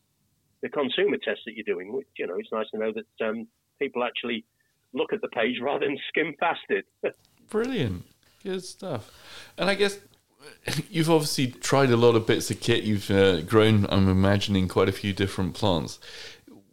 the 0.61 0.69
consumer 0.69 1.17
test 1.17 1.41
that 1.45 1.55
you're 1.55 1.63
doing. 1.63 1.93
Which 1.93 2.07
you 2.17 2.27
know, 2.27 2.35
it's 2.37 2.51
nice 2.51 2.69
to 2.71 2.77
know 2.77 2.91
that 2.91 3.25
um, 3.27 3.47
people 3.79 4.03
actually 4.03 4.45
look 4.93 5.13
at 5.13 5.21
the 5.21 5.29
page 5.29 5.57
rather 5.61 5.85
than 5.85 5.97
skim 6.09 6.35
past 6.39 6.61
it. 6.69 6.85
Brilliant, 7.49 8.03
good 8.43 8.63
stuff. 8.63 9.11
And 9.57 9.69
I 9.69 9.75
guess 9.75 9.99
you've 10.89 11.09
obviously 11.09 11.47
tried 11.47 11.89
a 11.89 11.97
lot 11.97 12.15
of 12.15 12.25
bits 12.25 12.51
of 12.51 12.59
kit. 12.59 12.83
You've 12.83 13.09
uh, 13.11 13.41
grown, 13.41 13.85
I'm 13.89 14.09
imagining, 14.09 14.67
quite 14.67 14.89
a 14.89 14.93
few 14.93 15.13
different 15.13 15.53
plants. 15.53 15.99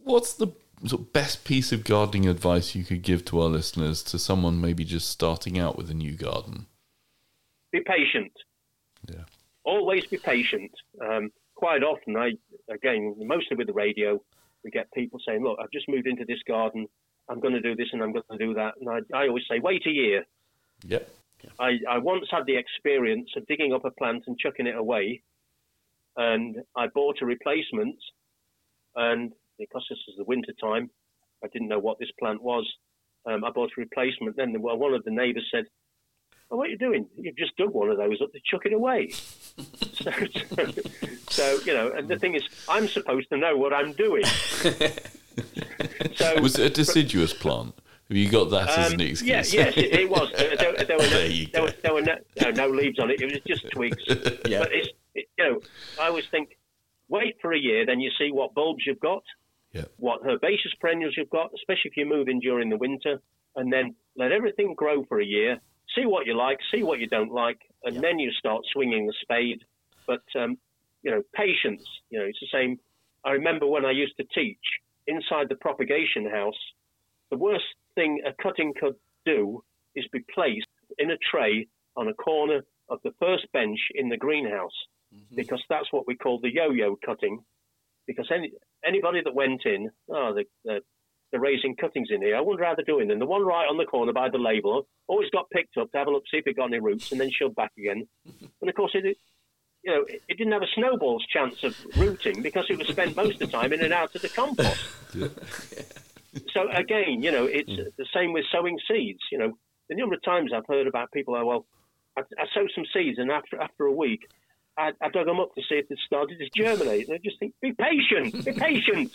What's 0.05 0.35
the 0.35 0.49
sort 0.87 1.03
of 1.03 1.13
best 1.13 1.45
piece 1.45 1.73
of 1.73 1.85
gardening 1.85 2.29
advice 2.29 2.75
you 2.75 2.85
could 2.85 3.03
give 3.03 3.25
to 3.27 3.41
our 3.41 3.49
listeners 3.49 4.03
to 4.05 4.19
someone 4.19 4.61
maybe 4.61 4.85
just 4.85 5.09
starting 5.11 5.59
out 5.59 5.77
with 5.77 5.91
a 5.91 5.95
new 5.95 6.17
garden? 6.17 6.67
Be 7.73 7.81
patient. 7.81 8.33
Yeah. 9.09 9.25
Always 9.65 10.07
be 10.07 10.17
patient. 10.17 10.71
Um, 11.05 11.31
quite 11.55 11.83
often, 11.83 12.17
I 12.17 12.33
again, 12.73 13.17
mostly 13.19 13.57
with 13.57 13.67
the 13.67 13.73
radio, 13.73 14.23
we 14.65 14.71
get 14.71 14.91
people 14.93 15.21
saying, 15.27 15.43
"Look, 15.43 15.59
I've 15.61 15.71
just 15.71 15.89
moved 15.89 16.07
into 16.07 16.25
this 16.25 16.43
garden. 16.47 16.87
I'm 17.29 17.41
going 17.41 17.55
to 17.55 17.61
do 17.61 17.77
this 17.77 17.89
and 17.93 18.03
I'm 18.03 18.13
going 18.13 18.25
to 18.31 18.39
do 18.39 18.55
that." 18.55 18.75
And 18.81 18.89
I, 18.89 19.01
I 19.17 19.29
always 19.29 19.45
say, 19.51 19.59
"Wait 19.59 19.87
a 19.87 19.91
year." 19.91 20.25
Yep. 20.85 21.11
I, 21.61 21.79
I 21.89 21.99
once 21.99 22.27
had 22.31 22.47
the 22.47 22.57
experience 22.57 23.31
of 23.37 23.47
digging 23.47 23.73
up 23.73 23.85
a 23.85 23.91
plant 23.91 24.25
and 24.27 24.39
chucking 24.39 24.67
it 24.67 24.77
away, 24.77 25.23
and 26.17 26.57
I 26.77 26.87
bought 26.89 27.23
a 27.23 27.27
replacement, 27.27 27.97
and 28.97 29.33
because 29.59 29.85
this 29.89 29.99
is 30.09 30.15
the 30.17 30.25
winter 30.25 30.53
time. 30.61 30.91
I 31.45 31.49
didn't 31.49 31.69
know 31.69 31.79
what 31.79 31.99
this 31.99 32.11
plant 32.19 32.43
was. 32.43 32.67
Um, 33.27 33.45
I 33.45 33.51
bought 33.51 33.71
a 33.77 33.81
replacement. 33.81 34.37
Then 34.37 34.53
the, 34.53 34.61
well, 34.61 34.77
one 34.77 34.95
of 34.95 35.05
the 35.05 35.11
neighbours 35.11 35.47
said, 35.53 35.67
oh, 36.51 36.57
"What 36.57 36.69
are 36.69 36.71
you 36.71 36.79
doing? 36.79 37.07
You've 37.17 37.37
just 37.37 37.57
dug 37.57 37.71
one 37.71 37.91
of 37.91 37.99
those 37.99 38.21
up 38.23 38.33
to 38.33 38.41
chuck 38.45 38.65
it 38.65 38.73
away." 38.73 39.11
so, 39.93 40.11
so, 41.29 41.59
you 41.65 41.75
know, 41.75 41.93
and 41.93 42.09
the 42.09 42.19
thing 42.19 42.35
is, 42.35 42.43
I'm 42.69 42.89
supposed 42.89 43.29
to 43.31 43.37
know 43.37 43.57
what 43.57 43.73
I'm 43.73 43.93
doing. 43.93 44.25
so 46.15 46.41
was 46.41 46.59
it 46.59 46.67
a 46.67 46.71
deciduous 46.71 47.33
plant? 47.33 47.75
Have 48.09 48.17
you 48.17 48.31
got 48.31 48.51
that 48.51 48.71
um, 48.71 48.79
as 48.79 48.93
an 48.93 49.01
excuse? 49.03 49.53
Yeah, 49.53 49.65
yes, 49.65 49.77
it, 49.77 49.93
it 49.93 50.09
was. 50.09 50.33
There, 50.35 50.57
there, 50.57 50.73
there, 50.85 50.97
were, 50.97 51.03
no, 51.03 51.29
there, 51.53 51.63
were, 51.63 51.75
there 51.83 51.95
were 51.95 52.01
no, 52.01 52.17
no, 52.41 52.51
no, 52.51 52.69
leaves 52.69 52.99
on 52.99 53.11
it. 53.11 53.21
It 53.21 53.31
was 53.31 53.43
just 53.47 53.71
twigs. 53.71 54.03
yeah. 54.47 54.61
But 54.61 54.73
it's, 54.73 54.89
it, 55.15 55.29
you 55.37 55.45
know, 55.45 55.61
I 56.01 56.07
always 56.07 56.25
think, 56.31 56.57
wait 57.09 57.37
for 57.43 57.53
a 57.53 57.59
year, 57.59 57.85
then 57.85 58.01
you 58.01 58.11
see 58.19 58.33
what 58.33 58.55
bulbs 58.55 58.85
you've 58.87 59.01
got, 59.01 59.23
yeah. 59.73 59.85
what 59.97 60.21
herbaceous 60.27 60.75
perennials 60.81 61.15
you've 61.17 61.31
got, 61.31 61.51
especially 61.55 61.91
if 61.91 61.97
you 61.97 62.07
move 62.07 62.29
in 62.29 62.41
during 62.41 62.69
the 62.71 62.77
winter, 62.77 63.21
and 63.57 63.73
then 63.73 63.95
let 64.17 64.33
everything 64.33 64.75
grow 64.75 65.05
for 65.05 65.21
a 65.21 65.25
year. 65.25 65.61
See 65.95 66.07
what 66.07 66.27
you 66.27 66.37
like, 66.37 66.59
see 66.73 66.83
what 66.83 67.01
you 67.01 67.07
don't 67.09 67.33
like, 67.33 67.61
and 67.85 67.97
yeah. 67.97 68.01
then 68.01 68.19
you 68.19 68.31
start 68.33 68.63
swinging 68.73 69.07
the 69.07 69.15
spade. 69.23 69.65
But 70.07 70.23
um, 70.39 70.59
you 71.03 71.11
know, 71.11 71.23
patience. 71.35 71.85
You 72.11 72.21
know, 72.21 72.25
it's 72.27 72.41
the 72.41 72.49
same. 72.53 72.79
I 73.25 73.31
remember 73.33 73.67
when 73.67 73.85
I 73.85 73.91
used 73.91 74.17
to 74.19 74.25
teach 74.35 74.59
inside 75.07 75.49
the 75.49 75.57
propagation 75.57 76.29
house. 76.31 76.59
The 77.31 77.37
worst 77.37 77.65
thing 77.95 78.23
a 78.27 78.33
cutting 78.43 78.75
could 78.79 78.95
do 79.25 79.63
is 79.95 80.07
be 80.13 80.25
placed 80.35 80.67
in 80.99 81.11
a 81.11 81.17
tray 81.31 81.67
on 81.97 82.09
a 82.09 82.15
corner 82.15 82.63
of 82.89 83.01
the 83.03 83.13
first 83.19 83.51
bench 83.53 83.79
in 83.95 84.09
the 84.09 84.17
greenhouse, 84.17 84.73
mm-hmm. 85.15 85.37
because 85.37 85.63
that's 85.69 85.93
what 85.93 86.07
we 86.07 86.15
call 86.15 86.39
the 86.41 86.53
yo-yo 86.53 86.97
cutting. 87.05 87.41
Because 88.09 88.29
any 88.35 88.51
anybody 88.85 89.21
that 89.23 89.35
went 89.35 89.65
in, 89.67 89.91
oh, 90.11 90.35
they, 90.35 90.47
they're, 90.65 90.81
they're 91.31 91.41
raising 91.41 91.77
cuttings 91.77 92.09
in 92.11 92.23
here. 92.23 92.37
I 92.37 92.41
wonder 92.41 92.65
how 92.65 92.75
they're 92.75 92.85
doing. 92.85 93.11
And 93.11 93.21
the 93.21 93.27
one 93.27 93.45
right 93.45 93.69
on 93.69 93.77
the 93.77 93.85
corner 93.85 94.13
by 94.13 94.31
the 94.31 94.39
label 94.39 94.89
always 95.07 95.31
got 95.31 95.51
picked 95.51 95.77
up 95.77 95.93
to 95.93 95.99
have 95.99 96.09
a 96.09 96.11
look, 96.11 96.25
see 96.31 96.39
if 96.39 96.47
it 96.47 96.57
got 96.57 96.73
any 96.73 96.81
roots, 96.81 97.13
and 97.13 97.21
then 97.21 97.31
shoved 97.31 97.55
back 97.55 97.73
again. 97.79 98.09
And 98.61 98.69
of 98.69 98.75
course, 98.75 98.91
it, 98.95 99.17
you 99.85 99.93
know, 99.93 100.05
it, 100.09 100.37
didn't 100.37 100.53
have 100.53 100.63
a 100.63 100.75
snowball's 100.75 101.25
chance 101.27 101.63
of 101.63 101.77
rooting 101.97 102.43
because 102.43 102.67
it 102.69 102.79
was 102.79 102.89
spent 102.89 103.15
most 103.15 103.35
of 103.35 103.39
the 103.39 103.47
time 103.47 103.73
in 103.73 103.83
and 103.83 103.93
out 103.93 104.15
of 104.17 104.23
the 104.23 104.29
compost. 104.29 104.85
so 106.53 106.69
again, 106.73 107.23
you 107.23 107.31
know, 107.31 107.45
it's 107.45 107.71
mm. 107.71 107.87
the 107.97 108.07
same 108.13 108.33
with 108.33 108.45
sowing 108.51 108.79
seeds. 108.91 109.21
You 109.31 109.39
know, 109.39 109.53
the 109.89 109.95
number 109.95 110.17
of 110.17 110.23
times 110.23 110.53
I've 110.53 110.67
heard 110.67 110.89
about 110.89 111.13
people, 111.13 111.37
oh, 111.37 111.45
well, 111.45 111.67
I, 112.17 112.23
I 112.37 112.47
sowed 112.53 112.71
some 112.75 112.85
seeds, 112.93 113.19
and 113.19 113.31
after 113.31 113.61
after 113.61 113.85
a 113.85 113.93
week, 113.93 114.29
I, 114.79 114.93
I, 115.03 115.09
dug 115.09 115.27
them 115.27 115.41
up 115.41 115.55
to 115.57 115.61
see 115.63 115.75
if 115.75 115.89
they 115.89 115.97
started 116.07 116.39
to 116.39 116.49
germinate. 116.55 117.09
And 117.09 117.17
I 117.17 117.19
just 117.19 117.39
think, 117.39 117.55
be 117.61 117.73
patient, 117.73 118.45
be 118.45 118.53
patient. 118.53 119.13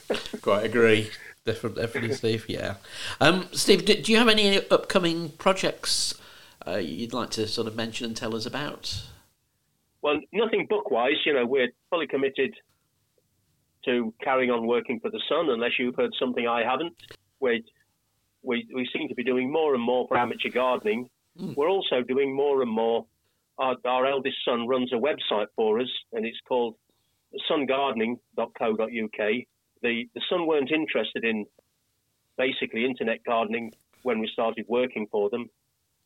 Quite 0.42 0.64
agree. 0.64 1.10
Definitely, 1.44 1.82
definitely, 1.82 2.14
Steve. 2.14 2.46
Yeah. 2.48 2.76
Um, 3.20 3.48
Steve, 3.52 3.84
do, 3.84 4.00
do, 4.00 4.10
you 4.10 4.18
have 4.18 4.28
any 4.28 4.58
upcoming 4.68 5.30
projects 5.30 6.14
uh, 6.66 6.76
you'd 6.76 7.12
like 7.12 7.30
to 7.30 7.46
sort 7.46 7.66
of 7.66 7.76
mention 7.76 8.06
and 8.06 8.16
tell 8.16 8.34
us 8.34 8.46
about? 8.46 9.02
Well, 10.00 10.18
nothing 10.32 10.66
book-wise. 10.68 11.16
You 11.26 11.34
know, 11.34 11.46
we're 11.46 11.68
fully 11.90 12.06
committed 12.06 12.54
to 13.84 14.14
carrying 14.22 14.50
on 14.50 14.66
working 14.66 14.98
for 15.00 15.10
the 15.10 15.20
Sun, 15.28 15.50
unless 15.50 15.72
you've 15.78 15.96
heard 15.96 16.12
something 16.18 16.46
I 16.46 16.62
haven't. 16.64 16.94
we 17.40 17.64
we 18.42 18.66
we 18.74 18.88
seem 18.92 19.08
to 19.08 19.14
be 19.14 19.24
doing 19.24 19.50
more 19.50 19.74
and 19.74 19.82
more 19.82 20.06
for 20.08 20.16
amateur 20.16 20.48
gardening. 20.48 21.08
Mm. 21.38 21.56
We're 21.56 21.68
also 21.68 22.02
doing 22.02 22.34
more 22.34 22.62
and 22.62 22.70
more 22.70 23.06
our, 23.58 23.76
our 23.84 24.06
eldest 24.06 24.36
son 24.44 24.66
runs 24.66 24.92
a 24.92 24.96
website 24.96 25.46
for 25.56 25.80
us, 25.80 25.90
and 26.12 26.24
it's 26.26 26.40
called 26.48 26.76
sungardening.co.uk. 27.50 29.44
The 29.82 30.08
the 30.14 30.20
Sun 30.28 30.46
weren't 30.46 30.70
interested 30.70 31.24
in 31.24 31.46
basically 32.38 32.84
internet 32.84 33.24
gardening 33.24 33.72
when 34.02 34.18
we 34.18 34.28
started 34.32 34.64
working 34.68 35.06
for 35.10 35.30
them, 35.30 35.48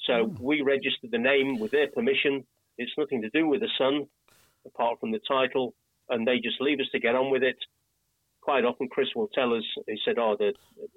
so 0.06 0.26
mm. 0.26 0.40
we 0.40 0.62
registered 0.62 1.10
the 1.10 1.18
name 1.18 1.58
with 1.58 1.72
their 1.72 1.88
permission. 1.88 2.44
It's 2.78 2.92
nothing 2.98 3.22
to 3.22 3.30
do 3.30 3.46
with 3.46 3.60
the 3.60 3.70
Sun, 3.78 4.06
apart 4.66 5.00
from 5.00 5.12
the 5.12 5.20
title, 5.26 5.74
and 6.08 6.26
they 6.26 6.38
just 6.38 6.60
leave 6.60 6.80
us 6.80 6.88
to 6.92 6.98
get 6.98 7.14
on 7.14 7.30
with 7.30 7.42
it. 7.42 7.56
Quite 8.40 8.64
often, 8.64 8.88
Chris 8.88 9.08
will 9.14 9.28
tell 9.28 9.54
us. 9.54 9.64
He 9.86 9.98
said, 10.04 10.18
"Oh, 10.18 10.36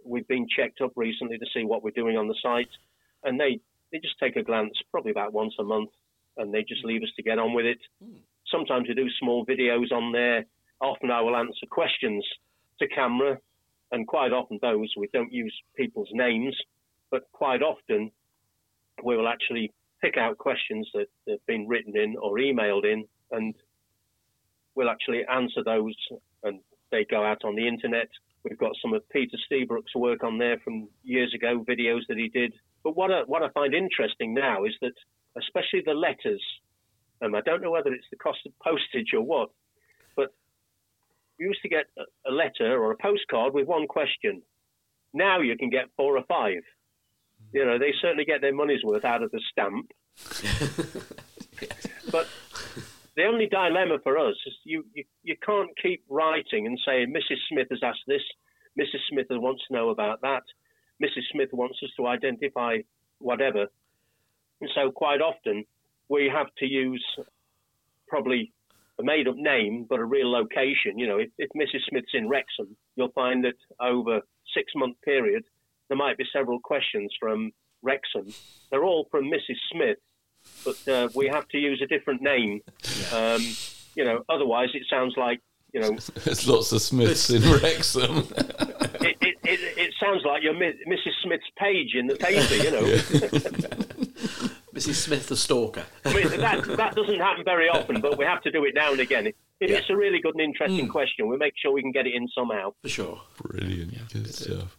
we've 0.06 0.28
been 0.28 0.48
checked 0.48 0.82
up 0.82 0.92
recently 0.96 1.38
to 1.38 1.46
see 1.54 1.64
what 1.64 1.84
we're 1.84 1.92
doing 1.92 2.18
on 2.18 2.28
the 2.28 2.36
site," 2.42 2.70
and 3.24 3.40
they 3.40 3.60
they 3.92 4.00
just 4.00 4.20
take 4.20 4.36
a 4.36 4.44
glance, 4.44 4.74
probably 4.92 5.12
about 5.12 5.34
once 5.34 5.56
a 5.60 5.64
month, 5.64 5.90
and 6.40 6.52
they 6.52 6.64
just 6.64 6.84
leave 6.84 7.04
us 7.04 7.10
to 7.16 7.24
get 7.24 7.38
on 7.38 7.54
with 7.54 7.66
it. 7.66 7.80
Mm. 8.04 8.22
Sometimes 8.52 8.88
we 8.88 8.96
do 8.96 9.08
small 9.20 9.46
videos 9.46 9.92
on 9.92 10.12
there. 10.12 10.46
Often 10.82 11.12
I 11.12 11.22
will 11.22 11.36
answer 11.36 11.68
questions 11.70 12.26
to 12.80 12.88
camera, 12.88 13.38
and 13.92 14.08
quite 14.08 14.32
often 14.32 14.58
those 14.62 14.92
we 14.98 15.08
don't 15.14 15.32
use 15.32 15.56
people's 15.76 16.10
names, 16.14 16.56
but 17.12 17.24
quite 17.32 17.62
often 17.62 18.12
we 19.04 19.16
will 19.16 19.28
actually 19.28 19.72
pick 20.02 20.18
out 20.18 20.38
questions 20.38 20.90
that 20.94 21.08
have 21.28 21.46
been 21.46 21.68
written 21.68 21.96
in 21.96 22.16
or 22.18 22.38
emailed 22.38 22.86
in, 22.86 23.06
and 23.32 23.54
we'll 24.76 24.90
actually 24.90 25.24
answer 25.32 25.64
those 25.64 25.96
and 26.44 26.60
they 26.92 27.06
go 27.06 27.24
out 27.24 27.44
on 27.44 27.56
the 27.56 27.68
internet. 27.68 28.08
We've 28.44 28.58
got 28.58 28.72
some 28.82 28.94
of 28.94 29.08
Peter 29.10 29.38
Seabrook's 29.50 29.96
work 29.96 30.24
on 30.24 30.38
there 30.38 30.58
from 30.64 30.88
years 31.04 31.34
ago, 31.34 31.66
videos 31.68 32.02
that 32.08 32.18
he 32.18 32.30
did. 32.30 32.54
But 32.84 32.96
what 32.96 33.12
I, 33.12 33.22
what 33.26 33.44
I 33.44 33.50
find 33.50 33.74
interesting 33.74 34.34
now 34.34 34.64
is 34.64 34.74
that, 34.82 34.94
especially 35.38 35.82
the 35.86 35.94
letters, 35.94 36.44
and 37.22 37.36
I 37.36 37.42
don't 37.42 37.62
know 37.62 37.72
whether 37.72 37.94
it's 37.94 38.08
the 38.12 38.18
cost 38.18 38.40
of 38.46 38.54
postage 38.60 39.14
or 39.14 39.22
what, 39.22 39.50
but 40.16 40.34
you 41.38 41.48
used 41.48 41.62
to 41.62 41.70
get 41.70 41.86
a, 41.98 42.30
a 42.30 42.32
letter 42.32 42.82
or 42.82 42.92
a 42.92 42.98
postcard 42.98 43.54
with 43.54 43.68
one 43.68 43.88
question. 43.88 44.42
Now 45.14 45.40
you 45.42 45.58
can 45.58 45.70
get 45.70 45.90
four 45.98 46.18
or 46.18 46.24
five. 46.28 46.62
You 47.52 47.66
know, 47.66 47.80
they 47.80 47.94
certainly 48.02 48.26
get 48.26 48.42
their 48.42 48.54
money's 48.54 48.84
worth 48.84 49.06
out 49.06 49.24
of 49.24 49.32
the 49.32 49.42
stamp. 49.52 49.92
but 52.12 52.28
the 53.16 53.24
only 53.26 53.48
dilemma 53.48 53.98
for 54.04 54.18
us 54.18 54.36
is 54.46 54.54
you, 54.64 54.86
you, 54.94 55.04
you 55.24 55.36
can't 55.46 55.70
keep 55.82 56.04
writing 56.10 56.68
and 56.68 56.80
saying, 56.86 57.14
Mrs. 57.14 57.38
Smith 57.50 57.68
has 57.72 57.80
asked 57.84 58.06
this, 58.08 58.22
Mrs. 58.80 59.00
Smith 59.10 59.28
wants 59.30 59.64
to 59.68 59.74
know 59.74 59.90
about 59.90 60.22
that, 60.22 60.44
Mrs. 61.04 61.24
Smith 61.32 61.50
wants 61.54 61.80
us 61.84 61.90
to 61.98 62.08
identify 62.08 62.78
whatever. 63.20 63.68
And 64.62 64.70
so 64.76 64.92
quite 64.92 65.22
often 65.22 65.66
we 66.10 66.32
have 66.34 66.48
to 66.58 66.66
use 66.66 67.06
probably 68.08 68.52
a 69.00 69.04
made 69.04 69.28
up 69.28 69.36
name, 69.38 69.86
but 69.90 70.00
a 70.00 70.06
real 70.06 70.32
location. 70.32 70.98
You 70.98 71.08
know, 71.08 71.18
if, 71.18 71.30
if 71.38 71.50
Mrs. 71.56 71.88
Smith's 71.88 72.12
in 72.14 72.28
Wrexham, 72.28 72.76
you'll 72.96 73.12
find 73.12 73.46
that 73.46 73.56
over 73.80 74.22
six 74.54 74.74
month 74.76 74.98
period, 75.04 75.44
there 75.88 75.98
might 75.98 76.18
be 76.18 76.26
several 76.34 76.60
questions 76.60 77.14
from 77.20 77.52
Wrexham. 77.82 78.34
They're 78.70 78.84
all 78.84 79.08
from 79.10 79.26
Mrs. 79.26 79.58
Smith, 79.72 79.98
but 80.66 80.88
uh, 80.88 81.10
we 81.16 81.28
have 81.28 81.48
to 81.50 81.58
use 81.58 81.82
a 81.84 81.88
different 81.88 82.22
name. 82.22 82.62
Um, 83.14 83.42
you 83.96 84.04
know, 84.04 84.24
otherwise 84.30 84.70
it 84.74 84.84
sounds 84.90 85.16
like 85.18 85.40
you 85.74 85.80
know. 85.80 85.92
There's 86.26 86.48
lots 86.48 86.72
of 86.72 86.82
Smiths 86.82 87.30
in 87.30 87.42
Wrexham. 87.42 88.18
it, 89.02 89.18
it, 89.22 89.38
it, 89.44 89.78
it, 89.78 89.94
sounds 90.00 90.24
like 90.26 90.44
you're 90.44 90.54
Mrs. 90.54 91.14
Smith's 91.24 91.46
page 91.58 91.96
in 91.96 92.08
the 92.08 92.16
paper. 92.16 92.56
You 92.56 92.72
know. 92.72 94.06
Mrs. 94.74 94.96
Smith 94.96 95.28
the 95.28 95.36
stalker. 95.36 95.84
That 96.04 96.74
that 96.78 96.96
doesn't 96.96 97.20
happen 97.20 97.44
very 97.44 97.70
often, 97.70 98.02
but 98.02 98.18
we 98.18 98.26
have 98.26 98.42
to 98.44 98.52
do 98.52 98.66
it 98.66 98.76
now 98.76 98.92
and 98.92 99.00
again. 99.00 99.28
It, 99.28 99.36
yeah. 99.60 99.78
It's 99.78 99.90
a 99.90 99.96
really 99.96 100.22
good 100.22 100.36
and 100.36 100.42
interesting 100.42 100.88
mm. 100.88 100.92
question. 100.92 101.28
We 101.28 101.38
make 101.38 101.54
sure 101.58 101.72
we 101.72 101.82
can 101.82 101.92
get 101.92 102.08
it 102.08 102.14
in 102.14 102.28
somehow. 102.30 102.74
For 102.82 102.90
sure. 102.90 103.22
Brilliant. 103.42 103.94
Yeah, 103.94 104.00
good 104.14 104.34
stuff. 104.34 104.78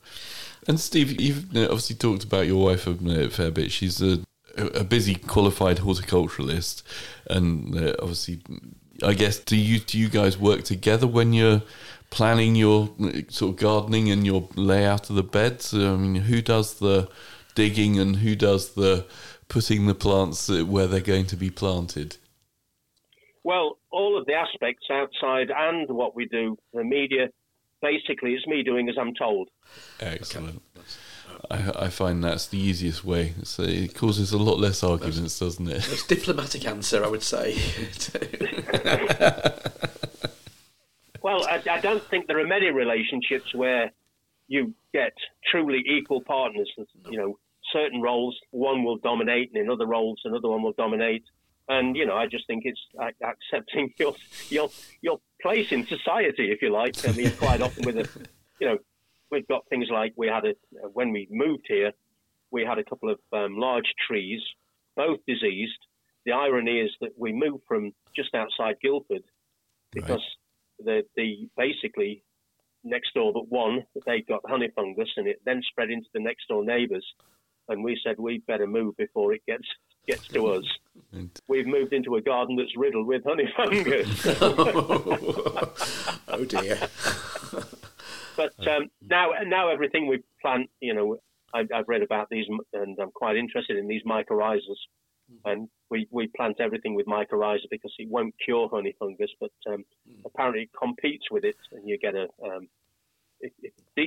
And 0.66 0.80
Steve, 0.80 1.20
you've 1.20 1.44
obviously 1.54 1.96
talked 1.96 2.24
about 2.24 2.46
your 2.46 2.64
wife 2.64 2.86
a 2.86 3.30
fair 3.30 3.50
bit. 3.50 3.72
She's 3.72 4.00
a 4.00 4.20
a 4.56 4.84
busy 4.84 5.14
qualified 5.14 5.78
horticulturalist, 5.78 6.82
and 7.28 7.76
uh, 7.76 7.94
obviously, 8.00 8.40
I 9.02 9.14
guess 9.14 9.38
do 9.38 9.56
you 9.56 9.78
do 9.78 9.98
you 9.98 10.08
guys 10.08 10.38
work 10.38 10.64
together 10.64 11.06
when 11.06 11.32
you're 11.32 11.62
planning 12.10 12.56
your 12.56 12.90
sort 13.28 13.54
of 13.54 13.56
gardening 13.56 14.10
and 14.10 14.26
your 14.26 14.48
layout 14.54 15.10
of 15.10 15.16
the 15.16 15.22
beds? 15.22 15.72
I 15.72 15.96
mean, 15.96 16.22
who 16.22 16.42
does 16.42 16.74
the 16.74 17.08
digging 17.54 17.98
and 17.98 18.16
who 18.16 18.34
does 18.34 18.74
the 18.74 19.06
putting 19.50 19.86
the 19.86 19.94
plants 19.94 20.48
where 20.48 20.86
they're 20.86 21.00
going 21.00 21.26
to 21.26 21.36
be 21.36 21.50
planted? 21.50 22.16
Well, 23.44 23.76
all 23.90 24.18
of 24.18 24.24
the 24.24 24.34
aspects 24.34 24.86
outside 24.90 25.50
and 25.54 25.90
what 25.90 26.14
we 26.14 26.26
do, 26.26 26.56
the 26.72 26.84
media, 26.84 27.28
basically, 27.82 28.32
it's 28.34 28.46
me 28.46 28.62
doing 28.62 28.88
as 28.88 28.96
I'm 28.98 29.12
told. 29.14 29.50
Excellent. 29.98 30.62
I, 31.50 31.86
I, 31.86 31.88
find 31.88 32.22
that's 32.22 32.46
the 32.46 32.58
easiest 32.58 33.04
way. 33.04 33.34
So 33.44 33.62
it 33.64 33.94
causes 33.94 34.32
a 34.32 34.38
lot 34.38 34.58
less 34.58 34.82
arguments, 34.82 35.38
doesn't 35.38 35.68
it? 35.68 35.88
Most 35.88 36.08
diplomatic 36.08 36.66
answer, 36.66 37.04
I 37.04 37.08
would 37.08 37.22
say. 37.22 37.54
well, 41.22 41.44
I, 41.46 41.62
I, 41.70 41.80
don't 41.80 42.02
think 42.04 42.26
there 42.26 42.38
are 42.38 42.46
many 42.46 42.70
relationships 42.70 43.54
where 43.54 43.90
you 44.48 44.74
get 44.92 45.12
truly 45.50 45.82
equal 45.86 46.20
partners. 46.20 46.70
You 47.08 47.18
know, 47.18 47.38
certain 47.72 48.00
roles, 48.00 48.38
one 48.50 48.84
will 48.84 48.98
dominate, 48.98 49.50
and 49.52 49.62
in 49.62 49.70
other 49.70 49.86
roles, 49.86 50.20
another 50.24 50.48
one 50.48 50.62
will 50.62 50.72
dominate. 50.72 51.24
And 51.68 51.96
you 51.96 52.06
know, 52.06 52.16
I 52.16 52.26
just 52.26 52.46
think 52.46 52.64
it's 52.64 52.80
accepting 53.22 53.92
your 53.98 54.14
your 54.48 54.70
your 55.00 55.18
place 55.42 55.72
in 55.72 55.86
society, 55.86 56.50
if 56.50 56.62
you 56.62 56.70
like. 56.70 56.96
I 57.08 57.12
mean, 57.12 57.30
quite 57.32 57.60
often 57.60 57.84
with 57.84 57.96
a, 57.96 58.08
you 58.60 58.68
know, 58.68 58.78
we've 59.30 59.46
got 59.48 59.68
things 59.68 59.88
like 59.90 60.12
we 60.16 60.26
had 60.26 60.44
a 60.44 60.54
when 60.92 61.12
we 61.12 61.28
moved 61.30 61.66
here, 61.68 61.92
we 62.50 62.64
had 62.64 62.78
a 62.78 62.84
couple 62.84 63.10
of 63.10 63.18
um, 63.32 63.56
large 63.56 63.92
trees, 64.06 64.40
both 64.96 65.18
diseased. 65.26 65.78
The 66.26 66.32
irony 66.32 66.80
is 66.80 66.90
that 67.00 67.12
we 67.16 67.32
moved 67.32 67.62
from 67.66 67.92
just 68.14 68.34
outside 68.34 68.76
Guildford 68.82 69.22
because 69.92 70.22
right. 70.80 71.04
the 71.16 71.22
the 71.22 71.48
basically 71.56 72.22
next 72.82 73.14
door 73.14 73.32
but 73.32 73.48
one 73.48 73.84
they 74.06 74.22
got 74.22 74.40
honey 74.48 74.68
fungus 74.74 75.08
and 75.16 75.26
it 75.26 75.40
then 75.44 75.62
spread 75.68 75.90
into 75.90 76.06
the 76.14 76.20
next 76.20 76.48
door 76.48 76.64
neighbours 76.64 77.04
and 77.70 77.82
we 77.82 77.98
said 78.04 78.18
we'd 78.18 78.44
better 78.46 78.66
move 78.66 78.96
before 78.96 79.32
it 79.32 79.42
gets 79.46 79.66
gets 80.06 80.28
to 80.28 80.48
us. 80.48 80.64
We've 81.48 81.66
moved 81.66 81.92
into 81.92 82.16
a 82.16 82.20
garden 82.20 82.56
that's 82.56 82.76
riddled 82.76 83.06
with 83.06 83.24
honey 83.24 83.48
fungus. 83.56 84.26
oh 86.28 86.44
dear. 86.46 86.78
But 88.36 88.68
um, 88.68 88.90
now, 89.02 89.30
now 89.44 89.68
everything 89.68 90.06
we 90.06 90.22
plant, 90.40 90.70
you 90.80 90.94
know, 90.94 91.18
I, 91.52 91.64
have 91.72 91.88
read 91.88 92.02
about 92.02 92.28
these, 92.30 92.46
and 92.72 92.98
I'm 92.98 93.10
quite 93.10 93.36
interested 93.36 93.76
in 93.76 93.88
these 93.88 94.02
mycorrhizas. 94.04 94.78
Mm. 95.30 95.38
And 95.44 95.68
we, 95.90 96.06
we 96.10 96.28
plant 96.28 96.60
everything 96.60 96.94
with 96.94 97.06
mycorrhiza 97.06 97.68
because 97.70 97.92
it 97.98 98.08
won't 98.08 98.34
cure 98.42 98.68
honey 98.72 98.94
fungus, 98.98 99.30
but 99.40 99.50
um, 99.66 99.84
mm. 100.08 100.20
apparently 100.24 100.62
it 100.62 100.70
competes 100.78 101.30
with 101.30 101.44
it, 101.44 101.56
and 101.72 101.88
you 101.88 101.98
get 101.98 102.14
a 102.14 102.28
um, 102.44 102.68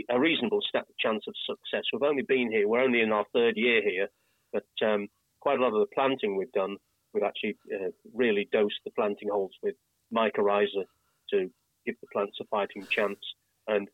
a 0.09 0.19
reasonable 0.19 0.61
chance 0.99 1.23
of 1.27 1.33
success. 1.45 1.83
We've 1.91 2.03
only 2.03 2.23
been 2.23 2.51
here; 2.51 2.67
we're 2.67 2.83
only 2.83 3.01
in 3.01 3.11
our 3.11 3.25
third 3.33 3.55
year 3.57 3.81
here, 3.81 4.07
but 4.51 4.65
um, 4.85 5.07
quite 5.39 5.59
a 5.59 5.61
lot 5.61 5.73
of 5.73 5.79
the 5.79 5.93
planting 5.93 6.37
we've 6.37 6.51
done, 6.51 6.77
we've 7.13 7.23
actually 7.23 7.57
uh, 7.73 7.89
really 8.13 8.47
dosed 8.51 8.79
the 8.85 8.91
planting 8.91 9.29
holes 9.29 9.51
with 9.61 9.75
mycorrhiza 10.15 10.85
to 11.31 11.49
give 11.85 11.95
the 12.01 12.07
plants 12.13 12.37
a 12.41 12.45
fighting 12.45 12.85
chance. 12.89 13.19
And 13.67 13.87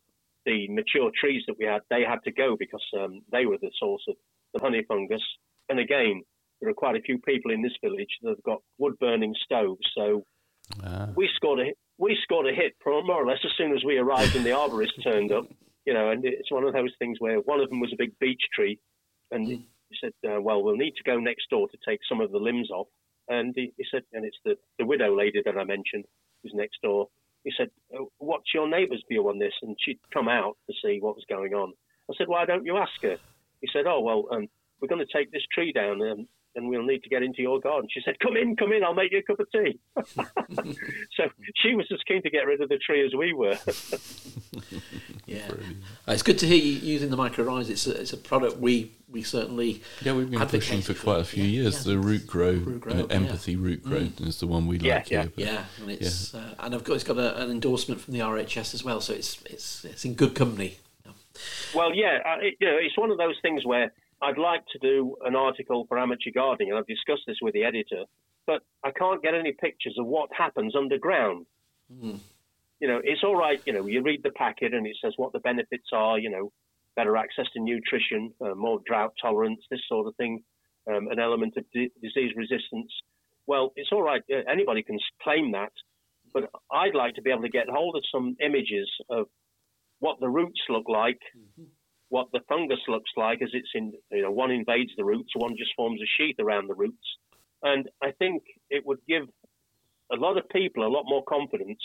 the 0.46 0.68
mature 0.68 1.10
trees 1.18 1.42
that 1.46 1.58
we 1.58 1.64
had, 1.64 1.80
they 1.90 2.02
had 2.02 2.22
to 2.24 2.32
go 2.32 2.56
because 2.58 2.84
um, 2.98 3.22
they 3.32 3.46
were 3.46 3.58
the 3.60 3.70
source 3.78 4.02
of 4.08 4.16
the 4.54 4.60
honey 4.60 4.84
fungus. 4.86 5.22
And 5.68 5.78
again, 5.78 6.22
there 6.60 6.70
are 6.70 6.74
quite 6.74 6.96
a 6.96 7.02
few 7.02 7.18
people 7.18 7.50
in 7.50 7.62
this 7.62 7.76
village 7.82 8.18
that 8.22 8.30
have 8.30 8.42
got 8.42 8.62
wood 8.78 8.98
burning 8.98 9.34
stoves. 9.44 9.86
So 9.96 10.24
ah. 10.84 11.08
we 11.14 11.28
scored 11.34 11.60
a 11.60 11.72
we 12.00 12.18
scored 12.22 12.46
a 12.46 12.54
hit 12.54 12.72
more 12.84 13.22
or 13.22 13.26
less 13.26 13.38
as 13.44 13.52
soon 13.56 13.72
as 13.72 13.84
we 13.84 13.98
arrived 13.98 14.34
and 14.34 14.44
the 14.44 14.50
arborist 14.50 14.96
turned 15.04 15.32
up. 15.32 15.44
You 15.86 15.94
know, 15.94 16.10
and 16.10 16.24
it's 16.24 16.50
one 16.50 16.64
of 16.64 16.72
those 16.72 16.92
things 16.98 17.18
where 17.20 17.38
one 17.38 17.60
of 17.60 17.68
them 17.68 17.80
was 17.80 17.92
a 17.92 17.96
big 17.96 18.18
beech 18.18 18.42
tree, 18.54 18.78
and 19.30 19.46
he 19.46 19.66
said, 20.00 20.12
uh, 20.28 20.40
"Well, 20.40 20.62
we'll 20.62 20.76
need 20.76 20.94
to 20.96 21.02
go 21.02 21.18
next 21.18 21.48
door 21.50 21.68
to 21.68 21.78
take 21.88 22.00
some 22.08 22.20
of 22.20 22.32
the 22.32 22.38
limbs 22.38 22.70
off." 22.70 22.88
And 23.28 23.54
he, 23.56 23.72
he 23.78 23.84
said, 23.90 24.02
and 24.12 24.24
it's 24.24 24.36
the 24.44 24.56
the 24.78 24.84
widow 24.84 25.16
lady 25.16 25.40
that 25.44 25.56
I 25.56 25.64
mentioned 25.64 26.04
who's 26.42 26.52
next 26.54 26.82
door 26.82 27.08
he 27.44 27.52
said, 27.56 27.70
oh, 27.94 28.10
"What's 28.18 28.52
your 28.54 28.68
neighbour's 28.68 29.04
view 29.08 29.28
on 29.28 29.38
this?" 29.38 29.54
And 29.62 29.76
she'd 29.80 29.98
come 30.12 30.28
out 30.28 30.56
to 30.68 30.74
see 30.82 30.98
what 31.00 31.16
was 31.16 31.24
going 31.28 31.54
on. 31.54 31.72
I 32.10 32.14
said, 32.16 32.28
"Why 32.28 32.44
don't 32.44 32.66
you 32.66 32.76
ask 32.76 33.00
her?" 33.02 33.18
He 33.60 33.68
said, 33.72 33.86
"Oh 33.86 34.00
well, 34.00 34.28
um, 34.30 34.48
we're 34.80 34.88
going 34.88 35.04
to 35.04 35.12
take 35.12 35.30
this 35.30 35.46
tree 35.52 35.72
down, 35.72 36.02
and, 36.02 36.26
and 36.54 36.68
we'll 36.68 36.82
need 36.82 37.02
to 37.02 37.08
get 37.08 37.22
into 37.22 37.42
your 37.42 37.60
garden." 37.60 37.88
She 37.92 38.00
said, 38.04 38.18
"Come 38.20 38.36
in, 38.36 38.56
come 38.56 38.72
in. 38.72 38.84
I'll 38.84 38.94
make 38.94 39.12
you 39.12 39.18
a 39.18 39.22
cup 39.22 39.40
of 39.40 39.50
tea." 39.52 39.78
so 41.16 41.24
she 41.56 41.74
was 41.74 41.86
as 41.92 42.00
keen 42.06 42.22
to 42.22 42.30
get 42.30 42.46
rid 42.46 42.60
of 42.60 42.68
the 42.68 42.78
tree 42.78 43.04
as 43.04 43.14
we 43.14 43.32
were. 43.32 43.58
yeah, 45.26 45.48
uh, 46.08 46.12
it's 46.12 46.22
good 46.22 46.38
to 46.38 46.46
hear 46.46 46.56
you 46.56 46.72
using 46.72 47.10
the 47.10 47.16
mycorrhiza. 47.16 47.70
It's 47.70 47.86
a, 47.86 48.00
it's 48.00 48.12
a 48.12 48.16
product 48.16 48.58
we 48.58 48.92
we 49.08 49.22
certainly 49.22 49.82
yeah 50.02 50.12
we've 50.12 50.30
been 50.30 50.46
pushing 50.46 50.82
for 50.82 50.94
quite 50.94 51.20
a 51.20 51.24
few 51.24 51.44
yeah, 51.44 51.62
years. 51.62 51.86
Yeah. 51.86 51.94
The 51.94 52.00
Rootgrow, 52.00 52.64
root 52.64 52.80
grow 52.80 52.94
uh, 52.94 53.06
empathy 53.10 53.52
yeah. 53.52 53.58
Rootgrow 53.58 54.08
mm. 54.08 54.26
is 54.26 54.40
the 54.40 54.46
one 54.46 54.66
we 54.66 54.78
yeah, 54.78 54.96
like 54.96 55.10
yeah. 55.10 55.22
here. 55.22 55.32
Yeah, 55.36 55.64
and 55.80 55.90
it's 55.90 56.34
uh, 56.34 56.54
and 56.58 56.74
I've 56.74 56.84
got 56.84 56.94
it's 56.94 57.04
got 57.04 57.18
a, 57.18 57.42
an 57.42 57.50
endorsement 57.50 58.00
from 58.00 58.14
the 58.14 58.20
RHS 58.20 58.74
as 58.74 58.84
well, 58.84 59.00
so 59.00 59.12
it's 59.12 59.42
it's 59.46 59.84
it's 59.84 60.04
in 60.04 60.14
good 60.14 60.34
company. 60.34 60.78
Well, 61.74 61.94
yeah, 61.94 62.18
uh, 62.26 62.36
it, 62.40 62.56
you 62.60 62.66
know, 62.66 62.76
it's 62.78 62.98
one 62.98 63.10
of 63.10 63.18
those 63.18 63.36
things 63.42 63.64
where 63.64 63.92
I'd 64.22 64.38
like 64.38 64.62
to 64.72 64.78
do 64.78 65.16
an 65.24 65.34
article 65.34 65.86
for 65.88 65.98
amateur 65.98 66.30
gardening, 66.34 66.70
and 66.70 66.78
I've 66.78 66.86
discussed 66.86 67.22
this 67.26 67.38
with 67.40 67.54
the 67.54 67.64
editor, 67.64 68.04
but 68.46 68.62
I 68.84 68.90
can't 68.90 69.22
get 69.22 69.34
any 69.34 69.52
pictures 69.52 69.96
of 69.98 70.06
what 70.06 70.30
happens 70.36 70.76
underground. 70.76 71.46
Mm. 71.92 72.18
You 72.80 72.88
know, 72.88 73.00
it's 73.02 73.22
all 73.24 73.36
right. 73.36 73.60
You 73.66 73.72
know, 73.72 73.86
you 73.86 74.02
read 74.02 74.22
the 74.22 74.30
packet 74.30 74.74
and 74.74 74.86
it 74.86 74.96
says 75.02 75.14
what 75.16 75.32
the 75.32 75.40
benefits 75.40 75.88
are. 75.92 76.18
You 76.18 76.30
know, 76.30 76.52
better 76.96 77.16
access 77.16 77.46
to 77.54 77.60
nutrition, 77.60 78.32
uh, 78.40 78.54
more 78.54 78.80
drought 78.86 79.12
tolerance, 79.20 79.60
this 79.70 79.80
sort 79.88 80.06
of 80.06 80.16
thing, 80.16 80.42
um, 80.90 81.08
an 81.08 81.18
element 81.18 81.54
of 81.56 81.64
di- 81.72 81.92
disease 82.02 82.32
resistance. 82.36 82.92
Well, 83.46 83.72
it's 83.76 83.90
all 83.92 84.02
right. 84.02 84.22
Uh, 84.30 84.42
anybody 84.50 84.82
can 84.82 84.98
claim 85.22 85.52
that, 85.52 85.72
but 86.32 86.50
I'd 86.70 86.94
like 86.94 87.14
to 87.14 87.22
be 87.22 87.30
able 87.30 87.42
to 87.42 87.48
get 87.48 87.68
hold 87.68 87.96
of 87.96 88.02
some 88.12 88.36
images 88.44 88.88
of 89.08 89.26
what 89.98 90.18
the 90.20 90.28
roots 90.28 90.60
look 90.68 90.88
like, 90.88 91.18
mm-hmm. 91.36 91.64
What 92.10 92.28
the 92.32 92.40
fungus 92.48 92.80
looks 92.88 93.10
like 93.16 93.40
as 93.40 93.50
it's 93.52 93.70
in, 93.74 93.92
you 94.10 94.22
know, 94.22 94.32
one 94.32 94.50
invades 94.50 94.90
the 94.96 95.04
roots, 95.04 95.30
one 95.34 95.56
just 95.56 95.70
forms 95.76 96.00
a 96.02 96.06
sheath 96.16 96.36
around 96.40 96.68
the 96.68 96.74
roots. 96.74 97.06
And 97.62 97.88
I 98.02 98.10
think 98.18 98.42
it 98.68 98.84
would 98.84 98.98
give 99.08 99.22
a 100.12 100.16
lot 100.16 100.36
of 100.36 100.48
people 100.48 100.86
a 100.86 100.90
lot 100.90 101.04
more 101.06 101.22
confidence 101.24 101.80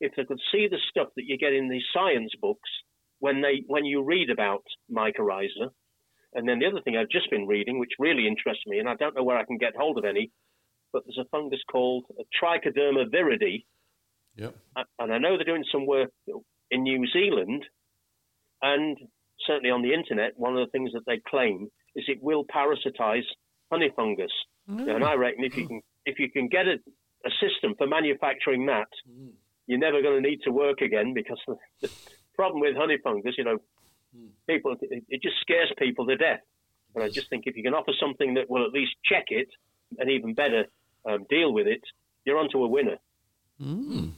if 0.00 0.12
they 0.16 0.24
could 0.24 0.40
see 0.52 0.68
the 0.68 0.78
stuff 0.90 1.08
that 1.16 1.24
you 1.26 1.38
get 1.38 1.54
in 1.54 1.68
these 1.68 1.84
science 1.94 2.32
books 2.40 2.68
when 3.20 3.40
they 3.40 3.62
when 3.66 3.84
you 3.84 4.02
read 4.02 4.30
about 4.30 4.64
mycorrhiza. 4.90 5.70
And 6.34 6.48
then 6.48 6.58
the 6.58 6.66
other 6.66 6.80
thing 6.82 6.96
I've 6.96 7.08
just 7.08 7.30
been 7.30 7.46
reading, 7.46 7.78
which 7.78 7.90
really 7.98 8.26
interests 8.26 8.64
me, 8.66 8.78
and 8.78 8.88
I 8.88 8.94
don't 8.94 9.16
know 9.16 9.24
where 9.24 9.38
I 9.38 9.44
can 9.44 9.58
get 9.58 9.76
hold 9.76 9.98
of 9.98 10.04
any, 10.04 10.30
but 10.92 11.02
there's 11.04 11.18
a 11.18 11.28
fungus 11.30 11.60
called 11.70 12.04
Trichoderma 12.40 13.10
viride. 13.12 13.64
Yep. 14.36 14.54
And 14.98 15.12
I 15.12 15.18
know 15.18 15.36
they're 15.36 15.44
doing 15.44 15.64
some 15.72 15.86
work 15.86 16.10
in 16.70 16.82
New 16.82 17.06
Zealand, 17.12 17.64
and 18.62 18.96
certainly 19.46 19.70
on 19.70 19.82
the 19.82 19.92
internet, 19.92 20.32
one 20.36 20.56
of 20.56 20.66
the 20.66 20.70
things 20.70 20.92
that 20.92 21.06
they 21.06 21.20
claim 21.28 21.68
is 21.96 22.04
it 22.08 22.22
will 22.22 22.44
parasitize 22.44 23.24
honey 23.70 23.90
fungus. 23.94 24.32
Mm. 24.68 24.94
And 24.96 25.04
I 25.04 25.14
reckon 25.14 25.44
if 25.44 25.56
you 25.56 25.66
can 25.66 25.80
if 26.06 26.18
you 26.18 26.30
can 26.30 26.48
get 26.48 26.66
a, 26.66 26.76
a 27.26 27.30
system 27.40 27.74
for 27.76 27.86
manufacturing 27.86 28.66
that, 28.66 28.88
you're 29.66 29.78
never 29.78 30.02
going 30.02 30.22
to 30.22 30.28
need 30.28 30.40
to 30.44 30.50
work 30.50 30.80
again 30.80 31.14
because 31.14 31.38
the, 31.46 31.56
the 31.80 31.90
problem 32.34 32.60
with 32.60 32.76
honey 32.76 32.98
fungus, 33.02 33.34
you 33.36 33.44
know, 33.44 33.58
people 34.48 34.76
it, 34.80 35.04
it 35.08 35.22
just 35.22 35.36
scares 35.40 35.72
people 35.78 36.06
to 36.06 36.16
death. 36.16 36.40
And 36.94 37.04
I 37.04 37.08
just 37.08 37.30
think 37.30 37.44
if 37.46 37.56
you 37.56 37.62
can 37.62 37.74
offer 37.74 37.92
something 38.00 38.34
that 38.34 38.50
will 38.50 38.64
at 38.64 38.72
least 38.72 38.92
check 39.04 39.26
it 39.28 39.48
and 39.98 40.10
even 40.10 40.34
better 40.34 40.64
um, 41.08 41.24
deal 41.28 41.52
with 41.52 41.66
it, 41.66 41.82
you're 42.24 42.38
onto 42.38 42.62
a 42.62 42.68
winner. 42.68 42.96
Mm. 43.60 44.12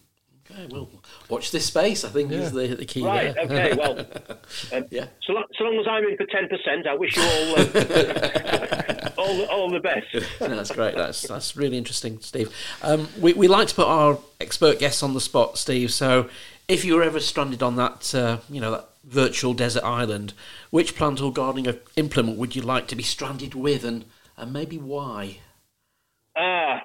Okay, 0.50 0.66
well, 0.70 0.88
watch 1.28 1.50
this 1.52 1.66
space. 1.66 2.04
I 2.04 2.08
think 2.08 2.30
Yeah. 2.30 2.38
is 2.40 2.52
the, 2.52 2.66
the 2.74 2.84
key. 2.84 3.04
Right. 3.06 3.32
there. 3.34 3.44
Okay. 3.44 3.76
Well, 3.76 3.98
um, 4.72 4.84
Yeah. 4.90 5.06
So, 5.26 5.32
lo- 5.34 5.44
so 5.56 5.64
long 5.64 5.78
as 5.78 5.86
I'm 5.88 6.04
in 6.04 6.16
for 6.16 6.26
ten 6.26 6.48
percent, 6.48 6.86
I 6.86 6.94
wish 6.94 7.16
you 7.16 7.22
all 7.22 7.58
uh, 7.58 9.10
all 9.18 9.36
the, 9.36 9.46
all 9.50 9.70
the 9.70 9.80
best. 9.80 10.06
No, 10.40 10.48
that's 10.56 10.72
great. 10.72 10.94
That's 10.96 11.22
that's 11.22 11.56
really 11.56 11.78
interesting, 11.78 12.18
Steve. 12.20 12.54
Um, 12.82 13.08
we 13.20 13.32
we 13.34 13.48
like 13.48 13.68
to 13.68 13.74
put 13.74 13.86
our 13.86 14.18
expert 14.40 14.78
guests 14.78 15.02
on 15.02 15.14
the 15.14 15.20
spot, 15.20 15.58
Steve. 15.58 15.92
So, 15.92 16.28
if 16.68 16.84
you 16.84 16.96
were 16.96 17.02
ever 17.02 17.20
stranded 17.20 17.62
on 17.62 17.76
that, 17.76 18.14
uh, 18.14 18.38
you 18.50 18.60
know, 18.60 18.72
that 18.72 18.88
virtual 19.04 19.54
desert 19.54 19.84
island, 19.84 20.32
which 20.70 20.96
plant 20.96 21.20
or 21.20 21.32
gardening 21.32 21.72
implement 21.96 22.36
would 22.38 22.54
you 22.56 22.62
like 22.62 22.88
to 22.88 22.96
be 22.96 23.02
stranded 23.02 23.54
with, 23.54 23.84
and 23.84 24.04
and 24.36 24.52
maybe 24.52 24.76
why? 24.78 25.38
Ah. 26.36 26.76
Uh, 26.76 26.80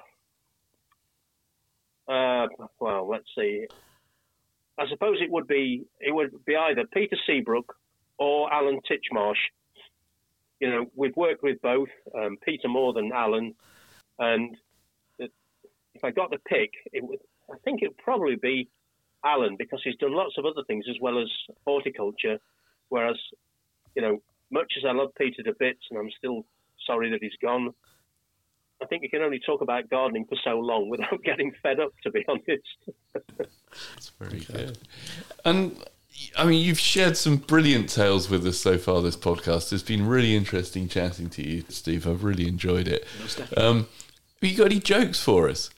well, 2.08 3.08
let's 3.08 3.28
see. 3.36 3.66
I 4.78 4.88
suppose 4.88 5.18
it 5.20 5.30
would 5.30 5.46
be 5.46 5.84
it 6.00 6.14
would 6.14 6.44
be 6.44 6.56
either 6.56 6.84
Peter 6.92 7.16
Seabrook 7.26 7.74
or 8.18 8.52
Alan 8.52 8.80
Titchmarsh. 8.90 9.36
You 10.60 10.70
know, 10.70 10.86
we've 10.94 11.16
worked 11.16 11.42
with 11.42 11.60
both 11.62 11.88
um, 12.16 12.36
Peter 12.44 12.68
more 12.68 12.92
than 12.92 13.12
Alan, 13.12 13.54
and 14.18 14.56
if 15.18 16.04
I 16.04 16.10
got 16.10 16.30
the 16.30 16.38
pick, 16.38 16.70
it 16.92 17.02
would. 17.04 17.18
I 17.52 17.56
think 17.64 17.82
it 17.82 17.88
would 17.88 17.98
probably 17.98 18.36
be 18.36 18.68
Alan 19.24 19.56
because 19.58 19.80
he's 19.82 19.96
done 19.96 20.14
lots 20.14 20.36
of 20.38 20.44
other 20.44 20.62
things 20.66 20.84
as 20.88 20.96
well 21.00 21.20
as 21.20 21.28
horticulture. 21.66 22.38
Whereas, 22.88 23.16
you 23.94 24.02
know, 24.02 24.22
much 24.50 24.72
as 24.78 24.84
I 24.86 24.92
love 24.92 25.10
Peter 25.16 25.42
to 25.42 25.54
bits, 25.58 25.80
and 25.90 25.98
I'm 25.98 26.10
still 26.16 26.44
sorry 26.86 27.10
that 27.10 27.22
he's 27.22 27.36
gone, 27.42 27.74
I 28.80 28.86
think 28.86 29.02
you 29.02 29.10
can 29.10 29.22
only 29.22 29.40
talk 29.44 29.60
about 29.60 29.88
gardening 29.90 30.24
for 30.26 30.36
so 30.44 30.58
long 30.58 30.88
without 30.88 31.22
getting 31.24 31.52
fed 31.62 31.80
up, 31.80 31.92
to 32.04 32.10
be 32.10 32.24
honest. 32.28 32.62
That's 33.36 34.10
very 34.20 34.40
good. 34.40 34.78
And 35.44 35.76
I 36.36 36.44
mean, 36.44 36.64
you've 36.64 36.78
shared 36.78 37.16
some 37.16 37.36
brilliant 37.36 37.88
tales 37.88 38.30
with 38.30 38.46
us 38.46 38.58
so 38.58 38.78
far 38.78 39.00
this 39.02 39.16
podcast. 39.16 39.72
It's 39.72 39.82
been 39.82 40.06
really 40.06 40.36
interesting 40.36 40.88
chatting 40.88 41.28
to 41.30 41.46
you, 41.46 41.64
Steve. 41.68 42.06
I've 42.06 42.24
really 42.24 42.48
enjoyed 42.48 42.88
it. 42.88 43.06
Um, 43.56 43.88
have 44.40 44.50
you 44.50 44.56
got 44.56 44.66
any 44.66 44.80
jokes 44.80 45.20
for 45.20 45.48
us? 45.48 45.70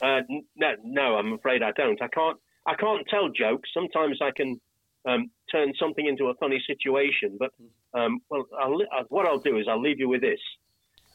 Uh, 0.00 0.20
no, 0.56 0.72
no, 0.84 1.16
I'm 1.16 1.32
afraid 1.32 1.62
I 1.62 1.72
don't. 1.72 2.00
I 2.02 2.08
can't. 2.08 2.38
I 2.66 2.74
can't 2.74 3.06
tell 3.08 3.28
jokes. 3.28 3.70
Sometimes 3.72 4.18
I 4.20 4.30
can 4.30 4.60
um, 5.06 5.30
turn 5.50 5.72
something 5.78 6.06
into 6.06 6.26
a 6.26 6.34
funny 6.34 6.62
situation. 6.66 7.38
But 7.38 7.52
um, 7.94 8.20
well, 8.28 8.46
I'll, 8.58 8.76
li- 8.76 8.88
uh, 8.94 9.04
what 9.08 9.26
I'll 9.26 9.38
do 9.38 9.56
is 9.58 9.66
I'll 9.68 9.80
leave 9.80 9.98
you 9.98 10.08
with 10.08 10.20
this. 10.20 10.40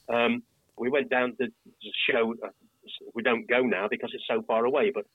Um, 0.10 0.44
we 0.78 0.90
went 0.90 1.10
down 1.10 1.36
to 1.40 1.48
the 1.48 1.92
show. 2.10 2.34
Uh, 2.44 2.50
we 3.14 3.24
don't 3.24 3.48
go 3.48 3.62
now 3.62 3.88
because 3.90 4.12
it's 4.14 4.24
so 4.28 4.44
far 4.48 4.66
away. 4.66 4.92
But 4.94 5.06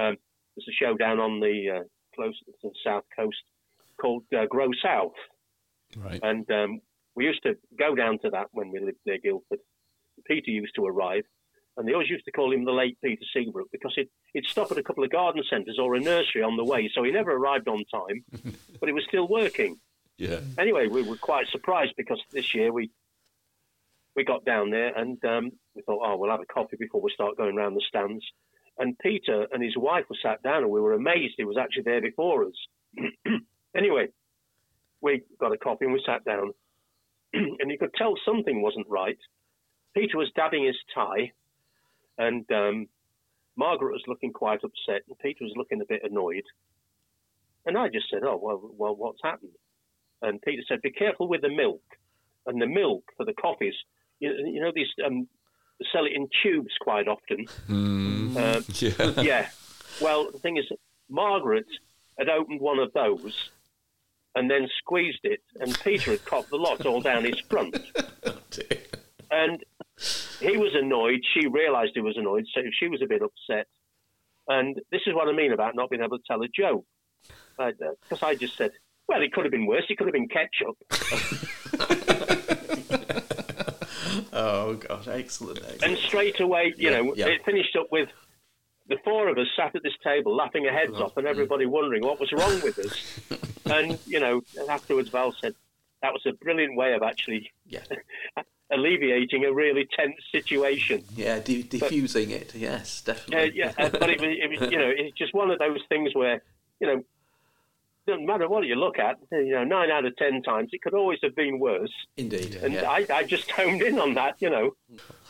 um, 0.00 0.16
there's 0.56 0.68
a 0.68 0.84
show 0.84 0.96
down 0.96 1.20
on 1.20 1.40
the 1.40 1.80
uh, 1.80 1.84
close 2.14 2.38
to 2.40 2.52
the 2.62 2.70
south 2.84 3.04
coast 3.16 3.42
called 4.00 4.24
uh, 4.36 4.46
Grow 4.46 4.70
South. 4.82 5.12
Right. 5.96 6.20
And 6.22 6.50
um, 6.50 6.80
we 7.16 7.24
used 7.24 7.42
to 7.42 7.54
go 7.78 7.94
down 7.94 8.18
to 8.20 8.30
that 8.30 8.46
when 8.52 8.70
we 8.70 8.80
lived 8.80 8.98
near 9.06 9.18
Guildford. 9.18 9.58
Peter 10.26 10.50
used 10.50 10.74
to 10.76 10.84
arrive, 10.86 11.24
and 11.76 11.88
they 11.88 11.92
always 11.92 12.10
used 12.10 12.24
to 12.26 12.32
call 12.32 12.52
him 12.52 12.64
the 12.64 12.72
late 12.72 12.98
Peter 13.02 13.22
Seabrook 13.34 13.68
because 13.72 13.92
he'd, 13.96 14.08
he'd 14.34 14.44
stop 14.44 14.70
at 14.70 14.78
a 14.78 14.82
couple 14.82 15.02
of 15.02 15.10
garden 15.10 15.42
centres 15.48 15.78
or 15.80 15.94
a 15.94 16.00
nursery 16.00 16.42
on 16.42 16.56
the 16.56 16.64
way, 16.64 16.90
so 16.94 17.02
he 17.02 17.10
never 17.10 17.32
arrived 17.32 17.68
on 17.68 17.82
time, 17.92 18.24
but 18.80 18.88
he 18.88 18.92
was 18.92 19.04
still 19.08 19.26
working. 19.26 19.76
Yeah. 20.18 20.40
Anyway, 20.58 20.88
we 20.88 21.02
were 21.02 21.16
quite 21.16 21.48
surprised 21.48 21.94
because 21.96 22.20
this 22.30 22.54
year 22.54 22.72
we 22.72 22.90
we 24.16 24.24
got 24.24 24.44
down 24.44 24.70
there 24.70 24.96
and 24.96 25.22
um, 25.24 25.50
we 25.74 25.82
thought, 25.82 26.02
oh, 26.04 26.16
we'll 26.16 26.30
have 26.30 26.40
a 26.40 26.52
coffee 26.52 26.76
before 26.78 27.00
we 27.00 27.12
start 27.14 27.36
going 27.36 27.56
around 27.56 27.74
the 27.74 27.82
stands. 27.88 28.24
And 28.78 28.98
Peter 28.98 29.46
and 29.52 29.62
his 29.62 29.76
wife 29.76 30.04
were 30.08 30.16
sat 30.22 30.42
down, 30.42 30.62
and 30.62 30.70
we 30.70 30.80
were 30.80 30.94
amazed 30.94 31.34
he 31.36 31.44
was 31.44 31.58
actually 31.58 31.82
there 31.82 32.00
before 32.00 32.46
us. 32.46 33.02
anyway, 33.76 34.08
we 35.02 35.22
got 35.38 35.52
a 35.52 35.58
coffee 35.58 35.84
and 35.84 35.92
we 35.92 36.02
sat 36.06 36.24
down, 36.24 36.52
and 37.34 37.70
you 37.70 37.78
could 37.78 37.92
tell 37.94 38.14
something 38.24 38.62
wasn't 38.62 38.86
right. 38.88 39.18
Peter 39.94 40.16
was 40.16 40.30
dabbing 40.34 40.64
his 40.64 40.76
tie, 40.94 41.32
and 42.16 42.50
um, 42.52 42.86
Margaret 43.56 43.92
was 43.92 44.04
looking 44.06 44.32
quite 44.32 44.64
upset, 44.64 45.02
and 45.08 45.18
Peter 45.18 45.44
was 45.44 45.52
looking 45.56 45.82
a 45.82 45.86
bit 45.86 46.02
annoyed. 46.02 46.44
And 47.66 47.76
I 47.76 47.88
just 47.88 48.08
said, 48.10 48.22
"Oh, 48.24 48.38
well, 48.42 48.70
well, 48.76 48.96
what's 48.96 49.20
happened?" 49.22 49.52
And 50.22 50.40
Peter 50.40 50.62
said, 50.66 50.80
"Be 50.80 50.90
careful 50.90 51.28
with 51.28 51.42
the 51.42 51.50
milk." 51.50 51.82
And 52.46 52.60
the 52.60 52.66
milk 52.66 53.04
for 53.18 53.26
the 53.26 53.34
coffees, 53.34 53.74
you, 54.20 54.30
you 54.46 54.60
know, 54.60 54.70
these 54.74 54.88
um, 55.04 55.26
sell 55.92 56.04
it 56.06 56.12
in 56.12 56.28
tubes 56.42 56.72
quite 56.80 57.08
often. 57.08 57.46
Mm, 57.68 58.36
Uh, 58.36 58.60
yeah. 59.16 59.22
yeah. 59.22 59.48
Well, 60.00 60.30
the 60.30 60.38
thing 60.38 60.56
is, 60.56 60.66
Margaret 61.08 61.66
had 62.18 62.28
opened 62.28 62.60
one 62.60 62.78
of 62.78 62.92
those 62.92 63.50
and 64.36 64.48
then 64.50 64.68
squeezed 64.78 65.20
it, 65.24 65.40
and 65.58 65.76
Peter 65.82 66.12
had 66.12 66.24
copped 66.24 66.50
the 66.50 66.56
lot 66.56 66.86
all 66.86 67.00
down 67.00 67.24
his 67.24 67.40
front. 67.40 67.76
And 69.32 69.62
he 70.40 70.56
was 70.56 70.74
annoyed. 70.74 71.20
She 71.34 71.46
realised 71.46 71.92
he 71.94 72.00
was 72.00 72.16
annoyed, 72.16 72.46
so 72.52 72.62
she 72.72 72.88
was 72.88 73.00
a 73.00 73.06
bit 73.06 73.22
upset. 73.22 73.68
And 74.48 74.80
this 74.90 75.02
is 75.06 75.14
what 75.14 75.28
I 75.28 75.32
mean 75.32 75.52
about 75.52 75.76
not 75.76 75.88
being 75.88 76.02
able 76.02 76.18
to 76.18 76.24
tell 76.26 76.42
a 76.42 76.48
joke. 76.48 76.84
Because 77.56 78.22
I 78.22 78.34
just 78.34 78.56
said, 78.56 78.72
well, 79.06 79.22
it 79.22 79.32
could 79.32 79.44
have 79.44 79.52
been 79.52 79.66
worse. 79.66 79.84
It 79.88 79.98
could 79.98 80.08
have 80.08 80.14
been 80.14 80.28
ketchup. 80.28 80.76
Oh 84.32 84.74
god, 84.74 85.08
excellent, 85.08 85.58
excellent. 85.58 85.82
And 85.84 85.98
straight 85.98 86.40
away, 86.40 86.74
you 86.76 86.90
Yeah, 86.90 87.00
know, 87.00 87.14
yeah. 87.14 87.26
it 87.28 87.44
finished 87.44 87.76
up 87.76 87.86
with 87.90 88.08
the 88.88 88.96
four 89.04 89.28
of 89.28 89.38
us 89.38 89.46
sat 89.56 89.74
at 89.76 89.82
this 89.82 89.92
table 90.02 90.34
laughing 90.34 90.66
our 90.66 90.72
heads 90.72 90.94
off 90.94 91.16
and 91.16 91.26
everybody 91.26 91.64
wondering 91.66 92.02
what 92.02 92.18
was 92.20 92.32
wrong 92.32 92.60
with 92.62 92.78
us. 92.78 93.20
and, 93.66 93.98
you 94.06 94.18
know, 94.18 94.42
afterwards 94.68 95.10
Val 95.10 95.32
said, 95.40 95.54
that 96.02 96.12
was 96.12 96.22
a 96.26 96.32
brilliant 96.32 96.76
way 96.76 96.94
of 96.94 97.02
actually 97.02 97.50
Yeah, 97.66 97.82
alleviating 98.70 99.44
a 99.44 99.52
really 99.52 99.86
tense 99.96 100.16
situation. 100.32 101.04
yeah, 101.14 101.38
de- 101.38 101.62
diffusing 101.62 102.30
it. 102.30 102.54
Yes, 102.54 103.02
Uh, 103.06 103.12
definitely. 103.12 103.52
yeah, 103.58 103.72
uh, 103.78 103.90
but 103.90 104.10
it 104.10 104.20
was, 104.20 104.30
it 104.40 104.60
was, 104.60 104.70
you 104.72 104.78
know, 104.78 104.90
it's 104.94 105.16
just 105.16 105.34
one 105.34 105.50
of 105.50 105.58
those 105.58 105.80
things 105.88 106.14
where, 106.14 106.42
you 106.80 106.86
know, 106.86 107.02
doesn't 108.06 108.26
matter 108.26 108.48
what 108.48 108.64
you 108.66 108.74
look 108.76 108.98
at, 108.98 109.16
you 109.30 109.52
know, 109.52 109.64
nine 109.64 109.90
out 109.90 110.04
of 110.04 110.14
ten 110.16 110.42
times, 110.42 110.70
it 110.72 110.82
could 110.82 110.94
always 110.94 111.18
have 111.22 111.34
been 111.36 111.58
worse. 111.58 111.92
Indeed. 112.16 112.56
And 112.62 112.74
yeah. 112.74 112.90
I, 112.90 113.06
I 113.12 113.24
just 113.24 113.50
honed 113.50 113.82
in 113.82 113.98
on 113.98 114.14
that, 114.14 114.36
you 114.40 114.50
know. 114.50 114.74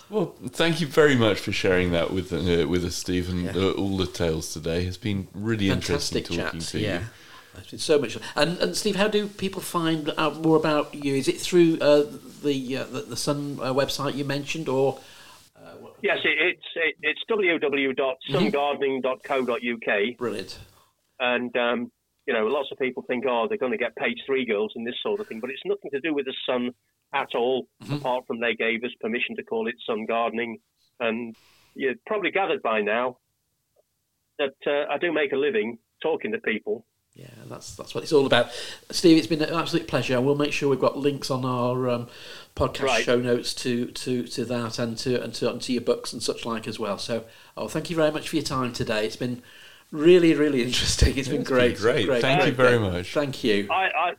Well, 0.08 0.34
thank 0.48 0.80
you 0.80 0.86
very 0.86 1.14
much 1.14 1.38
for 1.40 1.52
sharing 1.52 1.90
that 1.92 2.10
with 2.12 2.32
uh, 2.32 2.66
with 2.68 2.84
us, 2.84 2.96
Steve, 2.96 3.28
and 3.30 3.44
Yeah. 3.44 3.52
uh, 3.62 3.70
all 3.72 3.96
the 3.96 4.06
tales 4.06 4.52
today. 4.52 4.84
It's 4.84 4.96
been 4.96 5.28
really 5.34 5.70
interesting 5.70 6.22
talking 6.24 6.38
chats. 6.38 6.70
to 6.72 6.78
Yeah. 6.80 7.00
you. 7.00 7.04
It's 7.58 7.70
been 7.70 7.78
so 7.80 7.98
much. 7.98 8.14
fun. 8.16 8.22
And 8.36 8.58
and 8.58 8.76
Steve, 8.76 8.96
how 8.96 9.08
do 9.08 9.26
people 9.28 9.60
find 9.60 10.12
out 10.16 10.40
more 10.40 10.56
about 10.56 10.94
you? 10.94 11.14
Is 11.16 11.26
it 11.28 11.40
through 11.40 11.78
uh, 11.80 12.04
the, 12.42 12.76
uh, 12.78 12.84
the 12.84 13.00
the 13.02 13.16
Sun 13.16 13.58
uh, 13.60 13.72
website 13.74 14.14
you 14.14 14.24
mentioned, 14.24 14.68
or 14.68 14.98
Yes, 16.02 16.18
it, 16.24 16.38
it's 16.40 16.66
it, 16.76 16.96
it's 17.02 17.20
www.sungardening.co.uk, 17.30 20.16
brilliant? 20.16 20.58
and 21.18 21.54
um, 21.56 21.90
you 22.26 22.34
know, 22.34 22.46
lots 22.46 22.68
of 22.70 22.78
people 22.78 23.02
think, 23.06 23.24
oh, 23.26 23.46
they're 23.48 23.58
going 23.58 23.72
to 23.72 23.78
get 23.78 23.96
page 23.96 24.18
three 24.26 24.44
girls 24.44 24.72
and 24.76 24.86
this 24.86 24.94
sort 25.02 25.20
of 25.20 25.26
thing, 25.26 25.40
but 25.40 25.50
it's 25.50 25.62
nothing 25.64 25.90
to 25.92 26.00
do 26.00 26.14
with 26.14 26.26
the 26.26 26.34
sun 26.46 26.70
at 27.12 27.34
all, 27.34 27.66
apart 27.90 28.26
from 28.26 28.40
they 28.40 28.54
gave 28.54 28.84
us 28.84 28.90
permission 29.00 29.34
to 29.36 29.42
call 29.42 29.66
it 29.66 29.74
sun 29.84 30.06
gardening, 30.06 30.58
and 31.00 31.34
you've 31.74 32.04
probably 32.06 32.30
gathered 32.30 32.62
by 32.62 32.80
now 32.80 33.16
that 34.38 34.54
uh, 34.66 34.92
I 34.92 34.98
do 34.98 35.12
make 35.12 35.32
a 35.32 35.36
living 35.36 35.78
talking 36.02 36.32
to 36.32 36.38
people. 36.38 36.84
Yeah, 37.14 37.26
that's 37.48 37.74
that's 37.74 37.92
what 37.94 38.04
it's 38.04 38.12
all 38.12 38.24
about. 38.24 38.50
Steve, 38.90 39.18
it's 39.18 39.26
been 39.26 39.42
an 39.42 39.52
absolute 39.52 39.88
pleasure. 39.88 40.20
We'll 40.20 40.36
make 40.36 40.52
sure 40.52 40.68
we've 40.68 40.78
got 40.78 40.96
links 40.96 41.30
on 41.30 41.44
our 41.44 41.88
um, 41.88 42.08
podcast 42.54 42.84
Right. 42.84 43.04
show 43.04 43.18
notes 43.18 43.52
to, 43.54 43.86
to, 43.86 44.22
to 44.28 44.44
that 44.44 44.78
and 44.78 44.96
to 44.98 45.20
and 45.20 45.34
to, 45.34 45.50
and 45.50 45.60
to 45.62 45.72
your 45.72 45.82
books 45.82 46.12
and 46.12 46.22
such 46.22 46.46
like 46.46 46.68
as 46.68 46.78
well. 46.78 46.98
So, 46.98 47.24
oh, 47.56 47.66
thank 47.66 47.90
you 47.90 47.96
very 47.96 48.12
much 48.12 48.28
for 48.28 48.36
your 48.36 48.44
time 48.44 48.72
today. 48.72 49.04
It's 49.04 49.16
been 49.16 49.42
Really, 49.92 50.34
really 50.34 50.62
interesting. 50.62 51.16
It's 51.18 51.28
been 51.28 51.42
great. 51.42 51.76
great. 51.76 52.06
great. 52.06 52.22
Thank 52.22 52.46
you 52.46 52.52
very 52.52 52.78
much. 52.78 53.12
Thank 53.12 53.42
you. 53.42 53.68
I, 53.70 53.86
I 53.86 54.12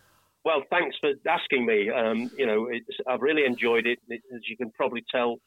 well, 0.44 0.64
thanks 0.70 0.96
for 1.00 1.12
asking 1.30 1.66
me. 1.66 1.90
Um, 1.90 2.32
you 2.38 2.46
know, 2.46 2.68
it's, 2.70 2.88
I've 3.08 3.22
really 3.22 3.46
enjoyed 3.46 3.86
it. 3.86 4.00
it. 4.08 4.22
As 4.34 4.42
you 4.48 4.58
can 4.58 4.72
probably 4.72 5.04
tell, 5.12 5.38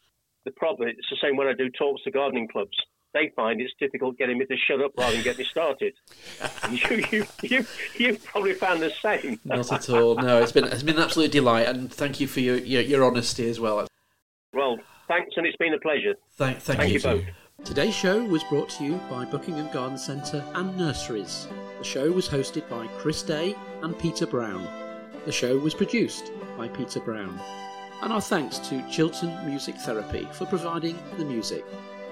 the 0.44 0.52
problem 0.52 0.88
it's 0.88 1.08
the 1.10 1.16
same 1.22 1.36
when 1.36 1.48
I 1.48 1.52
do 1.52 1.68
talks 1.70 2.02
to 2.04 2.10
gardening 2.10 2.48
clubs. 2.48 2.76
They 3.12 3.30
find 3.36 3.60
it's 3.60 3.72
difficult 3.78 4.18
getting 4.18 4.38
me 4.38 4.44
to 4.44 4.56
shut 4.56 4.80
up 4.80 4.92
rather 4.98 5.14
than 5.14 5.22
get 5.22 5.38
me 5.38 5.44
started. 5.44 5.94
you, 6.70 7.04
you, 7.12 7.26
you, 7.42 7.66
you 7.96 8.18
probably 8.18 8.54
found 8.54 8.82
the 8.82 8.90
same. 8.90 9.38
Not 9.44 9.70
at 9.72 9.88
all. 9.88 10.16
No, 10.16 10.42
it's 10.42 10.50
been 10.50 10.64
it's 10.64 10.82
been 10.82 10.96
an 10.96 11.02
absolute 11.02 11.30
delight, 11.30 11.68
and 11.68 11.92
thank 11.92 12.18
you 12.18 12.26
for 12.26 12.40
your 12.40 12.56
your, 12.56 12.82
your 12.82 13.04
honesty 13.04 13.48
as 13.48 13.60
well. 13.60 13.86
Well, 14.52 14.78
thanks, 15.06 15.34
and 15.36 15.46
it's 15.46 15.56
been 15.58 15.74
a 15.74 15.78
pleasure. 15.78 16.14
Thank, 16.36 16.58
thank, 16.58 16.80
Thank 16.80 16.92
you 16.92 17.00
both. 17.00 17.24
Today's 17.62 17.94
show 17.94 18.22
was 18.22 18.44
brought 18.44 18.68
to 18.70 18.84
you 18.84 19.00
by 19.08 19.24
Buckingham 19.24 19.70
Garden 19.72 19.96
Centre 19.96 20.44
and 20.54 20.76
Nurseries. 20.76 21.48
The 21.78 21.84
show 21.84 22.10
was 22.10 22.28
hosted 22.28 22.68
by 22.68 22.86
Chris 22.98 23.22
Day 23.22 23.56
and 23.82 23.98
Peter 23.98 24.26
Brown. 24.26 24.68
The 25.24 25.32
show 25.32 25.56
was 25.56 25.72
produced 25.72 26.30
by 26.58 26.68
Peter 26.68 27.00
Brown. 27.00 27.40
And 28.02 28.12
our 28.12 28.20
thanks 28.20 28.58
to 28.68 28.86
Chiltern 28.90 29.46
Music 29.46 29.76
Therapy 29.76 30.28
for 30.32 30.46
providing 30.46 30.98
the 31.16 31.24
music. 31.24 31.64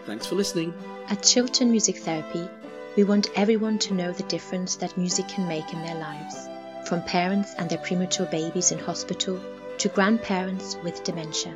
Thanks 0.07 0.27
for 0.27 0.37
listening. 0.37 0.73
At 1.09 1.23
Chiltern 1.23 1.71
Music 1.71 1.99
Therapy, 1.99 2.49
we 2.97 3.05
want 3.05 3.31
everyone 3.37 3.79
to 3.81 3.95
know 3.95 4.11
the 4.11 4.23
difference 4.25 4.77
that 4.77 4.97
music 4.97 5.29
can 5.29 5.47
make 5.47 5.73
in 5.73 5.83
their 5.83 5.97
lives. 5.97 6.49
From 6.89 7.03
parents 7.03 7.53
and 7.59 7.69
their 7.69 7.79
premature 7.79 8.27
babies 8.27 8.73
in 8.73 8.79
hospital 8.79 9.39
to 9.79 9.89
grandparents 9.91 10.77
with 10.83 11.05
dementia. 11.05 11.55